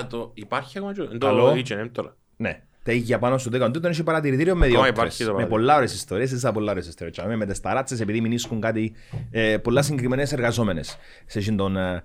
Α, 0.00 0.06
το 0.06 0.30
υπάρχει 0.34 0.78
ακόμα 0.78 0.92
και- 0.94 1.18
Καλό. 1.18 1.44
το 1.44 1.62
H&M 1.68 1.88
τώρα. 1.92 2.16
Ναι. 2.36 2.62
Τα 2.82 2.92
είχε 2.92 3.18
πάνω 3.18 3.38
στο 3.38 3.50
10 3.50 3.70
τούτο 3.70 3.88
είχε 3.88 4.02
παρατηρητήριο 4.02 4.56
με 4.56 4.66
Ακόμα 4.66 4.82
διόκτρες. 4.84 4.98
υπάρχει 4.98 5.16
το 5.24 5.24
Με 5.24 5.32
παρατηρητήριο. 5.32 5.58
πολλά 5.66 5.76
ωραίες 5.76 5.94
ιστορίες, 5.94 6.32
έτσι 6.32 6.52
πολλά 6.52 6.70
ωραίες 6.70 6.86
ιστορίες. 6.86 7.16
Και 7.16 7.36
Με 7.36 7.46
τις 7.46 7.60
ταράτσες 7.60 8.00
επειδή 8.00 8.20
μηνύσκουν 8.20 8.60
κάτι, 8.60 8.92
ε, 9.30 9.56
πολλά 9.58 9.82
συγκεκριμένες 9.82 10.32
εργαζόμενες 10.32 10.96
σε 11.26 11.38
εκείνον 11.38 11.56
τον, 11.56 11.76
ε, 11.76 11.94
ε, 11.94 12.02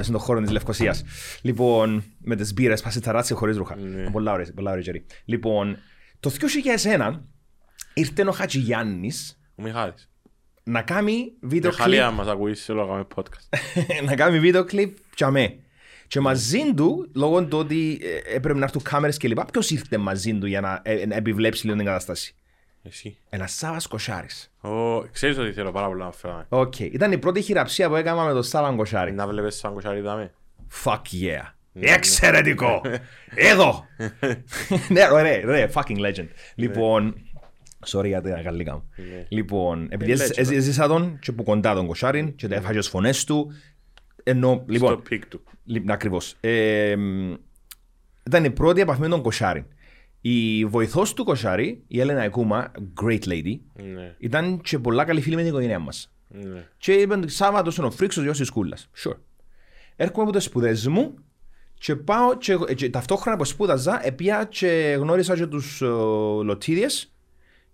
στον 0.00 0.18
χώρο 0.18 0.40
της 0.40 0.50
Λευκοσίας. 0.50 1.04
Λοιπόν, 1.42 2.04
με 2.18 2.36
τις 2.36 2.52
μπύρες, 2.52 2.82
πας 2.82 2.92
σε 2.92 3.00
ταράτσες 3.00 3.36
χωρίς 3.36 3.56
ρούχα. 3.56 3.76
Ναι. 3.76 4.10
Πολλά 4.10 4.32
ωραίες, 4.32 4.52
πολλά 4.54 4.70
ωραία 4.70 4.82
καιρή. 4.82 5.04
Λοιπόν, 5.24 5.76
το 6.20 6.30
2001 6.30 7.24
ήρθε 7.94 8.22
ο 8.28 8.32
Χατζηγιάννης 8.32 9.38
Ο 9.54 9.62
Μιχάλης. 9.62 10.10
να 10.62 10.82
κάνει 10.82 11.32
βίντεο 11.40 11.70
Με 11.70 11.76
κλιπ 11.76 11.86
χαλία 11.86 12.10
μας 12.10 12.26
ακούεις, 12.26 12.64
θέλω 12.64 12.80
να 12.80 12.86
κάνουμε 12.86 13.06
podcast. 13.14 13.58
να 14.08 14.14
κάνει 14.14 14.38
βίντεο 14.38 14.64
κλιπ 14.64 14.96
για 15.16 15.30
με. 15.30 15.54
Και 16.06 16.20
μαζί 16.20 16.74
του, 16.74 17.10
λόγω 17.14 17.44
του 17.44 17.58
ότι 17.58 18.00
ε, 18.02 18.34
έπρεπε 18.36 18.58
να 18.58 18.64
έρθουν 18.64 18.82
κάμερες 18.82 19.16
και 19.16 19.28
λοιπά, 19.28 19.44
ποιος 19.44 19.70
ήρθε 19.70 19.98
μαζί 19.98 20.34
του 20.34 20.46
για 20.46 20.60
να, 20.60 20.80
ε, 20.84 21.06
να 21.06 21.14
επιβλέψει 21.14 21.64
λίγο 21.64 21.76
την 21.76 21.86
κατάσταση; 21.86 22.34
Εσύ. 22.82 23.16
Ένα 23.30 23.46
Σάβας 23.46 23.86
Κοσάρης. 23.86 24.52
Ω, 24.60 25.00
Ξέρεις 25.12 25.38
ότι 25.38 25.52
θέλω 25.52 25.72
πάρα 25.72 25.86
πολλά 25.86 26.04
να 26.04 26.12
φέρω. 26.12 26.44
Οκ. 26.48 26.78
Ήταν 26.80 27.12
η 27.12 27.18
πρώτη 27.18 27.42
χειραψία 27.42 27.88
που 27.88 27.94
έκανα 27.96 28.24
με 28.24 28.32
τον 28.32 28.42
Σάβαν 28.42 28.76
Κοσάρη. 28.76 29.12
Να 29.12 29.26
βλέπεις 29.26 29.56
σαν 29.56 29.72
κοσάρι 29.74 30.00
δάμε. 30.00 30.32
Fuck 30.84 30.94
yeah. 31.22 31.52
Εξαιρετικό. 31.74 32.80
Εδώ. 33.34 33.84
Ναι, 34.88 35.08
ρε, 35.22 35.40
ρε, 35.44 35.68
fucking 35.74 35.98
legend. 35.98 36.28
Λοιπόν, 36.54 37.14
sorry 37.86 38.06
για 38.06 38.20
τα 38.22 38.40
γαλλικά 38.40 38.72
μου. 38.74 38.90
Ναι. 38.96 39.26
Λοιπόν, 39.28 39.86
επειδή 39.90 40.12
legend. 40.12 40.30
έζη- 40.36 40.56
έζησα 40.56 40.86
τον 40.88 41.18
και 41.18 41.32
που 41.32 41.42
κοντά 41.42 41.74
τον 41.74 41.86
Κοσάριν 41.86 42.34
και 42.34 42.48
τα 42.48 42.54
έφαγες 42.54 42.78
ως 42.84 42.88
φωνές 42.88 43.24
του, 43.24 43.52
ενώ, 44.22 44.64
λοιπόν, 44.68 44.92
Στο 44.92 45.00
πικ 45.00 45.26
του. 45.26 45.42
Λοιπόν, 45.64 45.90
ακριβώς. 45.90 46.36
Ε, 46.40 46.96
μ, 46.96 47.32
ήταν 48.26 48.44
η 48.44 48.50
πρώτη 48.50 48.80
επαφή 48.80 49.00
με 49.00 49.08
τον 49.08 49.22
Κοσάρη. 49.22 49.66
Η 50.20 50.64
βοηθός 50.64 51.14
του 51.14 51.24
Κοσάρη, 51.24 51.82
η 51.86 52.00
Έλενα 52.00 52.22
Εκούμα, 52.22 52.70
great 53.02 53.22
lady, 53.24 53.58
Ναι, 53.94 54.14
ήταν 54.18 54.60
και 54.60 54.78
πολλά 54.78 55.04
καλή 55.04 55.20
φίλη 55.20 55.34
με 55.34 55.40
την 55.40 55.50
οικογένειά 55.50 55.78
μας. 55.78 56.12
ναι. 56.28 56.66
Και 56.78 56.92
είπαν 56.92 57.28
Σάββατος 57.28 57.76
είναι 57.76 57.86
ο 57.86 57.90
φρίξος 57.90 58.22
γιος 58.22 58.38
της 58.38 58.46
σκούλας. 58.46 58.90
Sure. 59.04 59.16
Έρχομαι 59.96 60.22
από 60.28 60.32
τι 60.38 60.42
σπουδές 60.42 60.86
μου 60.86 61.14
και 61.74 61.96
πάω 61.96 62.36
και, 62.36 62.56
και 62.74 62.90
ταυτόχρονα 62.90 63.36
που 63.36 63.44
σπούδαζα, 63.44 64.06
επία 64.06 64.44
και 64.50 64.96
γνώρισα 64.98 65.36
και 65.36 65.46
τους 65.46 65.80
λοτίδες 66.44 67.12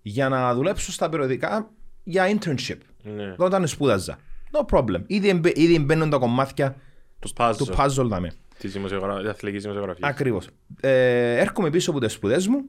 για 0.01 0.29
να 0.29 0.53
δουλέψω 0.53 0.91
στα 0.91 1.09
περιοδικά 1.09 1.69
για 2.03 2.37
internship. 2.39 2.77
Ναι. 3.03 3.35
Όταν 3.37 3.67
σπούδαζα. 3.67 4.17
No 4.51 4.75
problem. 4.77 5.01
Ήδη, 5.07 5.29
εμπε- 5.29 5.57
ήδη 5.57 5.79
μπαίνουν 5.79 6.09
τα 6.09 6.17
κομμάτια 6.17 6.75
Το 7.19 7.29
puzzle. 7.37 7.53
του 7.57 7.65
puzzle 7.77 8.05
δάμε. 8.07 8.31
Της 8.57 8.71
δημοσιογρα- 8.73 9.19
της 9.19 9.29
αθλητικής 9.29 9.61
δημοσιογραφίας. 9.63 10.09
Ακριβώς. 10.09 10.47
Ε, 10.81 11.37
έρχομαι 11.37 11.69
πίσω 11.69 11.91
από 11.91 11.99
τις 11.99 12.13
σπουδές 12.13 12.47
μου 12.47 12.61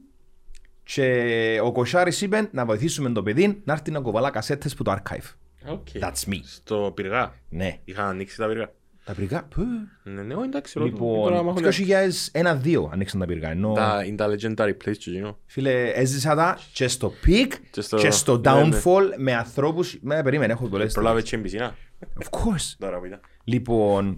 και 0.83 1.59
ο 1.63 1.71
Κοσάρη 1.71 2.13
είπε 2.21 2.49
να 2.51 2.65
βοηθήσουμε 2.65 3.09
το 3.11 3.23
παιδί 3.23 3.61
να 3.65 3.73
έρθει 3.73 3.91
να 3.91 3.99
κοβαλά 3.99 4.29
κασέτες 4.29 4.73
που 4.75 4.83
το 4.83 4.95
archive. 4.97 5.33
Οκ. 5.67 5.87
That's 5.93 6.29
me. 6.29 6.39
Στο 6.43 6.91
πυργά. 6.95 7.33
Ναι. 7.49 7.77
Είχαν 7.85 8.05
ανοίξει 8.05 8.37
τα 8.37 8.47
πυργά. 8.47 8.71
Τα 9.05 9.13
πυργά. 9.13 9.43
Πού; 9.43 9.61
Ναι, 10.03 10.21
ναι, 10.21 10.33
όχι, 10.33 10.45
εντάξει. 10.45 10.79
ρωτώ. 10.79 10.97
Τώρα, 10.97 11.35
Λοιπόν, 11.37 11.43
μ' 11.43 11.47
έχουν- 11.57 11.71
2001-2 11.71 12.89
ανοίξαν 12.91 13.19
τα 13.19 13.25
πυργά. 13.25 13.49
Ενώ, 13.49 13.73
Τα- 13.73 14.03
Είναι 14.05 14.15
τα 14.15 14.27
legendary 14.27 14.69
place 14.69 14.97
και 14.97 15.09
εκείνο. 15.09 15.37
φίλε, 15.45 15.89
έζησα 15.89 16.35
τα 16.35 16.59
και 16.73 16.87
στο 16.87 17.13
peak 17.25 17.47
Και 17.71 17.81
στο- 17.81 17.97
και 17.97 18.11
στο 18.11 18.37
ναι, 18.37 18.51
ναι. 18.51 18.69
downfall 18.83 19.03
με 19.17 19.33
ανθρώπου. 19.35 19.83
Με 20.01 20.23
περίμενε, 20.23 20.53
έχω 20.53 20.67
πολλές. 20.67 20.93
Προλάβε 20.93 21.21
και 21.21 21.35
η 21.35 21.39
πισίνα. 21.39 21.75
Of 22.01 22.37
course. 22.39 22.75
Τώρα 22.77 22.99
που 22.99 23.05
ήταν. 23.05 23.19
Λοιπόν, 23.43 24.17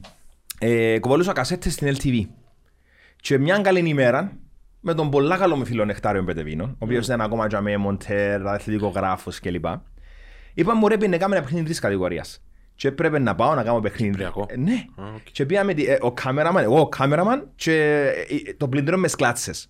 ε, 0.63 0.99
κοβαλούσα 0.99 1.33
κασέτες 1.33 1.73
στην 1.73 1.95
LTV. 1.95 2.27
Και 3.15 3.37
μια 3.37 3.57
καλή 3.59 3.89
ημέρα, 3.89 4.37
με 4.79 4.93
τον 4.93 5.09
πολλά 5.09 5.37
καλό 5.37 5.55
με 5.57 5.65
φίλο 5.65 5.85
Νεκτάριο 5.85 6.23
Πετεβίνο, 6.23 6.63
ο 6.63 6.75
οποίος 6.79 7.05
ήταν 7.05 7.21
ακόμα 7.21 7.47
και 7.47 7.59
με 7.59 7.77
μοντέρ, 7.77 8.47
αθλητικογράφος 8.47 9.39
κλπ. 9.39 9.65
Είπα 10.53 10.75
μου 10.75 10.87
ρε 10.87 10.97
πει 10.97 11.07
να 11.07 11.17
κάνουμε 11.17 11.35
ένα 11.35 11.45
παιχνίδι 11.45 11.65
τρεις 11.65 11.79
κατηγορίας. 11.79 12.43
Και 12.75 12.87
έπρεπε 12.87 13.19
να 13.19 13.35
πάω 13.35 13.55
να 13.55 13.63
κάνω 13.63 13.79
παιχνίδι. 13.79 14.09
Κυπριακό. 14.11 14.45
Ε, 14.49 14.57
ναι. 14.57 14.85
Α, 14.95 15.03
οκ. 15.15 15.31
Και 15.31 15.45
πήγαμε 15.45 15.73
τη- 15.73 15.85
ε, 15.85 15.97
ο 16.01 16.11
κάμεραμαν, 16.11 16.63
εγώ 16.63 16.79
ο 16.79 16.89
κάμεραμαν 16.89 17.49
και 17.55 18.05
ε, 18.47 18.53
το 18.53 18.67
πλυντήριο 18.67 18.99
με 18.99 19.07
τες 19.07 19.24
κλάτσες. 19.24 19.69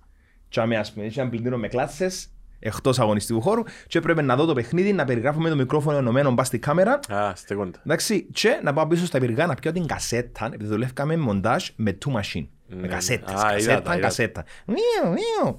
Και 0.49 0.59
αμέ, 0.59 0.77
ας 0.77 0.93
πούμε, 0.93 1.05
είχε 1.05 1.21
ένα 1.21 1.29
πλυντήριο 1.29 1.57
με 1.57 1.67
κλάτσες 1.67 2.27
εκτός 2.63 2.99
αγωνιστικού 2.99 3.41
χώρου 3.41 3.63
και 3.87 3.97
έπρεπε 3.97 4.21
να 4.21 4.35
δω 4.35 4.45
το 4.45 4.53
παιχνίδι, 4.53 4.93
να 4.93 5.05
περιγράφω 5.05 5.39
με 5.39 5.49
το 5.49 5.55
μικρόφωνο 5.55 5.97
ενωμένο 5.97 6.31
μπας 6.31 6.47
στη 6.47 6.59
κάμερα 6.59 6.99
Α, 7.13 7.35
στεκόντα. 7.35 7.79
Εντάξει, 7.85 8.23
και 8.23 8.59
να 8.63 8.73
πάω 8.73 8.87
πίσω 8.87 9.05
στα 9.05 9.19
πυργά 9.19 9.45
να 9.45 9.53
πιω 9.53 9.71
την 9.71 9.85
κασέτα, 9.85 10.45
επειδή 10.45 10.65
δουλεύκαμε 10.69 11.15
με 11.15 11.23
μοντάζ 11.23 11.67
με 11.75 11.97
two 12.05 12.11
machine. 12.15 12.47
Με 12.67 12.75
Ναι. 12.81 12.87
κασέτες, 12.87 13.33
Α, 13.33 13.57
είδα 13.57 13.81
τα, 13.81 13.81
κασέτα, 13.81 13.93
είδα. 13.93 14.01
κασέτα. 14.01 14.43
Μιου, 14.65 15.11
μιου. 15.13 15.57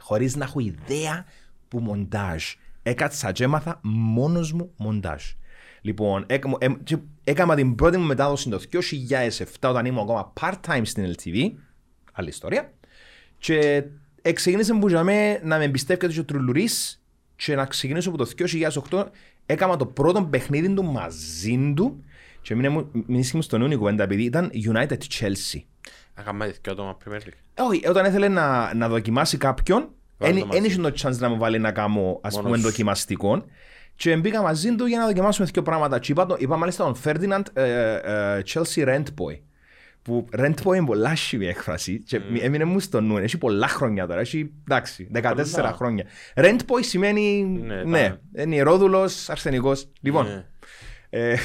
Χωρίς 0.00 0.36
να 0.36 0.44
έχω 0.44 0.60
ιδέα 0.60 1.24
που 1.68 1.78
μοντάζ. 1.78 2.42
Έκατσα 2.82 3.32
και 3.32 3.44
έμαθα 3.44 3.78
μόνος 3.82 4.52
μου 4.52 4.72
μοντάζ. 4.76 5.22
Λοιπόν, 5.80 6.24
έκα- 6.28 6.56
ε, 6.58 6.66
και 6.84 6.96
έκανα 7.24 7.54
την 7.54 7.74
πρώτη 7.74 7.96
μου 7.98 8.06
μετάδοση 8.06 8.48
το 8.50 8.58
2007 8.58 9.68
όταν 9.68 9.84
ήμουν 9.86 10.02
ακόμα 10.02 10.32
part-time 10.40 10.80
στην 10.84 11.14
LTV. 11.14 11.50
Άλλη 12.12 12.28
ιστορία. 12.28 12.72
Και 13.38 13.84
ξεκίνησε 14.32 14.74
που 14.74 14.88
για 14.88 15.02
μέ 15.02 15.40
να 15.42 15.58
με 15.58 15.64
εμπιστεύεται 15.64 16.12
και 16.12 16.20
ο 16.20 16.24
Τρουλουρής 16.24 17.02
και 17.36 17.54
να 17.54 17.64
ξεκινήσω 17.64 18.08
από 18.08 18.18
το 18.18 18.30
2008 18.90 19.04
έκανα 19.46 19.76
το 19.76 19.86
πρώτο 19.86 20.24
παιχνίδι 20.24 20.74
του 20.74 20.84
μαζί 20.84 21.72
του 21.76 22.04
και 22.42 22.54
μην 22.54 22.72
μου- 22.72 22.90
μην 23.06 23.18
ίσχυε 23.20 23.36
μου 23.36 23.42
στον 23.42 23.60
νου 23.60 23.70
η 23.70 23.76
κουβέντα 23.76 24.02
επειδή 24.04 24.22
ήταν 24.22 24.50
United 24.72 24.98
Chelsea. 25.20 25.60
Ακαμά 26.14 26.48
και 26.48 26.70
άτομα 26.70 26.96
Premier 27.04 27.16
League. 27.18 27.64
Όχι, 27.68 27.88
όταν 27.88 28.04
ήθελε 28.04 28.28
να, 28.28 28.74
να 28.74 28.88
δοκιμάσει 28.88 29.36
κάποιον, 29.36 29.88
Βάλε 30.18 30.32
δεν 30.32 30.40
το 30.42 30.46
μαζί. 30.46 30.66
είχε 30.66 30.80
το 30.80 30.92
chance 31.02 31.16
να 31.18 31.28
μου 31.28 31.38
βάλει 31.38 31.58
να 31.58 31.72
κάνω 31.72 32.18
ας 32.22 32.34
Μόνος 32.34 32.46
πούμε 32.50 32.56
σου. 32.56 32.62
δοκιμαστικό. 32.68 33.44
Και 33.96 34.16
μπήκα 34.16 34.42
μαζί 34.42 34.74
του 34.74 34.86
για 34.86 34.98
να 34.98 35.06
δοκιμάσουμε 35.06 35.48
δύο 35.52 35.62
πράγματα. 35.62 35.98
Και 35.98 36.12
είπα, 36.12 36.26
το- 36.26 36.36
είπα 36.38 36.56
μάλιστα 36.56 36.84
τον 36.84 36.96
Ferdinand 37.04 37.42
ε, 37.52 37.94
ε, 38.36 38.42
Chelsea 38.52 38.84
Rent 38.88 39.04
Boy. 39.04 39.38
Που 40.04 40.28
Rent 40.36 40.54
Boy 40.64 40.76
είναι 40.76 40.86
πολλά 40.86 41.16
σχημή 41.16 41.46
έκφραση 41.46 42.02
και 42.02 42.18
Mm. 42.18 42.38
έμεινε 42.40 42.64
μου 42.64 42.80
στο 42.80 43.00
νου. 43.00 43.16
Έχει 43.16 43.38
πολλά 43.38 43.68
χρόνια 43.68 44.06
τώρα. 44.06 44.20
Έχει 44.20 44.50
εντάξει, 44.62 45.08
14 45.12 45.60
Πολλά. 45.60 45.72
χρόνια. 45.72 46.04
Rent 46.34 46.58
Boy 46.66 46.80
σημαίνει 46.80 47.42
Ναι, 47.44 47.82
ναι, 47.84 48.08
τα- 48.34 48.42
είναι 48.42 48.54
ιερόδουλος, 48.54 49.30
αρσενικός. 49.30 49.88
Λοιπόν, 50.00 50.26
Ναι. 50.26 50.44
ε, 51.10 51.36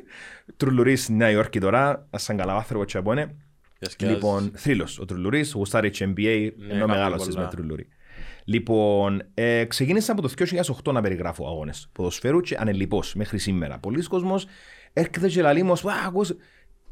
Τρουλουρί 0.56 0.96
στη 0.96 1.12
Νέα 1.12 1.30
Υόρκη 1.30 1.60
τώρα, 1.60 2.08
σαν 2.16 2.36
καλά 2.36 2.54
άνθρωπο 2.54 2.84
και 2.84 2.98
από 2.98 3.12
είναι. 3.12 3.36
Διασκεδάζεις. 3.78 4.22
Λοιπόν, 4.22 4.50
θρύλος 4.54 4.98
ο 4.98 5.04
Τρουλουρί, 5.04 5.44
γουστάρει 5.54 5.90
NBA, 5.98 6.50
Ναι, 6.56 6.72
ενώ 6.72 6.78
κάνει 6.86 6.86
μεγάλο 6.86 7.16
πολλά. 7.16 7.40
με 7.40 7.48
Τρουλουρί. 7.50 7.88
Λοιπόν, 8.44 9.22
ε, 9.34 9.64
ξεκίνησα 9.64 10.12
από 10.12 10.22
το 10.22 10.28
2008 10.28 10.92
να 10.92 11.00
περιγράφω 11.00 11.46
αγώνες 11.46 11.88
ποδοσφαίρου 11.92 12.40
και 12.40 12.56
ανελειπώς 12.58 13.14
μέχρι 13.14 13.38
σήμερα. 13.38 13.78
Πολλοί 13.78 14.02
κόσμοι 14.02 14.30
έρχεται 14.92 15.28
και 15.28 15.42
λέει 15.42 15.62
μου, 15.62 15.72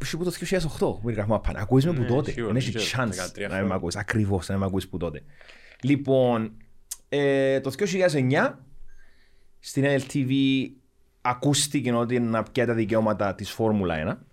Α, 0.05 0.07
ακούς. 0.07 0.11
Πίσω 0.11 0.17
από 0.17 0.25
το 0.25 0.31
2008 0.31 0.95
που 0.95 1.01
περιγράφουμε 1.03 1.35
απάνω. 1.35 1.59
Ακούεις 1.61 1.87
με 1.87 1.93
που 1.93 2.01
Ναι, 2.01 2.07
τότε. 2.07 2.31
σίγουρα, 2.31 2.53
Δεν 2.53 2.63
έχει 2.63 2.79
σίγουρα, 2.79 3.09
chance 3.09 3.17
13 3.17 3.41
να 3.41 3.49
με 3.49 3.55
χρόνια. 3.57 3.75
ακούεις. 3.75 3.97
Ακριβώς 3.97 4.49
να 4.49 4.57
με 4.59 4.65
ακούεις 4.65 4.89
που 4.89 4.97
τότε. 4.97 5.23
Λοιπόν, 5.83 6.53
ε, 7.09 7.61
το 7.61 7.71
2009 7.71 8.59
στην 9.61 9.85
LTV 9.85 10.31
ακούστηκε 11.21 11.93
ότι 11.93 12.21
να 12.21 12.43
πιάει 12.43 12.67
τα 12.67 12.75
δικαιώματα 12.75 13.35
της 13.35 13.51
Φόρμουλα 13.51 13.95
1 13.95 14.27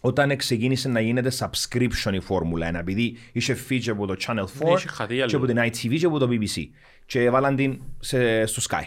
όταν 0.00 0.36
ξεκίνησε 0.36 0.88
να 0.88 1.00
γίνεται 1.00 1.30
subscription 1.38 2.12
η 2.12 2.20
Φόρμουλα 2.20 2.68
1 2.70 2.74
επειδή 2.74 3.16
είχε 3.32 3.56
feature 3.68 3.88
από 3.88 4.06
το 4.06 4.14
Channel 4.26 4.44
4 4.44 4.64
Ναι, 4.64 4.70
είχε 4.72 4.88
χαθεί 4.88 5.14
και 5.14 5.22
άλλο. 5.22 5.36
από 5.36 5.46
την 5.46 5.56
ITV 5.58 5.98
και 5.98 6.06
από 6.06 6.18
το 6.18 6.28
BBC 6.30 6.62
και 7.06 7.20
έβαλαν 7.24 7.56
την 7.56 7.80
σε, 8.00 8.46
στο 8.46 8.62
Sky. 8.70 8.82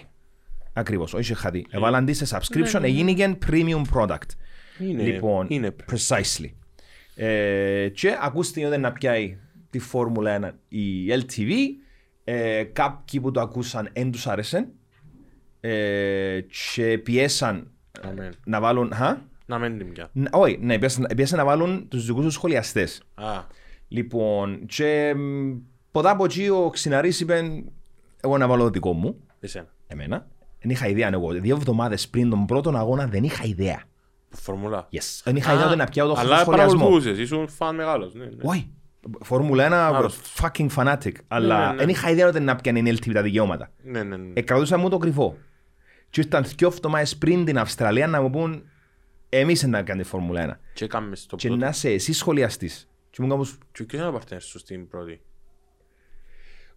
Ακριβώς, 0.73 1.13
όχι 1.13 1.21
είχε 1.21 1.33
χαθεί. 1.33 1.65
Έβαλαν 1.69 2.05
την 2.05 2.15
σε 2.15 2.25
subscription, 2.37 2.79
έγινε 2.83 3.13
και 3.13 3.35
premium 3.49 3.81
product. 3.93 4.29
Είναι, 4.79 5.03
Λοιπόν, 5.03 5.45
είναι. 5.49 5.75
precisely. 5.91 6.49
Ε, 7.15 7.89
και 7.93 8.17
ακούστηκε 8.21 8.65
ότι 8.65 8.77
να 8.77 8.91
πιάει 8.91 9.37
τη 9.69 9.79
Φόρμουλα 9.79 10.39
1 10.39 10.51
η 10.67 11.07
LTV. 11.11 11.51
Ε, 12.23 12.63
κάποιοι 12.63 13.19
που 13.19 13.31
το 13.31 13.41
ακούσαν 13.41 13.89
δεν 13.93 14.11
τους 14.11 14.27
άρεσε. 14.27 14.67
Ε, 15.61 16.39
και 16.73 16.97
πιέσαν 16.97 17.71
Αμέν. 18.01 18.33
να 18.45 18.59
βάλουν... 18.59 18.91
Χα; 18.93 19.17
Να 19.45 19.57
μην 19.59 19.77
την 19.77 19.91
πια. 19.93 20.09
Ν- 20.13 20.27
Όχι, 20.31 20.57
ναι, 20.61 20.79
πιέσαν, 20.79 21.07
πιέσαν 21.15 21.37
να 21.37 21.45
βάλουν 21.45 21.87
τους 21.87 22.05
δικούς 22.05 22.23
τους 22.23 22.33
σχολιαστές. 22.33 23.01
Α, 23.13 23.43
Λοιπόν, 23.87 24.65
και 24.65 25.13
μ, 25.15 25.51
ποτά 25.91 26.09
από 26.09 26.23
εκεί 26.25 26.49
ο 26.49 26.69
Ξιναρής 26.69 27.19
είπε 27.19 27.63
εγώ 28.21 28.37
να 28.37 28.47
βάλω 28.47 28.63
το 28.63 28.69
δικό 28.69 28.93
μου, 28.93 29.19
εσένα. 29.39 29.67
εμένα. 29.87 30.27
Δεν 30.61 30.69
είχα 30.71 30.87
ιδέα 30.87 31.09
εγώ. 31.13 31.31
Δύο 31.31 31.55
εβδομάδες 31.55 32.07
πριν 32.09 32.29
τον 32.29 32.45
πρώτον 32.45 32.75
αγώνα 32.75 33.07
δεν 33.07 33.23
είχα 33.23 33.43
ιδέα. 33.45 33.83
Που 34.29 34.37
Φορμούλα. 34.37 34.87
Yes. 34.91 35.21
Δεν 35.23 35.35
είχα 35.35 35.53
ιδέα 35.53 35.67
ότι 35.67 35.75
να 35.75 35.85
πιάω 35.85 36.07
το 36.07 36.15
Αλλά 36.19 36.39
σχολιασμό. 36.39 36.73
παρακολουθούσες, 36.77 37.17
ήσουν 37.17 37.47
φαν 37.47 37.75
μεγάλος. 37.75 38.13
Ναι, 38.13 38.23
ναι. 38.25 38.31
Όχι. 38.41 38.71
Φόρμουλα 39.21 39.67
1, 39.67 39.71
Άρρωστος. 39.95 40.33
fucking 40.41 40.67
fanatic. 40.75 41.11
Αλλά 41.27 41.65
ναι, 41.65 41.71
ναι. 41.71 41.77
δεν 41.77 41.89
είχα 41.89 42.09
ιδέα 42.09 42.27
ότι 42.27 42.39
να 42.39 42.55
πιάνει 42.55 42.79
η 42.89 42.97
LTV 43.01 43.11
τα 43.13 43.21
δικαιώματα. 43.21 43.71
Ναι, 43.83 44.03
ναι, 44.03 44.17
ναι. 44.17 44.31
Εκρατούσα 44.33 44.77
μου 44.77 44.89
το 44.89 44.97
κρυφό. 44.97 45.37
Και 46.09 46.21
ήρθαν 46.21 46.43
δυο 46.57 46.67
εβδομάδες 46.67 47.17
πριν 47.17 47.45
την 47.45 47.57
Αυστραλία 47.57 48.07
να 48.07 48.21
μου 48.21 48.29
πούν 48.29 48.63
εμείς 49.29 49.63
να 49.63 49.81
κάνει 49.81 50.03
Φόρμουλα 50.03 50.41
1. 50.41 50.59
Και 50.73 50.83
έκαμες 50.85 51.19
στο 51.19 51.35
Και 51.35 51.47
πρώτο. 51.47 51.63
να 51.63 51.69
είσαι 51.69 51.89
εσύ 51.89 52.13
σχολιαστής. 52.13 52.89
Και 53.09 53.21
μου 53.21 53.27
κάπως 53.27 53.57
Και 53.71 53.83
ποιος 53.83 54.01
είναι 54.01 54.09
ο 54.09 54.13
παρτένερ 54.13 54.43
σου 54.43 54.59
στην 54.59 54.87
πρώτη; 54.87 55.21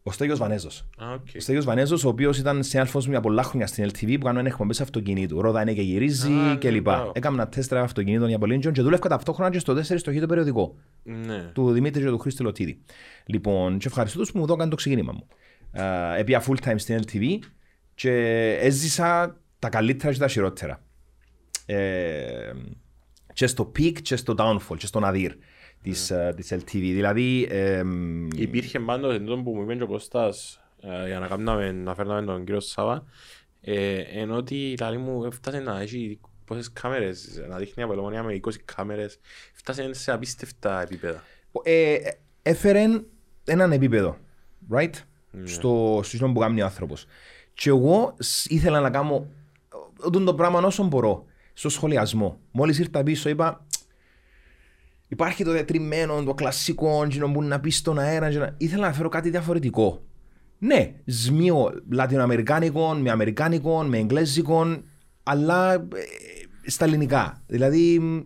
Ο 0.02 0.12
Στέγιος 0.12 0.38
Βανέζος. 0.38 0.88
Α, 0.96 1.12
οκ. 1.12 1.26
Ο 1.36 1.40
Στέγιος 1.40 1.64
Βανέζος, 1.64 2.04
ο 2.04 2.08
οποίος 2.08 2.38
ήταν 2.38 2.62
συνάδελφός 2.62 3.04
μου 3.06 3.12
για 3.12 3.20
πολλά 3.20 3.42
χρόνια 3.42 3.66
στην 3.66 3.84
LTV 3.88 4.16
που 4.18 4.24
κάνουν 4.24 4.46
εκπομπές 4.46 4.80
αυτοκινήτου. 4.80 5.40
Ρόδα 5.42 5.62
είναι 5.62 5.72
και 5.72 5.82
γυρίζει 5.82 6.26
Α, 6.32 6.34
ναι, 6.34 6.56
κλπ. 6.56 6.82
μπράβο. 6.82 7.12
Έκανα 7.14 7.34
ένα 7.34 7.48
test 7.48 7.72
drive 7.72 7.76
αυτοκινήτων 7.76 8.28
για 8.28 8.38
πολύ 8.38 8.58
και 8.58 8.82
δούλευκα 8.82 9.08
ταυτόχρονα 9.08 9.50
και 9.50 9.58
στο 9.58 9.72
4 9.76 9.82
στο 9.82 10.12
χείτο 10.12 10.26
περιοδικό. 10.26 10.74
Ναι. 11.02 11.50
του 11.54 11.72
Δημήτρη 11.72 12.02
και 12.02 12.08
του 12.08 12.18
Χρήστη 12.18 12.42
Λωτίδη. 12.42 12.82
Λοιπόν, 13.26 13.78
και 13.78 13.86
ευχαριστώ 13.86 14.18
τους 14.18 14.32
που 14.32 14.38
μου 14.38 14.46
δώκαν 14.46 14.70
το 14.70 14.76
ξεκίνημα 14.76 15.12
μου. 15.12 15.26
Ε, 15.72 16.20
Έπια 16.20 16.44
full 16.46 16.68
time 16.68 16.74
στην 16.76 17.00
LTV 17.06 17.38
και 17.94 18.12
έζησα 18.60 19.36
τα 19.58 19.68
καλύτερα 19.68 20.12
και 20.12 20.18
τα 20.18 20.28
χειρότερα. 20.28 20.82
Ε, 21.66 22.52
και 23.32 23.46
στο 23.46 23.72
peak 23.78 23.92
και 24.02 24.16
στο 24.16 24.34
downfall 24.38 24.76
και 24.76 24.86
στο 24.86 25.00
nadir 25.04 25.30
της, 25.82 26.10
ε, 26.10 26.32
της 26.36 26.52
LTV. 26.52 26.80
Δηλαδή, 26.80 27.46
ε, 27.50 27.82
Υπήρχε 28.36 28.78
πάντως 28.80 29.14
εν 29.14 29.24
τούτο 29.24 29.42
που 29.42 29.54
μου 29.54 29.62
είπε 29.62 29.74
και 29.74 29.82
ο 29.82 29.86
Κώστας 29.86 30.60
ε, 30.80 31.06
για 31.06 31.18
να 31.18 31.26
κάνουμε, 31.26 31.72
να 31.72 31.94
φέρναμε 31.94 32.22
τον 32.26 32.44
κύριο 32.44 32.60
Σάβα 32.60 33.04
ε, 33.60 33.98
ενώ 33.98 34.36
ότι 34.36 34.54
η 34.70 34.76
λαλή 34.80 34.98
μου 34.98 35.24
έφτασε 35.24 35.58
να 35.60 35.80
έχει 35.80 36.20
πόσες 36.44 36.72
κάμερες, 36.72 37.42
να 37.48 37.56
δείχνει 37.56 37.82
από 37.82 37.92
ελαιομονία 37.92 38.22
με 38.22 38.40
20 38.46 38.50
κάμερες 38.64 39.18
φτάσε 39.52 39.92
σε 39.94 40.12
απίστευτα 40.12 40.82
επίπεδα. 40.82 41.22
ε, 41.62 41.96
έφερε 42.42 42.84
έναν 43.44 43.72
επίπεδο, 43.72 44.18
right, 44.72 44.90
στο 45.44 46.00
σύστημα 46.04 46.32
που 46.32 46.40
κάνει 46.40 46.62
ο 46.62 46.64
άνθρωπος. 46.64 47.06
Και 47.54 47.68
εγώ 47.68 48.14
σ- 48.18 48.50
ήθελα 48.50 48.80
να 48.80 48.90
κάνω 48.90 49.26
ε, 50.14 50.24
το 50.24 50.34
πράγμα 50.34 50.58
όσο 50.60 50.84
μπορώ, 50.84 51.24
στο 51.52 51.68
σχολιασμό. 51.68 52.40
Μόλις 52.50 52.78
ήρθα 52.78 53.02
πίσω 53.02 53.28
είπα, 53.28 53.66
υπάρχει 55.12 55.44
το 55.44 55.52
διατριμμένο, 55.52 56.22
το 56.22 56.34
κλασικό, 56.34 57.02
εκείνο 57.04 57.30
που 57.32 57.42
να 57.42 57.60
πεις 57.60 57.76
στον 57.76 57.98
αέρα. 57.98 58.30
και 58.30 58.38
να- 58.38 58.54
Ήθελα 58.58 58.86
να 58.86 58.92
φέρω 58.92 59.08
κάτι 59.08 59.30
διαφορετικό. 59.30 60.04
Ναι, 60.58 60.94
σμείο 61.04 61.82
λατινοαμερικάνικων, 61.90 63.00
με 63.00 63.10
αμερικάνικων, 63.10 63.88
με 63.88 63.98
εγγλέζικων, 63.98 64.84
αλλά 65.22 65.72
ε, 65.74 65.80
στα 66.66 66.84
ελληνικά. 66.84 67.42
Δηλαδή, 67.46 67.98
μ, 67.98 68.20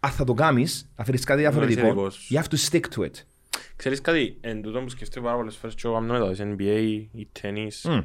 αν 0.00 0.10
θα 0.10 0.24
το 0.24 0.34
κάνεις, 0.34 0.90
θα 0.94 1.04
φέρεις 1.04 1.24
κάτι 1.24 1.40
διαφορετικό, 1.40 1.86
δικός 1.86 2.14
σου. 2.14 2.34
you 2.34 2.38
have 2.42 2.48
to 2.48 2.56
stick 2.70 2.84
to 2.96 3.02
it. 3.04 3.10
Ξέρεις 3.76 4.00
κάτι, 4.00 4.36
εν 4.40 4.62
τούτο 4.62 4.80
που 4.80 4.88
σκέφτομαι 4.88 5.26
πάρα 5.26 5.38
πολλές 5.38 5.56
φορές 5.56 5.74
και 5.74 5.82
εγώ 5.84 5.94
κάνω 5.94 6.12
μετά, 6.28 6.44
NBA 6.56 7.06
ή 7.12 7.28
τέννις, 7.40 7.84
Μμ. 7.88 7.98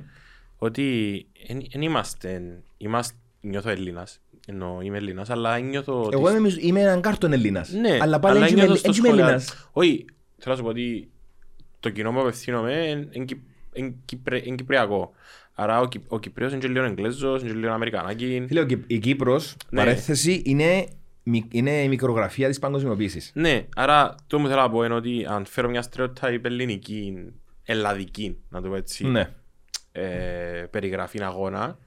ότι 0.57 1.26
δεν 1.72 1.82
είμαστε, 1.82 2.61
είμαστε, 2.78 3.18
νιώθω 3.41 3.69
Έλληνας, 3.69 4.22
ενώ 4.47 4.80
είμαι 4.81 4.97
Έλληνας, 4.97 5.30
αλλά 5.30 5.59
νιώθω... 5.59 6.01
ότι- 6.03 6.15
Εγώ 6.18 6.35
είμαι, 6.35 6.49
είμαι 6.59 6.80
έναν 6.81 7.01
κάρτον 7.01 7.34
Ελλήνας, 7.34 7.72
Ναι, 7.72 7.97
αλλά 8.01 8.19
πάλι 8.19 8.39
δεν 8.39 8.47
είμαι, 8.47 8.57
νιώθω 8.61 8.76
στο 8.76 8.91
δεν 8.91 8.99
είμαι 8.99 9.07
σχολιά- 9.07 9.26
Έλληνας. 9.26 9.69
Όχι, 9.72 10.05
θέλω 10.38 10.51
να 10.51 10.55
σου 10.55 10.63
πω 10.63 10.69
ότι 10.69 11.09
το 11.80 11.89
κοινό 11.89 12.11
που 12.11 12.19
απευθύνομαι 12.19 13.07
είναι 13.73 13.95
κυπριακό. 14.55 15.11
Άρα 15.53 15.80
ο, 15.80 15.88
Κυ- 15.88 16.03
ο 16.07 16.19
Κυπρέος 16.19 16.51
είναι 16.51 16.61
και 16.61 16.68
λίγο 16.68 16.84
Εγγλέζος, 16.84 17.41
είναι 17.41 17.51
και 17.51 17.57
λίγο 17.57 17.72
Αμερικανάκι. 17.72 18.43
Φίλε, 18.47 18.59
ο 18.59 18.65
Κυ- 18.65 18.84
η 18.88 18.99
Κύπρος, 18.99 19.55
Ναι. 19.69 19.80
παρέθεση, 19.80 20.41
είναι, 20.45 20.88
μι- 21.23 21.53
είναι 21.53 21.72
η 21.84 21.88
μικρογραφία 21.88 22.47
της 22.47 22.59
παγκοσμιοποίησης. 22.59 23.31
Ναι, 23.34 23.65
άρα 23.76 24.15
το 24.27 24.38
που 24.39 24.47
θέλω 24.47 24.61
να 24.61 24.69
πω 24.69 24.84
είναι 24.84 24.93
ότι 24.93 25.26
αν 25.30 25.45
φέρω 25.45 25.69
μια 25.69 25.84
stereotype 25.91 26.43
ελληνική, 26.43 27.13
ελλαδική, 27.63 28.38
να 28.49 28.61
το 28.61 28.69
πω 28.69 28.76
έτσι, 28.76 29.07
Ναι. 29.07 29.30
ε, 29.91 30.01
περιγραφή 30.69 31.23
αγώνα, 31.23 31.77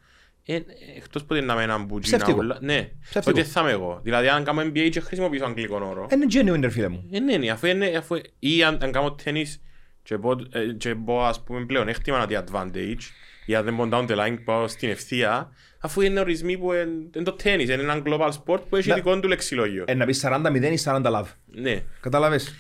ε, 0.47 0.61
εκτός 0.97 1.25
που 1.25 1.35
είναι 1.35 1.47
να 1.47 1.55
με 1.55 1.62
έναν 1.62 1.85
μπουτζί 1.85 2.11
Ψεύτικο. 2.16 2.39
ούλα- 2.39 2.59
ναι, 2.61 2.91
Ψεύτικο. 3.11 3.39
ότι 3.39 3.49
θα 3.49 3.61
είμαι 3.61 3.71
εγώ. 3.71 4.01
Δηλαδή 4.03 4.29
αν 4.29 4.45
κάνω 4.45 4.61
NBA 4.62 4.89
και 4.91 5.01
χρησιμοποιήσω 5.01 5.45
αγγλικό 5.45 5.77
όρο, 5.77 6.07
Είναι 6.12 6.27
genuine, 6.33 6.61
ρε 6.61 6.69
φίλε 6.71 6.89
μου. 6.89 7.09
Ε, 7.11 7.19
ναι, 7.21 7.37
ναι, 7.37 7.51
αφού 7.51 7.66
είναι, 7.66 7.87
αφού, 7.87 8.16
ή 8.39 8.62
αν, 8.65 8.79
αν 8.83 8.93
κάνω 8.93 9.12
τέννις 9.12 9.61
και 10.03 10.19
πω, 10.19 10.31
ε, 10.53 10.65
και 10.79 10.95
πω 10.95 11.25
ας 11.25 11.43
πούμε 11.43 11.65
πλέον 11.65 11.89
έκτημα 11.89 12.19
να 12.19 12.27
τη 12.27 12.35
advantage 12.39 13.01
ή 13.47 13.55
αν 13.55 13.65
δεν 13.65 13.77
πω 13.77 13.89
down 13.93 14.07
the 14.11 14.16
line 14.19 14.39
πάω 14.45 14.69
στην 14.69 14.89
ευθεία 14.91 15.51
αφού 15.79 16.01
είναι 16.01 16.21
ορισμοί 16.21 16.59
που 16.59 16.73
είναι, 16.73 16.89
είναι 17.15 17.25
το 17.25 17.33
τέννις, 17.33 17.69
είναι 17.69 17.83
ένα 17.83 18.03
global 18.07 18.29
sport 18.31 18.61
που 18.69 18.77
έχει 18.77 18.89
Ναι. 18.89 18.95
δικό 18.95 19.21
του 19.21 19.29
λεξιλόγιο. 19.29 19.85
Ε, 19.87 19.95
να 19.95 20.05
πεις 20.07 20.19
40-0 20.19 20.73
ή 20.73 20.77
40 20.85 21.03
love. 21.11 21.27
Ναι, 21.47 21.83
Κατάλαβες. 22.01 22.55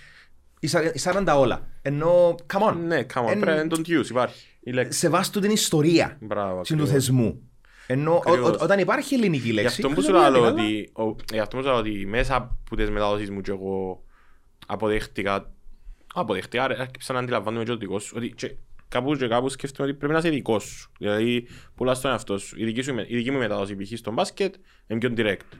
Ή 0.60 0.66
σα- 0.66 0.82
ή 0.82 0.98
40 0.98 1.38
όλα. 1.38 1.66
Ενώ, 1.82 2.34
come 2.52 2.70
on. 2.70 2.74
ναι, 2.86 3.06
come 3.14 3.24
on, 3.24 3.30
Εν- 3.30 3.40
πρέπει 3.40 3.56
να 3.56 3.66
τον 3.66 3.84
use, 3.86 4.08
υπάρχει 4.10 4.46
η 4.60 4.70
λέξη. 4.72 4.98
Σεβάστο 4.98 5.40
την 5.40 5.50
ιστορία 5.50 6.16
Μπράβο, 6.20 6.54
του 6.54 6.60
ακριβώς. 6.60 6.88
θεσμού. 6.90 7.48
Ενώ 7.86 8.12
ο- 8.14 8.22
Ακριβώς. 8.26 8.50
ο- 8.50 8.58
όταν 8.60 8.78
υπάρχει 8.78 9.14
ελληνική 9.14 9.46
Γι' 9.46 9.52
λέξη. 9.52 9.66
αυτό 9.82 9.94
που 9.94 10.02
σου 10.02 10.10
είναι 10.10 10.18
λέω 10.18 10.44
αλλά- 10.44 10.48
ότι, 10.48 10.90
ο- 10.92 11.16
γι' 11.32 11.38
αυτό 11.38 11.56
που 11.56 11.62
σου 11.62 11.68
λέω 11.68 11.78
ότι 11.78 12.06
μέσα 12.06 12.36
από 12.36 12.76
τις 12.76 12.90
μεταδόσεις 12.90 13.30
μου 13.30 13.40
και 13.40 13.50
εγώ 13.50 14.04
αποδέχτηκα, 14.66 15.52
αποδέχτηκα, 16.14 16.66
ρε, 16.66 16.80
άρχισα 16.80 17.12
να 17.12 17.18
αντιλαμβάνομαι 17.18 17.64
και 17.64 17.70
το 17.70 17.76
δικός 17.76 18.02
σου, 18.04 18.14
ότι 18.16 18.28
και 18.30 18.54
κάπους 18.88 19.18
και 19.18 19.28
κάπους 19.28 19.52
σκέφτομαι 19.52 19.88
ότι 19.88 19.98
πρέπει 19.98 20.12
να 20.12 20.18
είσαι 20.18 20.28
δικός 20.28 20.64
σου. 20.64 20.90
Δηλαδή, 20.98 21.46
πουλάς 21.74 22.00
τον 22.00 22.10
εαυτό 22.10 22.38
σου. 22.38 22.60
Η 22.60 22.64
δική, 22.64 22.82
σου, 22.82 22.94
η 23.06 23.16
δική 23.16 23.30
μου 23.30 23.38
μεταδόση 23.38 23.76
π.χ. 23.76 23.98
στο 23.98 24.12
μπάσκετ 24.12 24.54
είναι 24.86 24.98
πιο 24.98 25.12
direct. 25.16 25.56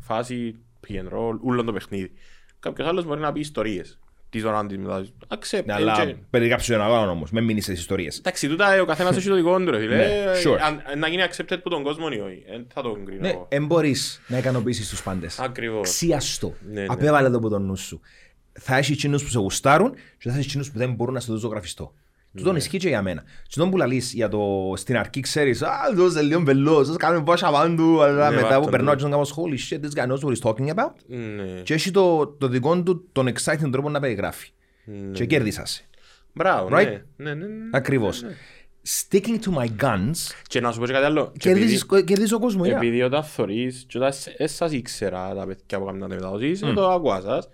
Φάση, 0.00 0.54
pick 0.88 0.92
and 0.92 1.12
roll, 1.18 1.38
ούλο 1.42 1.64
το 1.64 1.72
παιχνίδι. 1.72 2.12
Κάποιος 2.60 2.88
άλλος 2.88 3.04
μπορεί 3.04 3.20
να 3.20 3.32
πει 3.32 3.40
ιστορίες. 3.40 3.98
Τη 4.34 4.40
ζωνά 4.40 4.66
της 4.66 4.78
μεταδόσης. 4.78 5.12
Accept. 5.28 5.64
Ναι, 5.64 5.72
ε, 5.72 5.76
αλλά 5.76 6.04
και- 6.06 6.14
περιγράψου 6.30 6.72
ένα 6.72 6.84
αγώνας 6.84 7.08
όμως. 7.08 7.30
Μην 7.30 7.44
μείνεις 7.44 7.64
στις 7.64 7.78
ιστορίες. 7.78 8.18
Εντάξει, 8.18 8.48
τούτα 8.48 8.72
ε, 8.72 8.80
ο 8.80 8.84
καθένας 8.84 9.16
έχει 9.16 9.28
το 9.28 9.34
δικό 9.34 9.58
του 9.58 9.70
ρε 9.70 9.78
φίλε. 9.78 9.96
Ναι, 9.96 10.02
Ε, 10.04 10.42
sure. 10.44 10.58
αν- 10.62 10.82
αν 10.92 10.98
Να 10.98 11.08
γίνει 11.08 11.22
accepted 11.28 11.52
από 11.52 11.70
τον 11.70 11.82
κόσμο 11.82 12.06
ή 12.12 12.18
όχι. 12.20 12.42
Ε, 12.46 12.58
Θα 12.74 12.82
τον 12.82 13.04
κρίνω 13.04 13.20
Ναι, 13.20 13.28
εγώ. 13.28 13.46
εν 13.50 13.66
μπορείς 13.66 14.20
να 14.26 14.38
ικανοποιήσεις 14.38 14.88
τους 14.88 15.02
πάντες. 15.02 15.38
Ακριβώς. 15.38 15.88
Ξίαστο. 15.88 16.54
Ναι, 16.72 16.80
ναι. 16.80 16.86
Απέβαλε 16.88 17.30
το 17.30 17.36
από 17.36 17.48
τον 17.48 17.62
νου 17.66 17.76
σου. 17.76 18.00
Θα 18.60 18.76
έχεις 18.76 18.90
εκείνους 18.90 19.22
που 19.22 19.28
σε 19.28 19.38
γουστάρουν 19.38 19.94
και 20.18 20.28
θα 20.28 20.34
έχεις 20.34 20.46
εκείνους 20.46 20.70
που 20.70 20.78
δεν 20.78 20.92
μπορούν 20.92 21.14
να 21.14 21.20
σε 21.20 21.26
το 21.30 21.36
ζωγραφιστώ. 21.36 21.92
Του 22.36 22.40
Ναι. 22.42 22.46
τον 22.48 22.56
ισχύει 22.56 22.78
και 22.78 22.88
για 22.88 23.02
μένα. 23.02 23.20
Του 23.22 23.58
τον 23.60 23.70
που 23.70 23.76
λαλείς 23.76 24.12
για 24.12 24.28
το 24.28 24.72
στην 24.76 24.96
αρχή 24.96 25.20
ξέρεις 25.20 25.62
«Α, 25.62 25.70
δώσε 25.94 26.22
λίγο 26.22 26.40
βελός, 26.40 26.88
ας 26.88 26.96
κάνουμε 26.96 27.24
πόσα 27.24 27.50
πάντου», 27.50 28.02
αλλά 28.02 28.28
Ναι, 28.30 28.34
μετά 28.36 28.46
βάρ' 28.48 28.56
που 28.56 28.62
τον 28.62 28.70
περνάω 28.70 28.94
το. 28.94 29.00
και 29.02 29.08
να 29.08 29.10
κάνω 29.10 29.26
«Holy 29.36 29.72
shit, 29.72 29.78
this 29.80 29.98
guy 29.98 30.08
knows 30.12 30.18
what 30.28 30.32
he's 30.32 30.50
talking 30.50 30.74
about» 30.74 30.92
Ναι. 31.06 31.60
και 31.62 31.74
έχει 31.74 31.90
το, 31.90 32.26
το 32.26 32.48
δικό 32.48 32.82
του 32.82 33.08
τον 33.12 33.28
exciting 33.28 33.68
τρόπο 33.72 33.90
να 33.90 34.00
περιγράφει. 34.00 34.48
Και 35.12 35.24
κέρδισα 35.24 35.64
σε. 35.66 35.84
Μπράβο, 36.32 36.68
Right? 36.72 36.84
ναι. 36.86 37.02
Ναι, 37.16 37.34
ναι, 37.34 37.46
ναι. 37.46 37.68
Ακριβώς. 37.72 38.22
sticking 38.86 39.38
to 39.44 39.58
my 39.58 39.66
guns, 39.84 40.16
Και 40.48 40.60
να 40.60 40.72
σου 40.72 40.78
πω 40.78 40.86
και 40.86 40.92
κάτι 40.92 41.04
άλλο. 41.04 41.32
Και 41.38 41.48
επειδή- 41.50 41.66
κερδίζεις, 41.66 41.86
κερδίζεις 41.86 41.86
ο 41.86 41.88
κόσμο. 41.88 42.04
Και 42.04 42.06
επειδή- 42.10 42.10
Κερδίζεις 42.10 42.32
ο 42.32 42.38
κόσμο, 42.38 42.62
yeah. 42.64 42.76
Επειδή 42.76 43.02
όταν 43.02 43.24
θωρείς 43.24 43.84
και 43.88 43.98
όταν 43.98 44.12
σε- 44.12 44.34
ε, 44.38 44.46
σας 44.46 44.72
ήξερα 44.72 45.34
τα 45.34 45.46
παιδιά 45.46 45.78
που 45.78 45.84
κάνουν 45.84 46.00
τα 46.00 46.08
μεταδόσεις, 46.08 46.64
mm. 46.64 46.72
το 46.74 46.90
ακούα 46.90 47.20
σας. 47.20 47.48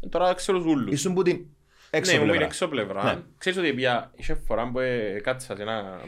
Ε, 0.00 0.08
Τώρα 0.08 0.34
ξέρω 0.34 0.58
τους 0.58 0.66
ούλους. 0.72 0.92
Ήσουν 0.92 1.14
που 1.14 1.22
την 1.22 1.32
έξω 1.34 1.46
ναι, 1.92 2.12
μου 2.12 2.14
είναι 2.14 2.24
πλευρά. 2.24 2.44
έξω 2.44 2.68
πλευρά. 2.68 3.04
Ναι. 3.04 3.22
Ξέρεις 3.38 3.58
ότι 3.58 3.72
πια, 3.72 4.10
είχε 4.14 4.34
φορά 4.34 4.70
που 4.70 4.78
ε, 4.78 5.20
κάτσα 5.22 5.56
σε 5.56 5.62
ένα 5.62 6.00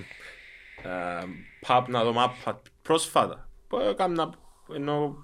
ε, 0.82 1.24
pub 1.66 1.84
να 1.88 2.04
δω 2.04 2.12
μάπα 2.12 2.62
πρόσφατα. 2.82 3.48
Που 3.68 3.78
έκανα, 3.78 4.30
ενώ 4.74 5.16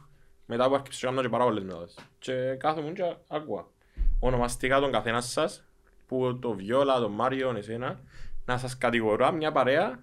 μετά 0.47 0.69
που 0.69 0.75
άρχισα 0.75 1.07
να 1.07 1.11
κάνω 1.11 1.23
και 1.23 1.29
πάρα 1.29 1.45
πολλές 1.45 1.63
μεταδόσεις. 1.63 1.99
Και 2.19 2.33
κάθομαι 2.59 2.91
και 2.91 3.15
ακούα. 3.29 3.67
Ονομαστικά 4.21 4.81
τον 4.81 4.93
καθένας 4.93 5.31
σας, 5.31 5.65
που 6.07 6.39
το 6.39 6.53
Βιόλα, 6.53 6.99
τον 6.99 7.13
Μάριο, 7.13 7.55
εσένα, 7.57 8.01
να 8.45 8.59
σας 8.59 8.79
κατηγορώ 8.79 9.33
μια 9.33 9.53
παρέα 9.53 10.03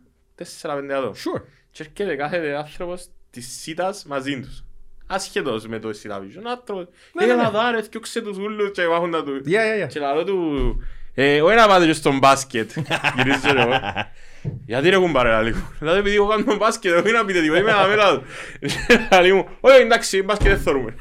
4-5 0.62 0.94
άτομα. 0.94 1.14
Sure. 1.14 1.42
Και 1.72 1.84
έρχεται 1.84 2.16
κάθε 2.16 2.38
άνθρωπος 2.52 3.08
της 3.30 3.62
ΣΥΤΑς 3.62 4.06
μαζί 4.06 4.40
τους. 4.40 4.64
Ασχετός 5.08 5.68
με 5.68 5.80
το 5.80 5.90
CityVision. 5.90 6.42
Άνθρωπος, 6.44 6.86
Ναι, 7.14 7.26
ναι, 7.26 7.32
έλα 7.34 7.44
ναι. 7.44 7.50
δά 7.50 7.72
ρε, 7.72 7.82
θκιόξε 7.82 8.22
τους 8.22 8.38
ούλους 8.38 8.72
και 8.72 8.88
βάχουν 8.88 9.12
τα 9.12 9.24
του. 9.24 9.42
Yeah, 9.46 9.50
yeah, 9.50 9.86
yeah. 9.86 9.88
Και 9.88 10.00
λαλό 10.00 10.24
του, 10.24 10.78
ε, 11.20 11.42
όχι 11.42 11.56
να 11.56 11.68
πάτε 11.68 11.86
και 11.86 11.94
στον 11.94 12.18
μπάσκετ. 12.18 12.72
Γυρίζω 13.16 13.40
και 13.42 13.62
εγώ. 13.62 13.80
Γιατί 14.66 14.90
ρε 14.90 14.98
κουμπάρε 14.98 15.30
λαλί 15.30 15.54
μου. 15.54 15.70
Δηλαδή 15.80 16.00
επειδή 16.00 16.16
εγώ 16.16 16.28
κάνω 16.28 16.56
μπάσκετ, 16.56 16.94
όχι 16.94 17.12
να 17.12 17.26
πείτε 17.26 17.42
τίποτα, 17.42 17.60
είμαι 17.60 17.72
ένα 17.72 17.88
μέλα 17.88 18.16
του. 18.16 18.24
Λαλί 19.12 19.34
μου, 19.34 19.48
όχι 19.60 19.82
εντάξει, 19.82 20.24
μπάσκετ 20.24 20.48
δεν 20.48 20.60
θέλουμε. 20.60 20.96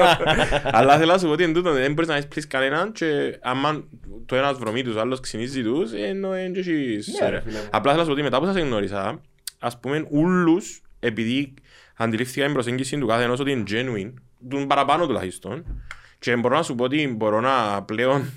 Αλλά 0.78 0.98
θέλω 0.98 1.12
να 1.12 1.18
σου 1.18 1.26
πω 1.26 1.32
ότι 1.32 1.42
εν 1.42 1.52
τούτο 1.52 1.72
δεν 1.72 1.92
μπορείς 1.92 2.08
να 2.10 2.16
εισπλείς 2.16 2.46
κανέναν 2.46 2.92
και 2.92 3.38
άμα 3.42 3.84
το 4.26 4.36
ένας 4.36 4.58
βρωμεί 4.58 4.82
τους, 4.82 4.94
ο 4.94 5.00
άλλος 5.00 5.20
ξυνίζει 5.20 5.62
τους, 5.62 5.92
ενώ 5.92 6.32
εν 6.32 6.52
και 6.52 6.58
έχεις... 6.58 7.18
Ναι, 7.20 7.28
ρε, 7.28 7.40
φίλε 7.40 7.58
μου. 7.58 7.68
Απλά 7.70 7.92
θέλω 7.92 7.94
να 7.94 8.00
σου 8.00 8.06
πω 8.06 8.12
ότι 8.12 8.22
μετά 8.22 8.38
που 8.38 8.46
σας 8.46 8.56
γνώρισα, 8.56 9.20
ας 9.58 9.80
πούμε 9.80 10.06
ούλους, 10.10 10.82
επειδή 11.00 11.54
αντιλήφθηκα 11.96 12.44
την 12.44 12.52
προσέγγιση 12.52 12.98
του 12.98 13.06
κάθε 13.06 13.22
ενός 13.22 13.40
ότι 13.40 13.50
είναι 13.50 13.64
genuine, 13.68 14.12
του 14.48 14.66
παραπάνω 14.66 15.06
τουλάχιστον, 15.06 15.82
και 16.18 16.36
μπορώ 16.36 16.56
να 16.56 16.62
σου 16.62 16.74
πω 16.74 16.84
ότι 16.84 17.08
μπορώ 17.08 17.40
να 17.40 17.82
πλέον, 17.82 18.30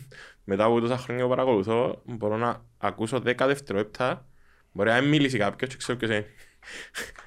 μετά 0.44 0.64
από 0.64 0.80
τόσα 0.80 0.98
χρόνια 0.98 1.24
που 1.24 1.30
παρακολουθώ, 1.30 2.02
μπορώ 2.06 2.38
να 2.38 2.62
ακούσω 2.78 3.18
10 3.18 3.36
δευτερόλεπτα, 3.38 4.26
μπορεί 4.72 4.90
να 4.90 5.02
μην 5.02 5.10
μίλησε 5.10 5.38
κάποιος 5.38 5.70
και 5.70 5.76
ξέρω 5.78 5.98
ποιος 5.98 6.12
είναι. 6.12 6.26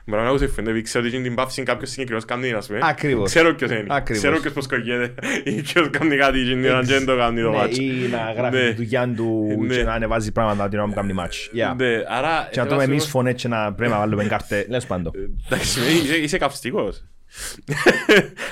Μπορώ 0.06 0.22
να 0.22 0.28
ακούσω 0.28 0.48
φαίνεται, 0.48 0.70
επειδή 0.70 0.82
ξέρω 0.82 1.06
ότι 1.06 1.22
την 1.22 1.34
πάυση 1.34 1.62
κάποιος 1.62 1.90
συγκεκριμένος 1.90 2.24
κάνει, 2.24 2.52
ας 2.52 2.66
πούμε. 2.66 2.78
Ακριβώς. 2.82 3.30
Ξέρω 3.30 3.54
ποιος 3.54 3.70
είναι. 3.70 3.84
Ακριβώς. 3.88 4.22
Ξέρω 4.22 4.40
ποιος 4.40 4.52
πως 4.52 4.66
κολλιέται. 4.66 5.14
Ή 5.44 5.62
ποιος 5.62 5.90
κάνει 5.90 6.16
κάτι 6.16 6.38
και 6.38 6.44
την 6.54 6.64
ώρα 6.64 6.80
και 6.80 6.92
δεν 6.92 7.04
το 7.06 7.16
κάνει 7.16 7.40
το 7.42 7.50
Ναι, 7.50 7.56
μάτσο. 7.56 7.82
ή 7.82 8.08
να 8.10 8.32
γράφει 8.36 8.56
Ναι. 8.56 8.68
τη 8.68 8.74
δουλειά 8.74 9.08
του 9.16 9.56
Ναι. 9.60 9.74
και 9.76 9.82
να 9.82 9.92
ανεβάζει 9.92 10.32
πράγματα 10.32 10.68
την 10.68 10.78
ώρα 10.78 10.88
που 10.88 10.94
κάνει 10.94 11.12
μάτς. 11.12 11.50
Yeah. 11.54 11.74
Ναι, 11.76 11.86
άρα... 12.08 12.48
Και 12.50 12.60
να 12.60 12.66
θέλω 12.66 12.68
τούμε 12.68 12.82
σου 12.84 12.90
εμείς 12.90 13.02
πω- 13.02 13.10
φωνές 13.10 13.34
και 13.42 13.48
να 13.48 13.72
πρέπει 13.72 13.92
να 13.92 13.98
βάλουμε 13.98 14.24
κάρτε. 14.24 14.66
Λες 14.68 14.86
πάντο. 14.86 15.10
Εντάξει, 15.46 15.80
είσαι, 15.80 16.16
είσαι 16.16 16.38
καυστικός. 16.38 17.04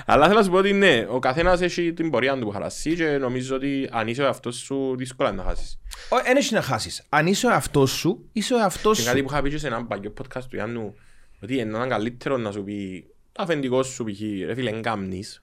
Αλλά 0.07 0.27
θέλω 0.27 0.39
να 0.39 0.45
σου 0.45 0.51
πω 0.51 0.57
ότι 0.57 0.73
ναι, 0.73 1.07
ο 1.09 1.19
καθένας 1.19 1.61
έχει 1.61 1.93
την 1.93 2.11
πορεία 2.11 2.39
του 2.39 2.45
που 2.45 2.51
χαρασεί 2.51 2.95
και 2.95 3.05
νομίζω 3.05 3.57
ότι 3.57 3.89
αν 3.93 4.09
είσαι 4.09 4.23
ο 4.23 4.25
εαυτός 4.25 4.57
σου 4.57 4.95
δύσκολα 4.97 5.33
να 5.33 5.43
χάσεις. 5.43 5.79
Ένα 6.25 6.39
έχει 6.39 6.55
να 6.55 6.63
χάσεις. 6.63 7.03
Αν 7.09 7.27
είσαι 7.27 7.47
ο 7.47 7.51
εαυτός 7.51 7.91
σου, 7.91 8.29
είσαι 8.33 8.55
ο 8.55 8.59
εαυτός 8.59 8.97
Και 8.97 9.03
σου. 9.03 9.09
κάτι 9.09 9.23
που 9.23 9.29
είχα 9.31 9.43
πει 9.43 9.51
και 9.51 9.59
σε 9.59 9.67
έναν 9.67 9.87
παλιό 9.87 10.13
podcast 10.21 10.43
του 10.51 10.57
Ιάννου, 10.57 10.95
ότι 11.43 11.55
είναι 11.55 11.63
έναν 11.63 11.89
καλύτερο 11.89 12.37
να 12.37 12.53
σου 12.53 12.65
πει 12.65 13.07
το 13.33 13.43
αφεντικό 13.43 13.83
σου 13.83 14.05
π.χ. 14.05 14.21
ρε 14.47 14.55
φίλε, 14.55 14.71
εν 14.71 14.83
κάμνεις. 14.83 15.43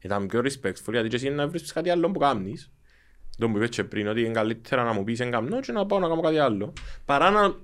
Ήταν 0.00 0.26
πιο 0.26 0.40
respectful, 0.40 0.90
γιατί 0.90 1.08
και 1.08 1.16
εσύ 1.16 1.30
να 1.30 1.48
βρεις 1.48 1.72
κάτι 1.72 1.90
άλλο 1.90 2.10
που 2.10 2.18
κάμνεις. 2.18 2.70
Το 3.38 3.48
που 3.48 3.56
είπες 3.56 3.68
και 3.68 3.84
πριν, 3.84 4.08
ότι 4.08 4.20
είναι 4.20 4.32
καλύτερα 4.32 4.84
να 4.84 4.92
μου 4.92 5.04
πεις 5.04 5.20
εν 5.20 5.30
κάμνω 5.30 5.60
και 5.60 5.72
να 5.72 5.86
πάω 5.86 5.98
να 5.98 6.08
κάνω 6.08 6.20
κάτι 6.20 6.38
άλλο. 6.38 6.72
Παρά 7.04 7.30
να, 7.30 7.54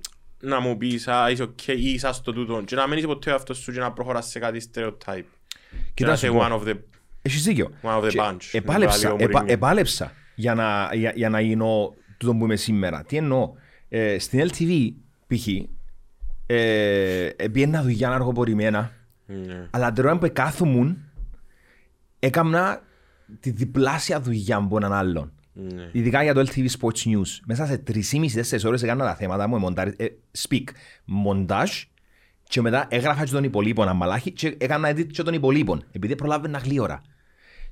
να 0.45 0.59
μου 0.59 0.77
πεις, 0.77 1.07
α, 1.07 1.29
είσαι 1.29 1.43
οκ, 1.43 1.67
ή 1.67 1.73
είσαι 1.93 2.09
στο 2.13 2.33
τούτο, 2.33 2.61
και 2.65 2.75
να 2.75 2.87
μένεις 2.87 3.05
ποτέ 3.05 3.29
ο 3.29 3.33
εαυτός 3.33 3.57
σου 3.57 3.71
και 3.71 3.79
να 3.79 3.91
προχωράς 3.91 4.27
σε 4.27 4.39
κάτι 4.39 4.69
stereotype. 4.73 5.23
Και 5.93 6.05
να 6.05 6.13
Κοίτα 6.13 6.13
είσαι 6.13 6.25
σου 6.27 6.33
πω. 6.33 6.39
one 6.41 6.51
of 6.51 6.67
the... 6.67 6.73
Έχεις 7.21 7.43
δίκιο. 7.43 7.71
One 7.81 7.99
of 7.99 8.03
the 8.03 8.09
Και 8.09 8.19
bunch. 8.21 8.37
Επάλεψα, 8.51 9.11
Με 9.11 9.17
το 9.17 9.23
επα, 9.23 9.31
Μουρίνιο. 9.31 9.53
επάλεψα 9.53 10.11
για 10.35 10.53
να, 10.55 10.89
για, 10.93 11.11
για 11.15 11.29
να 11.29 11.39
γίνω 11.41 11.93
τούτο 12.17 12.35
που 12.35 12.43
είμαι 12.43 12.55
σήμερα. 12.55 13.03
Τι 13.03 13.17
εννοώ; 13.17 13.51
Ε, 13.89 14.19
στην 14.19 14.49
LTV, 14.49 14.91
π.χ., 15.27 15.47
ε, 16.45 17.29
πήγαινα 17.51 17.81
δουλειά 17.81 18.09
αργοπορημένα, 18.11 18.91
Ναι. 19.25 19.67
αλλά 19.71 19.91
την 19.91 20.05
ώρα 20.05 20.17
που 20.17 20.29
κάθομουν, 20.33 20.97
έκανα 22.19 22.81
τη 23.39 23.49
διπλάσια 23.51 24.21
δουλειά 24.21 24.55
από 24.57 24.77
έναν 24.77 24.93
άλλον. 24.93 25.31
Ναι. 25.57 25.89
Ειδικά 25.91 26.23
για 26.23 26.33
το 26.33 26.45
LTV 26.47 26.65
Sports 26.79 27.05
News. 27.05 27.39
Μέσα 27.45 27.65
σε 27.65 27.83
3,5-4 27.87 28.63
ώρες 28.65 28.83
έκανα 28.83 29.05
τα 29.05 29.15
θέματα 29.15 29.47
μου, 29.47 29.59
μοντάρι, 29.59 29.93
ε, 29.97 30.05
speak, 30.47 30.63
μοντάζ 31.05 31.71
και 32.43 32.61
μετά 32.61 32.87
έγραφα 32.89 33.25
και 33.25 33.31
τον 33.31 33.43
υπολείπων 33.43 33.87
αμαλάχη 33.87 34.31
και 34.31 34.55
έκανα 34.57 34.91
edit 34.91 35.07
και 35.07 35.23
των 35.23 35.33
υπολείπων, 35.33 35.85
επειδή 35.91 36.15
προλάβαινα 36.15 36.57
γλύωρα. 36.57 37.01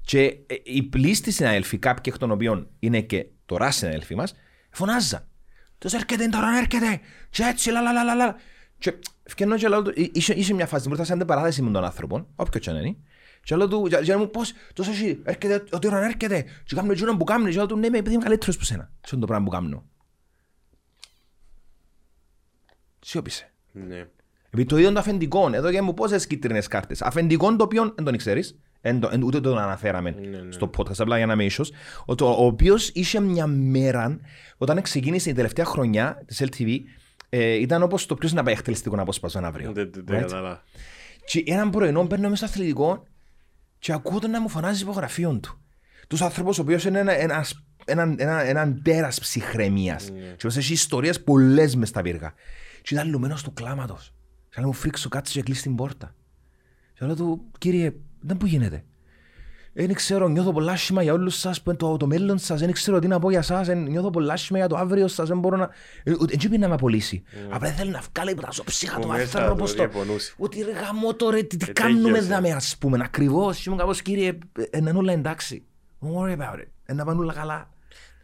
Και 0.01 0.23
ε, 0.23 0.55
οι 0.64 0.84
πλήστοι 0.84 1.31
συναδέλφοι, 1.31 1.77
κάποιοι 1.77 2.14
εκ 2.15 2.19
των 2.19 2.31
οποίων 2.31 2.68
είναι 2.80 3.01
και 3.01 3.26
τώρα 3.45 3.72
συναδέλφοι 3.72 4.15
μας, 4.15 4.34
φωνάζα. 4.69 5.27
Τους 5.77 5.93
έρχεται 5.93 6.27
τώρα, 6.27 6.57
έρχεται, 6.57 6.99
και 7.30 7.43
έτσι, 7.43 7.72
λα, 7.72 7.81
λα, 7.81 7.91
λα, 7.91 8.03
λα, 8.03 8.15
λα. 8.15 8.35
Και 8.77 8.93
ευκαινώ 9.23 9.57
και 9.57 9.68
λέω 9.68 9.81
του, 9.81 9.93
«Ε, 9.95 10.10
είσαι, 10.14 10.34
είσαι 10.34 10.53
μια 10.53 10.68
φάση, 10.68 10.88
μπορούσα 10.88 11.05
σε 11.05 11.14
αντεπαράθεση 11.14 11.61
με 11.61 11.72
τον 11.72 11.84
άνθρωπο, 11.84 12.27
όποιο 12.35 12.60
και 12.60 12.69
αν 12.69 12.76
είναι. 12.76 12.95
Και 13.44 13.56
λέω 13.56 13.68
του, 13.68 13.88
και- 13.90 13.95
και 14.03 14.15
μου 14.15 14.30
πώς, 14.30 14.53
τόσο 14.74 14.91
εσύ, 14.91 15.20
έρχεται, 15.24 15.64
ότι 15.72 15.88
ώρα 15.88 16.03
έρχεται, 16.06 16.45
και 16.64 16.76
κάνω 16.76 16.91
εκείνο 16.91 17.18
που 17.18 17.24
κάνει, 17.24 17.49
και 17.49 17.56
λέω 17.56 17.65
του, 17.65 17.78
ναι, 17.78 17.90
με, 17.90 17.98
επειδή 17.98 18.15
είμαι 18.15 18.24
καλύτερος 18.24 18.57
που 18.57 18.64
σένα, 18.64 18.84
σε 18.84 18.99
αυτό 19.03 19.18
το 19.20 19.26
πράγμα 19.26 19.45
που 19.45 19.52
κάνω. 19.52 19.84
Σιώπησε. 22.99 23.52
Ναι. 23.72 24.06
Επειδή 24.45 24.65
το 24.65 24.78
ίδιο 24.78 24.91
το 24.91 24.99
αφεντικό, 24.99 25.49
εδώ 25.53 25.72
και 25.72 25.82
μου 25.82 25.94
πόσες 25.94 26.28
κίτρινες 26.28 26.68
κάρτες. 26.68 27.02
Αφεντικό 27.02 27.56
το 27.56 27.64
οποίο 27.64 27.94
δεν 27.95 28.06
τον 28.06 28.18
ξέρεις, 28.18 28.60
εν 28.82 28.99
το- 28.99 29.10
εν- 29.11 29.24
ούτε 29.24 29.41
τον 29.41 29.57
αναφέραμε 29.57 30.10
ναι. 30.10 30.52
στο 30.52 30.70
podcast, 30.78 30.98
απλά 30.99 31.18
για 31.18 31.26
να 31.26 31.34
είμαι 31.34 31.45
ίσως, 31.45 31.72
ο, 32.06 32.15
το- 32.15 32.30
ο 32.41 32.45
οποίος 32.45 32.90
είχε 32.90 33.20
μια 33.20 33.48
μέρα, 33.48 34.20
όταν 34.57 34.82
ξεκίνησε 34.82 35.30
η 35.30 35.34
τελευταία 35.34 35.65
χρονιά 35.65 36.24
της 36.26 36.41
LTV, 36.44 36.80
ε, 37.30 37.53
ήταν 37.53 37.84
όπως 37.84 38.06
το 38.06 38.15
ποιος 38.15 38.34
να 38.34 38.44
πάει 38.44 38.53
εκτελεστικό 38.53 38.95
απόσπασμα 39.02 39.48
αύριο. 39.48 39.72
Δεν 39.72 39.91
δεν- 39.94 40.03
δεν 40.06 40.18
Right? 40.18 40.22
κατάλαβα. 40.22 40.64
Και 41.26 41.44
έναν 41.45 41.70
πρωινό 41.70 42.03
μπαίνω 42.06 42.30
μέσα 42.30 42.36
στο 42.36 42.45
αθλητικό 42.45 43.03
και 43.84 43.93
ακούω 43.93 44.19
τον 44.19 44.30
να 44.30 44.41
μου 44.41 44.49
φωνάζει 44.49 44.81
υπογραφείων 44.81 45.39
του. 45.39 45.57
Τους 46.07 46.22
άνθρωπους 46.22 46.60
ο 46.60 46.61
οποίος 46.61 46.85
είναι 46.85 46.99
ένα, 46.99 47.11
ένας, 47.11 47.65
έναν, 47.85 48.15
ένα, 48.19 48.43
έναν 48.43 48.81
τέρας 48.84 49.19
ψυχραιμίας. 49.19 50.10
Ναι. 50.10 50.19
Και 50.19 50.45
όπως 50.45 50.57
έχει 50.57 50.73
ιστορίες 50.73 51.23
πολλές 51.23 51.76
μες 51.76 51.89
στα 51.89 52.01
πύργα. 52.01 52.34
Και 52.81 52.93
ήταν 52.93 53.10
λουμένος 53.10 53.43
του 53.43 53.53
κλάματος. 53.53 54.14
Και 54.49 54.55
λέει 54.57 54.65
μου 54.65 54.73
φρίξω 54.73 55.10
κάτσε 55.10 55.34
και 55.34 55.41
κλείσει 55.41 55.61
την 55.61 55.76
πόρτα. 55.76 56.15
Και 56.93 57.05
λέω 57.05 57.15
του 57.15 57.51
κύριε 57.57 57.93
δεν 58.19 58.38
που 58.38 58.45
γίνεται. 58.45 58.84
Δεν 59.76 59.94
ξέρω, 59.94 60.28
νιώθω 60.28 60.52
πολλά 60.52 60.72
άσχημα 60.72 61.02
για 61.04 61.14
όλους 61.14 61.36
σας, 61.40 61.62
που 61.62 61.70
είναι 61.70 61.80
το, 61.80 61.98
το 61.98 62.08
μέλλον 62.08 62.38
σας, 62.38 62.60
δεν 62.60 62.72
ξέρω 62.72 63.00
τι 63.00 63.08
να 63.08 63.20
πω 63.20 63.30
για 63.30 63.41
σας, 63.41 63.68
εν- 63.68 63.84
νιώθω 63.84 64.10
πολλά 64.10 64.34
άσχημα 64.34 64.58
για 64.58 64.68
το 64.68 64.76
αύριο 64.78 65.08
σας, 65.08 65.28
δεν 65.28 65.40
μπορώ 65.40 65.58
να... 65.58 65.70
Ε, 66.04 66.12
ούτε- 66.20 66.34
Έτσι 66.34 66.50
πει 66.50 66.58
να 66.58 66.68
με 66.68 66.74
απολύσει. 66.74 67.24
Απλά 67.50 67.70
θέλει 67.72 67.91
να 67.91 68.02
βγάλει 68.14 68.32
από 68.32 68.41
τα 68.41 68.50
ψυχα 68.66 68.95
Που 68.95 69.02
του 69.02 69.08
Ναι. 69.12 69.18
μέσα 69.18 69.40
άνθρωπος 69.40 69.72
του 69.72 69.78
το... 69.78 69.84
διαπονούσε. 69.90 70.34
Ότι 70.38 70.62
ρε 70.62 70.72
γαμώ 70.72 71.14
το 71.14 71.30
ρε, 71.30 71.41
τι, 71.44 71.58
τι 71.58 71.66
Ε, 71.70 71.72
κάνουμε 71.74 72.02
τέγιωσε. 72.04 72.28
δάμε 72.28 72.52
ας 72.52 72.76
πούμε, 72.80 72.98
ακριβώς. 73.04 73.58
Και 73.58 73.64
ήμουν 73.68 73.80
κάπως 73.80 74.02
κύριε, 74.02 74.38
ε, 74.72 74.78
είναι 74.78 74.91
όλα 74.95 75.14
εντάξει. 75.14 75.66
Don't 76.02 76.08
worry 76.22 76.38
about 76.38 76.60
it. 76.60 76.68
Ε, 76.86 76.94
να 76.94 77.06
πάνε 77.06 77.20
όλα 77.20 77.34
καλά. 77.34 77.70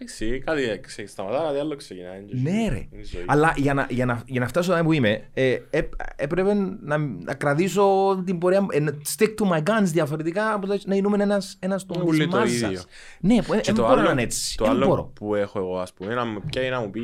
Εντάξει, 0.02 0.40
κάτι 0.46 0.80
ξε- 0.82 1.08
σταματά, 1.08 1.44
κάτι 1.48 1.60
άλλο 1.60 1.76
ξεκινάει. 1.76 2.26
Ναι 2.30 2.68
ρε. 2.70 2.88
Είναι 2.92 3.02
η 3.02 3.04
ζωή. 3.04 3.24
Αλλά 3.28 3.54
για 3.58 3.74
να, 3.74 3.88
για 3.90 4.06
να, 4.06 4.22
για 4.26 4.40
να 4.40 4.48
φτάσω 4.48 4.74
εδώ 4.74 4.84
που 4.84 4.92
είμαι, 4.94 5.28
ε, 5.34 5.58
ε, 5.70 5.82
έπρεπε 6.16 6.54
να, 6.82 6.98
να 6.98 7.34
κρατήσω 7.34 8.16
την 8.26 8.38
πορεία 8.38 8.62
μου, 8.62 8.68
ε, 8.72 8.80
να 8.80 8.98
stick 9.18 9.28
to 9.42 9.52
my 9.52 9.58
guns 9.64 9.84
διαφορετικά 9.84 10.54
από 10.54 10.68
το 10.68 10.78
να 10.86 10.96
γίνουμε 10.96 11.24
ένας, 11.24 11.58
ένας 11.60 11.86
των 11.86 12.02
Όλοι 12.02 12.18
της 12.28 12.28
το 12.36 12.42
ίδιο. 12.44 12.68
μάζας. 12.68 12.86
Ναι, 13.20 13.42
που, 13.44 13.54
ε, 13.54 13.58
Και 13.58 13.64
δεν 13.66 13.76
το 13.76 13.82
μπορώ 13.82 13.96
να 13.96 14.02
άλλο, 14.02 14.12
είναι 14.12 14.22
έτσι. 14.22 14.58
το 14.58 14.64
Δεν 14.64 14.74
άλλο 14.74 14.86
μπορώ. 14.86 15.04
που 15.16 15.36
έχω 15.36 15.60
εγώ, 15.60 15.78
ας 15.80 15.94
πούμε, 15.94 16.14
να 16.14 16.26
μου 16.26 16.42
πιάει 16.50 16.70
να 16.70 16.80
μου 16.80 16.90
πει, 16.90 17.02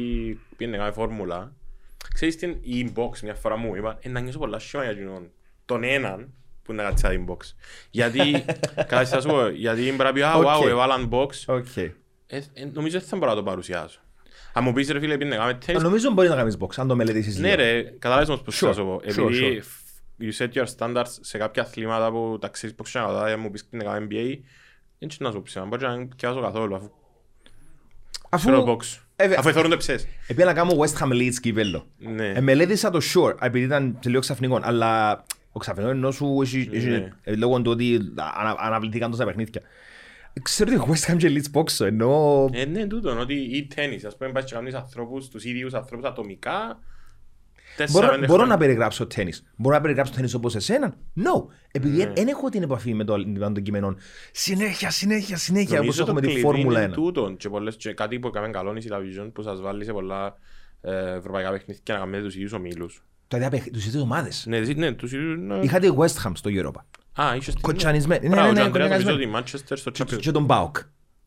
πήγαινε 0.58 0.78
κάνει 0.78 0.94
φόρμουλα. 0.94 1.54
Ξέρεις 2.14 2.36
την 2.36 2.56
inbox 2.66 3.20
μια 3.24 3.34
φορά 3.36 3.58
μου 3.58 3.76
είπα, 3.76 3.98
ε, 4.02 4.10
να 4.10 4.20
νιώσω 4.20 4.40
πολλά 4.40 4.60
άσχημα 4.60 4.84
για 4.84 4.92
εκείνον. 4.92 5.32
Τον 5.66 5.84
έναν 5.84 6.34
που 6.64 6.72
είναι 6.72 6.84
να 6.84 6.90
κάτσει 6.90 7.04
τα 7.04 7.10
inbox. 7.12 7.38
Γιατί, 7.92 8.46
καλά 8.88 9.06
θα 9.06 9.22
σου 9.22 9.28
πω, 9.28 9.48
γιατί 9.48 9.82
πρέπει 9.82 9.98
να 10.04 10.14
πει, 10.14 10.22
α, 10.22 10.34
Οκ. 10.36 10.46
wow, 10.46 10.68
έβαλαν 10.68 11.10
inbox. 11.12 11.30
Οκ. 12.26 12.32
Ε, 12.32 12.44
ε, 12.54 12.66
νομίζω 12.74 13.00
δεν 13.00 13.08
θα 13.08 13.18
μπορώ 13.18 13.30
να 13.32 13.38
το 13.38 13.44
παρουσιάσω. 13.44 14.00
Αν 14.54 14.64
μου 14.64 14.74
πεις 14.74 14.90
ρε 14.90 15.00
φίλε, 15.00 15.18
πήγαινε 15.18 15.36
κάνει 15.36 15.50
Αλλά 15.50 15.58
τένις, 15.66 15.82
Νομίζω 15.84 16.12
μπορεί 16.12 16.28
να 16.30 16.36
κάνεις 16.36 16.58
box, 16.60 16.68
αν 16.76 16.88
το 16.88 16.96
μελετήσεις 16.96 17.38
ναι 17.40 17.48
λίγο. 17.48 17.56
ρε, 17.62 17.82
καταλάβεις 17.84 18.30
όμως 18.30 18.42
πώς 18.42 18.56
Sure, 18.64 18.66
θα 18.68 18.74
σου 18.74 18.84
πω. 18.84 19.02
sure, 19.06 19.10
Επειδή 19.10 19.62
you 20.22 20.32
set 20.38 20.50
your 20.54 20.66
standards 20.78 21.12
σε 21.22 21.38
κάποια 21.38 21.62
αθλήματα 21.64 22.12
που 22.12 22.38
τα 22.42 22.48
ξέρεις 22.48 22.76
πώς 22.76 22.94
να 22.94 23.02
κατάλαβες, 23.02 23.36
μου 23.36 23.52
πεις 23.52 23.66
πήγαινε 23.66 23.92
κάνει 23.92 24.08
NBA, 24.10 24.40
δεν 25.00 25.10
ξέρω 25.10 25.30
να 25.30 25.36
σου 25.36 25.42
πει, 25.42 25.60
μπορεί 25.68 25.82
να 25.84 25.96
μην 25.96 26.16
πιάσω 26.16 26.42
καθόλου, 26.42 26.76
αφού 26.76 26.90
Αφού 28.30 28.48
ξέρω 28.48 28.64
box. 28.78 29.00
ε, 29.16 29.28
βε- 29.28 29.38
Αφού 29.40 29.50
εθώρουν 29.50 29.70
το 29.70 29.78
ψες. 29.78 30.08
Επία 30.28 30.46
να 30.46 30.54
κάνω 30.54 30.72
West 30.80 30.98
Ham 31.04 31.12
Leeds 31.12 31.34
κύπελλο. 31.42 31.88
Ναι. 31.98 32.28
Ε, 32.28 32.42
μελέτησα 32.42 32.90
το 32.90 33.00
Sure, 33.16 33.36
επειδή 33.42 33.66
ήταν 33.66 34.00
λίγο 34.06 34.20
ξαφνικό, 34.20 34.60
αλλά 34.64 35.24
ο 35.52 35.60
ξαφνικό 35.60 35.90
ενώ 35.90 36.12
σου 36.12 36.40
έχει, 36.42 36.70
έχει 36.74 36.88
Ναι. 36.88 37.12
ε, 37.24 37.36
λόγω 37.36 37.62
του 37.62 37.72
ότι 37.72 38.00
ανα, 38.38 38.56
αναβληθήκαν 38.60 39.12
τόσα 39.12 39.26
παιχνίδια. 39.26 39.62
Ξέρω 40.42 40.72
ότι 40.82 40.92
West 40.92 41.12
Ham 41.12 41.18
και 41.18 41.30
Leeds 41.32 41.60
box, 41.60 41.86
ενώ... 41.86 42.50
Ε, 42.54 42.66
ναι, 42.66 42.86
τούτο, 42.88 43.20
ότι 43.20 43.34
ή 43.34 43.68
τέννις, 43.76 44.06
ας 44.06 44.18
πούμε, 44.18 44.32
πάει 44.32 44.44
και 44.44 44.54
κάνεις 44.56 44.74
ανθρώπους, 44.74 45.28
τους 45.28 45.44
ίδιους 45.46 45.74
ανθρώπους 45.74 46.08
ατομικά, 46.08 46.80
Τέσσερα, 47.78 48.00
Μπορώ, 48.00 48.14
πέντε 48.14 48.26
μπορώ 48.26 48.38
χρόνια. 48.38 48.54
να 48.56 48.60
περιγράψω 48.60 49.08
τέννις. 49.08 49.46
Μπορώ 49.56 49.76
να 49.76 49.82
περιγράψω 49.82 50.14
τέννις 50.14 50.34
όπως 50.34 50.56
εσέναν; 50.56 50.96
No. 51.18 51.46
Επειδή 51.72 51.98
Ναι. 51.98 52.12
δεν 52.16 52.28
έχω 52.28 52.50
την 52.50 52.64
επαφή 52.64 52.94
με 52.94 53.04
το 53.04 53.18
με 53.18 53.40
των 53.40 53.62
κειμενών. 53.62 53.98
Συνέχεια, 54.32 54.90
συνέχεια, 54.90 55.38
συνέχεια. 55.38 55.80
Όπως 55.80 55.80
Νομίζω 55.80 56.02
έχουμε 56.02 56.22
το 56.22 56.28
τη 56.28 56.34
κλειδί 56.34 56.46
Φόρμουλα 56.48 56.80
είναι 56.82 56.92
1. 56.92 56.96
τούτον 56.96 57.38
και, 57.38 57.50
πολλές, 57.50 57.76
και 57.76 57.94
κάτι 57.94 58.20
που 58.20 58.28
έκαμε 58.28 58.50
καλό 58.50 58.70
είναι 58.70 58.80
η 58.80 58.84
Cityvision 58.90 59.30
που 59.34 59.42
σας 59.42 59.62
βάλει 59.62 59.84
σε 59.86 59.92
πολλά 59.92 60.36
ε, 60.82 61.12
ευρωπαϊκά 61.16 61.52
παιχνίδια 61.52 61.82
και 61.84 61.94
να 61.94 62.00
κάνετε 62.00 62.24
τους 62.24 62.36
ίδιους 62.36 62.54
ομίλους. 62.54 63.04
Τα 63.28 63.38
ίδια 63.38 63.50
παιχνίδια, 63.50 63.74
τους 63.74 63.86
ίδιες 63.88 64.02
ομάδες. 64.02 64.46
Ναι, 64.48 64.60
ναι, 64.60 64.92
τους 64.92 65.12
ίδιους... 65.14 65.38
ναι. 65.40 65.56
Είχα 65.56 65.80
τη 65.80 65.88
West 65.98 66.28
Ham 66.28 66.32
στο 66.34 66.50
Europa. 66.54 66.82
Α, 67.22 67.36
είχες 67.36 67.54
την... 67.54 67.62
Κοτσανισμένη. 67.64 68.28
Ναι, 68.28 68.36
Μπράβο, 68.36 68.48
ναι, 68.52 68.54
και 68.54 68.60
ναι, 68.60 68.64
ο 68.64 68.66
Ανδρέας 68.66 68.90
νομίζω 68.90 69.06
κοτσανισμένη. 69.10 69.38
ότι 69.38 69.54
η 69.54 69.60
Manchester 69.60 69.78
στο 69.78 69.92
Και- 69.92 70.04
Champions. 70.04 70.20
Και 70.22 70.32
τον 70.32 70.44
Μπάουκ. 70.46 70.78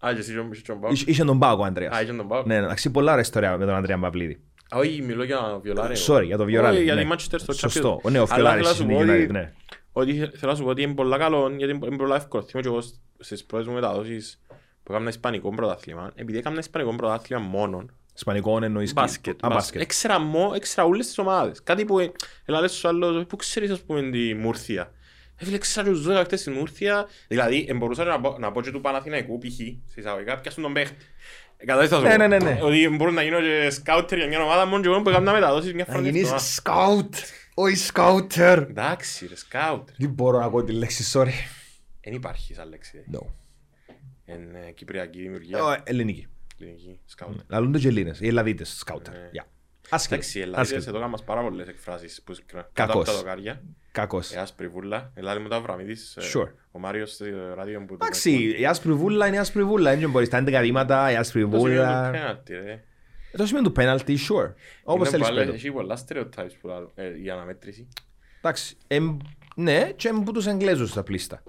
Α, 0.06 0.10
και 0.12 0.18
εσύ 0.18 0.32
και 0.32 0.38
ο- 0.38 0.48
και 0.52 0.62
τον 0.66 0.80
Πάο. 0.80 0.90
Είχε- 0.92 1.08
Είχε 1.10 1.24
τον 1.24 1.36
Μπάουκ 1.36 1.60
ο 1.60 1.64
Ανδρέας. 1.64 1.96
Α, 1.96 2.02
είχε 2.02 2.12
τον 2.12 2.28
Πάο. 2.28 2.42
Ναι, 2.46 2.54
εντάξει, 2.54 2.90
πολλά 2.90 3.10
ωραία 3.10 3.22
ιστορία 3.24 3.56
με 3.56 3.64
τον 3.66 3.74
Ανδρέα 3.74 3.98
Παυλίδη. 3.98 4.40
Α, 4.70 4.78
Όχι, 4.78 5.02
μιλώ 5.02 5.24
για 5.24 5.58
Βιολάρε. 5.62 5.94
Sorry, 6.06 6.24
για 6.24 6.36
το 6.36 6.44
Βιολάρε, 6.44 6.74
Όχι, 6.74 6.84
για 6.84 6.94
ναι. 6.94 7.02
τη 7.04 7.08
Manchester 7.12 7.34
στο 7.36 7.52
Σωστό. 7.52 7.94
Champions. 7.96 8.02
Ο 8.04 8.10
νέος 8.10 8.30
Αλλά 8.30 8.50
Βιολάρε 8.50 8.56
θέλω 8.56 8.68
να 8.68 8.74
σου 8.74 8.82
στην 8.82 8.94
πω 8.94 9.12
ότι- 9.12 9.24
United, 9.26 9.30
ναι. 9.30 9.52
Ότι 9.92 10.12
θέλω 10.14 10.50
να 10.52 10.54
σου 10.54 10.62
πω 10.62 10.68
ότι 10.68 10.82
είναι 10.82 10.94
πολλά 10.94 11.18
καλό, 11.18 11.52
γιατί 11.56 11.72
είναι 11.86 11.96
πολλά 11.96 12.16
εύκολο. 12.16 12.42
Θυμώ 12.42 12.62
και 12.62 12.68
εγώ 12.68 12.80
σ- 12.80 12.94
στις 13.18 13.44
πρώτες 13.44 13.66
μου 13.66 13.72
μεταδόσεις 13.74 14.40
που 14.82 14.92
έκανα 14.92 15.08
ισπανικό 15.08 15.50
πρωτάθλημα, 15.54 16.10
επειδή 16.14 16.38
έκανα 16.38 16.58
ισπανικό 16.58 16.94
πρωτάθλημα 16.96 17.42
μόνον, 17.42 17.92
Ισπανικό 18.16 18.58
εννοείς. 18.62 18.92
μπάσκετ, 18.92 19.32
Α, 19.32 19.36
μπάσκετ. 19.48 19.54
μπάσκετ. 19.58 19.80
Έξερα 19.80 20.18
μό, 20.18 20.52
έξερα 20.54 20.86
όλες 20.86 21.06
τις 21.06 21.18
ομάδες. 21.18 21.62
Κάτι 21.62 21.84
που, 21.84 21.98
ε, 21.98 22.12
έλα 22.44 22.60
λες 22.60 22.70
στους 22.70 22.84
άλλους, 22.84 23.24
πού 23.26 23.36
ξέρεις 23.36 23.70
ας 23.70 23.80
πούμε 23.80 24.10
τη 24.10 24.34
Μούρθια. 24.34 24.92
Ε, 25.40 25.44
φίλε, 25.44 25.58
ξέρω 25.58 25.90
τους 25.92 26.06
12 26.08 26.22
χτες 26.24 26.40
στη 26.40 26.50
Μούρθια, 26.50 27.08
δηλαδή, 27.28 27.66
ε, 27.68 27.74
μπορούσα 27.74 28.04
να 28.04 28.20
πω, 28.20 28.36
να 28.38 28.52
πω 28.52 28.62
και 28.62 28.70
του 28.70 28.80
Παναθηναϊκού 28.80 29.38
π.χ. 29.38 29.52
σε 29.84 30.00
εισαγωγικά, 30.00 30.38
πιάσουν 30.40 30.62
τον 30.62 30.72
παίχτη. 30.72 30.96
Ε, 31.56 31.64
Κατάλαβες 31.64 31.90
θα 31.90 31.96
σου 31.96 32.02
Ναι, 32.02 32.10
πω; 32.10 32.16
ναι, 32.16 32.26
ναι, 32.26 32.38
ναι. 32.38 32.58
Ότι 32.62 32.88
μπορούν 32.88 33.14
να 33.14 33.22
γίνω 33.22 33.40
και 33.40 33.70
σκάουτερ 33.70 34.18
για 34.18 34.26
μια 34.26 34.42
ομάδα 34.42 34.66
μόνο 34.66 34.82
και 34.82 34.88
εγώ 34.88 35.02
που 35.02 35.08
έκανα 35.08 35.32
μεταδόσεις 35.32 35.72
μια 35.74 35.84
Να 35.88 35.92
φορά 35.92 36.04
την 36.04 36.14
γίνεις 36.14 36.30
εβδομάδα. 36.30 36.44
σκάουτ. 36.48 37.14
Όχι 37.54 37.76
σκάουτερ. 37.76 38.58
Εντάξει 38.58 39.26
ρε, 39.26 39.36
σκάουτερ. 39.36 39.94
Δεν 39.98 40.10
μπορώ 40.10 40.38
να 40.38 40.44
ακούω 40.44 40.64
τη 40.64 40.72
λέξη, 40.72 41.10
sorry. 41.18 41.30
Δεν 42.00 42.12
υπάρχει 42.14 42.54
σαν 42.54 42.68
λέξη. 42.68 43.04
No. 43.12 43.26
Είναι 44.24 44.64
ε, 44.68 44.70
κυπριακή 44.70 45.20
δημιουργία. 45.20 45.58
Ε, 45.86 45.90
Ελληνική. 45.90 46.26
Ελληνική, 46.60 47.00
σκάουτερ. 47.04 47.40
Λαλούν 47.48 47.72
το 47.72 47.78
και 47.78 47.88
Ελλήνες. 47.88 48.20
Οι 48.20 48.26
Ελλαδίτες, 48.26 48.76
σκάουτερ. 48.78 49.12
Ναι. 49.14 49.28
Γεια. 49.32 49.46
Άσχετο. 49.90 50.14
Εντάξει, 50.14 50.38
οι 50.38 50.42
Ελλάδες 50.42 50.60
Άσχετο. 50.72 50.90
εδώ 50.90 50.98
κάνουν 51.00 51.20
πάρα 51.24 51.42
πολλές 51.42 51.68
εκφράσεις 51.68 52.22
που 52.24 52.34
κρατάω 52.46 52.70
Κακώς. 52.72 53.22
Από 54.02 54.12
τα 54.12 54.18
δοκάρια. 54.18 54.30
Κακός. 54.30 54.32
Η 54.32 54.36
άσπρη 54.36 54.68
βούλα. 54.68 55.12
Ελλάδα 55.14 55.40
μου 55.40 55.48
τα 55.48 55.56
Αβραμίδης. 55.56 56.16
ε, 56.16 56.20
Sure. 56.34 56.48
Ο 56.72 56.78
Μάριος 56.78 57.10
στο 57.12 57.24
ράδιο 57.54 57.84
που... 57.86 57.94
Εντάξει, 57.94 58.54
η 58.60 58.66
άσπρη 58.66 58.92
βούλα 58.92 59.26
είναι 59.26 59.36
η 59.36 59.38
άσπρη 59.38 59.64
βούλα. 59.64 59.96
Δεν 59.96 60.10
μπορείς. 60.10 60.28
Τα 60.28 60.38
11 60.46 60.58
βήματα, 60.60 61.12
η 61.12 61.16
άσπρη 61.16 61.42
Το 61.42 61.48
σημείο 61.48 61.58
του 61.58 61.68
βούλα. 61.68 62.10
πέναλτι, 62.10 62.52
ρε. 62.54 62.82
Το 63.36 63.46
σημείο 63.46 63.62
του 63.62 63.72
πέναλτι, 63.72 64.18
sure. 64.28 64.52
Όπως 64.82 65.00
Είναι 65.00 65.08
θέλεις 65.10 65.26
πολλά- 65.28 65.40
πέτω. 65.40 65.52
Έχει 65.54 65.70
πολλά 65.72 65.98
stereotypes 66.08 66.50
που 66.60 66.68
λαλούν, 66.68 66.90
ε, 66.94 67.22
η 67.22 67.30
αναμέτρηση. 67.30 67.88
Εντάξει. 68.38 68.76
εμ, 68.86 69.16
Ναι, 69.56 69.90
και 69.96 70.08
που 70.24 70.32
τους 70.32 70.46
Εγγλέζους 70.46 70.92
τα 70.92 71.02
πλήστα. 71.02 71.42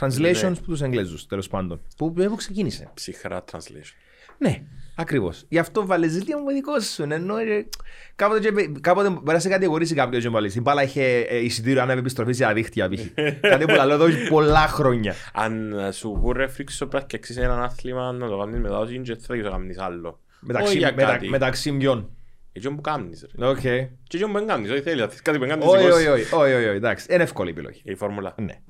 Translations 0.00 0.40
Ναι. 0.42 0.54
που 0.54 0.64
τους 0.64 0.80
Εγγλέζους, 0.82 1.26
τέλος 1.26 1.48
πάντων. 1.48 1.80
Που 1.96 2.12
που 2.12 2.34
ξεκίνησε; 2.36 2.90
Ψυχρά 2.94 3.44
translation. 3.52 3.94
Ναι, 4.38 4.62
ακριβώς. 4.96 5.44
Γι' 5.48 5.58
αυτό 5.58 5.86
βάλες 5.86 6.24
λίγο 6.26 6.38
μου 6.38 6.50
δικό 6.50 6.80
σου. 6.80 7.02
Ενώ 7.02 7.36
ε, 7.36 7.68
κάποτε, 8.16 8.40
και- 8.50 8.70
κάποτε 8.80 9.08
μπορεί 9.10 9.22
να 9.32 9.38
σε 9.38 9.48
κατηγορήσει 9.48 9.94
κάποιος 9.94 10.22
και 10.22 10.28
βάλεις. 10.28 10.54
Η 10.54 10.60
μπάλα 10.60 10.82
είχε 10.82 11.02
ε, 11.04 11.36
εισιτήριο 11.38 11.82
αν 11.82 11.90
επιστροφή 11.90 12.32
σε 12.32 12.44
αδίκτυα. 12.44 12.88
π.χ. 12.88 13.00
Κάτι 13.40 13.64
που 13.64 13.72
λέω 13.72 13.92
εδώ 13.92 14.04
έχει 14.06 14.28
πολλά 14.28 14.66
χρόνια. 14.68 15.14
Αν 15.34 15.72
ε, 15.78 15.90
σου 15.92 16.18
πω 16.22 16.32
ρε 16.32 16.46
φρίξω 16.46 16.86
πρέπει 16.86 17.06
και 17.06 17.16
εξής 17.16 17.36
έναν 17.36 17.62
άθλημα 17.62 18.12
να 18.12 18.28
το 18.28 18.38
κάνεις 18.38 18.60
μετά 18.60 18.86
και 19.02 19.14
δεν 19.14 19.18
θα 19.20 19.42
το 19.42 19.50
κάνεις 19.50 19.78
άλλο. 19.78 20.20
Μεταξύ, 20.40 20.68
Όχι 20.68 20.78
για 20.78 20.92
μετα, 20.96 21.10
κάτι. 21.12 21.28
μεταξύ 21.28 21.70
μιών. 21.72 22.10
Έτσι 22.52 22.70
που 22.70 22.80
κάνεις 22.80 23.26
ρε. 23.38 23.46
Οκ. 23.46 23.58
Και 23.60 23.70
έτσι 24.12 24.26
που 24.26 24.32
δεν 24.32 24.46
κάνεις, 24.46 24.70
όχι 24.70 24.80
θέλει, 24.80 25.00
θέλεις 25.00 25.22
κάτι 25.22 25.38
που 25.38 25.46
δεν 25.46 25.58
κάνεις 25.58 25.74
Όχι, 25.74 25.84
δικός 25.84 25.96
όχι, 25.96 26.04
σου. 26.04 26.10
όχι, 26.12 26.34
όχι, 26.34 26.54
όχι, 26.54 26.66
όχι, 26.66 26.76
εντάξει. 26.76 27.06
Είναι 27.10 27.22
εύκολη 27.22 27.50
επιλογή. 27.50 27.80
Η 27.84 27.94
φόρμουλα. 27.94 28.34
Ναι. 28.38 28.60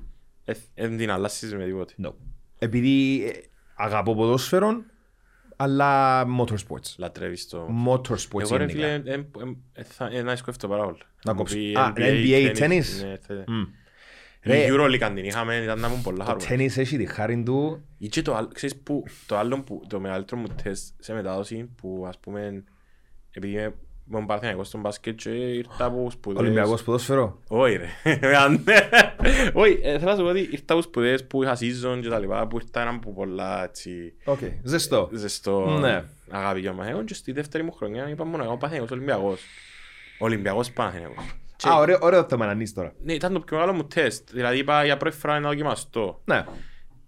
Ε, 0.45 0.53
Δεν 0.75 0.97
την 0.97 1.11
αλλάσεις 1.11 1.55
με 1.55 1.63
τίποτε. 1.65 1.93
No. 2.05 2.13
Επειδή 2.59 3.23
ε, 3.25 3.31
αγαπώ 3.75 4.15
ποδόσφαιρο, 4.15 4.83
αλλά 5.61 6.25
motorsports. 6.39 6.93
Λατρεύεις 6.97 7.47
το... 7.47 7.67
Motorsports 7.87 8.39
Εγώ 8.41 8.57
ρε 8.57 8.65
γενικά. 8.65 8.87
φίλε, 8.87 9.11
ε, 9.13 9.13
ε, 9.13 9.23
ε, 9.73 9.83
θα- 9.83 10.09
ε, 10.13 10.21
να 10.21 10.35
σκέφτω 10.35 10.67
πάρα 10.67 10.83
πολύ. 10.83 10.97
Να 11.23 11.31
Μου 11.31 11.37
κόψω. 11.37 11.55
πει 11.55 11.73
Α, 11.77 11.93
NBA 11.95 12.55
tennis. 12.57 12.83
Ναι, 13.01 13.15
θε- 13.27 13.47
Μμ. 13.47 13.61
Η 14.43 14.49
Ρε, 14.51 14.67
Euroleague 14.69 15.01
αν 15.01 15.15
την 15.15 15.25
είχαμε 15.25 15.55
ήταν 15.55 15.79
να 15.79 15.87
ήμουν 15.87 16.01
πολλά 16.01 16.17
Το 16.17 16.23
χαρούμενος. 16.23 16.49
τέννις 16.49 16.77
έχει 16.77 16.97
τη 16.97 17.05
χάρη 17.05 17.43
του. 17.43 17.85
Ή 17.97 18.07
και 18.07 18.21
το 18.21 18.35
άλλο, 18.35 18.47
ξέρεις 18.53 18.75
που, 18.77 19.03
το 19.25 19.37
άλλο 19.37 19.61
που, 19.63 19.81
το 19.87 19.99
μεγαλύτερο 19.99 20.41
μου 20.41 20.47
τεστ 20.63 20.93
σε 20.99 21.13
μετάδοση 21.13 21.69
που 21.81 22.05
ας 22.07 22.17
πούμε, 22.19 22.63
επειδή 23.31 23.53
είμαι 23.53 23.73
ήμουν 24.11 24.25
παραθυναϊκός 24.25 24.67
στον 24.67 24.79
μπάσκετ 24.81 25.15
και 25.15 25.29
ήρθα 25.29 25.85
από 25.85 26.09
σπουδές. 26.11 26.39
Ολυμπιακός 26.41 26.83
ποδόσφαιρο. 26.83 27.39
Όχι 27.47 27.75
ρε. 27.75 27.87
Αν- 29.29 29.51
Όχι, 29.53 29.79
ε, 29.83 29.99
θέλω 29.99 30.11
να 30.11 30.15
σου 30.17 30.23
πω 30.23 30.29
ότι 30.29 30.39
ήρθα 30.51 30.73
από 30.73 30.81
σπουδές 30.81 31.27
που 31.27 31.43
είχα 31.43 31.57
season 31.59 31.99
και 32.01 32.09
τα 32.09 32.19
λοιπά, 32.19 32.47
που 32.47 32.55
ήρθα 32.57 32.81
έναν 32.81 32.99
που 32.99 33.13
πολλά 33.13 33.63
έτσι 33.63 34.13
Οκ. 34.25 34.39
Ζεστό. 34.63 35.09
ζεστό 35.13 35.77
Ναι. 35.79 36.03
αγάπη 36.29 36.59
για 36.59 36.73
μαθαίνω 36.73 37.03
και 37.03 37.13
στη 37.13 37.31
δεύτερη 37.31 37.63
μου 37.63 37.71
χρονιά 37.71 38.09
είπα 38.09 38.25
μόνο 38.25 38.43
εγώ 38.43 38.57
Παναθηναϊκός 38.57 38.91
Ολυμπιακός. 38.91 39.41
Ολυμπιακός 40.19 40.71
Παναθηναϊκός. 40.71 41.35
Και- 41.55 41.69
Α, 41.69 41.75
ωραίο, 41.77 41.97
ωραίο 42.01 42.23
θέμα 42.29 42.45
να 42.45 42.51
ανοίξει 42.51 42.73
τώρα. 42.73 42.93
Ναι, 43.03 43.13
ήταν 43.13 43.33
το 43.33 43.39
πιο 43.39 43.57
μεγάλο 43.57 43.75
μου 43.75 43.83
τεστ. 43.87 44.29
Δηλαδή 44.31 44.57
είπα 44.57 44.85
για 44.85 44.97
πρώτη 44.97 45.17
φορά 45.17 45.39
να 45.39 45.49
δοκιμαστώ. 45.49 46.21
Ναι. 46.25 46.45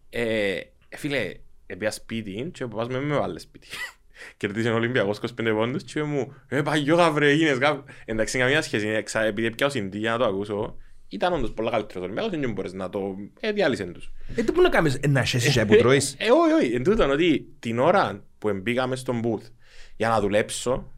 Ε, 0.10 0.60
φίλε, 0.90 1.34
έπια 1.66 1.92
σπίτι 1.92 2.50
και 2.54 2.64
ο 2.64 2.68
παπάς 2.68 2.88
με 2.88 3.00
με 3.00 3.16
βάλε 3.18 3.40
σπίτι. 3.40 3.68
Κερδίσε 4.38 4.70
ο 4.70 4.74
Ολυμπιακός 4.76 5.18
25 5.18 5.52
πόντους 5.56 5.84
και 5.84 6.04
μου 6.04 6.34
«Ε, 6.48 6.62
παγιώκα 6.62 7.12
βρε, 7.12 7.32
γίνες 7.34 7.58
κάπου». 7.58 7.84
Εντάξει, 8.06 8.38
καμία 8.38 8.62
σχέση, 8.62 8.88
εξα- 8.88 9.24
επειδή 9.24 9.52
πιάω 9.52 9.70
συντή 9.70 9.98
για 9.98 10.12
να 10.12 10.18
το 10.18 10.26
ακούσω, 10.26 10.78
ήταν 11.12 11.34
όντως 11.34 11.54
πολλά 11.54 11.72
καλύτερος 11.72 12.02
ο 12.02 12.06
Ολυμπιακός, 12.06 12.40
δεν 12.40 12.52
μπορείς 12.52 12.74
να 12.74 12.90
το... 12.90 13.16
Ε, 13.40 13.52
διάλυσεν 13.52 13.94
τους. 13.94 14.12
Ε, 14.36 14.44
τι 14.44 14.52
που 14.52 14.62
να 14.62 14.70
κάνεις, 14.70 14.96
ε, 15.02 15.08
να 15.08 15.24
χέσεις 15.24 15.54
και 15.54 15.66
που 15.66 15.76
τρώεις. 15.76 16.16
Ε, 16.18 16.32
όχι, 16.32 16.54
όχι, 16.54 16.74
εν 16.74 16.84
τούτον 16.84 17.12
ότι 17.12 17.56
την 17.60 17.80
ώρα 17.80 18.24
που 18.38 18.54
μπήκαμε 18.54 18.96
στον 18.96 19.22
booth 19.24 19.52
για 19.96 20.10
να 20.10 20.20
δουλέψω, 20.20 20.92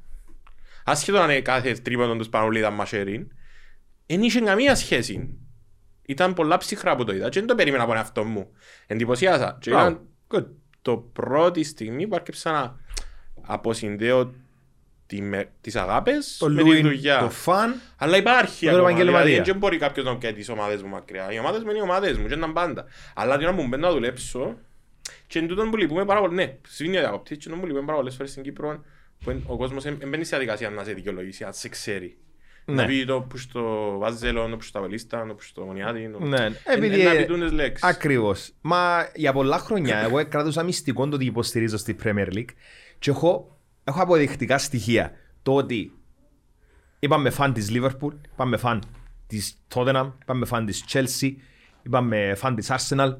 άσχετο 0.84 1.18
αν 1.19 1.30
είναι 1.30 1.41
κάθε 1.41 1.73
τρίποντο 1.73 2.15
τους 2.15 2.30
Πανουλή 2.30 2.60
ήταν 2.60 2.73
μαχαίριν, 2.73 3.27
δεν 4.06 4.22
είχε 4.22 4.40
καμία 4.40 4.76
σχέση. 4.76 5.38
Ήταν 6.06 6.34
πολλά 6.34 6.57
ψυχρά 6.57 6.95
που 6.95 7.03
το 7.03 7.14
είδα 7.14 7.30
και 7.30 7.40
δεν 7.40 7.48
το 7.48 7.56
περίμενα 7.56 7.84
από 7.84 7.91
τον 7.91 8.02
εαυτό 8.02 8.23
μου. 8.23 8.48
Εντυπωσιάσα. 8.88 9.57
Και 9.61 9.69
Μπράβο. 9.69 9.88
ήταν 9.88 10.07
Good. 10.27 10.45
το 10.81 10.98
πρώτη 10.98 11.64
στιγμή 11.64 12.07
που 12.07 12.15
άρχισα 12.15 12.52
να 12.52 12.80
αποσυνδέω 13.41 14.34
τη, 15.05 15.21
με, 15.21 15.49
τις 15.61 15.75
αγάπες 15.75 16.38
Το 16.39 16.49
με 16.49 16.55
τη 16.63 16.67
Λούιν, 16.69 16.81
δουλειά. 16.81 17.19
το 17.19 17.30
φαν. 17.30 17.75
Αλλά 17.97 18.17
υπάρχει 18.17 18.65
Το 18.65 18.71
ακόμα, 18.71 18.89
επαγγελματία. 18.89 19.25
δηλαδή 19.25 19.49
δεν 19.51 19.59
μπορεί 19.59 19.77
κάποιος 19.77 20.05
να 20.05 20.17
πιάει 20.17 20.34
τις 20.34 20.49
ομάδες 20.49 20.81
μου 20.81 20.89
μακριά. 20.89 21.31
Οι 21.31 21.39
ομάδες 21.39 21.63
μου 21.63 21.69
είναι 21.69 21.80
οι 21.80 21.81
ομάδες 21.81 22.17
μου 22.17 22.27
και 22.27 22.34
ήταν 22.34 22.53
πάντα. 22.53 22.85
Αλλά 23.15 23.38
την 23.38 23.47
ώρα 23.47 23.55
που 23.55 23.67
μπαίνω 23.67 23.88
να 23.88 23.93
δουλέψω 23.93 24.57
και 25.27 25.39
εν 25.39 25.47
τούτον 25.47 25.69
που 25.69 25.77
λυπούμε 25.77 26.05
πάρα 26.05 26.19
πολύ, 26.19 26.34
ναι, 26.35 26.55
σβήνει 26.67 26.97
ο 26.97 26.99
διακοπτής 26.99 27.38
και 27.38 27.43
εν 27.45 27.51
τούτον 27.53 27.59
που 27.59 27.65
λυπούμε 27.65 27.85
πάρα 27.85 27.97
πολλές 27.97 28.15
φορές 28.15 28.31
στην 28.31 28.43
Κύπρο 28.43 28.84
που 29.23 29.30
εν- 29.30 29.43
ο 29.47 29.57
κόσμος 29.57 29.84
δεν 29.84 29.97
μπαίνει 30.07 30.23
στη 30.23 30.35
διαδικασία 30.35 30.69
να 30.69 30.84
σε 30.84 30.93
δικαιολογήσει, 30.93 31.43
αν 31.43 31.53
σε 31.53 31.69
ξέρει. 31.69 32.17
Ναι. 32.65 32.73
Να 32.75 32.85
πει 32.85 33.05
το 33.05 33.21
που 33.21 33.38
στο 33.38 33.95
Βάζελο, 33.97 34.47
το 34.49 34.55
που 34.57 34.63
στο 34.63 34.80
Αβελίστα, 34.80 35.25
το 35.27 35.34
που 35.34 35.41
στο 35.43 35.61
Μονιάτι. 35.61 36.09
το- 36.11 36.25
Ναι, 36.25 36.38
εν- 36.45 36.55
επειδή, 36.65 36.99
εν- 36.99 37.05
Να 37.07 37.11
ε, 37.13 37.17
πει 37.17 37.25
τούτες 37.25 37.51
λέξεις. 37.51 37.84
Ακριβώς. 37.88 38.51
Μα 38.61 39.09
για 39.15 39.34
πολλά 39.34 39.57
χρόνια 39.57 39.97
εγώ 39.97 40.25
κρατούσα 40.27 40.63
μυστικό 40.63 41.07
το 41.07 41.15
ότι 41.15 41.25
υποστηρίζω 41.25 41.77
στη 41.77 41.95
Premier 42.03 42.27
League 42.34 42.45
και 42.99 43.09
έχω, 43.09 43.52
έχω 43.84 44.01
αποδεικτικά 44.01 44.57
στοιχεία. 44.57 45.11
Το 45.43 45.53
ότι 45.55 45.91
είπαμε 46.99 47.30
φαν 47.30 47.53
της 47.53 47.69
Liverpool, 47.73 48.11
είπαμε 48.34 48.57
φαν 48.57 48.81
της 49.27 49.57
Tottenham, 49.73 50.11
είπαμε 50.22 50.45
φαν 50.45 50.65
της 50.65 50.84
Chelsea, 50.93 51.31
είπαμε 51.84 52.34
φαν 52.35 52.55
της 52.55 52.72
Arsenal, 52.72 53.18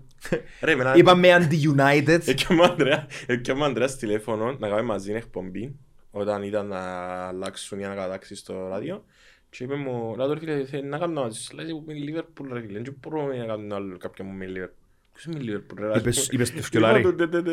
Ρε, 0.61 0.72
εμένα- 0.72 0.95
είπαμε 0.95 1.38
anti-United. 1.38 2.19
Έκαμε 2.27 2.61
ο 2.61 2.64
Ανδρέα- 2.64 3.07
έκαμε 3.26 3.61
ο 3.61 3.65
Ανδρέας 3.65 3.95
τηλέφωνο 3.98 4.45
να 4.52 4.68
κάνουμε 4.68 4.81
μαζί 4.81 5.11
εκπομπή 5.11 5.76
όταν 6.11 6.44
ήταν 6.44 6.68
να 6.68 6.80
αλλάξουν 7.27 7.80
οι 7.80 7.85
ανακατάξεις 7.85 8.40
στο 8.40 8.68
ράδιο 8.68 9.06
και 9.49 9.64
είπε 9.64 9.76
μου, 9.76 10.15
«Λάτο 10.18 10.34
ρε 10.34 10.40
φίλε, 10.40 10.65
θέλει 10.65 10.88
να 10.88 10.98
κάνω 10.98 11.22
μαζί 11.22 11.40
σου, 11.41 11.56
λέει 11.56 11.65
που 11.69 11.84
είμαι 11.88 11.94
η 11.99 12.02
Λίβερπουλ 12.02 12.53
ρε 12.53 12.61
φίλε, 12.61 12.80
δεν 12.81 12.98
μπορώ 13.02 13.26
να 13.34 13.45
κάνω 13.45 13.76
άλλο 13.76 13.98
κάποιον 13.98 14.27
μου 14.27 14.34
με 14.38 14.45
η 14.45 14.48
Λίβερπουλ». 14.48 14.77
Ποιος 15.14 15.26
είμαι 15.26 15.35
η 15.40 15.44
Λίβερπουλ 15.44 15.81
ρε. 15.81 15.98
Είπες- 15.99 16.27
είπες 16.31 16.53
το 16.53 16.61
φκιολάρι. 16.61 16.98
Λοιπόν, 16.98 17.18
τε, 17.18 17.27
τε, 17.27 17.41
τε. 17.41 17.52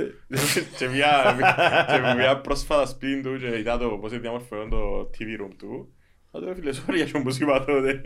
Και 0.79 0.89
μια- 0.89 1.37
και 1.89 2.15
μια 2.17 2.41
πρόσφατα 2.41 2.87
σπίτι 2.87 3.23
του 3.23 3.39
και 3.39 3.59
είδα 3.59 3.79
το 3.79 3.89
πώς 3.89 4.11
είναι 4.13 4.21
διαμορφωμένο 4.21 4.69
το 4.69 5.11
TV 5.19 5.43
room 5.45 5.51
του. 5.59 5.89
«Λάτο 6.33 6.47
ρε 6.47 6.55
φίλε, 6.55 6.71
sorry 6.73 6.95
για 6.95 7.05
αυτό 7.05 7.19
που 7.19 7.33
σου 7.33 7.43
είπα 7.43 7.65
τότε». 7.65 8.01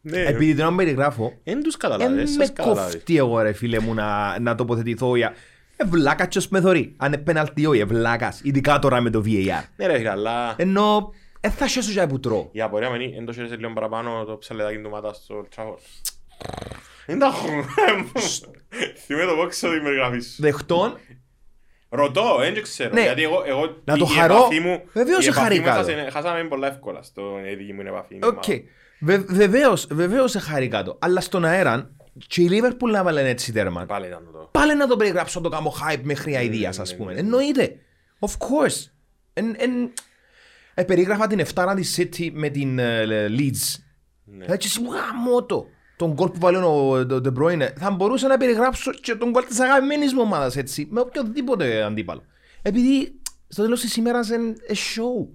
Ναι, 0.00 0.20
Επειδή 0.20 0.54
τον 0.54 0.76
περιγράφω, 0.76 1.32
εν 1.44 1.62
τους 1.62 1.76
δεν 1.76 1.90
καταλάβες, 1.90 2.36
με 2.36 2.44
σας 2.44 2.52
καταλάβες. 2.52 2.92
κοφτεί 2.92 3.16
εγώ 3.16 3.40
ρε 3.40 3.52
φίλε 3.52 3.78
μου 3.78 3.94
να, 3.94 4.38
να 4.40 4.54
τοποθετηθώ 4.54 5.16
για 5.16 5.32
ε, 5.76 5.84
βλάκας 5.84 6.28
ποιος 6.28 6.48
με 6.48 6.60
θωρεί. 6.60 6.94
Αν 6.96 7.12
είναι 7.12 7.22
πέναλτι 7.22 7.66
όχι, 7.66 7.80
ε, 7.80 7.84
βλάκας. 7.84 8.40
Ειδικά 8.44 8.78
τώρα 8.78 9.00
με 9.00 9.10
το 9.10 9.22
VAR. 9.26 9.62
Ναι 9.76 9.86
ρε 9.86 9.96
φίλε, 9.96 10.10
αλλά... 10.10 10.54
Ενώ 10.58 11.10
δεν 11.40 11.50
θα 11.50 11.68
σέσω 11.68 11.90
για 11.90 12.06
που 12.06 12.20
τρώω. 12.20 12.48
Η 12.52 12.60
απορία 12.60 12.88
μου 12.90 12.94
είναι, 13.00 13.16
εν 13.16 13.24
το 13.24 13.32
χαίρεσαι 13.32 13.56
λίγο 13.56 13.72
παραπάνω 13.72 14.24
το 14.24 14.36
ψαλεδάκι 14.38 14.78
του 14.78 14.90
Μάτα 14.90 15.12
στο 15.12 15.46
Trafford. 15.56 15.78
Δεν 17.06 17.18
τα 17.18 17.26
έχω. 17.26 17.46
Θυμάμαι 19.04 19.26
το 19.26 19.34
πόξο 19.36 19.70
την 19.72 19.82
περιγραφή 19.82 20.20
σου. 20.20 20.42
Δεχτών, 20.42 20.98
Ρωτώ, 21.88 22.36
δεν 22.38 22.62
ξέρω. 22.62 22.94
Ναι. 22.94 23.02
Γιατί 23.02 23.22
εγώ, 23.22 23.42
εγώ 23.46 23.76
Να 23.84 23.96
το 23.96 24.06
η 24.10 24.14
χαρώ. 24.14 24.34
επαφή 24.36 24.60
μου, 24.60 24.82
Βεβαίως 24.92 25.24
η 25.24 25.28
επαφή 25.28 25.40
εχαρήκα 25.40 25.70
μου 25.70 25.76
το. 25.84 25.92
χάσε- 25.92 26.10
Χάσαμε 26.12 26.44
πολλά 26.48 26.68
εύκολα 26.68 27.02
στο 27.02 27.22
η 27.52 27.54
δική 27.54 27.72
μου 27.72 27.80
επαφή. 27.80 28.14
με 28.14 28.26
Οκ. 28.26 28.32
ομάδα. 28.32 28.62
Βε- 29.00 29.32
Βεβαίως, 29.32 29.86
βεβαίως 29.90 30.34
εχάρηκα 30.34 30.82
το. 30.82 30.98
Αλλά 31.00 31.20
στον 31.20 31.44
αέρα 31.44 31.90
και 32.26 32.42
η 32.42 32.48
Λίβερπουλ 32.48 32.90
να 32.90 33.02
βάλει 33.02 33.20
έτσι 33.20 33.52
τέρμα. 33.52 33.84
Πάλι 33.86 34.06
ήταν 34.06 34.28
το. 34.32 34.48
Πάλι 34.52 34.76
να 34.76 34.86
το 34.86 34.96
περιγράψω 34.96 35.40
το 35.40 35.48
κάνω 35.48 35.72
hype 35.82 36.00
μέχρι 36.02 36.36
αηδίας 36.36 36.78
ας 36.78 36.90
ναι, 36.90 36.96
πούμε. 36.96 37.12
ναι. 37.12 37.18
Εννοείται. 37.18 37.76
Of 38.18 38.28
course. 38.30 38.90
Εν, 39.32 39.54
εν, 39.58 39.92
ε, 40.74 40.82
περίγραφα 40.82 41.26
την 41.26 41.38
εφτάρα 41.38 41.74
της 41.74 41.98
City 42.00 42.30
με 42.32 42.48
την 42.48 42.78
ε, 42.78 43.04
Leeds. 43.28 43.76
Ναι. 44.24 44.44
Έτσι 44.48 44.68
εσύ 44.68 44.80
μου 44.80 44.90
γαμώ 44.92 45.44
το. 45.44 45.66
Τον 46.02 46.12
γκολ 46.12 46.28
που 46.28 46.38
βάλει 46.38 46.56
ο 46.56 47.06
το 47.06 47.20
De 47.24 47.38
Bruyne. 47.38 47.68
Θα 47.76 47.90
μπορούσα 47.90 48.28
να 48.28 48.36
περιγράψω 48.36 48.92
και 48.92 49.14
τον 49.14 49.30
γκολ 49.30 49.44
της 49.44 49.60
αγαπημένης 49.60 50.12
μου 50.12 50.20
ομάδας 50.24 50.56
έτσι. 50.56 50.88
Με 50.90 51.00
οποιοδήποτε 51.00 51.82
αντίπαλο. 51.82 52.22
Επειδή 52.62 53.20
στο 53.48 53.62
τέλος 53.62 53.80
της 53.80 53.96
ημέρας 53.96 54.28
είναι 54.28 54.52
a 54.68 54.72
show. 54.72 55.28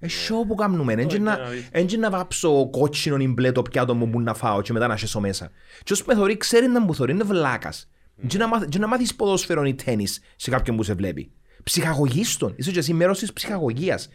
A 0.00 0.06
show 0.06 0.46
που 0.48 0.54
κάνουμε. 0.54 0.92
Έτσι 0.92 1.18
να, 1.18 1.38
να 1.38 1.44
δεις. 1.44 1.68
έτσι 1.70 1.96
να 1.96 2.10
βάψω 2.10 2.70
κότσινο 2.70 3.16
ή 3.16 3.28
μπλε 3.28 3.52
το 3.52 3.62
πιάτο 3.62 3.94
μου 3.94 4.10
που 4.10 4.20
να 4.20 4.34
φάω 4.34 4.60
και 4.60 4.72
μετά 4.72 4.86
να 4.86 4.96
σέσω 4.96 5.20
μέσα. 5.20 5.50
Και 5.82 5.92
όσο 5.92 6.04
με 6.06 6.14
θωρεί 6.14 6.36
ξέρει 6.36 6.66
να 6.66 6.80
μου 6.80 6.94
θωρεί 6.94 7.12
είναι 7.12 7.24
βλάκας. 7.24 7.90
Και 8.26 8.38
να, 8.38 8.46
μάθ, 8.46 8.64
και 8.68 8.78
να 8.78 8.86
μάθεις 8.86 9.14
ποδόσφαιρο 9.14 9.64
ή 9.64 9.74
τέννις 9.74 10.20
σε 10.36 10.50
κάποιον 10.50 10.76
που 10.76 10.82
σε 10.82 10.94
βλέπει. 10.94 11.30
Ψυχαγωγείς 11.62 12.36
τον. 12.36 12.54
Είσαι 12.56 12.70
και 12.70 12.78
εσύ 12.78 12.92
μέρος 12.92 13.18
της 13.18 13.32
ψυχαγωγίας. 13.32 14.08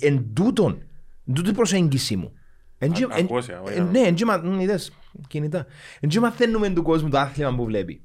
Εν 0.00 0.26
τούτον. 0.34 0.82
Εν 1.26 1.34
τούτη 1.34 1.50
η 1.50 1.52
προσέγγιση 1.52 2.16
μου. 2.16 2.32
Εν 2.78 2.92
τζι- 2.92 3.12
Α- 3.12 3.16
εν- 3.16 3.24
ακούσια, 3.24 3.60
όχι 3.60 3.74
εν- 3.74 3.84
να- 3.84 3.90
Ναι, 3.90 3.98
εν 4.00 4.14
τζι 4.14 4.24
μα- 4.24 4.36
μ, 4.44 4.60
είδες, 4.60 4.92
κινητά. 5.28 5.66
Εν 6.00 6.08
τζι 6.08 6.18
μαθαίνουμε 6.20 6.70
του 6.70 6.82
κόσμου 6.82 7.08
το 7.08 7.18
άθλημα 7.18 7.54
που 7.54 7.64
βλέπει. 7.64 8.02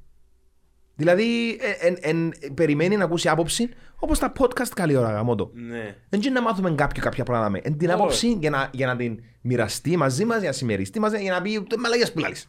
Δηλαδή, 0.96 1.50
ε, 1.50 1.88
εν- 1.88 1.98
εν- 2.02 2.54
περιμένει 2.54 2.98
να 2.98 3.04
ακούσει 3.04 3.30
άποψη, 3.30 3.70
όπως 3.96 4.20
τα 4.20 4.32
podcast 4.40 4.68
καλή 4.76 4.96
ώρα 4.96 5.12
γαμώ 5.12 5.36
το. 5.36 5.52
Ναι. 5.54 5.96
Δεν 6.10 6.22
είναι 6.22 6.30
να 6.30 6.42
μάθουμε 6.42 6.72
κάποιο 6.72 7.04
κάποια 7.04 7.24
πράγματα. 7.24 7.60
Εν 7.64 7.78
την 7.78 7.88
Όχι. 7.90 7.98
άποψη 7.98 8.28
για 8.40 8.50
να, 8.50 8.70
για 8.74 8.88
να 8.88 8.96
την 8.96 9.20
μοιραστεί 9.42 9.98
μαζί 9.98 10.26
μας, 10.26 10.40
για 10.40 10.48
να 10.48 10.54
συμμεριστεί 10.56 11.00
μαζί, 11.00 11.22
για 11.22 11.32
να 11.32 11.42
πει 11.42 11.64
«Το 11.70 11.78
μαλαγιάς 11.78 12.12
που 12.14 12.20
λάλλεις». 12.20 12.48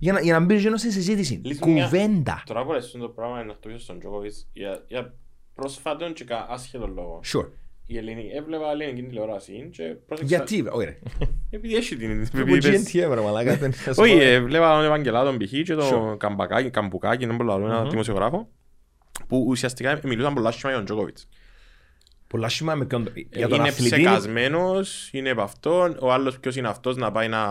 Για 0.00 0.12
να, 0.12 0.20
για 0.20 0.38
να 0.38 0.44
μπει 0.44 0.56
γένο 0.56 0.76
στη 0.76 0.90
συζήτηση. 0.92 1.40
Λύση 1.44 1.68
μια- 1.68 1.84
Κουβέντα. 1.84 2.42
Τώρα 2.46 2.64
που 2.64 2.72
λες 2.72 2.90
το 3.00 3.08
πράγμα 3.08 3.40
είναι 3.40 3.52
αυτό 3.52 3.78
στον 3.78 3.98
Τζόκοβιτς 3.98 4.48
για, 4.52 4.84
για 4.88 5.14
πρόσφατον 5.54 6.12
και 6.12 6.24
κα- 6.24 6.46
άσχετο 6.50 6.86
λόγο. 6.86 7.20
Sure. 7.32 7.48
Η 7.90 7.96
ελληνική, 7.96 8.30
έβλεπα 8.36 8.70
ελληνική 8.72 9.02
τηλεόραση 9.02 9.68
και 9.72 9.82
πρόσεξα... 9.82 10.36
Γιατί, 10.36 10.64
όχι 10.70 10.84
ρε. 10.84 10.98
Επειδή 11.50 11.74
έχει 11.76 11.96
την... 11.96 12.28
Από 12.32 12.38
επειδή 12.40 12.70
πες- 12.70 12.92
GNTM 12.94 13.10
ρε 13.14 13.20
μαλάκα. 13.20 13.56
δεν 13.56 13.72
θα 13.72 13.92
σου 13.94 14.02
Όχι, 14.02 14.14
πω. 14.14 14.20
ε, 14.22 14.40
βλέπα 14.40 14.74
τον 14.76 14.84
Ευαγγελάτο 14.84 15.36
π.χ. 15.36 15.50
και 15.50 15.74
τον 15.74 16.12
Sure. 16.12 16.18
Καμπακάκη, 16.18 16.70
Καμπουκάκη, 16.70 17.26
δεν 17.26 17.36
μπορώ 17.36 17.56
να 17.58 17.58
λέω, 17.68 17.78
ένα 17.80 17.88
δημοσιογράφο, 17.90 18.48
που 19.26 19.44
ουσιαστικά 19.48 20.00
μιλούσαν 20.04 20.34
πολλά 20.34 20.50
σχήμα 20.50 20.68
για 20.72 20.76
τον 20.78 20.84
Τζόκοβιτς. 20.86 21.28
Πολλά 22.26 22.48
σήμα 22.48 22.74
με 22.74 22.84
ποιον... 22.84 23.06
Ε, 23.06 23.38
Για 23.38 23.48
τον 23.48 23.58
είναι 23.58 23.68
αθλητή. 23.68 23.96
ψεκασμένος, 23.96 25.10
είναι 25.12 25.30
από 25.30 25.42
αυτόν, 25.42 25.96
ο 26.00 26.12
άλλος 26.12 26.38
ποιος 26.40 26.56
είναι 26.56 26.68
αυτός 26.68 26.96
να 26.96 27.10
πάει 27.12 27.28
να, 27.28 27.42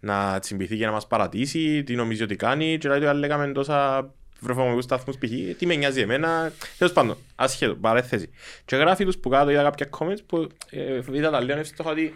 να 0.00 0.38
τσιμπηθεί 0.38 0.76
και 0.76 0.86
να 0.86 0.92
μας 0.92 1.06
παρατήσει, 1.06 1.82
τι 1.82 1.94
νομίζει 1.94 2.22
ότι 2.22 2.36
κάνει 2.36 2.78
και 2.78 2.88
δηλαδή 2.88 3.18
λέγαμε 3.18 3.52
τόσα 3.52 4.10
βρεφομικούς 4.40 4.84
σταθμούς 4.84 5.16
π.χ. 5.18 5.30
Τι 5.58 5.66
με 5.66 5.74
νοιάζει 5.74 6.00
εμένα, 6.00 6.52
τέλος 6.78 6.92
πάντων, 6.92 7.16
ασχέτω, 7.34 7.74
παρέθεση. 7.74 8.30
Και 8.64 8.76
γράφει 8.76 9.04
τους 9.04 9.18
που 9.18 9.28
κάτω 9.28 9.50
είδα 9.50 9.62
κάποια 9.62 9.88
comments 9.98 10.18
που 10.26 10.48
ε, 10.70 11.00
είδα 11.12 11.30
τα 11.30 11.42
λέω 11.42 11.58
εύστοχα 11.58 11.90
ότι 11.90 12.12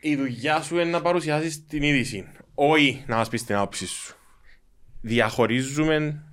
η 0.00 0.16
δουλειά 0.16 0.62
σου 0.62 0.74
είναι 0.74 0.90
να 0.90 1.00
παρουσιάσεις 1.00 1.66
την 1.66 1.82
είδηση, 1.82 2.26
όχι 2.54 3.04
να 3.06 3.16
μας 3.16 3.28
πεις 3.28 3.44
την 3.44 3.54
άποψη 3.54 3.86
σου. 3.86 4.16
Διαχωρίζουμε 5.00 6.24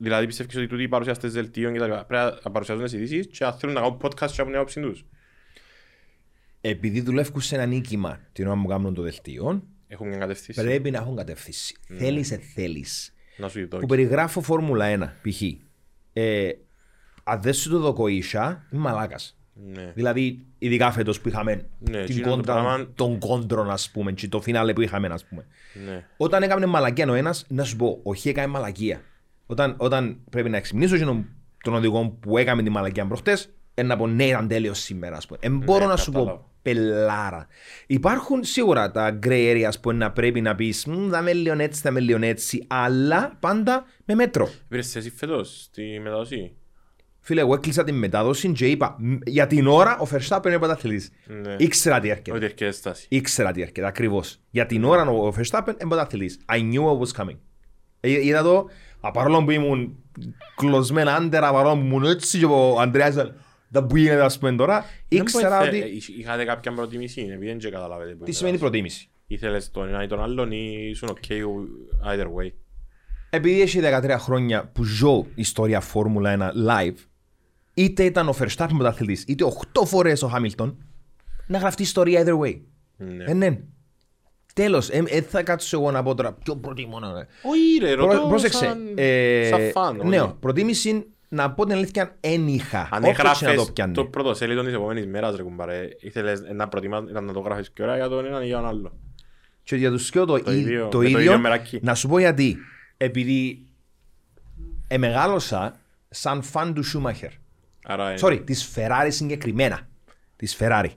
Δηλαδή 0.00 0.26
πιστεύεις 0.26 0.56
ότι 0.56 0.66
τούτοι 0.66 0.82
οι 0.82 0.88
παρουσιαστές 0.88 1.32
δελτίων 1.32 1.72
και 1.72 1.78
τα 1.78 1.86
λοιπά 1.86 2.04
πρέπει 2.04 2.40
να 2.44 2.50
παρουσιάζουν 2.50 2.84
τις 2.84 2.92
ειδήσεις 2.92 3.26
και 3.26 3.44
αν 3.44 3.52
θέλουν 3.52 3.74
να 3.74 3.80
κάνουν 3.80 3.98
podcast 4.02 4.10
και 4.16 4.24
να 4.26 4.32
έχουν 4.38 4.46
την 4.46 4.54
άποψη 4.56 4.80
τους. 4.80 5.04
Επειδή 6.60 7.00
δουλεύουν 7.00 7.40
σε 7.40 7.54
ένα 7.54 7.66
νίκημα 7.66 8.20
την 8.32 8.46
ώρα 8.46 8.60
που 8.60 8.66
κάνουν 8.68 8.94
το 8.94 9.02
δελτίο, 9.02 9.62
Έχουν 9.88 10.08
μια 10.08 10.18
κατευθύνση. 10.18 10.62
πρέπει 10.62 10.90
να 10.90 10.98
έχουν 10.98 11.16
κατευθύνση. 11.16 11.76
Θέλεις, 11.98 12.30
ε, 12.30 12.36
θέλεις. 12.54 13.14
Να 13.38 13.48
σου 13.48 13.68
δω. 13.70 13.78
Που 13.78 13.86
περιγράφω 13.86 14.40
Φόρμουλα 14.40 14.86
1, 15.22 15.28
π.χ. 15.28 15.42
Ε, 16.12 16.50
αν 17.24 17.42
δεν 17.42 17.52
σου 17.54 17.70
το 17.70 17.78
δω 17.92 18.06
ίσα, 18.06 18.66
είμαι 18.70 18.82
μαλάκας. 18.82 19.38
Ναι. 19.74 19.92
Δηλαδή, 19.94 20.46
ειδικά 20.58 20.90
φέτος 20.92 21.20
που 21.20 21.28
είχαμε 21.28 21.54
Ναι, 21.54 21.90
την 21.90 21.98
εκείνο 22.00 22.22
το 22.28 22.30
κόντρα 22.34 22.52
πράγμα- 22.54 22.86
των 22.94 23.18
κόντρων, 23.18 23.70
ας 23.70 23.90
πούμε, 23.90 24.12
και 24.12 24.28
το 24.28 24.40
φινάλε 24.40 24.72
που 24.72 24.80
είχαμε, 24.80 25.06
ας 25.08 25.24
πούμε. 25.24 25.46
Ναι. 25.86 26.04
Όταν 26.16 26.42
έκαμε 26.42 26.66
μαλακία 26.66 27.10
ο 27.10 27.14
ένας, 27.14 27.44
να 27.48 27.64
σου 27.64 27.76
πω, 27.76 28.00
όχι 28.02 28.28
έκανε 28.28 28.46
μαλακία. 28.46 29.00
Όταν, 29.46 29.74
όταν 29.78 30.18
πρέπει 30.30 30.48
να 30.48 30.56
εξυμνήσω 30.56 30.94
εκείνον 30.94 31.26
τον 31.62 31.74
οδηγό 31.74 32.08
που 32.20 32.38
έκαμε 32.38 32.62
τη 32.62 32.70
μαλακία 32.70 33.06
προχτές, 33.06 33.50
ε, 33.74 33.82
να 33.82 33.96
πω 33.96 34.06
ναι 34.06 34.24
ήταν 34.24 34.48
τέλειος 34.48 34.78
σήμερα, 34.78 35.16
ας 35.16 35.26
πούμε. 35.26 35.38
Ε, 35.42 35.48
μπορώ 35.50 35.86
να 35.86 35.96
σου 35.96 36.12
κατάλαβα. 36.12 36.36
πω 36.38 36.47
πελάρα. 36.62 37.46
Υπάρχουν 37.86 38.44
σίγουρα 38.44 38.90
τα 38.90 39.18
grey 39.26 39.54
areas 39.54 39.72
που 39.80 39.92
να 39.92 40.12
πρέπει 40.12 40.40
να 40.40 40.54
πεις 40.54 40.86
«Μμ, 40.86 41.10
θα 41.10 41.18
είμαι 41.18 41.32
λίγο 41.32 41.56
έτσι, 41.58 41.80
θα 41.80 41.88
είμαι 41.88 42.00
λίγο 42.00 42.18
έτσι, 42.24 42.64
αλλά 42.66 43.36
πάντα 43.40 43.84
με 44.04 44.14
μέτρο. 44.14 44.50
Βρες 44.68 44.96
εσύ 44.96 45.10
φέτος 45.10 45.62
στη 45.62 46.00
μεταδοσή. 46.02 46.52
Φίλε, 47.20 47.40
εγώ 47.40 47.54
έκλεισα 47.54 47.84
την 47.84 47.94
μετάδοση 47.94 48.52
και 48.52 48.66
είπα 48.66 48.96
«Μ, 48.98 49.16
για 49.26 49.46
την 49.46 49.66
ώρα 49.66 49.98
ο 49.98 50.06
Verstappen 50.12 50.46
είναι 50.46 50.58
πρωταθλητής. 50.58 51.10
Ναι. 51.26 51.54
Ήξερα 51.58 52.00
τι 52.00 52.08
έρχεται. 52.08 52.32
Ότι 52.32 52.44
έρχεται 52.44 52.70
στάση. 52.70 53.06
Ήξερα 53.08 53.52
τι 53.52 53.60
έρχεται, 53.60 53.86
ακριβώς. 53.86 54.40
Για 54.50 54.66
την 54.66 54.84
ώρα 54.84 55.10
ο 55.10 55.28
Verstappen 55.36 55.66
είναι 55.66 55.88
πρωταθλητής. 55.88 56.38
I 56.52 56.56
knew 56.56 56.82
what 56.84 56.98
was 56.98 57.22
coming. 57.22 57.36
Ε, 58.00 58.26
Είδα 58.26 58.42
το, 58.42 58.68
παρόλο 59.12 59.44
που 59.44 59.50
ήμουν 59.50 59.96
κλωσμένα 60.56 61.14
άντερα, 61.14 61.52
παρόλο 61.52 61.74
που 61.74 61.84
ήμουν 61.86 62.04
έτσι 62.04 62.38
και 62.38 62.44
ο 62.44 62.80
Ανδρέας 62.80 63.14
ήταν, 63.70 63.82
τα 63.82 63.86
που 63.86 63.96
γίνεται 63.96 64.22
ας 64.24 64.38
πούμε 64.38 64.52
τώρα, 64.56 64.84
ήξερα 65.08 65.58
Δεν 65.58 65.68
ότι... 65.68 65.78
μπορεί- 65.78 65.90
ε, 65.92 66.20
Είχατε 66.20 66.44
κάποια 66.44 66.72
προτίμηση, 66.72 67.20
επειδή 67.20 67.46
δεν 67.46 67.58
και 67.58 67.70
καταλάβετε. 67.70 68.10
που 68.10 68.16
Τι 68.16 68.24
είναι 68.24 68.32
σημαίνει 68.32 68.54
λάθος. 68.54 68.70
προτίμηση; 68.70 69.10
Ήθελες 69.26 69.70
τον 69.70 69.88
ένα 69.88 70.02
ή 70.02 70.06
τον 70.06 70.22
άλλον 70.22 70.52
ή 70.52 70.86
ήσουν 70.90 71.08
ok 71.08 71.32
either 72.12 72.26
way; 72.26 72.50
Επειδή 73.30 73.60
έχει 73.60 73.80
13 73.82 74.16
χρόνια 74.18 74.70
που 74.74 74.84
ζω 74.84 75.26
ιστορία 75.34 75.80
Φόρμουλα 75.80 76.52
1 76.54 76.68
live, 76.70 76.96
είτε 77.74 78.04
ήταν 78.04 78.28
ο 78.28 78.34
Verstappen 78.38 78.68
πρωταθλητής, 78.74 79.24
είτε 79.26 79.44
8 79.74 79.84
φορές 79.86 80.22
ο 80.22 80.26
Χάμιλτον, 80.28 80.84
να 81.46 81.58
γραφτεί 81.58 81.82
ιστορία 81.82 82.22
either 82.24 82.38
way. 82.38 82.60
Ναι. 82.96 83.24
Ε, 83.24 83.34
ναι. 83.34 83.58
Τέλος, 84.54 84.88
ε, 84.90 85.02
ε, 85.06 85.20
θα 85.22 85.42
κάτσω 85.42 85.78
εγώ 85.80 85.90
να 85.90 86.02
πω 86.02 86.14
τώρα 86.14 86.32
ποιο 86.32 86.56
προτιμώ 86.56 86.98
να... 86.98 87.08
Όχι 87.42 87.78
ρε, 87.80 87.92
ρωτώ 87.94 88.08
Πρό- 88.16 88.28
Πρόσεξε. 88.28 88.58
σαν- 88.64 88.92
ε, 88.96 89.46
σαν 89.50 89.70
φαν. 89.70 89.98
όχι. 90.00 90.08
Ναι, 90.08 90.26
προτίμηση 90.40 91.06
να 91.28 91.50
πω 91.52 91.64
την 91.66 91.74
αλήθεια 91.76 92.16
εν 92.20 92.46
είχα. 92.48 92.88
Αν 92.90 93.02
Όποιος 93.04 93.16
και 93.16 93.22
να 93.22 93.30
έγραφες 93.30 93.64
το 93.66 93.72
πιάνει. 93.72 93.92
το 93.92 94.04
πρωτοσέλιδο 94.04 94.62
της 94.62 94.72
επόμενης 94.74 95.06
μέρας 95.06 95.36
ρε 95.36 95.42
κουμπάρε, 95.42 95.88
ήθελες 96.00 96.40
να 96.54 96.68
προτιμάς 96.68 97.04
ήταν 97.10 97.24
να 97.24 97.32
το 97.32 97.40
γράφεις 97.40 97.70
και 97.70 97.82
ώρα 97.82 97.96
για 97.96 98.08
τον 98.08 98.24
έναν 98.24 98.42
ή 98.42 98.46
για 98.46 98.56
τον 98.56 98.66
άλλο. 98.66 98.98
Και 99.62 99.76
για 99.76 99.90
τους 99.90 100.10
δυο 100.10 100.24
το, 100.24 100.40
Το 100.42 100.52
ί- 100.52 100.56
ίδιο, 100.56 100.80
το 100.88 100.98
με 100.98 101.02
το 101.04 101.08
ίδιο. 101.08 101.18
ίδιο 101.20 101.38
μεράκι. 101.38 101.78
να 101.82 101.94
σου 101.94 102.08
πω 102.08 102.18
γιατί. 102.18 102.56
Επειδή 102.96 103.66
εμεγάλωσα 104.88 105.80
σαν 106.08 106.42
φαν 106.42 106.74
του 106.74 106.82
Σούμαχερ. 106.82 107.30
Άρα, 107.84 108.10
ε, 108.10 108.14
Sorry, 108.20 108.42
της 108.46 108.72
Ferrari 108.76 109.08
συγκεκριμένα. 109.08 109.88
Της 110.36 110.56
Ferrari. 110.60 110.90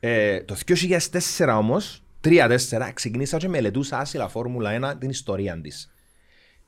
Ε, 0.00 0.40
το 0.42 0.54
2004 0.54 1.56
όμως, 1.58 2.02
3-4, 2.20 2.92
ξεκινήσα 2.94 3.36
και 3.36 3.48
μελετούσα 3.48 3.98
άσυλα 3.98 4.28
Φόρμουλα 4.28 4.70
1 4.94 4.96
την 4.98 5.10
ιστορία 5.10 5.60
της. 5.60 5.92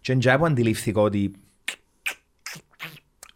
Και 0.00 0.12
εντιά 0.12 0.38
που 0.38 0.44
αντιλήφθηκα 0.46 1.00
ότι 1.00 1.32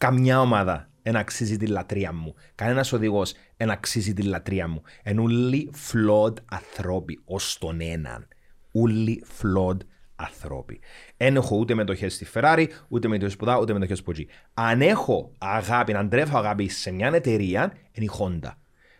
καμιά 0.03 0.41
ομάδα 0.41 0.91
δεν 1.03 1.17
αξίζει 1.17 1.57
τη 1.57 1.67
λατρεία 1.67 2.13
μου. 2.13 2.35
Κανένας 2.55 2.93
οδηγός 2.93 3.35
δεν 3.57 3.71
αξίζει 3.71 4.13
τη 4.13 4.23
λατρεία 4.23 4.69
μου. 4.69 4.83
Εν 5.03 5.19
όλοι 5.19 5.71
flawed 5.73 6.35
ανθρώποι, 6.45 7.21
ως 7.25 7.59
τον 7.59 7.81
έναν. 7.81 8.29
Όλοι 8.73 9.25
flawed 9.41 9.77
ανθρώποι. 10.17 10.81
Δεν 11.17 11.37
έχω 11.37 11.57
ούτε 11.57 11.75
μετοχές 11.75 12.15
στη 12.15 12.27
Ferrari, 12.35 12.67
ούτε 12.89 13.09
μετοχές 13.09 13.37
που 13.37 13.45
δά, 13.45 13.59
ούτε 13.59 13.73
μετοχές 13.73 14.03
που 14.03 14.11
εκεί. 14.11 14.29
Αν 14.55 14.81
έχω 14.81 15.33
αγάπη, 15.39 15.95
αν 15.95 16.09
τρέφω 16.09 16.39
αγάπη 16.39 16.69
σε 16.69 16.91
μια 16.91 17.11
εταιρεία, 17.15 17.73
είναι 17.93 18.05
η 18.05 18.11
Honda. 18.19 18.51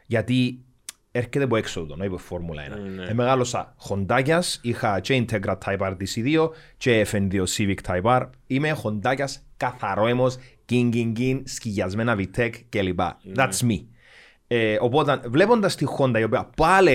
Γιατί 0.07 0.65
έρχεται 1.11 1.43
από 1.43 1.57
έξω 1.57 1.87
τον, 1.87 1.99
όχι 1.99 2.09
από 2.09 2.19
Φόρμουλα 2.19 2.63
1. 2.67 2.79
Ναι. 2.97 3.05
Ε, 3.05 3.15
μεγάλωσα 3.15 3.75
χοντάκιας, 3.77 4.61
είχα 4.63 5.01
και 5.01 5.25
Integra 5.29 5.55
Type 5.65 5.79
R 5.79 5.97
DC2 5.97 6.51
και 6.77 7.07
FN2 7.11 7.45
Civic 7.57 7.77
Type 7.87 8.03
R. 8.03 8.29
Είμαι 8.47 8.71
χοντάκιας 8.71 9.47
καθαρό 9.57 10.07
αίμος, 10.75 10.93
king 10.95 10.95
king 10.95 11.19
king, 11.19 11.41
σκυγιασμένα 11.45 12.17
VTEC 12.19 12.51
κλπ. 12.69 13.01
That's 13.37 13.61
me. 13.69 13.85
Ε, 14.47 14.77
οπότε 14.81 15.21
βλέποντας 15.29 15.75
τη 15.77 15.87
Honda 15.99 16.19
η 16.19 16.23
οποία 16.23 16.51
πάλι 16.57 16.93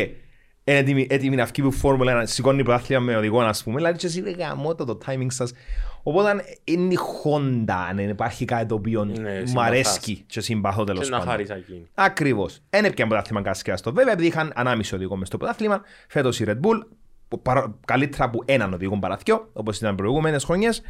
είναι 0.64 0.78
έτοιμη, 0.78 1.08
έτοιμη 1.10 1.36
να 1.36 1.46
βγει 1.46 1.62
που 1.62 1.72
Φόρμουλα 1.72 2.22
1, 2.22 2.24
σηκώνει 2.28 2.64
πρωτάθλημα 2.64 3.02
με 3.02 3.16
οδηγό 3.16 3.42
ας 3.42 3.64
πούμε, 3.64 3.76
δηλαδή 3.76 3.98
και 3.98 4.06
εσύ 4.08 4.22
ρε 4.22 4.32
γαμώ 4.32 4.76
το, 4.76 4.86
το 4.86 4.98
timing 5.06 5.26
σας. 5.28 5.52
Οπότε 6.04 6.44
είναι 6.64 6.94
η 6.94 6.98
Honda, 7.24 7.74
αν 7.90 7.98
υπάρχει 8.00 8.46
κάτι 8.46 8.66
το 8.66 8.76
οποίο 8.76 9.04
Ναι, 9.06 9.14
μου 9.40 9.48
συμπαθάς. 9.48 9.68
αρέσκει 9.70 10.24
και 10.28 10.42
συμπαθώ 10.42 10.84
τέλος 10.84 11.04
και 11.04 11.10
να 11.10 11.18
πάντων. 11.18 11.32
χάρεις 11.32 11.50
εκείνη. 11.50 11.88
Ακριβώς. 11.94 12.60
Ένα 12.70 12.88
έπιαν 12.88 13.08
πρωτάθλημα 13.08 13.42
κασκέα 13.42 13.78
στο 13.78 13.94
βέβαια, 13.94 14.14
επειδή 14.14 14.28
είχαν 14.28 14.52
ανάμιση 14.56 14.96
οδηγό 14.96 15.16
μες 15.16 15.28
στο 15.28 15.38
πρωτάθλημα. 15.38 15.82
Φέτος 16.08 16.40
η 16.40 16.46
Red 16.48 16.60
Bull, 16.66 16.80
που 17.28 17.42
παρα- 17.42 17.76
καλύτερα 17.86 18.24
από 18.26 18.42
έναν 18.46 18.74
οδηγό 18.74 19.00
παραθυκιό, 19.00 19.50
όπως 19.54 19.78
ήταν 19.78 19.96
προηγούμενες 19.96 20.44
χρονιές. 20.44 20.82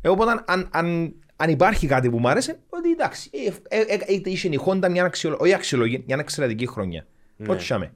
Ε, 0.00 0.08
οπότε, 0.08 0.42
αν, 0.46 0.68
αν, 0.72 1.14
αν 1.42 1.50
υπάρχει 1.50 1.86
κάτι 1.86 2.10
που 2.10 2.18
μου 2.18 2.28
άρεσε, 2.28 2.58
ότι 2.68 2.90
εντάξει, 2.90 3.30
ε, 3.68 3.76
ε, 3.76 3.80
ε, 3.80 3.98
ε, 4.06 4.20
είχε 4.24 4.48
η 4.48 4.60
Honda 4.66 4.88
μια 4.90 5.04
αξιολο... 5.04 5.36
όχι 5.40 5.54
αξιολογή, 5.54 6.04
μια 6.06 6.16
εξαιρετική 6.20 6.66
χρονιά. 6.66 7.06
Ναι. 7.36 7.52
Ό,τι 7.52 7.62
είχαμε. 7.62 7.92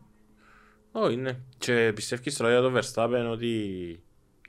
Όχι, 0.92 1.16
ναι. 1.16 1.36
Και 1.58 1.92
πιστεύεις 1.94 2.36
τώρα 2.36 2.50
για 2.50 2.60
το 2.60 2.72
Verstappen 2.78 3.30
ότι... 3.30 3.48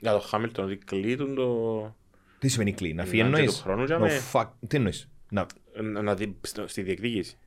Για 0.00 0.12
το 0.12 0.28
Hamilton 0.32 0.62
ότι 0.62 0.76
κλείτουν 0.76 1.34
το... 1.34 1.94
Τι 2.38 2.48
σημαίνει 2.48 2.72
κλεί, 2.72 2.94
να 2.94 3.04
φύγει 3.04 3.22
Να, 3.22 3.28
και 3.28 3.34
εννοείς; 3.34 3.56
του 3.56 3.62
χρόνου 3.62 3.84
για 3.84 3.96
No, 3.96 4.00
με- 4.00 4.20
fuck. 4.32 4.46
Τι 4.68 4.76
εννοείς; 4.76 5.08
Να... 5.30 5.46
να- 5.82 6.02
να 6.02 6.14
δει 6.14 6.36
στο- 6.40 6.68
στη 6.68 6.82
διεκδίκηση. 6.82 7.38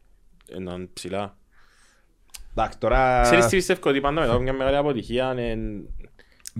Έναν 0.50 0.90
ψηλά. 0.94 1.38
Εντάξει, 2.52 2.78
τώρα... 2.78 3.22
Ξέρεις 3.22 3.46
τι 3.46 3.56
πιστεύω 3.56 3.90
ότι 3.90 4.02
πάντα 4.02 4.22
μετά 4.22 4.34
από 4.34 4.42
μια 4.42 4.54
μεγάλη 4.54 4.76
αποτυχία 4.76 5.32
είναι 5.32 5.72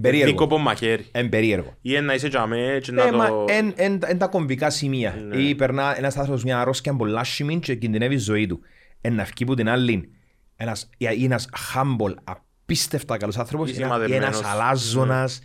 Περίεργο. 0.02 0.32
δίκοπο 0.32 0.58
μαχαίρι. 0.58 1.06
Εν 1.12 1.30
περίεργο. 1.30 1.74
Ή 1.82 2.00
να 2.00 2.14
είσαι 2.14 2.28
τζαμέ 2.28 2.80
και 2.82 2.92
Ε, 2.92 2.94
να 2.94 3.12
μα 3.18 3.28
το... 3.28 3.46
εν, 3.50 3.74
εν, 3.76 4.00
εν 4.06 4.18
τα 4.18 4.28
κομβικά 4.28 4.70
σημεία. 4.70 5.16
Ναι. 5.28 5.38
Ή 5.38 5.56
περνά 5.56 5.98
ένας 5.98 6.18
άνθρωπος 6.18 6.44
μια 6.44 6.60
αρρώσκια 6.62 6.96
πολλά 6.96 7.24
σημεία 7.24 7.58
και 7.58 7.76
κινδυνεύει 7.76 8.14
η 8.14 8.18
ζωή 8.18 8.46
του. 8.48 8.60
Εν 9.02 9.14
να 9.14 9.24
βγει 9.24 9.46
που 9.46 9.54
την 9.56 9.70
άλλη 9.70 10.12
ένας, 10.56 10.90
ή 10.98 11.24
ένας 11.24 11.50
humble, 11.76 12.14
απίστευτα 12.24 13.18
καλός 13.18 13.38
άνθρωπος 13.38 13.70
Ή 13.70 13.74
ή 13.78 13.82
ένα- 13.82 13.86
ή 14.08 14.14
ένας 14.14 14.36
σημαδεμένος. 14.36 14.42
αλάζονας. 14.54 15.40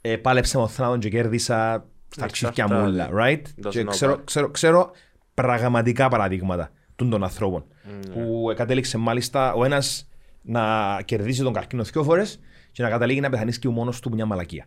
Ε, 0.00 0.16
πάλεψε 0.16 0.56
με 0.56 0.62
ο 0.62 0.68
θάνατον 0.68 1.00
και 1.00 1.08
κέρδισα 1.08 1.86
στα 2.08 2.24
αρχίδια 2.24 2.68
μου 2.68 2.82
όλα. 2.84 3.08
Right? 3.14 3.42
Doesn't 3.66 3.70
Και 3.70 3.80
know 3.82 3.86
ξέρω, 3.90 4.12
that. 4.14 4.20
ξέρω, 4.24 4.50
ξέρω 4.50 4.90
πραγματικά 5.34 6.08
παραδείγματα 6.08 6.70
των 6.96 7.10
των 7.10 7.22
ανθρώπων 7.22 7.64
Ναι. 7.84 8.12
που 8.12 8.52
κατέληξε 8.56 8.98
μάλιστα 8.98 9.52
ο 9.52 9.64
ένας 9.64 10.08
να 10.42 10.62
κερδίσει 11.04 11.42
τον 11.42 11.52
καρκίνο 11.52 11.82
δύο 11.82 12.02
φορές 12.02 12.40
και 12.72 12.82
να 12.82 12.88
καταλήγει 12.88 13.20
να 13.20 13.30
πεθανίσει 13.30 13.58
και 13.58 13.68
ο 13.68 13.70
μόνος 13.70 14.00
του 14.00 14.10
μια 14.14 14.26
μαλακία. 14.26 14.66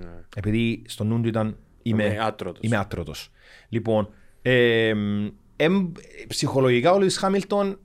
Ναι. 0.00 0.08
Επειδή 0.36 0.82
στο 0.86 1.04
νου 1.04 1.20
του 1.20 1.28
ήταν 1.28 1.56
είμαι, 1.82 2.04
Είμαι 2.04 2.18
άτρωτος. 2.24 2.58
είμαι 2.62 2.76
άτρωτος. 2.76 3.30
Λοιπόν, 3.68 4.08
ε, 4.42 4.92
εμ, 5.56 5.92
ψυχολογικά 6.28 6.92
ο 6.92 6.98
Λουίς 6.98 7.16
Χάμιλτον 7.16 7.78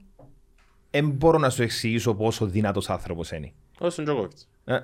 δεν 0.92 1.10
μπορώ 1.10 1.38
να 1.38 1.50
σου 1.50 1.62
εξηγήσω 1.64 2.14
πόσο 2.16 2.46
δυνατός 2.46 2.90
άνθρωπος 2.90 3.32
είναι. 3.32 3.52
Ως 3.80 3.96
τον 3.96 4.04
Τζόκοβιτς. 4.04 4.50
Ε, 4.66 4.80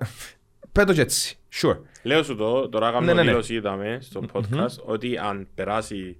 Πέτω 0.72 0.94
και 0.94 1.02
έτσι, 1.02 1.38
sure. 1.62 1.78
Λέω 2.04 2.24
σου 2.24 2.36
το, 2.36 2.70
τώρα 2.70 2.88
Ναι, 2.88 2.94
κάνω 2.94 3.06
ναι, 3.06 3.14
ναι. 3.14 3.22
δήλωση 3.22 3.54
είδαμε 3.54 3.98
στο 4.02 4.24
podcast 4.34 4.76
ότι 4.86 5.18
αν 5.18 5.48
περάσει 5.56 6.18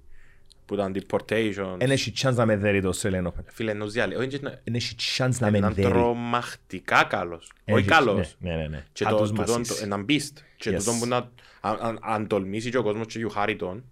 που 0.66 0.74
ήταν 0.74 0.94
deportation 0.96 1.74
Δεν 1.78 1.90
έχει 1.90 2.12
chance 2.22 2.34
να 2.34 2.46
με 2.46 2.56
δέρει 2.56 2.80
το 2.82 2.92
Australian 3.02 3.22
Open. 3.26 3.44
φίλε 3.52 3.70
ενός 3.70 3.92
διάλειμμα 3.92 4.20
όχι 4.24 4.38
να- 4.40 4.60
Δεν 4.64 4.74
έχει 4.74 4.94
chance 5.18 5.36
να 5.38 5.50
με 5.50 5.58
έναν 5.58 5.74
δέρει. 5.74 5.88
τρομακτικά 5.88 7.04
καλός 7.04 7.52
όχι 7.64 7.78
Έχει- 7.78 7.88
καλός 7.88 8.36
Ναι, 8.38 8.54
ναι, 8.56 8.66
ναι. 8.66 8.84
και 8.92 9.04
Θα 9.04 9.10
το, 9.10 9.16
τους 9.16 9.28
το, 9.32 9.34
το, 9.44 9.52
μασίσει. 9.58 9.78
το, 9.78 9.84
έναν 9.84 10.06
beast 10.08 10.32
και 10.56 10.70
Yes. 10.70 10.76
τούτον 10.78 10.98
που 10.98 11.06
να 11.06 11.16
αν, 11.60 11.78
αν, 11.80 11.98
αν 12.02 12.26
τολμήσει 12.26 12.70
και 12.70 12.76
ο 12.78 12.82
κόσμος 12.82 13.06
και 13.06 13.18
γιουχάρει 13.18 13.56
τον 13.56 13.84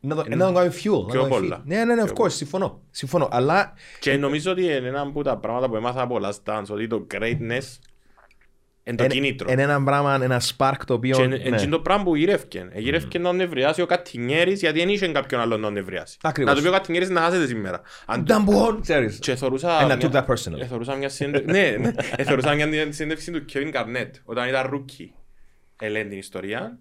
Να 0.00 0.14
το- 0.14 0.24
να 0.28 0.36
τον 0.46 0.54
κάνει 0.54 0.68
fuel. 0.68 0.70
να 0.70 0.70
πιο 0.70 0.92
τον 0.92 1.08
κάνει 1.12 1.28
πολλά. 1.28 1.58
fuel. 1.58 1.62
Ναι, 1.64 1.84
ναι, 1.84 1.94
ναι, 1.94 2.02
of 2.02 2.14
Πιο 2.14 2.24
course, 2.24 2.30
συμφωνώ. 2.32 2.80
Συμφωνώ, 2.90 3.28
αλλά 3.30 3.72
και 4.00 4.16
νομίζω 4.16 4.50
ότι 4.50 4.62
είναι 4.62 4.74
ένα 4.88 5.00
από 5.00 5.22
τα 5.22 5.36
πράγματα 5.36 5.68
που 5.68 5.76
έμαθα 5.76 6.02
από 6.02 6.18
Last 6.22 6.42
Dance 6.52 6.64
ότι 6.68 6.86
το 6.86 7.06
greatness 7.14 7.62
είναι 8.88 8.96
το 8.96 9.04
είναι 9.04 9.12
κίνητρο 9.14 9.52
είναι 9.52 9.62
ένα 9.62 9.82
πράγμα, 9.82 10.18
ένα 10.22 10.42
spark 10.56 10.76
το 10.86 10.94
οποίο... 10.94 11.16
και 11.16 11.26
ναι. 11.26 11.36
είναι 11.36 11.66
το 11.66 11.80
πράγμα 11.80 12.04
που 12.04 12.16
γυρεύκε. 12.16 12.68
Ε, 12.72 12.80
Γυρεύκε 12.80 13.18
να 13.18 13.32
νευριάσει 13.32 13.82
ο 13.82 13.86
Κατινιέρης 13.86 14.60
γιατί 14.60 14.78
δεν 14.78 14.88
είχε 14.88 15.08
κάποιον 15.08 15.40
άλλο 15.40 15.56
να 15.56 15.70
νευριάσει. 15.70 16.16
Ακριβώς. 16.22 16.52
Να 16.52 16.56
του 16.58 16.62
πει 16.64 16.68
ο 16.68 16.72
Κατινιέρης 16.72 17.08
να 17.10 17.20
χάσετε 17.20 17.46
σήμερα. 17.46 17.80
Αν 18.06 18.24
το- 18.24 18.34
Νταμπουόν, 18.34 18.80
ξέρεις. 18.80 19.18
Και 19.18 19.34
θεωρούσα... 19.34 19.78
And 19.80 19.82
I 19.92 19.96
μια- 19.96 19.98
took 20.00 20.12
that 20.14 20.26
personally. 20.34 20.60
ε, 20.60 20.66
θεωρούσα 20.66 20.94
μια 20.94 21.08
συνέντευξη... 21.08 21.50
ναι, 21.50 21.76
ναι. 21.78 21.92
Ε, 22.16 22.22
θεωρούσα 22.24 22.54
μια 22.54 22.92
συνέντευξη 22.92 23.30
του 23.32 23.44
Kevin 23.52 23.72
Garnett 23.74 24.10
όταν 24.24 24.48
ήταν 24.48 24.70
rookie. 24.74 25.08
Ελέγχει 25.80 26.08
την 26.08 26.18
ιστορία. 26.18 26.78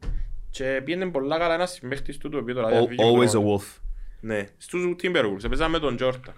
Και 0.49 0.81
πήγαινε 0.83 1.05
πολλά 1.11 1.37
καλά 1.39 1.53
ένας 1.53 1.71
συμπαίχτης 1.71 2.17
του, 2.17 2.29
το 2.29 2.37
οποίο 2.37 2.53
τώρα 2.55 2.67
Al- 2.67 2.71
διαφύγει 2.71 2.99
Always 3.03 3.25
a 3.27 3.29
χρόνο. 3.29 3.55
wolf. 3.57 3.79
Ναι, 4.19 4.43
στους 4.57 4.95
Timberwolves, 5.03 5.43
έπαιζαν 5.45 5.69
με 5.71 5.79
τον 5.79 5.95
Τζόρτα. 5.95 6.33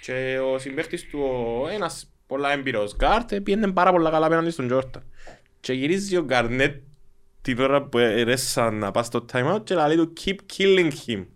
Και 0.00 0.38
ο 0.54 0.58
συμπαίχτης 0.58 1.06
του, 1.08 1.18
ο- 1.20 1.68
ένας 1.68 2.10
πολλά 2.26 2.52
έμπειρος 2.52 2.96
γκάρτ, 2.96 3.34
πήγαινε 3.34 3.72
πάρα 3.72 3.90
πολλά 3.90 4.10
καλά 4.10 4.26
απέναντι 4.26 4.50
στον 4.50 4.66
Τζόρτα. 4.66 5.02
Και 5.60 5.72
γυρίζει 5.72 6.16
ο 6.16 6.22
Γκαρνέτ 6.22 6.82
την 7.42 7.60
ώρα 7.60 7.82
που 7.82 7.98
έρεσαν 7.98 8.74
να 8.78 8.90
πάει 8.90 9.04
στο 9.04 9.24
time 9.32 9.54
out 9.54 9.64
και 9.64 9.74
λέει 9.74 9.96
του 9.96 10.12
keep 10.24 10.36
killing 10.56 10.90
him. 11.06 11.26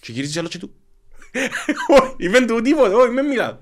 Και 0.00 0.12
γυρίζει 0.12 0.38
άλλο 0.38 0.48
και 0.48 0.58
του 0.58 0.74
«Όχι, 2.00 2.14
είπε 2.16 2.44
του 2.44 2.60
τίποτε, 2.60 2.94
όχι, 2.94 3.10
με 3.10 3.22
μιλάς. 3.22 3.56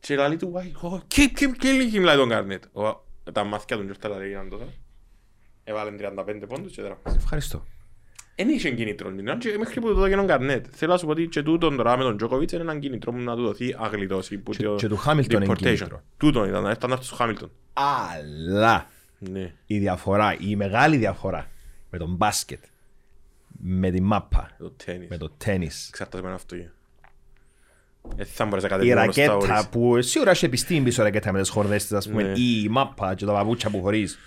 Και 0.00 0.16
λέει 0.16 0.36
του 0.36 0.52
«Why, 0.56 0.88
oh, 0.88 0.98
keep, 1.14 1.38
keep 1.38 1.50
killing 1.62 1.94
him, 1.96 2.00
λέει 2.00 2.16
τον 2.16 2.28
Γκαρνέτ. 2.28 2.64
Ο- 2.76 3.04
Τα 3.32 3.44
μάθηκια 3.44 3.76
του 3.76 3.84
Τζόρτα 3.84 4.08
λέει 4.08 4.30
ήταν 4.30 4.48
τότε. 4.48 4.64
Έβαλε 5.64 5.90
35 5.90 6.46
πόντους 6.48 6.72
και 6.74 6.80
τώρα. 6.82 6.98
Ευχαριστώ. 7.16 7.66
Εν 8.34 8.48
είχε 8.48 8.70
κίνητρο 8.70 9.12
την 9.12 9.28
ώρα 9.28 9.38
και 9.38 9.56
μέχρι 9.58 9.80
που 9.80 9.86
το 9.86 9.94
δώσει 9.94 10.10
και 10.10 10.16
τον 10.16 10.26
Καρνέτ. 10.26 10.66
Θέλω 10.70 10.92
να 10.92 10.98
σου 10.98 11.04
πω 11.04 11.10
ότι 11.10 11.26
και 11.26 11.42
τούτον 11.42 11.76
τώρα 11.76 11.96
με 11.96 12.02
τον 12.02 12.16
Τζόκοβιτς 12.16 12.52
είναι 12.52 12.62
έναν 12.62 12.80
κίνητρο 12.80 13.12
που 13.12 13.18
να 13.18 13.36
του 13.36 13.42
δοθεί 13.42 13.74
αγλιτώσει. 13.78 14.38
που 14.38 14.50
Και- 14.52 14.62
το 14.62 14.74
και 14.74 14.88
του 14.88 14.96
Χάμιλτον 14.96 15.42
είναι 15.42 15.52
deportation. 15.52 15.62
κίνητρο. 15.62 16.02
Τούτον 16.16 16.48
ήταν, 16.48 16.62
να 16.62 16.70
έρθει 16.70 16.86
να 16.86 16.92
έρθει 16.92 17.04
στο 17.04 17.14
Χάμιλτον. 17.14 17.50
Αλλά 17.72 18.86
Ναι. 19.18 19.52
η 19.66 19.78
διαφορά, 19.78 20.36
η 20.40 20.56
μεγάλη 20.56 20.96
διαφορά 20.96 21.46
με 21.90 21.98
τον 21.98 22.14
μπάσκετ, 22.14 22.62
με 23.62 23.90
τη 23.90 24.00
μάπα, 24.00 24.50
Το 24.58 24.70
τέννις. 24.84 25.08
με 25.08 25.16
το 25.16 25.30
τέννις, 25.30 25.88
Εξαρτάται 25.88 26.22
με 26.22 26.26
ένα 26.28 26.36
αυτοκίνητο. 26.36 26.74
Ε, 28.16 28.24
θα 28.24 28.44
μπορείς 28.46 28.62
να 28.62 28.68
η 28.68 28.70
κατεβεί 28.72 28.94
μόνο 28.94 29.12
στα 29.12 29.22
ρακέτα 29.26 29.54
όρις. 29.54 29.68
που 29.68 30.02
σίγουρα 30.02 30.30
έχει 30.30 30.44
επιστήμη 30.44 30.80
πίσω 30.84 31.02
ρακέτα 31.02 31.32
με 31.32 31.40
τις 31.40 31.48
χορδές 31.50 31.82
της, 31.82 31.92
ας 31.92 32.08
πούμε, 32.08 32.22
Ναι. 32.22 32.38
ή 32.38 32.62
η 32.64 32.68
μάπα 32.68 33.14
και 33.14 33.24
τα 33.24 33.32
παπούτσια 33.32 33.70
που 33.70 33.82
χωρείς. 33.82 34.18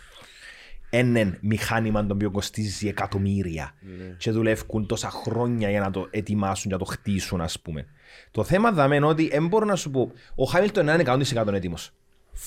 Έναν 0.96 1.38
μηχάνημα 1.42 2.06
το 2.06 2.14
οποίο 2.14 2.32
κοστίζει 2.32 2.88
εκατομμύρια 2.88 3.74
Ναι. 3.82 4.16
και 4.18 4.32
δουλεύουν 4.32 4.86
τόσα 4.86 5.10
χρόνια 5.10 5.70
για 5.70 5.80
να 5.80 5.92
το 5.92 6.08
ετοιμάσουν, 6.12 6.64
για 6.70 6.78
να 6.78 6.86
το 6.86 6.92
χτίσουν, 6.92 7.42
ας 7.42 7.60
πούμε. 7.60 7.86
Το 8.32 8.44
θέμα 8.44 8.72
δαμε 8.72 8.96
είναι 8.96 9.06
ότι 9.06 9.28
δεν 9.28 9.48
μπορώ 9.48 9.66
να 9.66 9.76
σου 9.76 9.92
πω, 9.92 10.12
ο 10.36 10.44
Χάμιλτον 10.44 10.88
είναι 10.88 11.04
100% 11.06 11.54
έτοιμος. 11.54 11.92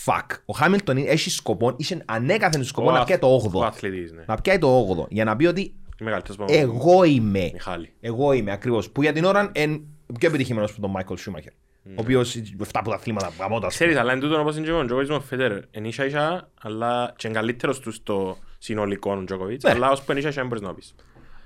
Fuck. 0.05 0.27
Ο 0.45 0.53
Χάμιλτον 0.53 0.97
έχει 0.97 1.31
σκοπό, 1.31 1.75
είχε 1.77 2.03
ανέκαθεν 2.05 2.65
σκοπό 2.65 2.89
Ο 2.89 2.93
να 2.93 2.97
αθ- 2.99 3.07
πιάει 3.07 3.19
το 3.19 3.27
8ο. 3.35 3.61
Ο 3.61 3.65
αθλητής, 3.65 4.13
ναι. 4.13 4.23
Να 4.27 4.35
πιάει 4.37 4.59
το 4.59 4.87
8ο. 4.89 5.07
Για 5.09 5.25
να 5.25 5.37
πει 5.37 5.47
ότι 5.47 5.61
Η 6.01 6.05
μεγαλύτερος 6.05 6.37
πάνω. 6.37 6.51
εγώ 6.53 7.05
είμαι. 7.05 7.51
Μιχάλη. 7.53 7.93
Εγώ 8.01 8.33
είμαι 8.33 8.53
ακριβώς. 8.53 8.91
Που 8.91 9.03
για 9.03 9.13
την 9.13 9.25
ώρα 9.25 9.51
είναι 9.55 9.81
πιο 10.19 10.29
επιτυχημένος 10.29 10.71
από 10.71 10.81
τον 10.81 10.91
Μάικλ 10.91 11.15
Σούμαχερ. 11.15 11.53
Ο 11.89 11.95
οποίος 12.01 12.35
7 12.37 12.43
από 12.73 12.89
τα 12.91 12.95
αθλήματα 12.95 13.33
γαμώτας. 13.39 13.75
Ξέρεις, 13.75 13.97
αλλά 13.97 14.13
είναι 14.13 14.21
τούτο 14.21 14.41
όπως 14.41 14.57
είναι 14.57 14.67
και 14.67 14.73
ο 14.73 14.85
Τζόκοβιτς 14.85 15.11
με 15.11 15.17
ο 15.17 15.23
Φederer. 15.31 15.61
Είναι 15.71 15.89
ίσα 15.89 16.05
ίσα, 16.05 16.51
αλλά 16.61 17.13
και 17.17 17.27
είναι 17.29 17.37
καλύτερος 17.37 17.81
τους 17.81 17.95
στο 17.95 18.39
συνολικό 18.59 19.13
ο 19.13 19.25
Τζόκοβιτς. 19.25 19.65
Ναι. 19.65 19.71
Αλλά 19.71 19.91
ως 19.91 20.03
που 20.03 20.11
είναι 20.11 20.21
ίσα 20.21 20.29
ίσα 20.29 20.41
δεν 20.41 20.49
μπορείς 20.49 20.63
να 20.63 20.75
πεις. 20.75 20.95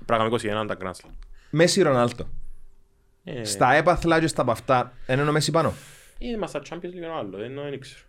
Πράγμα 0.05 0.25
21 0.25 0.65
τα 0.67 0.77
Grand 0.81 0.91
Slam. 1.05 1.09
Μέση 1.49 1.81
Ρονάλτο. 1.81 2.29
Ε, 3.23 3.43
Στα 3.43 3.73
έπαθλα 3.73 4.19
και 4.19 4.27
στα 4.27 4.43
παυτά, 4.43 4.93
είναι 5.07 5.21
ο 5.21 5.31
Μέση 5.31 5.51
πάνω. 5.51 5.73
Είναι 6.17 6.37
μας 6.37 6.49
στα 6.49 6.61
Champions 6.69 6.81
λίγο 6.93 7.13
άλλο, 7.17 7.37
δεν 7.37 7.53
δεν 7.69 7.79
ξέρω. 7.79 8.01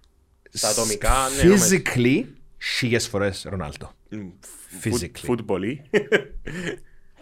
Στα 0.51 0.69
ατομικά, 0.69 1.15
ναι. 1.37 1.43
νομίζω. 1.43 1.65
Physically, 1.67 2.25
χίλιες 2.63 3.09
φορές 3.09 3.47
Ρονάλτο. 3.49 3.93
Μ, 4.09 4.17
Physically. 4.85 5.27
foot- 5.27 5.37
Football. 5.47 5.63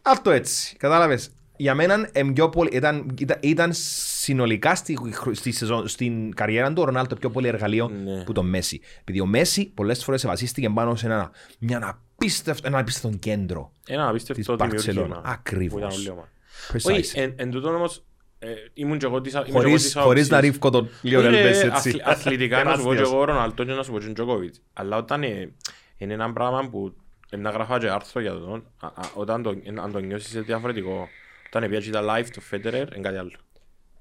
Αυτό 0.03 0.31
έτσι. 0.31 0.77
Κατάλαβες. 0.77 1.31
Για 1.61 1.75
μένα 1.75 2.09
εμ, 2.13 2.33
πιο 2.33 2.49
πολύ, 2.49 2.71
ήταν, 2.73 3.15
ήταν, 3.19 3.39
ήταν 3.41 3.71
συνολικά 3.73 4.75
στη, 4.75 4.99
στη 5.33 5.51
σεζόν, 5.53 5.89
στην 5.89 6.35
καριέρα 6.35 6.69
του 6.73 6.83
ο 6.83 6.85
Ρονάλτο 6.85 7.15
πιο 7.17 7.31
πολύ 7.31 7.49
εργαλείο 7.49 7.89
Ναι. 8.05 8.25
που 8.25 8.33
το 8.33 8.43
Μέση. 8.43 8.81
Επειδή 9.01 9.21
ο 9.21 9.27
Μέση 9.27 9.67
πολλές 9.75 10.05
φορές 10.05 10.27
βασίστηκε 10.27 10.69
πάνω 10.71 10.95
σε 10.95 11.07
ένα, 11.07 11.31
μια 11.59 11.99
απίστευτο, 12.15 12.67
ένα 12.69 12.79
απίστευτο 12.79 13.17
κέντρο. 13.19 13.73
Ένα 13.87 14.09
απίστευτο 14.09 14.57
Της 14.57 14.67
δημιουργήμα. 14.69 15.21
Barcelona. 15.21 15.25
Ακριβώς. 15.25 15.73
που 15.73 15.79
ήταν 15.79 15.91
όλοι 15.99 16.09
ομάδα. 16.11 16.29
Precise. 16.73 16.95
Όχι, 16.99 17.21
εν, 17.21 17.33
εν 17.37 17.51
τούτον 17.51 17.75
όμως, 17.75 18.03
ε, 18.39 18.49
ήμουν 18.75 18.99
και 18.99 19.07
εγώ 19.07 19.21
της 19.21 19.33
ήμουν 19.33 19.45
και 19.45 19.51
εγώ 19.51 19.61
Χωρίς, 19.61 19.83
της 19.83 19.93
χωρίς 19.93 20.05
άποψης- 20.07 20.31
να 20.31 20.41
ρίβκω 20.41 20.71
τον 20.71 20.89
Λιόνελ 21.03 21.33
Όχι, 21.33 21.43
ρε, 21.43 21.49
Μέση 21.49 21.67
έτσι. 21.67 21.89
αθλη- 21.89 22.03
Αθλητικά 22.05 22.65
να 22.65 22.71
σου 22.71 22.77
πω 22.77 22.89
και 22.89 22.95
Τεράστιος. 22.95 23.13
εγώ 23.13 23.25
Ροναλτό 23.25 23.65
και 23.65 23.73
να 23.73 23.83
σου 23.83 23.93
πω 23.93 23.99
και 23.99 24.07
ο 24.09 24.13
Τζοκόβιτς. 24.13 24.63
Αλλά 24.73 24.97
όταν 24.97 25.23
ε, 25.23 25.53
είναι 25.97 26.13
ένα 26.15 26.33
πράγμα 26.33 26.69
που 26.71 26.95
ε, 27.31 27.37
να 27.37 27.51
γράφω 27.51 27.79
και 27.79 27.89
άρθρο 27.89 28.21
για 28.21 28.31
τον, 28.33 28.65
α- 28.81 28.87
α- 28.87 29.11
όταν 29.15 29.43
το, 29.43 29.51
ε, 29.51 29.81
αν 29.83 29.93
το 29.93 29.99
νιώσεις 29.99 30.33
είναι 30.33 30.43
διαφορετικό. 30.43 31.09
Όταν 31.55 31.69
πιάσει 31.71 31.91
τα 31.91 32.03
live 32.09 32.29
του 32.33 32.41
Φέτερερ, 32.41 32.93
είναι 32.93 33.01
κάτι 33.01 33.17
άλλο. 33.17 33.31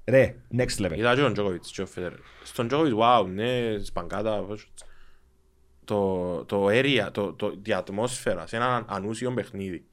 Ρε, 0.04 0.34
next 0.56 0.76
level. 0.86 0.96
Είδα 0.96 1.14
και 1.14 1.20
τον 1.20 1.32
Τζόκοβιτς 1.32 1.70
και 1.70 1.82
ο 1.82 1.86
Φέτερερ. 1.86 2.18
Στον 2.42 2.66
Τζόκοβιτς, 2.68 2.96
wow, 3.00 3.26
ναι, 3.26 3.78
σπαγκάτα, 3.82 4.36
πώς- 4.42 4.70
το, 5.84 6.44
το 6.44 6.66
area, 6.66 7.08
το, 7.12 7.32
το, 7.32 7.54
η 7.64 7.72
ατμόσφαιρα 7.72 8.46
σε 8.46 8.56
έναν 8.56 8.84
ανούσιο 8.88 9.32
παιχνίδι. 9.32 9.84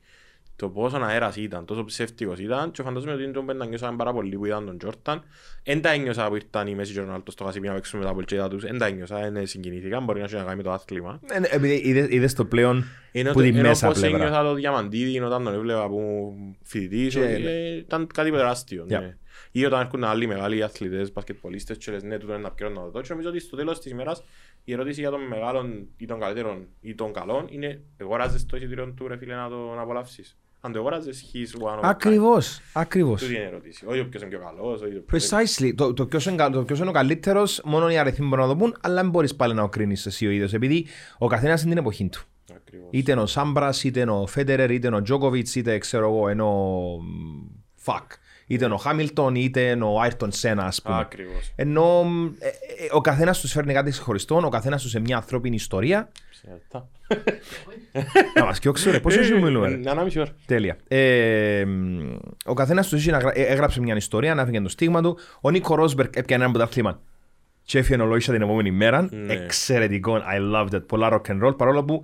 Το 0.59 0.69
πόσο 0.69 0.97
αέρας 0.97 1.35
ήταν, 1.35 1.65
τόσο 1.65 1.83
ψεύτικος 1.85 2.39
ήταν 2.39 2.71
και 2.71 2.83
φαντάζομαι 2.83 3.13
ότι 3.13 3.31
τον 3.31 3.45
πέντε 3.45 3.65
νιώσαμε 3.65 3.97
πάρα 3.97 4.13
πολύ 4.13 4.35
που 4.37 4.45
ήταν 4.45 4.65
τον 4.65 4.77
Τζόρταν. 4.77 5.23
Εν 5.63 5.81
τα 5.81 5.89
ένιωσα 5.89 6.27
που 6.27 6.35
ήρθαν 6.35 6.67
οι 6.67 6.75
Μέση 6.75 6.93
και 6.93 6.99
ο 6.99 7.03
Ρονάλτος 7.03 7.33
στο 7.33 7.43
Κασιπί 7.43 7.67
να 7.67 7.73
παίξουν 7.73 7.99
με 7.99 8.05
τα 8.05 8.13
πολτσέτα 8.13 8.47
τους. 8.47 8.63
Εν 8.63 8.77
τα 8.77 8.85
ένιωσα, 8.85 9.25
εν 9.25 9.47
συγκινήθηκαν, 9.47 10.03
μπορεί 10.03 10.19
να 10.19 10.25
έχει 10.25 10.35
να 10.35 10.43
κάνει 10.43 10.55
με 10.55 10.63
το 10.63 10.71
άθλημα. 10.71 11.19
Ε, 11.31 11.39
ναι, 11.39 11.47
Επειδή 11.51 11.81
είδες- 11.83 12.09
είδες 12.11 12.33
το 12.33 12.45
πλέον 12.45 12.83
Ενώ, 13.11 13.31
που 13.31 13.41
τη 13.41 13.47
ενώ 13.47 13.61
μέσα 13.61 13.87
πώς 13.87 13.99
πλευρά. 13.99 14.17
ένιωθα 14.17 14.43
το 14.43 14.53
διαμαντίδι 14.53 15.19
όταν 15.19 15.43
τον 15.43 15.53
έβλεπα 15.53 15.87
που 15.87 16.33
φοιτητής, 16.63 17.13
Και- 17.13 17.19
ότι, 17.21 17.45
ε, 17.45 17.75
ήταν 17.77 18.07
κάτι 18.13 18.31
τεράστιο. 18.31 18.83
Yeah. 18.83 18.99
Ναι. 18.99 19.17
Ή 19.51 19.65
όταν 19.65 19.81
έρχονται 19.81 20.05
άλλοι 20.07 20.27
μεγάλοι 20.27 20.63
αθλητές, 20.63 21.11
μπασκετπολίστες 21.11 21.77
και 21.77 21.91
λες 21.91 22.03
ναι, 22.03 22.17
τούτο 22.17 22.33
είναι 22.33 22.41
να 22.41 22.51
πιέρω 22.51 22.73
να 22.73 22.81
το 22.81 22.89
δω. 22.89 23.01
Και 23.01 23.07
νομίζω 23.09 23.29
ότι 23.29 23.39
στο 23.39 23.55
τέλος 23.55 23.79
της 23.79 23.91
ημέρας 23.91 24.23
η 24.63 24.73
ερώτηση 24.73 24.99
για 25.01 25.09
τον 25.09 25.21
μεγάλον 25.21 25.87
ή 25.97 26.05
τον 26.05 26.19
καλύτερον 26.19 26.67
ή 26.81 26.95
τον 26.95 27.13
καλόν 27.13 27.45
είναι 27.49 27.81
εγωράζεις 27.97 28.45
το 28.45 28.57
εισιτήριο 28.57 28.93
του 28.97 29.07
ρε 29.07 29.17
φίλε 29.17 29.35
να 29.35 29.49
το 29.49 29.73
να 29.75 29.81
απολαύσεις. 29.81 30.37
Αν 30.61 30.71
το 30.71 30.79
αγοράζεις, 30.79 31.31
he's 31.33 31.61
one 31.61 31.71
of 31.71 31.77
a 31.77 31.77
kind. 31.77 31.89
Ακριβώς, 31.89 32.59
ακριβώς. 32.73 33.21
Τούτη 33.21 33.33
είναι 33.33 33.43
η 33.43 33.45
ερώτηση. 33.47 33.85
Όχι 33.85 34.03
ποιος 34.03 34.21
είναι 34.21 34.31
πιο 34.31 34.39
καλός, 34.39 34.81
όχι 34.81 34.93
ποιος- 34.93 35.29
Precisely. 35.31 35.71
Το, 35.75 35.93
το, 35.93 36.05
ποιος 36.05 36.25
είναι, 36.25 36.35
κα- 36.35 36.49
το 36.49 36.63
ποιος 36.63 36.79
είναι 36.79 36.89
ο 36.89 36.91
καλύτερος, 36.91 37.61
μόνο 37.65 37.89
οι 37.89 37.97
αριθμοί 37.97 38.27
μπορούν 38.27 38.45
να 38.47 38.51
το 38.51 38.57
πούν, 38.57 38.75
αλλά 38.81 39.01
δεν 39.01 39.09
μπορείς 39.09 39.35
πάλι 39.35 39.53
να 39.53 39.61
το 39.61 39.69
κρίνεις 39.69 40.05
εσύ 40.05 40.27
ο 40.27 40.29
ίδιος, 40.29 40.53
επειδή 40.53 40.85
ο 41.17 41.27
καθένας 41.27 41.61
είναι 41.61 41.69
την 41.69 41.79
εποχή 41.79 42.09
του. 42.09 42.21
Ακριβώς. 42.55 42.87
Είτε 42.91 43.11
είναι 43.11 43.21
ο 43.21 43.25
Σάμπρας, 43.25 43.83
είτε 43.83 43.99
είναι 43.99 44.11
ο 44.11 44.27
Φέντερερ, 44.27 44.71
είτε 44.71 44.87
είναι 44.87 44.95
ο 44.95 45.01
Τζόκοβιτς, 45.01 45.55
είτε 45.55 45.77
ξέρω 45.77 46.09
εγώ, 46.09 46.29
είναι 46.29 46.41
ο 46.43 46.77
Φακ. 47.75 48.11
Είτε 48.47 48.65
είναι 48.65 48.73
ο 48.73 48.77
Χάμιλτον, 48.77 49.35
είτε 49.35 49.61
είναι 49.61 49.83
ο 49.83 49.99
Άιρτον 50.01 50.31
Σένα, 50.31 50.63
ας 50.65 50.81
πούμε. 50.81 50.97
Ακριβώς. 50.99 51.51
Ενώ 51.55 52.05
ε, 52.39 52.47
ε, 52.47 52.51
ο 52.91 53.01
καθένας 53.01 53.39
τους 53.39 53.51
φέρνει 53.51 53.73
κάτι 53.73 53.91
ξεχωριστό, 53.91 54.41
ο 54.45 54.49
καθένας 54.49 54.81
τους 54.81 54.91
σε 54.91 54.99
μια 54.99 55.15
ανθρώπινη 55.15 55.55
ιστορία. 55.55 56.09
Ψέματα. 56.31 56.89
Να 58.35 58.45
μας 58.45 58.59
κοιόξω 58.59 58.91
ρε, 58.91 58.99
πόσο 58.99 59.23
σου 59.23 59.39
μιλούμε 59.41 59.67
ρε; 59.67 59.73
Ε, 59.73 59.89
Ένα 59.89 60.03
μισή 60.03 60.19
ώρα. 60.19 60.29
Τέλεια. 60.45 60.77
Ε, 60.87 61.65
μ, 61.65 62.15
ο 62.45 62.53
καθένας 62.53 62.87
τους 62.87 62.99
είχε 63.01 63.11
να 63.11 63.17
γρα- 63.17 63.37
ε, 63.37 63.41
έγραψε 63.41 63.81
μια 63.81 63.95
ιστορία, 63.95 64.35
να 64.35 64.41
έφυγε 64.41 64.61
το 64.61 64.69
στίγμα 64.69 65.01
του. 65.01 65.17
Ο 65.41 65.49
Νίκο 65.49 65.75
Ρόσμπερκ 65.75 66.15
έπιανε 66.15 66.43
ένα 66.43 66.51
πρωτάθλημα. 66.53 66.99
Και 67.63 67.77
έφυγε 67.79 68.01
ολόγησα 68.01 68.31
την 68.33 68.41
επόμενη 68.41 68.71
μέρα. 68.71 69.07
Ναι. 69.11 69.33
Εξαιρετικό. 69.33 70.17
I 70.17 70.55
loved 70.55 70.75
it. 70.75 70.85
Πολλά 70.87 71.09
rock 71.13 71.31
and 71.31 71.43
roll. 71.47 71.57
Παρόλο 71.57 71.83
που 71.83 72.01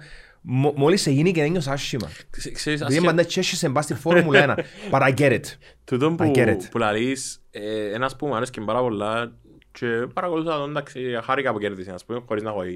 μόλις 0.76 1.08
έγινε 1.08 1.32
και 1.32 1.42
ένιωσα 1.42 1.72
άσχημα. 1.72 2.08
Ξε- 2.30 2.54
Ξέρεις, 2.54 2.80
Δηλαδή 2.80 2.98
ασχε- 2.98 3.10
πάντα 3.16 3.26
τσέσαι 3.26 3.70
μπας 3.70 3.84
στη 3.84 3.94
Φόρμουλα 3.94 4.40
1. 4.40 4.56
But 4.92 5.02
I 5.02 5.14
get 5.18 5.32
it. 5.32 5.42
Τούτον 5.84 6.18
I 6.20 6.32
get 6.32 6.48
it. 6.48 6.58
που, 6.58 6.68
που 6.72 6.78
λαλείς, 6.78 7.42
ε, 7.52 7.94
ένας 7.94 8.16
που 8.16 8.28
μου 8.28 8.36
αρέσει 8.36 8.52
και 8.52 8.62
πάρα 8.62 8.80
πολλά 8.80 9.32
και 9.72 9.88
παρακολουθούσα 10.14 10.58
τον, 10.58 10.70
εντάξει, 10.70 11.02
χάρηκα 11.24 11.52
που 11.52 11.60
κέρδισε, 11.60 11.92
ας 11.92 12.06
πούμε, 12.06 12.22
χωρίς 12.28 12.44
να 12.44 12.50
έχω 12.50 12.62
ε, 12.62 12.68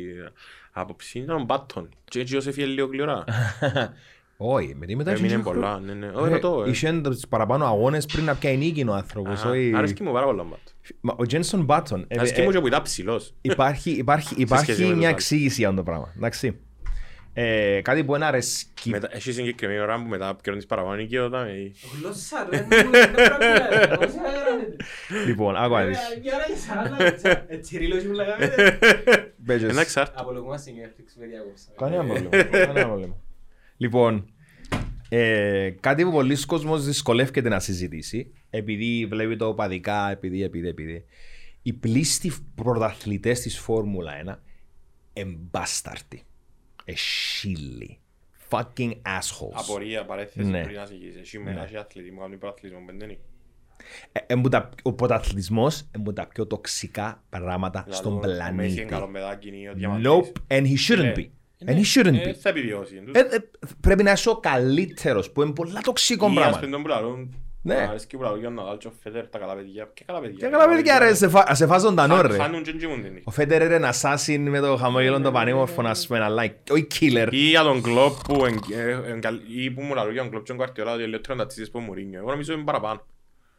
άποψη, 0.71 1.19
ήταν 1.19 1.35
ο 1.35 1.43
Μπάτον. 1.43 1.89
Και 2.05 2.19
έτσι 2.19 2.35
όσο 2.37 2.49
έφυγε 2.49 2.65
λίγο 2.65 2.87
κλειορά. 2.87 3.23
Όχι, 4.39 4.75
με 4.75 4.85
τι 4.85 4.95
μετά 4.95 5.11
Έμεινε 5.11 5.27
είχε 5.27 5.37
πολλά, 5.37 5.79
ναι, 5.79 5.93
ναι. 5.93 6.11
Όχι, 6.13 6.29
Ε, 6.29 6.33
ρωτώ, 6.33 6.63
ε. 6.67 6.69
Είχε 6.69 7.01
τους 7.03 7.27
παραπάνω 7.29 7.65
αγώνες 7.65 8.05
πριν 8.05 8.23
να 8.25 8.35
πιάει 8.35 8.57
νίκη 8.57 8.85
ο 8.87 8.93
άνθρωπος. 8.93 9.43
Α, 9.43 9.49
όχι- 9.49 9.71
Αρέσκει 9.75 10.03
μου 10.03 10.11
πάρα 10.11 10.25
πολλά 10.25 10.41
ο 10.41 10.45
Μπάτον. 10.45 10.73
Μα 11.01 11.13
Ο 11.17 11.25
Τζένσον 11.25 11.63
Μπάτον. 11.63 12.05
ε, 12.07 12.15
Αρέσκει 12.19 12.39
ε, 12.39 12.43
μου 12.43 12.51
και 12.51 12.59
που 12.59 12.67
ήταν 12.67 12.81
ψηλός. 12.81 13.33
Υπάρχει, 13.41 13.91
υπάρχει, 13.91 14.25
σχέση 14.27 14.41
υπάρχει 14.41 14.71
με 14.71 14.87
τους 14.87 14.97
μια 14.97 15.07
άλλους. 15.07 15.19
εξήγηση 15.21 15.55
για 15.59 15.69
αυτό 15.69 15.79
το 15.81 15.85
πράγμα. 15.89 16.13
Εντάξει. 16.17 16.59
Ε, 17.39 17.81
κάτι 17.81 18.03
που 18.03 18.15
είναι 18.15 18.25
αρέσκει. 18.25 18.89
Μετά- 18.89 19.09
Έχει 19.15 19.31
συγκεκριμένη 19.31 19.79
ώρα 19.79 19.95
που 20.01 20.07
μετά 20.09 20.35
πιέρνεις 20.35 20.65
παραπάνω 20.65 20.95
νίκη 20.95 21.17
όταν... 21.17 21.47
ε, 21.47 21.71
Γλώσσα 21.99 22.47
ρε, 22.49 22.57
δεν 22.57 22.67
πρέπει 22.67 22.87
να 23.29 23.37
μιλάτε, 23.37 23.95
πώς 23.97 24.11
θα 24.13 24.21
κάνετε. 24.21 24.75
Λοιπόν, 25.25 25.55
άκου 25.55 25.73
να 25.73 25.85
δεις. 25.85 25.97
Μια 26.23 26.35
ώρα 26.35 26.43
και 26.45 26.55
σαράντα 26.55 27.03
λεπτά. 27.03 27.45
Έτσι 27.47 27.77
ρίλος 27.77 28.03
μου 28.03 28.11
λέγαμε. 28.11 28.53
Μπέζες. 29.37 29.69
Ένα 29.71 29.81
εξάρτητο. 29.81 30.21
Απολογούμαστε 30.21 30.69
στην 30.71 30.83
Netflix, 30.83 31.11
με 31.19 31.25
διακόψα. 31.25 31.65
Κανένα 31.77 32.03
πρόβλημα. 32.03 32.43
Κανένα 32.43 32.85
πρόβλημα. 32.87 33.15
Λοιπόν, 33.77 34.29
ε, 35.09 35.69
κάτι 35.79 36.03
που 36.03 36.11
πολλοί 36.11 36.45
κόσμος 36.45 36.85
δυσκολεύεται 36.85 37.49
να 37.49 37.59
συζητήσει, 37.59 38.33
επειδή 38.49 39.05
βλέπει 39.09 39.35
το 39.35 39.47
οπαδικά, 39.47 40.11
επειδή, 40.11 40.43
επειδή, 40.43 40.67
επειδή. 40.67 41.05
Οι 41.61 41.73
πλήστοι 41.73 42.31
πρωταθλητές 42.55 43.39
της 43.39 43.59
Φόρμουλα 43.59 44.11
1 44.25 44.39
εμπάσταρτοι. 45.13 46.21
Εσύλλοι. 46.91 47.99
Fucking 48.49 48.91
assholes. 48.91 49.53
Απορία, 49.53 50.05
παρέθεση 50.05 50.47
Ναι. 50.49 50.63
πριν 50.63 50.75
να 50.75 50.85
συγκίσεις. 50.85 51.21
Εσύ 51.21 51.39
με 51.39 51.51
ένα 51.51 51.61
αθλητισμό, 51.79 52.19
κάνουν 52.21 52.37
πρωταθλητισμό, 52.37 52.83
πέντε 52.85 53.05
είναι. 53.05 53.17
Ε, 54.11 54.19
εν 54.27 54.41
που 54.41 54.49
τα- 54.49 54.69
ο 54.83 54.93
πρωταθλητισμός 54.93 55.79
είναι 55.79 55.89
από 55.97 56.13
τα 56.13 56.27
πιο 56.27 56.47
τοξικά 56.47 57.23
πράγματα 57.29 57.81
Δηλαδή, 57.83 58.01
στον 58.01 58.13
ο- 58.13 58.15
ο 58.15 58.19
Μέση 58.19 58.33
πλανήτη. 58.35 58.73
είναι 58.73 58.83
καλό 58.89 59.07
παιδάκι, 59.07 59.47
είναι 59.47 59.69
ο 59.69 59.73
διαμαντής. 59.73 60.07
Nope, 60.11 60.53
and 60.57 60.61
he 60.65 60.75
shouldn't 60.89 61.01
Ναι. 61.01 61.13
be. 61.15 61.29
Ναι, 61.59 61.73
And 61.73 61.75
he 61.75 61.83
shouldn't 61.95 62.13
ε, 62.25 62.29
be. 62.29 62.33
Θα 62.33 62.49
επιβιώσει. 62.49 63.01
Ε, 63.11 63.19
ε, 63.19 63.25
πρέπει 63.79 64.03
να 64.03 64.11
είσαι 64.11 64.29
ο 64.29 64.37
καλύτερος, 64.39 65.31
που 65.31 65.41
είναι 65.41 65.53
πολλά 65.53 65.81
τοξικό 65.81 66.25
Ή, 66.25 66.37
ας 66.37 66.59
πράγμα. 66.59 66.59
Πούμε, 67.67 67.75
τον 67.75 67.75
που 67.75 67.75
λαλούν, 67.75 67.79
Ναι. 67.79 67.83
μου 67.85 67.89
αρέσκει 67.89 68.15
που 68.17 68.21
λαλούν 68.23 68.39
για 68.39 68.47
τον 68.47 68.57
Ναδάλ 68.57 68.77
και 68.77 68.87
ο 68.87 68.91
Φέτερ, 69.03 69.27
τα 69.27 69.37
καλά 69.39 69.55
παιδιά. 69.55 69.89
Και 69.93 70.03
καλά 70.07 70.19
παιδιά. 70.19 70.37
Και 70.37 70.47
καλά 70.57 70.67
παιδιά 70.75 70.99
ρε, 70.99 71.13
σε, 71.13 71.29
φα... 71.29 71.55
σε 71.55 71.65
φάζον 71.67 71.95
τα 71.95 72.07
νόρ 72.07 72.25
ρε. 72.27 72.37
Χάνουν 72.37 72.63
και 72.63 72.73
τζιμούν 72.73 73.01
την 73.01 73.11
νύχτα. 73.11 73.23
Ο 73.25 73.31
Φέντερ 73.31 73.61
είναι 73.61 73.73
ένα 73.75 73.93
assassin 74.01 74.37
με 74.39 74.59
το 74.59 74.75
χαμόγελο 74.77 75.21
το 75.21 75.31
πανέμορφο 75.31 75.81
να 75.81 75.91
πούμε 76.07 76.19
ένα 76.19 76.29
like. 76.43 76.71
Όχι 76.73 76.87
killer. 76.99 77.27
Ή 77.31 77.37
για 77.37 77.63
τον 77.63 77.81
Κλόπ 77.81 78.13
που 78.27 78.45
εν- 78.45 78.59
ε, 79.05 79.11
εν 79.11 79.21
καλ- 79.21 79.41
ή 79.55 79.71
που 79.71 79.81
μου 79.81 79.93
λαλούν 79.95 80.13
για 80.13 80.21
τον 80.21 80.29
Κλόπ 80.31 80.41
και 80.43 80.47
τον 80.47 80.57
Κουαρτιόλα 80.57 80.93
ότι 80.93 81.07
λέω 81.07 81.21
τρώνε 81.21 81.41
τα 81.41 81.47
τσίσεις 81.47 81.71
που 81.71 81.79
Μουρίνιο. 81.79 82.19
Εγώ 82.19 82.29
νομίζω 82.29 82.53
είναι 82.53 82.63
παραπάνω. 82.63 83.05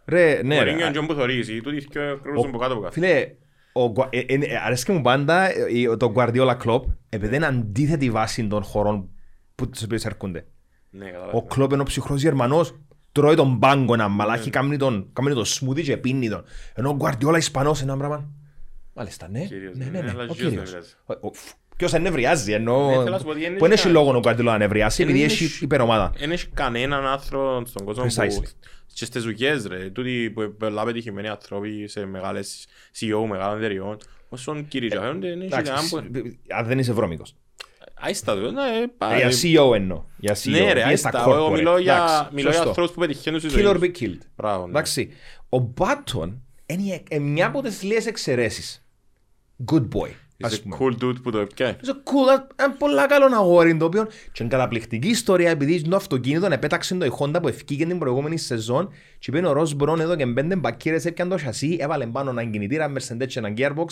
Ρε, 0.05 0.41
ναι 0.45 0.55
Μουρίνιο 0.55 0.65
ρε. 0.79 0.85
είναι 0.85 0.91
και 1.01 1.07
που 1.07 1.15
θωρείς, 1.15 1.49
ή 1.49 1.61
τούτοι 1.61 1.77
και 1.85 2.01
κρούζουν 2.23 2.49
από 2.49 2.59
κάτω 2.59 2.73
από 2.73 2.83
κάτω. 2.83 2.93
Φίλε, 2.93 3.27
ο, 3.73 3.89
Γκουα- 3.91 4.09
ε, 4.11 4.19
ε, 4.19 4.35
ε, 4.35 4.57
αρέσκει 4.65 4.93
μου 4.93 5.01
πάντα 5.01 5.43
ε, 5.51 5.67
ε, 5.93 5.97
το 5.97 6.13
Guardiola 6.17 6.57
Klopp 6.65 6.83
επειδή 7.09 7.37
είναι 7.37 7.47
αντίθετη 7.47 8.11
βάση 8.11 8.47
των 8.47 8.63
χωρών 8.63 9.09
που 9.55 9.69
τους 9.69 9.83
οποίους 9.83 10.05
έρχονται. 10.05 10.47
Ναι, 10.91 11.05
Ο 11.05 11.11
κατάλαβα. 11.13 11.45
Klopp 11.55 11.73
είναι 11.73 11.81
ο 11.83 11.85
ψυχρός 11.85 12.23
Γερμανός, 12.23 12.79
τρώει 13.19 13.35
τον 13.35 13.59
πάγκο 13.59 13.95
ένα 13.95 14.09
μαλάκι, 14.09 14.51
κάνει 14.51 14.77
τον, 14.77 15.09
κάνει 15.13 15.35
τον 15.35 15.45
smoothie 15.45 15.83
και 15.83 15.97
πίνει 15.97 16.29
τον. 16.29 16.45
Ενώ 16.75 16.89
ο 16.91 16.97
Guardiola 17.01 17.37
Ισπανός 17.37 17.81
είναι 17.81 17.91
ένα 17.93 17.99
πράγμα. 17.99 18.29
Μάλιστα, 18.95 19.29
ναι. 19.29 19.45
Κύριος, 19.45 19.77
Ναι, 19.77 19.85
ναι, 19.85 19.91
ναι, 19.91 20.01
ναι, 20.01 20.11
αλλά 20.11 20.23
ο 20.23 20.25
γιος 20.25 20.37
κύριος. 20.37 20.55
νευριάζει. 20.55 20.93
Ο- 21.07 21.13
ο- 21.27 21.33
φ- 21.35 21.55
Ποιος 21.77 21.95
ενευριάζει, 21.95 22.53
ενώ... 22.53 22.87
Ναι, 22.87 22.93
θέλω 22.97 23.11
να 23.11 23.19
σου 23.19 23.25
πω 23.25 23.31
ότι 23.31 23.45
είναι 23.45 23.57
Που 23.57 23.63
δεν 23.65 23.73
έχει 23.73 23.83
και- 23.83 23.89
λόγο 23.93 24.17
ο 24.17 24.21
Guardiola 24.25 24.43
να 24.43 24.59
νευριάσει, 24.59 25.03
επειδή 25.03 25.19
Είναι 25.19 25.27
έχει 25.27 25.47
σ- 25.47 25.63
υπερομάδα. 25.63 26.13
Εν 26.19 26.31
έχει 26.31 26.47
κανέναν 26.47 27.07
άνθρωπο 27.07 27.63
στον 27.67 27.85
κόσμο 27.85 28.05
Precisely. 28.05 28.35
που 28.35 28.43
και 28.93 29.05
στις 29.05 29.23
δουλειές 29.23 29.67
ρε, 29.67 29.91
τούτοι 29.91 30.31
που 30.35 30.41
είναι 30.41 30.51
πολλά 30.51 30.85
πετυχημένοι 30.85 31.29
άνθρωποι 31.29 31.89
σε 31.89 32.07
μεγάλες 32.07 32.67
CEO 33.01 33.27
μεγάλων 33.29 33.59
εταιριών, 33.59 33.97
όσον 34.29 34.69
κηρύττονται, 34.69 35.29
δεν 35.29 35.41
έχει 35.41 35.55
Εντάξει, 35.55 35.73
κανέναν 35.73 35.89
που... 35.89 36.37
Αν 36.57 36.67
δεν 36.67 36.79
είσαι 36.79 36.93
βρώμικος. 36.93 37.35
Άιστα 38.01 38.35
το, 38.35 38.51
ναι, 38.51 38.61
Ε, 38.63 38.87
πάλι. 38.99 39.17
Για 39.21 39.31
CEO 39.31 39.75
εννοώ. 39.75 40.05
Για 40.17 40.35
CEO. 40.37 40.51
Ναι 40.51 40.73
ρε, 40.73 40.79
ή 40.79 40.83
στα 40.83 40.89
άιστα, 41.09 41.11
εγώ 41.27 41.47
corporate. 41.47 41.53
μιλώ 41.53 41.79
για, 41.79 41.95
Εντάξει, 41.95 42.23
μιλώ 42.33 42.41
για 42.49 42.53
σωστό. 42.53 42.69
ανθρώπους 42.69 42.93
που 42.95 43.01
πετυχαίνουν 43.01 43.41
στη 43.41 43.49
Kill 43.53 43.69
or 43.71 43.77
ζωή. 43.79 43.93
be 43.95 44.01
killed. 44.03 44.19
Μπράβο, 44.37 44.65
ναι. 44.65 44.69
Εντάξει. 44.71 45.11
Ο 45.49 45.59
Μπάτον 45.59 46.43
είναι 46.67 47.03
ε, 47.09 47.19
μια 47.19 47.47
από 47.47 47.63
τις 47.63 47.83
λίγες 47.83 48.07
εξαιρέσεις. 48.07 48.85
Good 49.73 49.89
boy. 49.95 50.11
Είσαι 50.41 50.55
Ας 50.55 50.61
πούμε. 50.63 50.77
cool 50.81 51.05
dude 51.05 51.23
που 51.23 51.31
το 51.31 51.39
έπιανε. 51.39 51.77
Είσαι 51.83 51.93
cool, 52.05 52.43
ένα 52.57 52.73
πολλά 52.73 53.07
καλό 53.07 53.35
αγόρι 53.35 53.77
το 53.77 53.85
οποίο 53.85 54.05
και 54.05 54.43
είναι 54.43 54.49
καταπληκτική 54.49 55.09
ιστορία 55.09 55.51
επειδή 55.51 55.83
το 55.83 55.97
αυτοκίνητο 55.97 56.47
επέταξε 56.47 56.95
το 56.95 57.05
η 57.05 57.11
Honda 57.19 57.39
που 57.43 57.49
ευκήγε 57.49 57.87
την 57.87 57.99
προηγούμενη 57.99 58.37
σεζόν 58.39 58.93
και 59.19 59.31
είπε 59.37 59.47
ο 59.47 59.53
Ρος 59.53 59.75
Μπρόν 59.75 60.01
εδώ 60.01 60.17
και 60.17 60.27
πέντε 60.27 60.57
μπακύρες 60.57 61.05
έπιαν 61.05 61.29
το 61.29 61.39
σασί, 61.39 61.77
έβαλε 61.81 62.07
πάνω 62.07 62.31
έναν 62.31 62.51
κινητήρα, 62.51 62.93
Mercedes 62.93 63.27
και 63.27 63.39
έναν 63.39 63.55
gearbox 63.57 63.87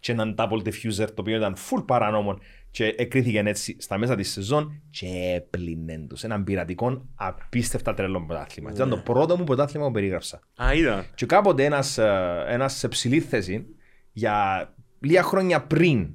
και 0.00 0.12
έναν 0.12 0.34
double 0.38 0.62
diffuser 0.62 1.06
το 1.06 1.14
οποίο 1.16 1.36
ήταν 1.36 1.56
full 1.56 1.84
παράνομο 1.86 2.38
και 2.70 2.84
εκρίθηκε 2.84 3.42
έτσι 3.46 3.76
στα 3.80 3.98
μέσα 3.98 4.14
της 4.14 4.30
σεζόν 4.30 4.82
και 4.90 5.06
έπλυνε 5.34 6.06
τους 6.08 6.24
έναν 6.24 6.44
πειρατικό 6.44 7.08
απίστευτα 7.14 7.94
τρελό 7.94 8.24
πρωτάθλημα. 8.26 8.70
Ήταν 8.74 8.88
το 8.88 8.96
πρώτο 8.96 9.36
μου 9.36 9.44
πρωτάθλημα 9.44 9.86
που 9.86 9.92
περίγραψα. 9.92 10.40
Α, 10.62 10.74
είδα. 10.74 11.06
Και 11.14 11.26
κάποτε 11.26 11.64
ένας, 11.64 11.98
ε, 11.98 12.44
ένας 12.48 12.74
σε 12.74 12.88
ψηλή 12.88 13.20
θέση 13.20 13.66
για 14.12 14.68
λίγα 15.00 15.22
χρόνια 15.22 15.60
πριν 15.62 16.08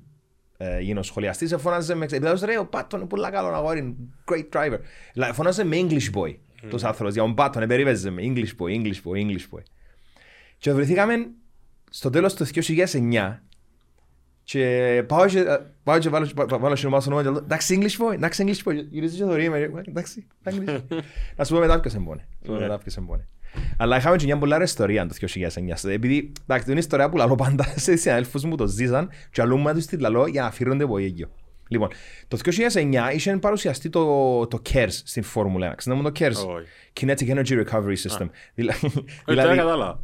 ε, 0.58 0.80
γίνω 0.80 1.04
σχολιαστής 1.04 1.56
φώναζε 1.58 1.96
με 1.96 2.06
επειδή 2.06 2.46
ρε 2.46 2.58
ο 2.58 2.66
Πάτον 2.66 3.00
είναι 3.00 3.10
πολύ 3.10 3.30
καλό 3.32 3.48
αγόρι, 3.48 3.96
great 4.32 4.50
driver. 4.54 4.80
Δηλαδή 5.14 5.34
φώναζε 5.34 5.64
με 5.64 5.78
English 5.80 6.12
boy 6.14 6.30
mm. 6.30 6.68
τους 6.70 6.84
άνθρωπος 6.84 7.14
για 7.14 7.24
τον 7.24 7.36
Πάτον, 7.36 7.62
επερίβεζε 7.62 8.10
με 8.10 8.22
English 8.26 8.56
boy, 8.60 8.70
English 8.82 9.02
boy, 9.06 9.26
English 9.26 9.58
boy. 9.58 9.62
Και 10.58 10.74
βρεθήκαμε 10.74 11.28
στο 11.90 12.10
τέλος 12.10 12.34
του 12.34 12.46
2009 12.46 13.38
και 14.44 15.04
πάω 15.08 15.26
και, 15.28 15.40
ε, 15.40 15.58
πάω 15.84 15.98
και 15.98 16.10
βάλω, 16.10 16.30
βα- 16.36 16.60
βάλω 16.60 16.76
και 16.76 16.80
στο 16.80 16.98
όνομα 16.98 17.24
και 17.24 17.30
λέω, 17.30 17.38
εντάξει 17.38 17.80
English 17.82 18.06
boy, 18.06 18.14
εντάξει 18.14 18.44
English 18.48 18.70
boy, 18.70 18.76
γυρίζει 18.90 19.18
και 19.18 19.24
το 19.24 19.36
ρίμερ, 19.36 19.62
εντάξει, 19.88 20.28
English. 20.44 20.80
Να 21.36 21.44
σου 21.44 21.54
πω 21.54 21.60
μετά 21.60 21.80
ποιος 21.80 22.98
εμπόνε. 22.98 23.28
Να 23.56 23.62
σου 23.64 23.64
πω 23.64 23.64
μετά 23.64 23.64
ποιος 23.64 23.64
εμπόνε. 23.64 23.76
Αλλά 23.78 23.98
είχαμε 23.98 24.16
και 24.16 24.26
μια 24.26 24.38
πολλά 24.38 24.54
ωραία 24.56 24.68
ιστορία 24.68 25.08
το 25.08 25.16
2009. 25.84 25.90
Επειδή, 25.90 26.32
εντάξει, 26.48 26.72
είναι 26.72 26.80
ιστορία 26.80 27.10
που 27.10 27.18
λαλώ 27.18 27.36
πάντα 27.36 27.74
σε 27.76 27.96
συναδέλφους 27.96 28.44
μου 28.44 28.56
το 28.56 28.68
ζήσαν 28.68 29.10
και 29.32 29.42
αλλού 29.42 29.64
τους 29.74 29.86
τη 29.86 29.98
λαλώ 29.98 30.28
για 30.28 30.42
να 30.42 30.48
αφήρονται 30.48 30.84
από 30.84 30.98
έγκυο. 30.98 31.30
Λοιπόν, 31.68 31.90
το 32.28 32.38
2009 32.74 33.14
είχε 33.14 33.38
παρουσιαστεί 33.38 33.90
το, 33.90 34.48
το 34.48 34.62
KERS 34.74 34.88
στην 34.90 35.24
Φόρμουλα 35.24 35.72
1. 35.72 35.76
Ξέρετε 35.76 36.02
μου 36.02 36.12
το 36.12 36.20
KERS; 36.26 36.32
Όχι. 36.56 36.66
Kinetic 37.02 37.36
Energy 37.36 37.66
Recovery 37.66 37.96
System. 38.08 38.30
Δηλα- 38.54 38.74
Όχι, 38.84 39.04
Δηλαδή, 39.26 39.48
τώρα 39.50 39.56
κατάλαβα. 39.56 40.00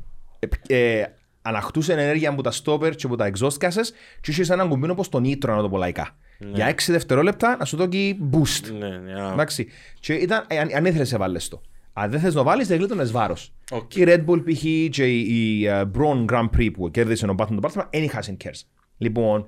ε, 0.68 0.98
ε, 1.00 1.06
ανακτούσε 1.42 1.94
ενέργεια 1.94 2.30
από 2.30 2.42
τα 2.44 2.52
stopper 2.64 2.96
και 2.96 3.06
από 3.06 3.16
τα 3.16 3.32
exhaust 3.34 3.58
gases 3.60 3.88
και 4.22 4.32
είχε 4.32 4.54
έναν 4.54 4.70
κουμπίνο 4.70 4.92
όπως 4.92 5.10
το 5.10 5.20
nitro 5.20 5.56
να 5.56 5.62
το 5.62 5.70
πω 5.70 5.78
λαϊκά. 5.78 6.16
Για 6.54 6.70
6 6.70 6.76
δευτερόλεπτα 6.88 7.56
να 7.60 7.66
σου 7.66 7.78
δώσει 7.78 8.18
boost. 8.32 8.72
Ναι, 8.80 8.88
ναι, 8.98 9.22
α, 9.22 9.32
Εντάξει. 9.32 9.68
Και 10.00 10.14
ήταν, 10.14 10.44
ε, 10.48 10.60
αν, 10.60 10.70
αν 10.76 10.86
ήθελες 10.86 11.08
σε 11.08 11.18
βάλεις 11.18 11.48
το. 11.48 11.62
Αν 11.94 12.12
δεν 12.12 12.20
θες 12.20 12.34
να 12.34 12.44
βάλεις, 12.44 12.68
δεν 12.68 12.78
γλίτωνες 12.78 13.12
βάρος. 13.12 13.54
Οκ. 13.72 13.88
Και 13.88 14.02
η 14.02 14.04
Red 14.08 14.26
Bull 14.26 14.44
π.χ. 14.46 14.62
και 14.90 15.06
η, 15.06 15.28
η 15.30 15.66
ε, 15.66 15.84
Brawn 15.98 16.26
Grand 16.26 16.50
Prix 16.58 16.70
που 16.74 16.92
κέρδισε 16.92 17.26
ο 17.26 17.34
Μπάτον 17.34 17.56
το 17.56 17.62
πρωτάθλημα, 17.62 17.90
δεν 17.92 18.04
είχαν 18.04 18.38
KERS. 18.44 18.62
Λοιπόν, 18.98 19.46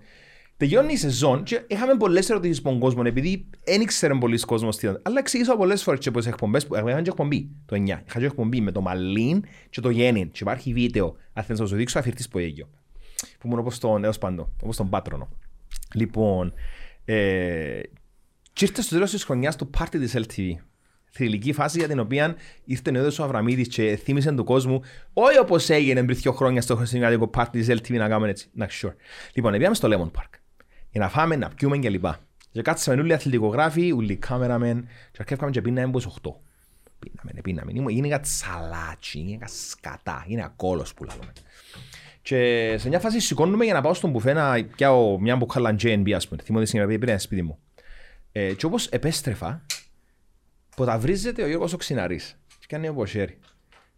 τελειώνει 0.57 0.93
η 0.93 0.97
σεζόν 0.97 1.43
και 1.43 1.63
είχαμε 1.67 1.95
πολλές 1.95 2.29
ερωτήσεις 2.29 2.57
από 2.57 2.69
τον 2.69 2.79
κόσμο 2.79 3.01
επειδή 3.05 3.45
δεν 3.63 3.81
ήξερε 3.81 4.13
πολλοί 4.13 4.39
κόσμος 4.39 4.77
τι 4.77 4.87
ήταν. 4.87 5.01
Αλλά 5.03 5.19
εξήγησα 5.19 5.55
πολλές 5.55 5.83
φορές 5.83 5.99
και 5.99 6.11
πολλές 6.11 6.27
εκπομπές 6.27 6.67
που 6.67 6.75
είχαν 6.75 7.03
και 7.03 7.09
εκπομπή 7.09 7.49
το 7.65 7.75
9. 7.75 7.79
Είχα 7.79 8.19
και 8.19 8.25
εκπομπή 8.25 8.61
με 8.61 8.71
το 8.71 8.81
Μαλίν 8.81 9.43
και 9.69 9.81
το 9.81 9.89
Γέννην. 9.89 10.31
Και 10.31 10.39
υπάρχει 10.41 10.73
βίντεο. 10.73 11.15
Αν 11.33 11.43
θες 11.43 11.59
να 11.59 11.65
σου 11.65 11.75
δείξω, 11.75 11.99
αφηρτής 11.99 12.27
που 12.27 12.39
έγιο. 12.39 12.69
Που 13.39 13.47
ήμουν 13.47 13.59
όπως 13.59 13.79
τον, 13.79 14.03
έως 14.03 14.17
πάντο, 14.17 14.51
όπως 14.63 14.77
τον 14.77 14.89
Πάτρονο. 14.89 15.29
Λοιπόν, 15.93 16.53
ε, 17.05 17.81
και 18.53 18.65
ήρθε 18.65 18.81
στο 18.81 18.93
τέλος 18.93 19.11
της 19.11 19.23
χρονιάς 19.23 19.55
το 19.55 19.65
πάρτι 19.65 19.99
της 19.99 20.15
LTV. 20.17 20.55
Θρηλυκή 21.15 21.53
φάση 21.53 21.77
για 21.79 21.87
την 21.87 21.99
οποία 21.99 22.35
ήρθε 22.65 22.91
ο 22.95 22.97
Έδωσο 22.97 23.23
Αβραμίδης 23.23 23.67
και 23.67 23.99
θύμισε 24.03 24.31
του 24.31 24.43
κόσμου 24.43 24.81
όχι 25.13 25.39
όπως 25.39 25.69
έγινε 25.69 26.03
πριν 26.03 26.17
δύο 26.17 26.31
χρόνια 26.31 26.61
στο 26.61 26.75
χριστιανικό 26.75 27.27
πάρτι 27.27 27.59
της 27.63 27.69
LTV 27.79 27.97
να 27.97 28.07
κάνουμε 28.07 28.29
έτσι. 28.29 28.49
Να, 28.53 28.67
sure. 28.81 28.93
Λοιπόν, 29.33 29.51
πήγαμε 29.51 29.75
στο 29.75 29.87
Lemon 29.91 30.19
Park 30.21 30.29
για 30.89 31.01
να 31.01 31.09
φάμε, 31.09 31.35
να 31.35 31.49
πιούμε 31.49 31.77
κλπ. 31.77 32.05
Και 32.51 32.61
κάτσαμε 32.61 33.01
όλοι 33.01 33.09
οι 33.09 33.13
αθλητικογράφοι, 33.13 33.91
όλοι 33.91 34.11
οι 34.11 34.15
κάμεραμεν 34.15 34.87
και 35.11 35.17
αρκεύκαμε 35.19 35.51
και 35.51 35.61
πίναμε 35.61 35.91
προς 35.91 36.05
8. 36.05 36.31
Πίναμε, 36.99 37.41
πίναμε. 37.43 37.71
Ήμουν- 37.75 37.97
Είναι 37.97 38.07
κάτι 38.07 38.27
σαλάτσι, 38.29 39.19
είναι 39.19 39.37
κάτι 39.37 39.51
σκατά, 39.69 40.25
είναι 40.27 40.43
ακόλος 40.43 40.93
που 40.93 41.03
λαλούμε. 41.03 41.31
Και 42.21 42.75
σε 42.79 42.87
μια 42.87 42.99
φάση 42.99 43.19
σηκώνουμε 43.19 43.65
για 43.65 43.73
να 43.73 43.81
πάω 43.81 43.93
στον 43.93 44.09
μπουφέ 44.09 44.33
να 44.33 44.63
πιάω 44.75 45.19
μια 45.19 45.35
μπουκάλα 45.35 45.75
J&B 45.81 46.11
ας 46.11 46.27
πούμε. 46.27 46.41
Θυμώ 46.43 46.59
τη 46.59 46.65
στιγμή 46.65 46.93
που 46.93 46.99
πήρε 46.99 47.17
σπίτι 47.17 47.41
μου. 47.41 47.57
Ε, 48.31 48.53
και 48.53 48.65
όπως 48.65 48.87
επέστρεφα, 48.87 49.65
ποταβρίζεται 50.75 51.43
ο 51.43 51.47
Γιώργος 51.47 51.73
ο 51.73 51.77
Ξιναρής. 51.77 52.39
Και 52.59 52.65
κάνει 52.69 52.87
από 52.87 53.05
χέρι. 53.05 53.37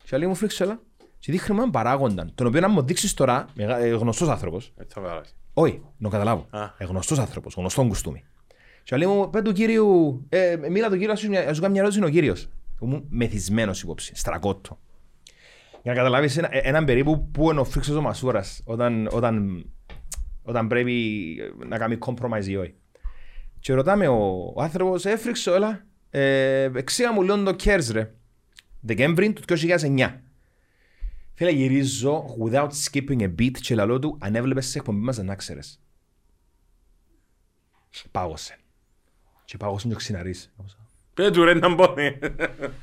Και 0.03 0.17
λέει 0.17 0.27
μου 0.27 0.35
φρίξω 0.35 0.63
έλα. 0.63 0.79
Και 1.19 1.31
δείχνει 1.31 1.53
μου 1.55 1.59
έναν 1.61 1.71
παράγοντα, 1.71 2.29
τον 2.35 2.47
οποίο 2.47 2.59
να 2.61 2.67
μου 2.69 2.81
δείξεις 2.83 3.13
τώρα, 3.13 3.45
μεγα- 3.53 3.77
ε, 3.77 3.87
γνωστός 3.89 4.29
άνθρωπος, 4.29 4.73
Έτσι 4.77 4.93
θα 4.95 5.01
βγάλει. 5.01 5.21
όχι, 5.53 5.81
να 5.97 6.09
καταλάβω. 6.09 6.47
Α. 6.49 6.63
Ε, 6.77 6.85
γνωστός 6.85 7.19
άνθρωπος, 7.19 7.53
γνωστόν 7.53 7.87
κουστούμι. 7.87 8.23
Και 8.83 8.95
λέει 8.97 9.07
μου, 9.07 9.29
πέ 9.29 9.41
του 9.41 9.51
κύριου, 9.51 10.25
ε, 10.29 10.57
μίλα 10.69 10.89
του 10.89 10.97
κύριου, 10.97 11.11
ας 11.11 11.19
σου 11.19 11.29
μια- 11.29 11.49
ας 11.49 11.55
σου 11.55 11.61
κάνει 11.61 11.71
μια 11.73 11.81
ερώτηση 11.81 11.99
είναι 12.01 12.09
ο 12.09 12.13
κύριος. 12.13 12.47
Ήμουν 12.81 13.05
μεθυσμένος 13.09 13.81
υπόψη, 13.81 14.15
στρακότο. 14.15 14.79
Για 15.83 15.91
να 15.93 15.97
καταλάβεις 15.97 16.37
ένα, 16.37 16.47
ε, 16.51 16.57
έναν 16.63 16.85
περίπου 16.85 17.29
που 17.31 17.51
είναι 17.51 17.59
ο 17.59 17.63
φρίξος 17.63 17.95
ο 17.95 18.01
Μασούρας 18.01 18.61
όταν, 18.65 19.07
όταν, 19.11 19.65
όταν 20.43 20.67
πρέπει 20.67 21.35
να 21.67 21.77
κάνει 21.77 21.97
compromise 22.05 22.45
ή 22.45 22.55
όχι. 22.55 22.75
Και 23.59 23.73
ρωτάμε 23.73 24.07
ο, 24.07 24.51
ο 24.55 24.61
άνθρωπος, 24.61 25.05
ε, 25.05 25.17
φρίξω, 25.17 25.53
έλα, 25.53 25.85
ε, 26.17 26.71
εξία 26.75 27.11
μου 27.11 27.21
λέω 27.21 27.43
το 27.43 27.53
Κέρς 27.53 27.89
ρε. 27.89 28.13
Δεκέμβρη 28.81 29.33
του 29.33 29.41
2009. 29.47 30.13
Φίλε 31.33 31.49
γυρίζω 31.49 32.23
without 32.43 32.67
skipping 32.67 33.19
a 33.19 33.35
beat 33.39 33.51
και 33.51 33.75
λαλό 33.75 33.99
του 33.99 34.17
αν 34.21 34.35
έβλεπες 34.35 34.65
σε 34.67 34.77
εκπομπή 34.77 34.99
μας 34.99 35.15
δεν 35.15 35.29
άξερες. 35.29 35.79
Πάγωσε. 38.11 38.57
Και 39.45 39.57
πάγωσε 39.57 39.87
και 39.87 39.95
ξυναρίς. 39.95 40.53
Πέτου 41.13 41.43
ρε 41.43 41.53
να 41.53 41.73
μπώνει. 41.73 42.17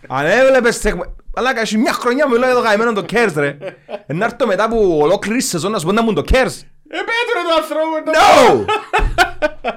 Αν 0.06 0.26
έβλεπες 0.26 0.76
σε 0.76 0.88
εκπομπή... 0.88 1.14
Αλλά 1.34 1.54
κασί 1.54 1.78
μια 1.78 1.92
χρονιά 1.92 2.28
μου 2.28 2.34
λέω 2.34 2.54
το 2.54 2.62
καημένο 2.62 2.92
το 2.92 3.02
Κέρς 3.02 3.34
ρε. 3.34 3.58
Να 4.06 4.24
έρθω 4.24 4.46
μετά 4.46 4.64
από 4.64 4.98
ολόκληρη 4.98 5.42
σεζόν 5.42 5.70
να 5.70 5.78
σου 5.78 5.86
πω 5.86 5.92
να 5.92 6.02
μου 6.02 6.12
το 6.12 6.22
Κέρς. 6.22 6.60
Ε, 6.60 6.96
το 7.46 7.54
ανθρώπου. 7.62 8.10
No! 8.10 8.64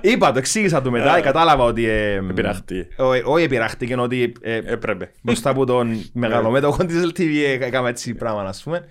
Είπα 0.01 0.31
το, 0.31 0.37
εξήγησα 0.37 0.81
του 0.81 0.91
μετά, 0.91 1.21
κατάλαβα 1.21 1.63
ότι... 1.63 1.85
ε, 1.85 2.13
Επειραχτεί. 2.15 2.87
όχι- 2.97 3.21
Όχι 3.25 3.43
επειραχτήκε, 3.43 3.95
ότι 3.95 4.33
ε, 4.41 4.55
Έπρεπε. 4.65 5.11
μπροστά 5.21 5.49
από 5.49 5.65
τον 5.65 6.01
μεγαλομέτωχο 6.13 6.85
της 6.85 7.03
LTV 7.05 7.59
έκαμε 7.59 7.89
έτσι 7.89 8.13
πράγμα, 8.13 8.41
ας 8.43 8.63
πούμε. 8.63 8.85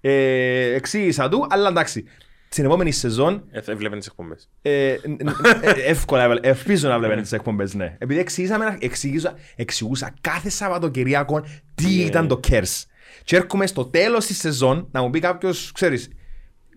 Ε, 0.00 0.74
εξήγησα 0.74 1.28
του, 1.28 1.46
αλλά 1.50 1.68
εντάξει. 1.68 2.04
Στην 2.50 2.64
επόμενη 2.64 2.92
σεζόν, 2.92 3.44
Ε, 3.50 3.60
θα 3.60 3.72
έβλεπε 3.72 3.96
τις 3.96 4.06
εκπομπές. 4.06 4.48
ε, 4.62 4.96
ν- 5.06 5.22
ν- 5.24 5.28
ε, 5.62 5.70
εύκολα, 5.70 6.22
έβλε- 6.22 6.46
ελπίζω 6.46 6.88
να 6.88 6.98
βλέπετε 6.98 7.20
τις 7.20 7.32
εκπομπές, 7.32 7.74
ναι. 7.74 7.96
Επειδή 7.98 8.20
εξήγησαμε, 8.20 8.76
εξηγούσα, 8.80 9.34
εξηγούσα 9.56 10.14
κάθε 10.20 10.48
Σαββατοκυριακό 10.50 11.44
τι 11.74 11.94
ήταν 11.94 12.28
το 12.28 12.40
KERS. 12.48 12.84
Και 13.24 13.36
έρχομαι 13.36 13.66
στο 13.66 13.84
τέλος 13.84 14.26
της 14.26 14.38
σεζόν 14.38 14.88
να 14.90 15.02
μου 15.02 15.10
πει 15.10 15.20
κάποιος, 15.20 15.72
ξέρεις, 15.74 16.08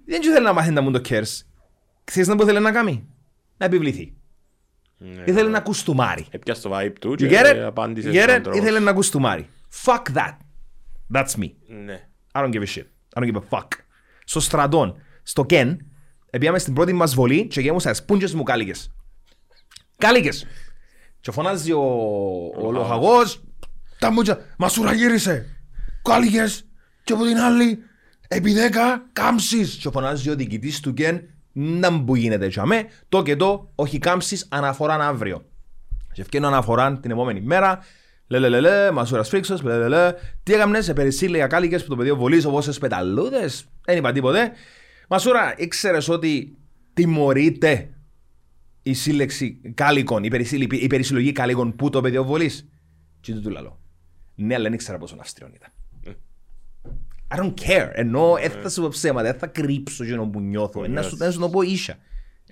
δεν 0.06 0.22
θέλει 0.34 0.46
να 0.46 0.54
μάθει 0.54 0.72
να 0.72 0.82
μου 0.82 0.92
το 0.92 1.02
KERS. 1.10 1.42
Ξέρεις 2.04 2.28
να 2.28 2.36
που 2.36 2.46
θέλει 2.46 2.60
να 2.60 2.72
κάνει; 2.72 3.08
Να 3.62 3.68
επιβληθεί. 3.68 4.14
Ναι. 4.98 5.24
Ήθελε 5.26 5.50
να 5.50 5.60
κουστούμάρει. 5.60 6.26
Έπιασε 6.30 6.62
το 6.62 6.78
vibe 6.78 6.94
του 7.00 7.12
You 7.12 7.18
και 7.18 7.28
get 7.32 7.46
it? 7.56 7.58
απάντησε 7.58 8.10
You 8.10 8.14
get 8.14 8.22
στον 8.24 8.36
it? 8.36 8.42
τρόπο. 8.44 8.58
Ήθελε 8.58 8.80
να 8.80 8.94
κουστούμάρει. 8.94 9.48
Fuck 9.86 10.02
that. 10.14 10.38
That's 11.14 11.36
me. 11.40 11.52
Ναι. 11.86 12.08
I 12.34 12.44
don't 12.44 12.52
give 12.52 12.62
a 12.62 12.76
shit. 12.76 12.86
I 13.16 13.22
don't 13.22 13.32
give 13.32 13.36
a 13.36 13.58
fuck. 13.58 13.68
Στο 14.26 14.40
στρατόν, 14.40 14.96
στο 15.24 15.46
Κεν, 15.46 15.86
πήγαμε 16.40 16.60
στην 16.60 16.74
πρώτη 16.74 16.94
μας 16.94 17.14
βολή 17.16 17.48
και 17.48 17.62
γέμουσα 17.62 17.94
σπούντζες 17.94 18.34
μου 18.34 18.44
κάλικες. 18.44 18.92
Κάλικες. 19.98 20.46
Και 21.20 21.32
φωνάζει 21.32 21.72
ο, 21.72 21.82
ο 22.62 22.72
λοχαγός, 22.72 23.44
τα 24.00 24.12
μούτσα, 24.12 24.40
μα 24.58 24.68
σου 24.70 24.84
ραγύρισε. 24.84 25.64
Κάλικες. 26.02 26.66
Και 27.04 27.14
από 27.14 27.26
την 27.26 27.38
άλλη, 27.38 27.80
επί 28.28 28.54
δέκα, 28.54 29.10
κάμψεις. 29.14 29.76
Και 29.76 29.90
φωνάζει 29.92 30.30
ο 30.30 30.36
διοικητής 30.36 30.80
του 30.80 30.94
Κεν, 30.94 31.22
να 31.52 31.90
μου 31.92 32.16
γίνεται 32.16 32.48
για 32.48 32.66
με, 32.66 32.84
το 33.10 33.24
και 33.24 33.36
το, 33.36 33.72
όχι 33.76 34.00
κάμψεις, 34.00 34.48
αναφορά 34.50 34.94
αύριο. 34.94 35.46
Και 36.14 36.22
ευκαιρνώ 36.22 36.48
αναφορά 36.48 37.00
την 37.00 37.12
επόμενη 37.12 37.42
μέρα. 37.42 37.80
Λε, 38.28 38.40
λε, 38.40 38.50
λε, 38.50 38.60
λε, 38.60 38.92
μασούρας 38.92 39.30
φρίξος, 39.30 39.62
λε, 39.62 39.78
λε, 39.78 39.88
λε. 39.88 40.14
Τι 40.44 40.54
έκαμνες, 40.54 40.86
σε 40.86 40.94
περισσήλε 40.94 41.42
ακάλικες 41.42 41.84
που 41.84 41.90
το 41.90 41.96
πεδίο 41.96 42.16
βολείς 42.16 42.46
όπως 42.46 42.64
σε 42.64 42.80
πεταλούδες. 42.80 43.66
Δεν 43.86 43.98
είπα 43.98 44.12
τίποτε. 44.12 44.52
Μασούρα, 45.10 45.54
ήξερες 45.58 46.10
ότι 46.10 46.58
τιμωρείται 46.94 47.90
η 48.82 48.94
σύλλεξη 48.94 49.62
κάλικων, 49.74 50.24
η, 50.24 50.28
περισύλλη- 50.28 50.74
η 50.84 50.88
περισυλλογή 50.88 51.32
κάλικων 51.32 51.76
που 51.76 51.90
το 51.90 52.02
πεδίο 52.02 52.24
βολείς; 52.24 52.70
Και 53.20 53.34
του 53.34 53.42
του 53.42 53.50
λαλώ. 53.50 53.80
Ναι, 54.36 54.54
αλλά 54.54 54.64
δεν 54.64 54.74
ήξερα 54.74 54.98
πόσο 54.98 55.16
αυστηρό 55.20 55.50
ήταν. 55.56 55.70
I 57.36 57.40
don't 57.40 57.54
care. 57.68 57.90
Ενώ 57.92 58.38
δεν 58.42 58.52
θα 58.62 58.70
σου 58.70 58.82
πω 58.82 58.88
ψέματα, 58.88 59.32
δεν 59.32 59.40
θα 59.40 59.48
κρύψω 59.48 60.04
εκείνο 60.04 60.26
που 60.28 60.40
νιώθω. 60.40 60.88
Να 60.88 61.02
σου, 61.02 61.16
να 61.20 61.32
σου 61.32 61.40
το 61.40 61.50
πω 61.50 61.62
ίσια. 61.62 61.98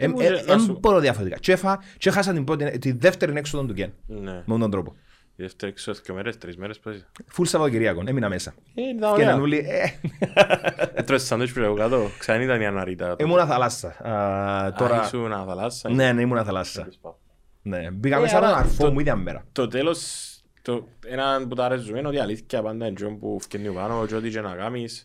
μου, 0.08 0.16
ε, 0.20 0.30
να 0.30 0.42
Δεν 0.42 0.60
σου- 0.60 0.78
μπορώ 0.80 1.00
διαφορετικά. 1.00 1.38
Και 1.40 1.52
έφα- 1.52 1.80
Και 1.98 2.10
έχασα 2.10 2.34
την 2.34 2.44
πρώτη- 2.44 2.78
τη 2.80 2.92
δεύτερη 2.92 3.34
έξοδο 3.38 3.64
του 3.66 3.74
Γκέν. 3.74 3.94
Ναι. 4.08 4.32
Με 4.32 4.38
αυτόν 4.40 4.60
τον 4.60 4.72
τρόπο. 4.72 4.96
Η 5.36 5.42
δεύτερη 5.42 5.72
έξω 5.72 5.94
δύο 5.94 6.14
μέρες, 6.16 6.38
τρεις 6.38 6.58
μέρες 6.58 6.80
πώς 6.80 6.96
είσαι. 6.96 7.08
Φουλ 7.28 7.46
Σαββατοκυριακό, 7.46 8.04
έμεινα 8.06 8.30
μέσα. 8.30 8.54
Ε, 8.76 8.82
ήταν 8.82 9.00
Και 9.00 9.06
ωραία. 9.06 9.30
έναν 9.30 9.42
ούλοι, 9.42 9.58
ε, 9.58 9.92
Έτρωες 10.94 11.24
σάντουιτς 11.24 11.52
πριν 11.54 11.66
από 11.66 11.74
κάτω. 11.76 12.10
Ξανά 12.20 12.44
ήταν 12.44 12.62
η 12.62 12.66
αναρίτα. 12.66 13.16
ήμουνα 13.20 13.46
θαλάσσα. 13.46 13.88
Α, 13.88 13.94
Τώρα... 14.02 14.74
Τώρα, 14.74 15.04
Ήσουν 15.06 15.32
θαλάσσα. 15.32 15.90
ναι, 15.90 16.12
ναι, 16.12 16.22
ήμουνα 16.22 16.44
θαλάσσα. 16.44 16.88
Ναι, 17.62 17.92
μπήκα 17.92 18.18
Ε, 18.18 18.20
μέσα 18.20 18.38
από 18.38 18.46
τον 18.46 18.54
άρα 18.56 18.64
αρφό 18.64 18.84
το- 18.84 18.92
μου 18.92 19.00
ίδια 19.00 19.16
μέρα. 19.16 19.44
Το 19.52 19.68
τέλος, 19.68 20.00
το, 20.62 20.88
ένα 21.06 21.46
που 21.50 21.56
τα 21.56 21.66
αρέζουμε 21.66 22.00
είναι 22.00 22.08
ότι 22.08 22.18
η 22.18 22.20
αλήθεια 22.20 22.62
πάντα 22.62 22.86
είναι 22.86 22.96
τζον 22.96 23.20
που 23.20 23.38
φκένει 23.42 23.70
πάνω 23.70 24.06
και 24.06 24.16
ό,τι 24.16 24.30
και 24.30 24.42
να 24.42 24.56
κάνεις. 24.56 25.02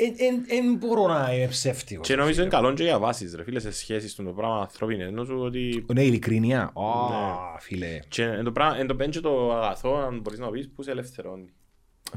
Δεν 0.47 0.75
μπορώ 0.79 1.07
να 1.07 1.35
είμαι 1.35 1.47
ψεύτικος. 1.49 2.07
Και 2.07 2.17
νομίζω 2.17 2.41
είναι 2.41 2.51
καλό 2.51 2.73
και 2.73 2.83
για 2.83 2.99
βάσεις 2.99 3.35
ρε 3.35 3.43
φίλε 3.43 3.61
σε 3.61 3.73
σχέσεις 3.73 4.15
του 4.15 4.25
το 4.25 4.31
πράγμα 4.31 4.61
ανθρώπινες. 4.61 5.07
Ενώ 5.09 5.25
σου 5.25 5.39
ότι 5.41 5.85
Ναι, 5.95 6.03
ειλικρίνεια. 6.03 6.71
Ω, 6.73 6.83
Ναι. 6.83 7.61
φίλε. 7.61 7.99
και 8.09 8.23
εν 8.25 8.45
το 8.45 8.53
πράγμα, 8.53 8.79
εν 8.79 8.87
το 8.87 8.95
πέντσε 8.95 9.21
το 9.21 9.53
αγαθό 9.57 9.95
αν 9.97 10.21
μπορείς 10.21 10.39
να 10.39 10.51
πεις 10.51 10.71
που 10.75 10.83
σε 10.83 10.91
ελευθερώνει. 10.91 11.53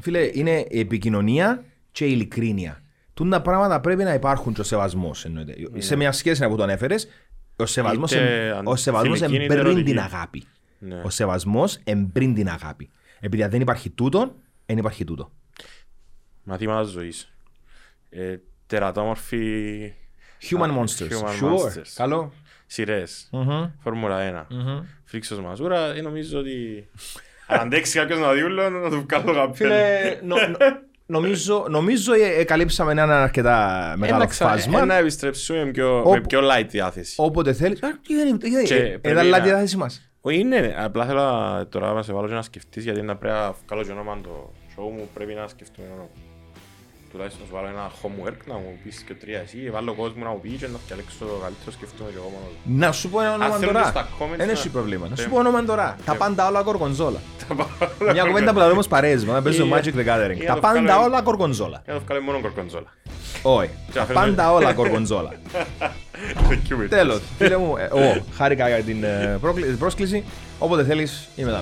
Φίλε, 0.00 0.30
είναι 0.32 0.64
η 0.68 0.78
επικοινωνία 0.78 1.64
και 1.92 2.04
η 2.04 2.10
ειλικρίνεια. 2.12 2.82
Τούν 3.14 3.30
τα 3.30 3.42
πράγματα 3.42 3.80
πρέπει 3.80 4.02
να 4.04 4.14
υπάρχουν 4.14 4.52
και 4.52 4.60
ο 4.60 4.64
σεβασμός. 4.64 5.24
εννοείται. 5.24 5.54
Σε 5.76 5.96
μια 5.96 6.12
σχέση 6.12 6.48
που 6.48 6.56
το 6.56 6.62
ανέφερες, 6.62 7.08
ο 7.56 7.66
σεβασμός, 7.66 8.12
Ναι. 8.12 8.18
Είτε 8.20 8.46
εμ- 8.48 8.56
αν- 8.56 8.66
ο 8.66 8.76
σεβασμός 8.76 9.18
φιλική, 9.18 9.34
είτε 9.36 9.44
εμπριν 9.44 9.58
ερωτική. 9.66 9.84
την 9.90 9.98
αγάπη. 10.00 10.44
Ναι. 10.78 11.00
Ο 11.04 11.10
σεβασμός 11.10 11.78
εμπριν 11.84 12.34
την 12.34 12.48
αγάπη. 12.48 12.90
Επειδή 13.20 13.42
αν 13.42 13.50
δεν 13.50 13.60
υπάρχει 13.60 13.90
τούτο, 13.90 14.34
δεν 14.66 14.78
υπάρχει 14.78 15.04
τούτο. 15.04 15.32
Μαθήματα 16.42 16.82
ζωής. 16.82 17.32
Ε, 18.10 18.36
τερατόμορφη 18.66 19.92
Human 20.50 20.68
Α, 20.68 20.74
Monsters. 20.78 21.08
Human 21.10 21.28
Sure. 21.28 21.54
Monsters. 21.54 21.92
Καλό. 21.94 22.32
σειρές. 22.66 23.28
Μμμ. 23.32 23.70
Φόρμουλα 23.82 24.46
1. 24.50 24.84
Φρίξος 25.04 25.40
Μαζούρα, 25.40 25.94
ε, 25.94 26.00
νομίζω 26.00 26.38
ότι 26.38 26.88
αν 27.46 27.60
αντέξει 27.60 27.98
κάποιος 27.98 28.18
να 28.18 28.32
διούλω 28.32 28.70
να 28.70 28.90
του 28.90 29.06
βγάλω 29.08 29.24
καπέλο. 29.34 29.54
Φίλε, 29.54 30.18
νο- 30.22 30.36
νο- 30.36 30.56
νομίζω, 31.06 31.66
νομίζω 31.70 32.12
ε, 32.14 32.18
ε, 32.38 32.44
καλύψαμε 32.44 32.92
έναν 32.92 33.10
αρκετά 33.10 33.94
μεγάλο 33.96 34.20
Ένα 34.20 34.30
ξα- 34.30 34.48
φάσμα. 34.48 34.84
Να 34.84 34.94
επιστρέψουμε 34.94 35.64
με 35.64 35.70
πιο, 35.70 35.98
Όπου- 35.98 36.10
με 36.10 36.20
πιο 36.20 36.40
light 36.42 36.66
διάθεση. 36.68 37.14
Όποτε 37.18 37.52
θέλεις. 37.52 37.82
Α, 37.82 37.98
τι 38.06 38.14
δεν 38.14 38.28
είναι, 38.28 38.38
τι 38.38 38.50
δεν 38.50 38.64
Και 38.64 38.74
είναι. 38.74 38.84
πρέπει 38.88 39.08
Ήταν 39.10 39.26
λάθη 39.26 39.40
να- 39.42 39.46
η 39.46 39.50
διάθεση 39.50 39.76
μας. 39.76 40.07
Όχι, 40.20 40.38
είναι, 40.38 40.74
απλά 40.78 41.06
θέλω 41.06 41.22
να- 41.22 41.66
τώρα 41.66 41.92
να 41.92 42.02
σε 42.02 42.12
βάλω 42.12 42.28
και 42.28 42.34
να 42.34 42.42
σκεφτείς 42.42 42.84
γιατί 42.84 43.02
να 43.02 43.16
πρέπει 43.16 43.34
να 43.34 43.54
βγάλω 43.66 43.84
και 43.84 43.92
όνομα 43.92 44.18
το 44.22 44.50
show 44.76 44.82
μου 44.96 45.08
πρέπει 45.14 45.34
να 45.34 45.48
σκεφτούμε 45.48 45.86
όνομα. 45.92 46.08
Τουλάχιστον 47.12 47.46
σου 47.46 47.52
βάλω 47.54 47.66
ένα 47.68 47.90
homework 48.02 48.36
να 48.46 48.54
μου 48.54 48.78
πεις 48.84 49.02
και 49.02 49.14
τρία 49.14 49.38
εσύ, 49.40 49.70
βάλω 49.70 49.94
κόσμο 49.94 50.24
να 50.24 50.30
μου 50.30 50.40
πει 50.40 50.48
και 50.48 50.66
να 50.66 50.78
διαλέξω 50.86 51.16
το 51.18 51.26
καλύτερο 51.42 51.70
σκεφτούμε 51.70 52.10
και 52.10 52.16
εγώ 52.16 52.24
μόνος 52.34 52.52
μου. 52.64 52.78
Να 52.78 52.92
σου 52.92 53.08
πω 53.10 53.20
ένα 53.20 53.34
όνομα 53.34 53.54
θέλουν 53.56 53.72
τώρα. 53.74 53.86
στα 53.88 54.08
comments 54.18 54.36
Δεν 54.36 54.46
να- 54.46 54.52
έχει 54.52 54.68
πρόβλημα. 54.68 55.08
Να 55.08 55.16
σου 55.16 55.22
Ναι. 55.22 55.28
πω 55.28 55.38
όνομα 55.38 55.64
τώρα. 55.64 55.96
Τα 56.04 56.14
πάντα 56.14 56.48
όλα 56.48 56.62
κορκονζόλα. 56.62 57.18
Τα 57.48 57.54
πάω- 57.54 58.12
Μια 58.12 58.24
κουβέντα 58.24 58.52
που 58.52 58.58
θα 58.58 58.68
δούμε 58.68 58.82
παρέες 58.88 59.24
μου. 59.24 59.32
Να 59.32 59.42
παίζω 59.42 59.64
Ή- 59.64 59.70
Magic 59.72 59.94
the 59.94 60.04
Gathering. 60.08 60.36
ή 60.40 60.40
να 60.40 60.46
Τα 60.46 60.54
το 60.54 60.60
πάντα 60.60 60.80
βγάλω- 60.80 61.04
όλα 61.04 61.22
κορκονζόλα. 61.22 61.80
Για 61.84 61.92
να 61.92 61.98
το 61.98 62.04
βγάλω 62.06 62.20
μόνο 62.22 62.40
κορκοντζόλα. 62.40 62.90
Όχι. 63.42 63.70
Και 63.86 63.92
Τα 63.92 64.02
αφήνουμε- 64.02 64.26
πάντα 64.28 64.52
όλα 64.52 64.72
κορκονζόλα. 64.74 65.32
Thank 66.48 66.72
you, 66.72 66.82
Witness. 66.84 66.88
Τέλος. 66.88 67.20
Φίλε 67.38 67.56
μου, 67.56 67.76
ε, 67.76 67.84
εγώ 67.84 68.24
χάρηκα 68.36 68.68
για 68.68 68.82
την 68.82 69.04
ε, 69.04 69.38
πρόκλη- 69.40 69.76
πρόσκληση. 69.76 70.24
Όποτε 70.58 70.84
θέλεις 70.84 71.28
είμαι 71.36 71.50
εδώ. 71.50 71.60